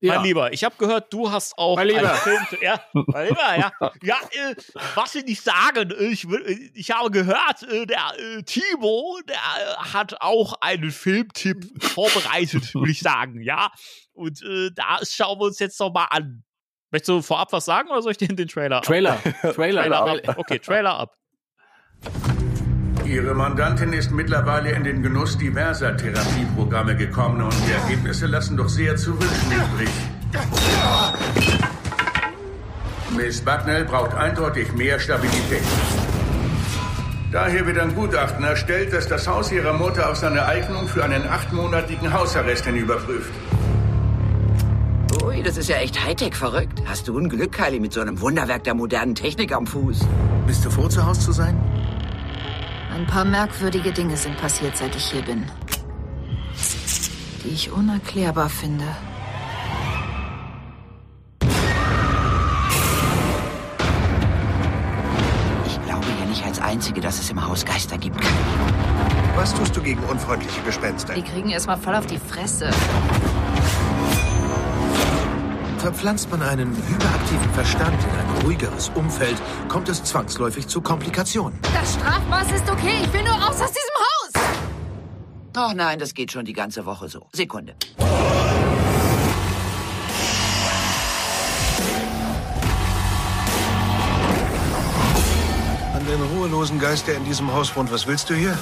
[0.00, 0.14] Ja.
[0.16, 2.08] mein Lieber, ich habe gehört, du hast auch Mein Lieber.
[2.10, 3.72] einen Film, ja, mein Lieber, ja,
[4.02, 4.54] ja, äh,
[4.94, 5.92] was will ich sagen?
[5.98, 11.64] Ich, will- ich habe gehört, äh, der äh, Timo, der äh, hat auch einen Filmtipp
[11.82, 13.72] vorbereitet, will ich sagen, ja,
[14.12, 16.44] und äh, da schauen wir uns jetzt noch mal an.
[16.92, 18.80] Möchtest du vorab was sagen oder soll ich dir den Trailer?
[18.82, 19.20] Trailer.
[19.42, 19.82] Trailer.
[19.82, 20.38] Trailer ab.
[20.38, 21.14] Okay, Trailer ab.
[23.08, 28.68] Ihre Mandantin ist mittlerweile in den Genuss diverser Therapieprogramme gekommen und die Ergebnisse lassen doch
[28.68, 29.88] sehr zu wünschen übrig.
[33.16, 35.62] Miss Bucknell braucht eindeutig mehr Stabilität.
[37.32, 41.26] Daher wird ein Gutachten erstellt, das das Haus ihrer Mutter auf seine Eignung für einen
[41.26, 43.32] achtmonatigen Hausarrest hin überprüft.
[45.24, 46.82] Ui, das ist ja echt Hightech verrückt.
[46.84, 50.06] Hast du ein Glück, Kylie, mit so einem Wunderwerk der modernen Technik am Fuß.
[50.46, 51.58] Bist du froh, zu Hause zu sein?
[52.98, 55.46] Ein paar merkwürdige Dinge sind passiert, seit ich hier bin.
[57.44, 58.84] Die ich unerklärbar finde.
[65.64, 68.18] Ich glaube ja nicht als Einzige, dass es im Haus Geister gibt.
[69.36, 71.14] Was tust du gegen unfreundliche Gespenster?
[71.14, 72.68] Die kriegen erstmal voll auf die Fresse.
[75.78, 79.36] Verpflanzt man einen hyperaktiven Verstand in ein ruhigeres Umfeld,
[79.68, 81.58] kommt es zwangsläufig zu Komplikationen.
[81.72, 82.94] Das Strafmaß ist okay.
[83.04, 84.32] Ich will nur raus aus diesem Haus.
[85.56, 87.28] Oh nein, das geht schon die ganze Woche so.
[87.32, 87.76] Sekunde.
[95.94, 98.58] An den ruhelosen Geist, der in diesem Haus wohnt, was willst du hier?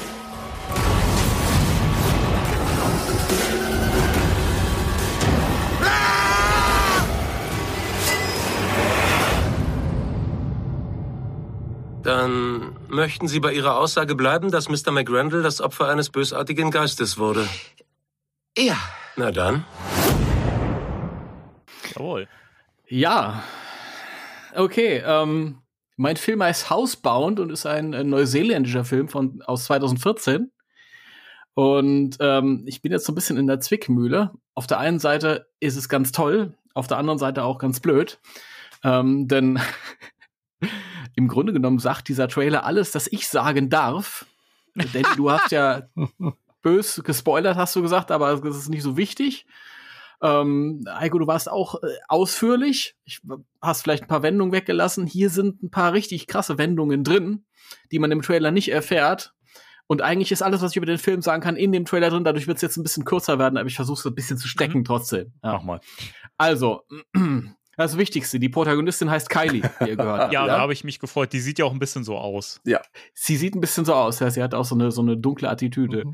[12.07, 14.93] Dann möchten Sie bei Ihrer Aussage bleiben, dass Mr.
[14.93, 17.49] McRandall das Opfer eines bösartigen Geistes wurde.
[18.57, 18.77] Ja.
[19.17, 19.65] Na dann.
[21.93, 22.29] Jawohl.
[22.87, 23.43] Ja.
[24.55, 25.63] Okay, ähm,
[25.97, 30.53] mein Film heißt Housebound und ist ein, äh, neuseeländischer Film von, aus 2014.
[31.55, 34.31] Und ähm, ich bin jetzt so ein bisschen in der Zwickmühle.
[34.55, 38.21] Auf der einen Seite ist es ganz toll, auf der anderen Seite auch ganz blöd.
[38.85, 39.59] Ähm, denn
[41.17, 44.27] im Grunde genommen sagt dieser Trailer alles, das ich sagen darf.
[44.75, 45.89] Denn du hast ja
[46.63, 49.47] bös gespoilert, hast du gesagt, aber das ist nicht so wichtig.
[50.23, 52.97] Ähm, Heiko, du warst auch äh, ausführlich.
[53.05, 53.21] Ich
[53.61, 55.07] hast vielleicht ein paar Wendungen weggelassen.
[55.07, 57.45] Hier sind ein paar richtig krasse Wendungen drin,
[57.93, 59.35] die man im Trailer nicht erfährt.
[59.87, 62.25] Und eigentlich ist alles, was ich über den Film sagen kann, in dem Trailer drin.
[62.25, 64.49] Dadurch wird es jetzt ein bisschen kürzer werden, aber ich versuche es ein bisschen zu
[64.49, 65.33] strecken trotzdem.
[65.43, 65.53] Ja.
[65.55, 65.81] Mach mal.
[66.37, 66.83] Also,
[67.77, 70.33] das Wichtigste, die Protagonistin heißt Kylie, wie ihr gehört habt.
[70.33, 71.33] Ja, da habe ich mich gefreut.
[71.33, 72.61] Die sieht ja auch ein bisschen so aus.
[72.65, 72.81] Ja.
[73.15, 75.49] Sie sieht ein bisschen so aus, ja, sie hat auch so eine, so eine dunkle
[75.49, 76.05] Attitüde.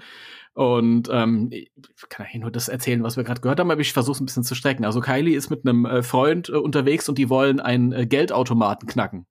[0.54, 1.70] Und ähm, ich
[2.08, 4.26] kann ja nur das erzählen, was wir gerade gehört haben, aber ich versuche es ein
[4.26, 4.84] bisschen zu strecken.
[4.84, 8.86] Also Kylie ist mit einem äh, Freund äh, unterwegs und die wollen einen äh, Geldautomaten
[8.86, 9.26] knacken.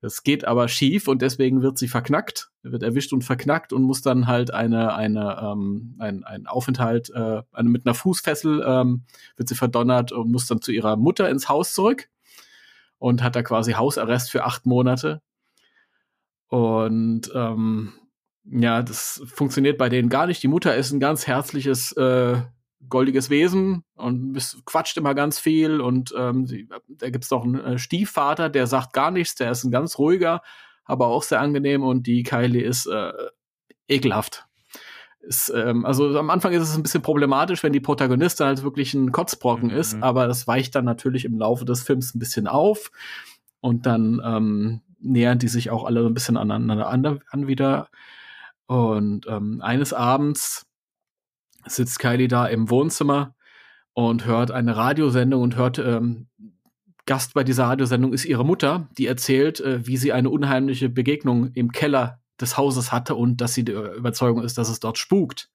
[0.00, 4.02] Das geht aber schief und deswegen wird sie verknackt, wird erwischt und verknackt und muss
[4.02, 9.04] dann halt eine, eine, ähm, ein, ein Aufenthalt, äh, mit einer Fußfessel ähm,
[9.36, 12.08] wird sie verdonnert und muss dann zu ihrer Mutter ins Haus zurück
[12.98, 15.22] und hat da quasi Hausarrest für acht Monate.
[16.48, 17.92] Und ähm,
[18.44, 20.42] ja, das funktioniert bei denen gar nicht.
[20.42, 22.36] Die Mutter ist ein ganz herzliches, äh,
[22.88, 25.80] goldiges Wesen und quatscht immer ganz viel.
[25.80, 29.64] Und ähm, sie, da gibt's noch einen äh, Stiefvater, der sagt gar nichts, der ist
[29.64, 30.42] ein ganz ruhiger,
[30.84, 31.82] aber auch sehr angenehm.
[31.82, 33.12] Und die Kylie ist äh,
[33.88, 34.46] ekelhaft.
[35.20, 38.94] Ist, ähm, also am Anfang ist es ein bisschen problematisch, wenn die Protagonistin halt wirklich
[38.94, 39.76] ein Kotzbrocken Mhm.
[39.76, 42.90] ist, aber das weicht dann natürlich im Laufe des Films ein bisschen auf.
[43.60, 47.88] Und dann ähm, nähern die sich auch alle so ein bisschen aneinander an, an wieder.
[48.66, 50.66] Und ähm, eines Abends
[51.66, 53.34] sitzt Kylie da im Wohnzimmer
[53.92, 56.28] und hört eine Radiosendung und hört ähm,
[57.06, 61.52] Gast bei dieser Radiosendung ist ihre Mutter, die erzählt, äh, wie sie eine unheimliche Begegnung
[61.52, 65.48] im Keller des Hauses hatte und dass sie der Überzeugung ist, dass es dort spukt.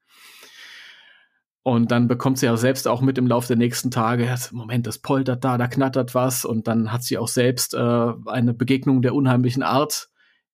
[1.63, 4.97] Und dann bekommt sie ja selbst auch mit im Laufe der nächsten Tage, Moment, das
[4.97, 6.43] poltert da, da knattert was.
[6.43, 10.09] Und dann hat sie auch selbst äh, eine Begegnung der unheimlichen Art.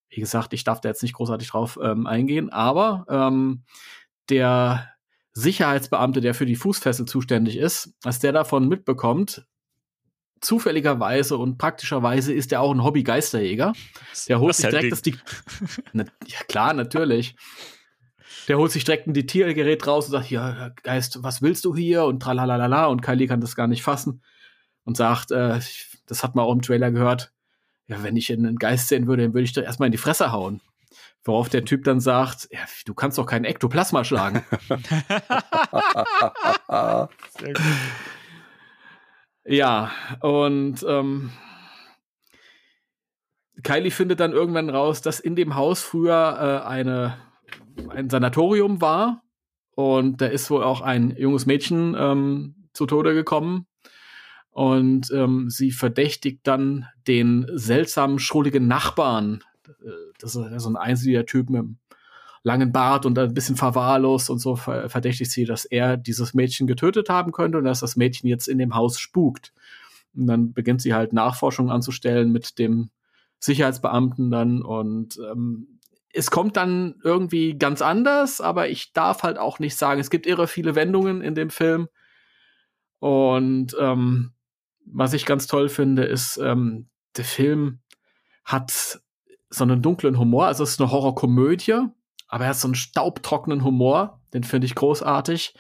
[0.09, 3.63] Wie gesagt, ich darf da jetzt nicht großartig drauf ähm, eingehen, aber ähm,
[4.29, 4.89] der
[5.38, 9.45] Sicherheitsbeamte, der für die Fußfessel zuständig ist, als der davon mitbekommt,
[10.41, 13.74] zufälligerweise und praktischerweise ist er auch ein Hobby-Geisterjäger.
[14.27, 15.17] Der holt Was sich ein direkt das Ding.
[15.93, 17.35] Na, ja, klar, natürlich.
[18.48, 22.06] Der holt sich direkt ein Diktiergerät raus und sagt, ja, Geist, was willst du hier?
[22.06, 22.85] Und tralalala.
[22.85, 24.24] Und Kylie kann das gar nicht fassen
[24.85, 25.59] und sagt, äh,
[26.07, 27.32] das hat man auch im Trailer gehört,
[27.88, 30.32] ja, wenn ich einen Geist sehen würde, dann würde ich doch erstmal in die Fresse
[30.32, 30.61] hauen.
[31.27, 34.43] Worauf der Typ dann sagt, ja, du kannst doch kein Ektoplasma schlagen.
[36.69, 37.61] Sehr gut.
[39.45, 39.91] Ja,
[40.22, 41.31] und ähm,
[43.64, 47.17] Kylie findet dann irgendwann raus, dass in dem Haus früher äh, eine,
[47.89, 49.23] ein Sanatorium war.
[49.75, 53.67] Und da ist wohl auch ein junges Mädchen ähm, zu Tode gekommen.
[54.49, 59.43] Und ähm, sie verdächtigt dann den seltsamen, schrulligen Nachbarn.
[59.81, 61.77] Äh, Das ist so ein einziger Typ mit einem
[62.43, 66.67] langen Bart und ein bisschen verwahrlost und so ver verdächtigt sie, dass er dieses Mädchen
[66.67, 69.53] getötet haben könnte und dass das Mädchen jetzt in dem Haus spukt.
[70.15, 72.89] Und dann beginnt sie halt Nachforschungen anzustellen mit dem
[73.39, 75.79] Sicherheitsbeamten dann und ähm,
[76.13, 80.25] es kommt dann irgendwie ganz anders, aber ich darf halt auch nicht sagen, es gibt
[80.25, 81.87] irre viele Wendungen in dem Film
[82.99, 84.31] und ähm,
[84.85, 87.79] was ich ganz toll finde, ist, ähm, der Film
[88.43, 89.01] hat
[89.50, 91.88] so einen dunklen Humor, also es ist eine Horrorkomödie,
[92.27, 95.56] aber er hat so einen staubtrockenen Humor, den finde ich großartig.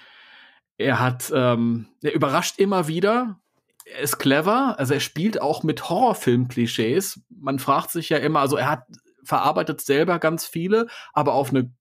[0.77, 3.39] Er hat, ähm, er überrascht immer wieder.
[3.85, 7.21] Er ist clever, also er spielt auch mit Horrorfilm-Klischees.
[7.29, 8.83] Man fragt sich ja immer, also er hat
[9.23, 11.71] verarbeitet selber ganz viele, aber auf eine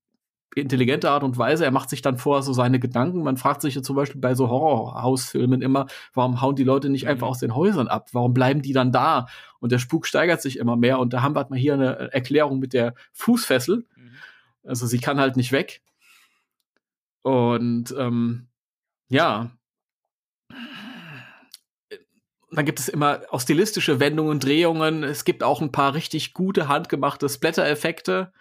[0.54, 1.64] intelligente Art und Weise.
[1.64, 3.22] Er macht sich dann vor so seine Gedanken.
[3.22, 7.08] Man fragt sich ja zum Beispiel bei so Horrorhausfilmen immer, warum hauen die Leute nicht
[7.08, 8.08] einfach aus den Häusern ab?
[8.12, 9.26] Warum bleiben die dann da?
[9.60, 10.98] Und der Spuk steigert sich immer mehr.
[10.98, 13.84] Und da haben wir halt mal hier eine Erklärung mit der Fußfessel.
[14.64, 15.82] Also sie kann halt nicht weg.
[17.22, 18.48] Und ähm,
[19.08, 19.50] ja.
[22.50, 25.02] Dann gibt es immer auch stilistische Wendungen, Drehungen.
[25.02, 28.32] Es gibt auch ein paar richtig gute, handgemachte Splatter-Effekte.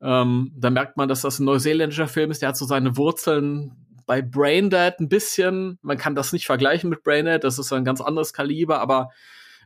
[0.00, 2.42] Ähm, da merkt man, dass das ein neuseeländischer Film ist.
[2.42, 3.72] Der hat so seine Wurzeln
[4.06, 5.78] bei Braindead ein bisschen.
[5.82, 7.44] Man kann das nicht vergleichen mit Braindead.
[7.44, 8.80] Das ist ein ganz anderes Kaliber.
[8.80, 9.10] Aber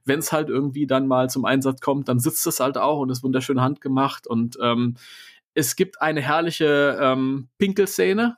[0.04, 3.10] wenn es halt irgendwie dann mal zum Einsatz kommt, dann sitzt es halt auch und
[3.10, 4.26] ist wunderschön handgemacht.
[4.26, 4.96] Und ähm,
[5.54, 8.36] es gibt eine herrliche ähm, Pinkelszene.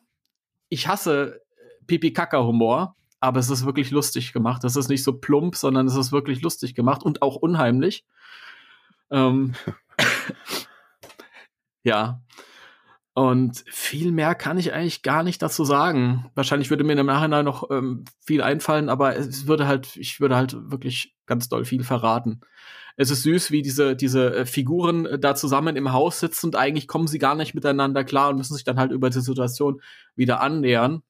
[0.69, 1.41] Ich hasse
[1.87, 4.65] Pipi-Kaka-Humor, aber es ist wirklich lustig gemacht.
[4.65, 8.05] Das ist nicht so plump, sondern es ist wirklich lustig gemacht und auch unheimlich.
[9.11, 9.55] Ähm,
[11.83, 12.23] ja.
[13.15, 16.31] Und viel mehr kann ich eigentlich gar nicht dazu sagen.
[16.35, 20.35] Wahrscheinlich würde mir im Nachhinein noch ähm, viel einfallen, aber es würde halt, ich würde
[20.35, 22.41] halt wirklich ganz doll viel verraten.
[22.97, 26.57] Es ist süß, wie diese, diese äh, Figuren äh, da zusammen im Haus sitzen und
[26.57, 29.83] eigentlich kommen sie gar nicht miteinander klar und müssen sich dann halt über die Situation
[30.15, 31.03] wieder annähern.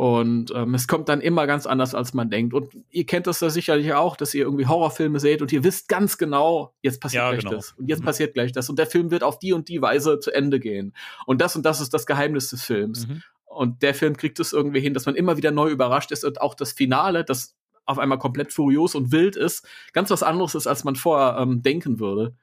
[0.00, 2.54] Und ähm, es kommt dann immer ganz anders, als man denkt.
[2.54, 5.88] Und ihr kennt das ja sicherlich auch, dass ihr irgendwie Horrorfilme seht und ihr wisst
[5.88, 7.56] ganz genau, jetzt passiert Ja, gleich genau.
[7.56, 7.72] das.
[7.72, 8.70] Und jetzt passiert gleich das.
[8.70, 10.94] Und der Film wird auf die und die Weise zu Ende gehen.
[11.26, 13.06] Und das und das ist das Geheimnis des Films.
[13.44, 16.40] Und der Film kriegt es irgendwie hin, dass man immer wieder neu überrascht ist und
[16.40, 17.54] auch das Finale, das
[17.84, 21.60] auf einmal komplett furios und wild ist, ganz was anderes ist, als man vorher ähm,
[21.60, 22.34] denken würde.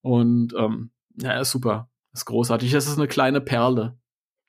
[0.00, 1.90] Und ähm, ja, ist super.
[2.12, 2.72] Ist großartig.
[2.72, 3.98] Es ist eine kleine Perle.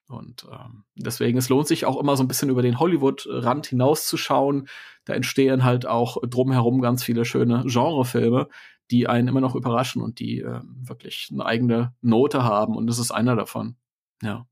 [0.09, 4.67] Und ähm, deswegen, es lohnt sich auch immer so ein bisschen über den Hollywood-Rand hinauszuschauen.
[5.05, 8.47] Da entstehen halt auch drumherum ganz viele schöne Genrefilme,
[8.89, 12.75] die einen immer noch überraschen und die ähm, wirklich eine eigene Note haben.
[12.75, 13.75] Und das ist einer davon.
[14.23, 14.47] Ja.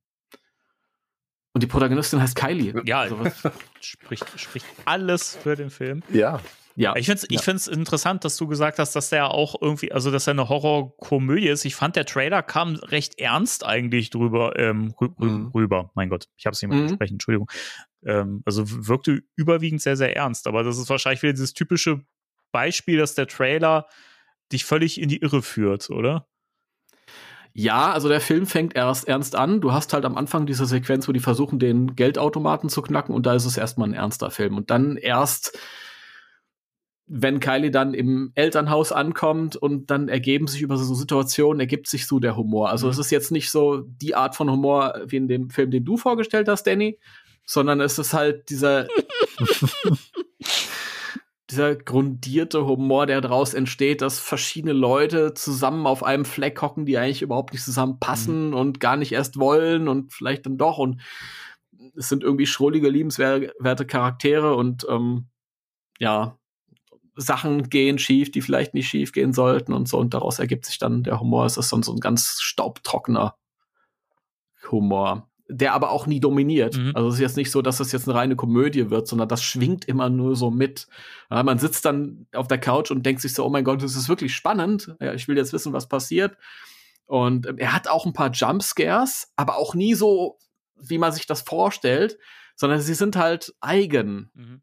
[1.54, 2.76] Und die Protagonistin heißt Kylie.
[2.86, 3.42] Ja, Also was-
[3.82, 6.04] spricht, spricht alles für den Film.
[6.14, 6.40] Ja.
[6.80, 6.96] Ja.
[6.96, 7.42] Ich finde es ich Ja.
[7.42, 11.48] find's interessant, dass du gesagt hast, dass der auch irgendwie, also dass er eine Horrorkomödie
[11.48, 11.66] ist.
[11.66, 15.48] Ich fand, der Trailer kam recht ernst eigentlich drüber, ähm, rü rü Mhm.
[15.56, 15.90] rüber.
[15.96, 16.88] Mein Gott, ich habe es nicht mehr Mhm.
[16.90, 17.50] gesprochen, Entschuldigung.
[18.06, 20.46] Ähm, also wirkte überwiegend sehr, sehr ernst.
[20.46, 22.06] Aber das ist wahrscheinlich wieder dieses typische
[22.52, 23.88] Beispiel, dass der Trailer
[24.52, 26.28] dich völlig in die Irre führt, oder?
[27.54, 29.62] Ja, also der Film fängt erst ernst an.
[29.62, 33.26] Du hast halt am Anfang diese Sequenz, wo die versuchen, den Geldautomaten zu knacken und
[33.26, 34.56] da ist es erstmal ein ernster Film.
[34.58, 35.58] Und dann erst,
[37.08, 42.06] wenn Kylie dann im Elternhaus ankommt und dann ergeben sich über so Situationen, ergibt sich
[42.06, 42.70] so der Humor.
[42.70, 42.92] Also Mhm.
[42.92, 45.96] es ist jetzt nicht so die Art von Humor wie in dem Film, den du
[45.96, 47.00] vorgestellt hast, Danny,
[47.46, 48.90] sondern es ist halt dieser,
[51.50, 56.98] dieser grundierte Humor, der daraus entsteht, dass verschiedene Leute zusammen auf einem Fleck hocken, die
[56.98, 58.54] eigentlich überhaupt nicht zusammenpassen mhm.
[58.54, 61.02] und gar nicht erst wollen und vielleicht dann doch und
[61.96, 65.28] es sind irgendwie schrullige, liebenswerte Charaktere und ähm,
[66.00, 66.38] ja,
[67.18, 70.78] Sachen gehen schief, die vielleicht nicht schief gehen sollten und so und daraus ergibt sich
[70.78, 71.46] dann der Humor.
[71.46, 73.36] Es ist dann so ein ganz staubtrockener
[74.72, 76.78] Humor der aber auch nie dominiert.
[76.78, 76.92] Mhm.
[76.94, 79.44] Also es ist jetzt nicht so, dass das jetzt eine reine Komödie wird, sondern das
[79.44, 80.88] schwingt immer nur so mit.
[81.30, 83.96] Ja, man sitzt dann auf der Couch und denkt sich so, oh mein Gott, das
[83.96, 84.96] ist wirklich spannend.
[85.00, 86.38] Ja, ich will jetzt wissen, was passiert.
[87.06, 90.38] Und er hat auch ein paar Jumpscares, aber auch nie so,
[90.76, 92.18] wie man sich das vorstellt,
[92.56, 94.30] sondern sie sind halt eigen.
[94.34, 94.62] Mhm.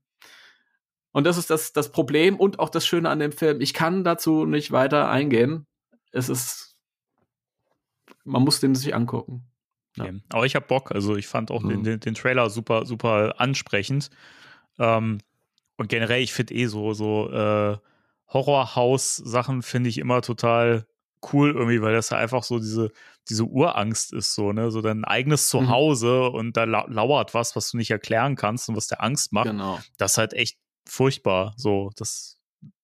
[1.15, 3.61] Und das ist das, das Problem und auch das Schöne an dem Film.
[3.61, 5.65] Ich kann dazu nicht weiter eingehen.
[6.11, 6.77] Es ist,
[8.25, 9.47] man muss den sich angucken.
[9.97, 10.07] Ja.
[10.33, 10.91] Aber ich habe Bock.
[10.91, 11.69] Also ich fand auch mhm.
[11.69, 14.11] den, den, den, Trailer super, super ansprechend.
[14.81, 15.19] Ähm,
[15.77, 17.77] und generell, ich finde eh so, so äh,
[18.33, 20.85] Horrorhaus-Sachen finde ich immer total
[21.33, 22.91] cool irgendwie, weil das ja einfach so diese,
[23.29, 24.73] diese Urangst ist, so, ne?
[24.73, 25.59] So dein eigenes mhm.
[25.59, 26.35] Zuhause mhm.
[26.35, 29.47] und da la lauert was, was du nicht erklären kannst und was der Angst macht.
[29.47, 29.79] Genau.
[29.97, 31.55] Das ist halt echt furchtbar.
[31.57, 32.35] So, das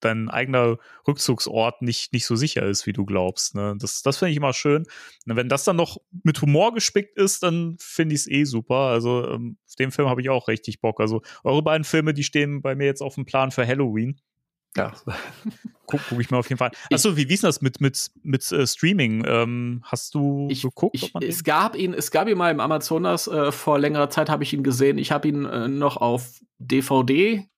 [0.01, 3.55] dein eigener Rückzugsort nicht, nicht so sicher ist, wie du glaubst.
[3.55, 3.77] Ne?
[3.79, 4.85] Das, das finde ich immer schön.
[5.27, 8.77] Und wenn das dann noch mit Humor gespickt ist, dann finde ich es eh super.
[8.77, 11.01] Also ähm, auf den Film habe ich auch richtig Bock.
[11.01, 14.21] Also eure beiden Filme, die stehen bei mir jetzt auf dem Plan für Halloween.
[14.77, 14.93] Ja.
[15.87, 16.71] Guck, guck ich mir auf jeden Fall.
[16.93, 19.25] Achso, wie, wie ist das mit, mit, mit äh, Streaming?
[19.27, 20.95] Ähm, hast du ich, geguckt?
[20.95, 24.45] Ich, es gab ihn, es gab ihn mal im Amazonas, äh, vor längerer Zeit habe
[24.45, 24.99] ich ihn gesehen.
[24.99, 27.51] Ich habe ihn äh, noch auf DVD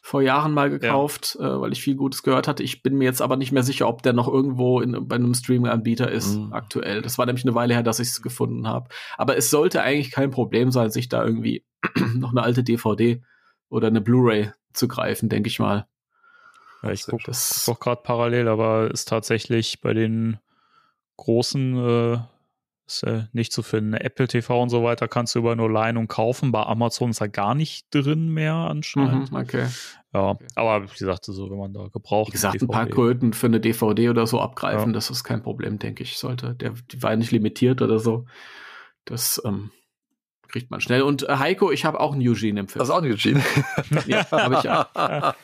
[0.00, 1.56] vor Jahren mal gekauft, ja.
[1.56, 2.62] äh, weil ich viel Gutes gehört hatte.
[2.62, 5.34] Ich bin mir jetzt aber nicht mehr sicher, ob der noch irgendwo in, bei einem
[5.34, 6.52] Streaming-Anbieter ist mhm.
[6.52, 7.02] aktuell.
[7.02, 8.88] Das war nämlich eine Weile her, dass ich es gefunden habe.
[9.18, 11.66] Aber es sollte eigentlich kein Problem sein, sich da irgendwie
[12.14, 13.22] noch eine alte DVD
[13.68, 15.86] oder eine Blu-ray zu greifen, denke ich mal.
[16.82, 20.38] Ja, ich gucke das doch gerade parallel, aber ist tatsächlich bei den
[21.18, 22.18] großen äh,
[22.90, 23.94] ist äh, nicht zu finden.
[23.94, 26.52] Apple TV und so weiter kannst du über nur leihen und kaufen.
[26.52, 29.30] Bei Amazon ist er gar nicht drin mehr anscheinend.
[29.30, 29.66] Mhm, okay.
[30.12, 32.28] Ja, aber wie gesagt, so, wenn man da gebraucht.
[32.28, 32.64] Wie gesagt, DVD.
[32.64, 34.92] ein paar Kröten für eine DVD oder so abgreifen, ja.
[34.92, 36.18] das ist kein Problem, denke ich.
[36.18, 36.54] Sollte.
[36.54, 38.26] Der, die war nicht limitiert oder so.
[39.04, 39.70] Das ähm,
[40.50, 41.02] kriegt man schnell.
[41.02, 42.80] Und äh, Heiko, ich habe auch einen Eugene im Film.
[42.80, 43.42] Das ist auch ein Eugene.
[44.06, 44.88] ja, habe ich ja.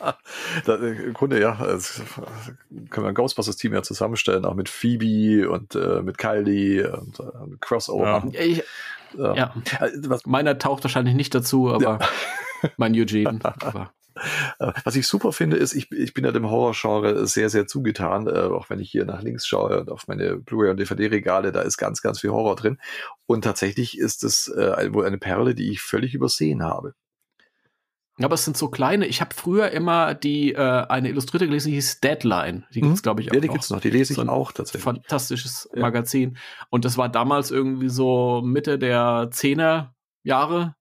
[0.65, 6.01] da, Im Grunde, ja, können wir ein Ghostbusters-Team ja zusammenstellen, auch mit Phoebe und äh,
[6.01, 7.23] mit Kylie und äh,
[7.59, 8.11] Crossover ja.
[8.11, 8.33] machen.
[8.33, 8.63] Ich,
[9.17, 9.35] ja.
[9.35, 9.53] ja.
[9.79, 11.99] Äh, was, Meiner taucht wahrscheinlich nicht dazu, aber
[12.77, 13.39] mein Eugene.
[13.43, 13.91] aber.
[14.59, 18.27] Äh, was ich super finde, ist, ich, ich bin ja dem Horrorgenre sehr, sehr zugetan,
[18.27, 21.61] äh, auch wenn ich hier nach links schaue und auf meine Blu-ray und DVD-Regale, da
[21.61, 22.77] ist ganz, ganz viel Horror drin.
[23.25, 26.93] Und tatsächlich ist es äh, wohl eine Perle, die ich völlig übersehen habe.
[28.19, 29.05] Aber es sind so kleine.
[29.05, 32.65] Ich habe früher immer die äh, eine Illustrierte gelesen, die hieß Deadline.
[32.73, 33.03] Die gibt's, mhm.
[33.03, 33.35] glaube ich, auch.
[33.35, 33.53] Ja, die noch.
[33.53, 33.79] gibt's noch.
[33.79, 34.83] Die lese ich so auch tatsächlich.
[34.83, 35.81] Fantastisches ja.
[35.81, 36.37] Magazin.
[36.69, 40.75] Und das war damals irgendwie so Mitte der Zehner Jahre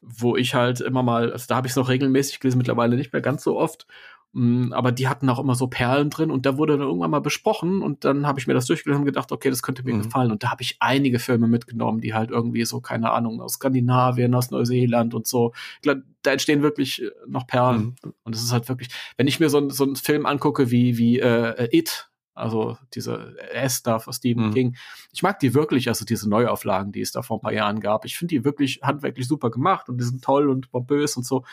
[0.00, 3.12] wo ich halt immer mal, also da habe ich es noch regelmäßig gelesen, mittlerweile nicht
[3.12, 3.86] mehr ganz so oft.
[4.32, 7.20] Mm, aber die hatten auch immer so Perlen drin und da wurde dann irgendwann mal
[7.20, 10.02] besprochen und dann habe ich mir das durchgelesen und gedacht, okay, das könnte mir mhm.
[10.02, 10.30] gefallen.
[10.30, 14.34] Und da habe ich einige Filme mitgenommen, die halt irgendwie so, keine Ahnung, aus Skandinavien,
[14.34, 15.54] aus Neuseeland und so.
[15.82, 15.96] Da
[16.30, 17.96] entstehen wirklich äh, noch Perlen.
[18.04, 18.12] Mhm.
[18.24, 21.20] Und es ist halt wirklich, wenn ich mir so, so einen Film angucke wie, wie
[21.20, 24.54] äh, It, also diese S-Stuff aus Stephen mhm.
[24.54, 24.76] King.
[25.12, 28.04] Ich mag die wirklich, also diese Neuauflagen, die es da vor ein paar Jahren gab.
[28.04, 31.44] Ich finde die wirklich handwerklich super gemacht und die sind toll und pompös und so.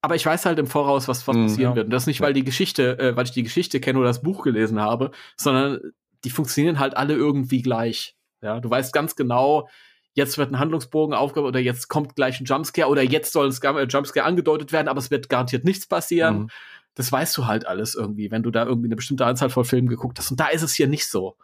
[0.00, 1.76] Aber ich weiß halt im Voraus, was, was mhm, passieren ja.
[1.76, 1.86] wird.
[1.86, 4.42] Und das nicht, weil die Geschichte, äh, weil ich die Geschichte kenne oder das Buch
[4.42, 5.80] gelesen habe, sondern
[6.24, 8.16] die funktionieren halt alle irgendwie gleich.
[8.40, 9.68] Ja, du weißt ganz genau,
[10.14, 13.88] jetzt wird ein Handlungsbogen aufgebaut oder jetzt kommt gleich ein Jumpscare oder jetzt soll ein
[13.88, 16.38] Jumpscare angedeutet werden, aber es wird garantiert nichts passieren.
[16.38, 16.50] Mhm
[16.98, 19.88] das weißt du halt alles irgendwie, wenn du da irgendwie eine bestimmte Anzahl von Filmen
[19.88, 20.32] geguckt hast.
[20.32, 21.36] Und da ist es hier nicht so.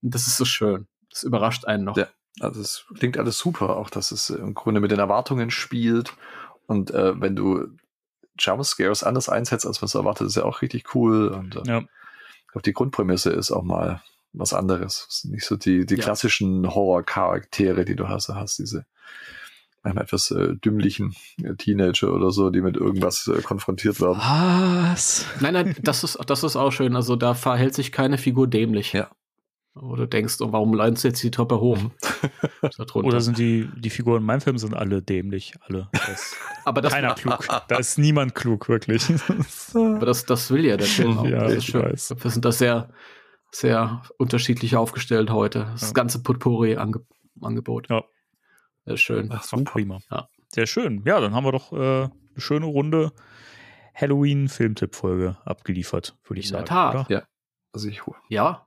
[0.00, 0.86] Und das ist so schön.
[1.10, 1.96] Das überrascht einen noch.
[1.96, 2.06] Ja,
[2.38, 6.14] also es klingt alles super, auch dass es im Grunde mit den Erwartungen spielt.
[6.66, 7.66] Und äh, wenn du
[8.38, 11.26] Jumpscares anders einsetzt, als man es erwartet, ist ja auch richtig cool.
[11.26, 11.78] Und äh, ja.
[11.80, 15.26] ich glaube, die Grundprämisse ist auch mal was anderes.
[15.28, 16.04] Nicht so die, die ja.
[16.04, 18.28] klassischen Horror-Charaktere, die du hast.
[18.28, 18.86] Du hast diese
[19.82, 24.18] einem etwas äh, dümmlichen äh, Teenager oder so, die mit irgendwas äh, konfrontiert werden.
[24.18, 25.26] Was?
[25.40, 26.94] Nein, nein, das ist, das ist auch schön.
[26.94, 28.92] Also da verhält sich keine Figur dämlich.
[28.92, 29.10] Ja.
[29.74, 31.78] Wo du denkst, oh, warum leinst du jetzt die Toppe hoch?
[31.78, 31.90] Mhm.
[32.92, 35.88] Oder sind die, die Figuren in meinem Film sind alle dämlich, alle.
[35.92, 37.46] Das Aber das keiner klug.
[37.68, 39.02] Da ist niemand klug, wirklich.
[39.74, 41.26] Aber das, das will ja der Film auch.
[41.26, 41.82] Ja, das ich schön.
[41.82, 42.14] weiß.
[42.18, 42.90] Wir sind da sehr,
[43.50, 45.70] sehr unterschiedlich aufgestellt heute.
[45.72, 45.92] Das ja.
[45.92, 47.88] ganze Potpourri-Angebot.
[47.88, 48.04] Ja.
[48.84, 49.28] Sehr schön.
[49.28, 50.00] Das war prima.
[50.10, 50.28] Ja.
[50.48, 51.02] Sehr schön.
[51.06, 53.12] Ja, dann haben wir doch äh, eine schöne Runde
[53.94, 56.68] Halloween-Filmtipp-Folge abgeliefert, würde ich In der sagen.
[56.68, 56.94] Tat.
[56.94, 57.06] Oder?
[57.08, 57.22] Ja.
[57.72, 58.66] Also ich hole Ja.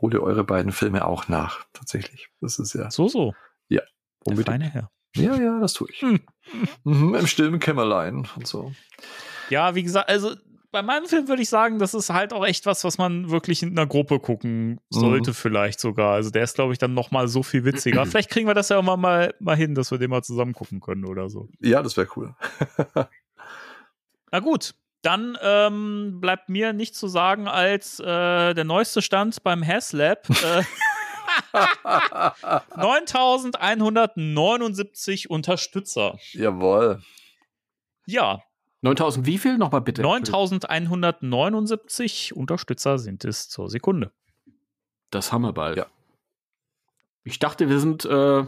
[0.00, 2.28] hole eure beiden Filme auch nach, tatsächlich.
[2.40, 2.90] Das ist ja.
[2.90, 3.34] So, so.
[3.68, 3.80] Ja.
[4.26, 4.46] Der Unbedingt.
[4.46, 4.90] feine Herr.
[5.14, 6.02] Ja, ja, das tue ich.
[6.84, 8.72] Mhm, Im stillen Kämmerlein und so.
[9.50, 10.34] Ja, wie gesagt, also
[10.72, 13.62] bei meinem Film würde ich sagen, das ist halt auch echt was, was man wirklich
[13.62, 15.34] in einer Gruppe gucken sollte, Mhm.
[15.34, 16.14] vielleicht sogar.
[16.14, 18.04] Also der ist, glaube ich, dann noch mal so viel witziger.
[18.10, 20.80] vielleicht kriegen wir das ja immer mal, mal hin, dass wir den mal zusammen gucken
[20.80, 21.48] können oder so.
[21.60, 22.34] Ja, das wäre cool.
[24.32, 29.66] Na gut, dann ähm, bleibt mir nichts zu sagen als äh, der neueste Stand beim
[29.66, 30.28] HasLab.
[30.30, 30.62] Äh,
[32.76, 36.18] 9179 Unterstützer.
[36.32, 37.00] Jawohl.
[38.06, 38.42] Ja.
[38.82, 39.58] 9000 wie viel?
[39.58, 40.02] Nochmal bitte.
[40.02, 44.12] 9179 Unterstützer sind es zur Sekunde.
[45.10, 45.76] Das haben wir bald.
[45.76, 45.86] Ja.
[47.24, 48.44] Ich dachte, wir sind, äh,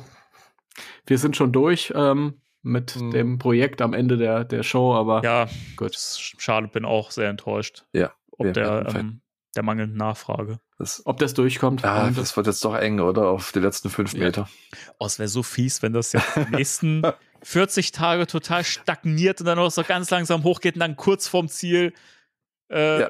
[1.06, 5.46] wir sind schon durch ähm, mit dem Projekt am Ende der, der Show, aber ja,
[5.76, 5.94] gut.
[5.96, 7.84] Schade, bin auch sehr enttäuscht.
[7.92, 8.12] Ja.
[8.32, 9.20] Ob der, ähm,
[9.54, 10.58] der mangelnden Nachfrage.
[10.78, 11.84] Das, ob das durchkommt.
[11.84, 13.28] ah, das wird jetzt doch eng, oder?
[13.28, 14.48] Auf die letzten fünf Meter.
[14.98, 17.02] Oh, es wäre so fies, wenn das jetzt die nächsten
[17.44, 21.48] 40 Tage total stagniert und dann auch so ganz langsam hochgeht und dann kurz vorm
[21.48, 21.92] Ziel
[22.68, 23.08] äh,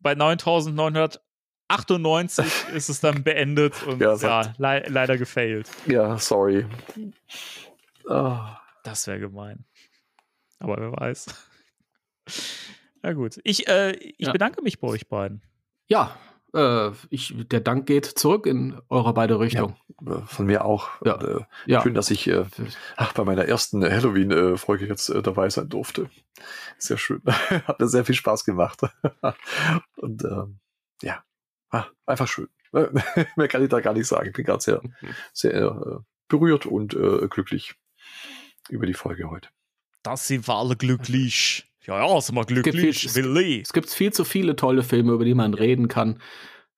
[0.00, 5.68] bei 9998 ist es dann beendet und Ja, ja, lei leider gefailt.
[5.86, 6.66] Ja, sorry.
[8.08, 8.56] Ah.
[8.84, 9.64] Das wäre gemein.
[10.60, 11.26] Aber wer weiß.
[13.02, 13.38] Na gut.
[13.44, 14.32] Ich, äh, ich Ja.
[14.32, 15.42] bedanke mich bei euch beiden.
[15.88, 16.16] Ja,
[16.54, 19.76] äh, ich, der Dank geht zurück in eure beide Richtung.
[20.06, 20.88] Äh, Von mir auch.
[21.04, 21.14] Ja.
[21.14, 21.82] Und, äh, Ja.
[21.82, 22.44] Schön, dass ich äh,
[22.96, 26.10] ach, bei meiner ersten Halloween-Folge jetzt äh, dabei sein durfte.
[26.78, 27.22] Sehr schön.
[27.26, 28.80] Hat mir sehr viel Spaß gemacht.
[29.96, 30.60] Und ähm,
[31.02, 31.22] ja,
[31.70, 32.48] ah, einfach schön.
[32.72, 34.28] Mehr kann ich da gar nicht sagen.
[34.28, 34.80] Ich bin gerade sehr,
[35.32, 37.74] sehr äh, berührt und äh, glücklich
[38.68, 39.48] über die Folge heute.
[40.02, 41.67] Das sind wir alle glücklich.
[41.88, 43.06] Ja, ja, sind wir glücklich.
[43.06, 43.60] es, Willi.
[43.62, 46.20] es gibt viel zu viele tolle Filme, über die man reden kann.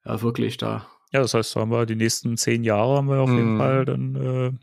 [0.05, 0.86] Ja, wirklich da.
[1.12, 3.58] Ja, das heißt, haben wir die nächsten zehn Jahre haben wir auf jeden Mm.
[3.58, 4.14] Fall dann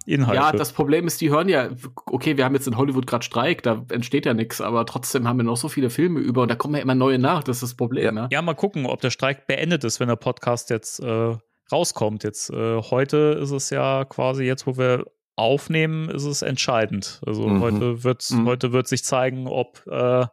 [0.06, 0.42] äh, Inhalte.
[0.42, 1.68] Ja, das Problem ist, die hören ja,
[2.06, 5.36] okay, wir haben jetzt in Hollywood gerade Streik, da entsteht ja nichts, aber trotzdem haben
[5.36, 7.64] wir noch so viele Filme über und da kommen ja immer neue nach, das ist
[7.64, 8.16] das Problem.
[8.16, 11.36] Ja, Ja, mal gucken, ob der Streik beendet ist, wenn der Podcast jetzt äh,
[11.70, 12.24] rauskommt.
[12.24, 15.06] Jetzt äh, heute ist es ja quasi jetzt, wo wir
[15.38, 17.22] aufnehmen, ist es entscheidend.
[17.26, 17.62] Also Mhm.
[17.62, 18.46] heute wird Mhm.
[18.48, 20.26] heute wird sich zeigen, ob äh,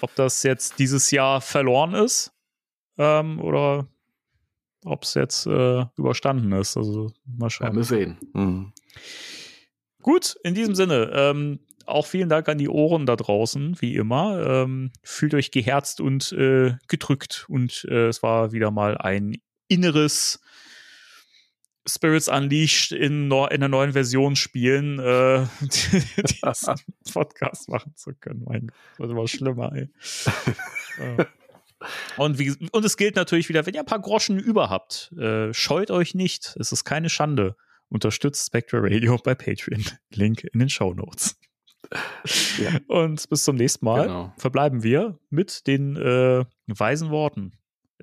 [0.00, 2.32] ob das jetzt dieses Jahr verloren ist
[2.98, 3.86] ähm, oder
[4.84, 6.76] ob es jetzt äh, überstanden ist.
[6.76, 7.74] Also mal schauen.
[7.76, 8.16] wir sehen.
[8.32, 8.72] Mhm.
[10.02, 14.44] Gut, in diesem Sinne, ähm, auch vielen Dank an die Ohren da draußen, wie immer.
[14.46, 19.36] Ähm, fühlt euch geherzt und äh, gedrückt und äh, es war wieder mal ein
[19.68, 20.40] inneres
[21.88, 26.04] Spirits Unleashed in, neu- in einer neuen Version spielen, äh, diesen
[27.12, 28.42] Podcast machen zu können.
[28.44, 29.88] Mein Gott, das war schlimmer, ey.
[30.98, 31.26] Ja.
[32.16, 35.52] Und, wie, und es gilt natürlich wieder, wenn ihr ein paar Groschen über habt, äh,
[35.52, 36.56] scheut euch nicht.
[36.58, 37.54] Es ist keine Schande.
[37.90, 39.84] Unterstützt Spectre Radio bei Patreon.
[40.10, 41.38] Link in den Show Notes.
[42.88, 44.32] Und bis zum nächsten Mal Genau.
[44.38, 47.52] verbleiben wir mit den äh, weisen Worten.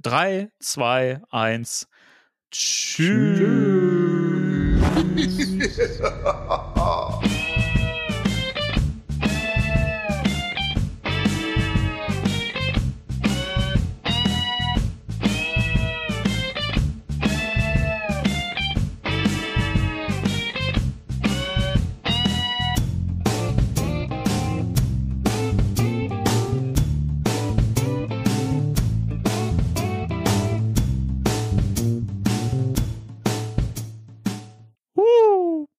[0.02, 1.90] Drei, zwei, eins.
[2.53, 3.41] Tschüss.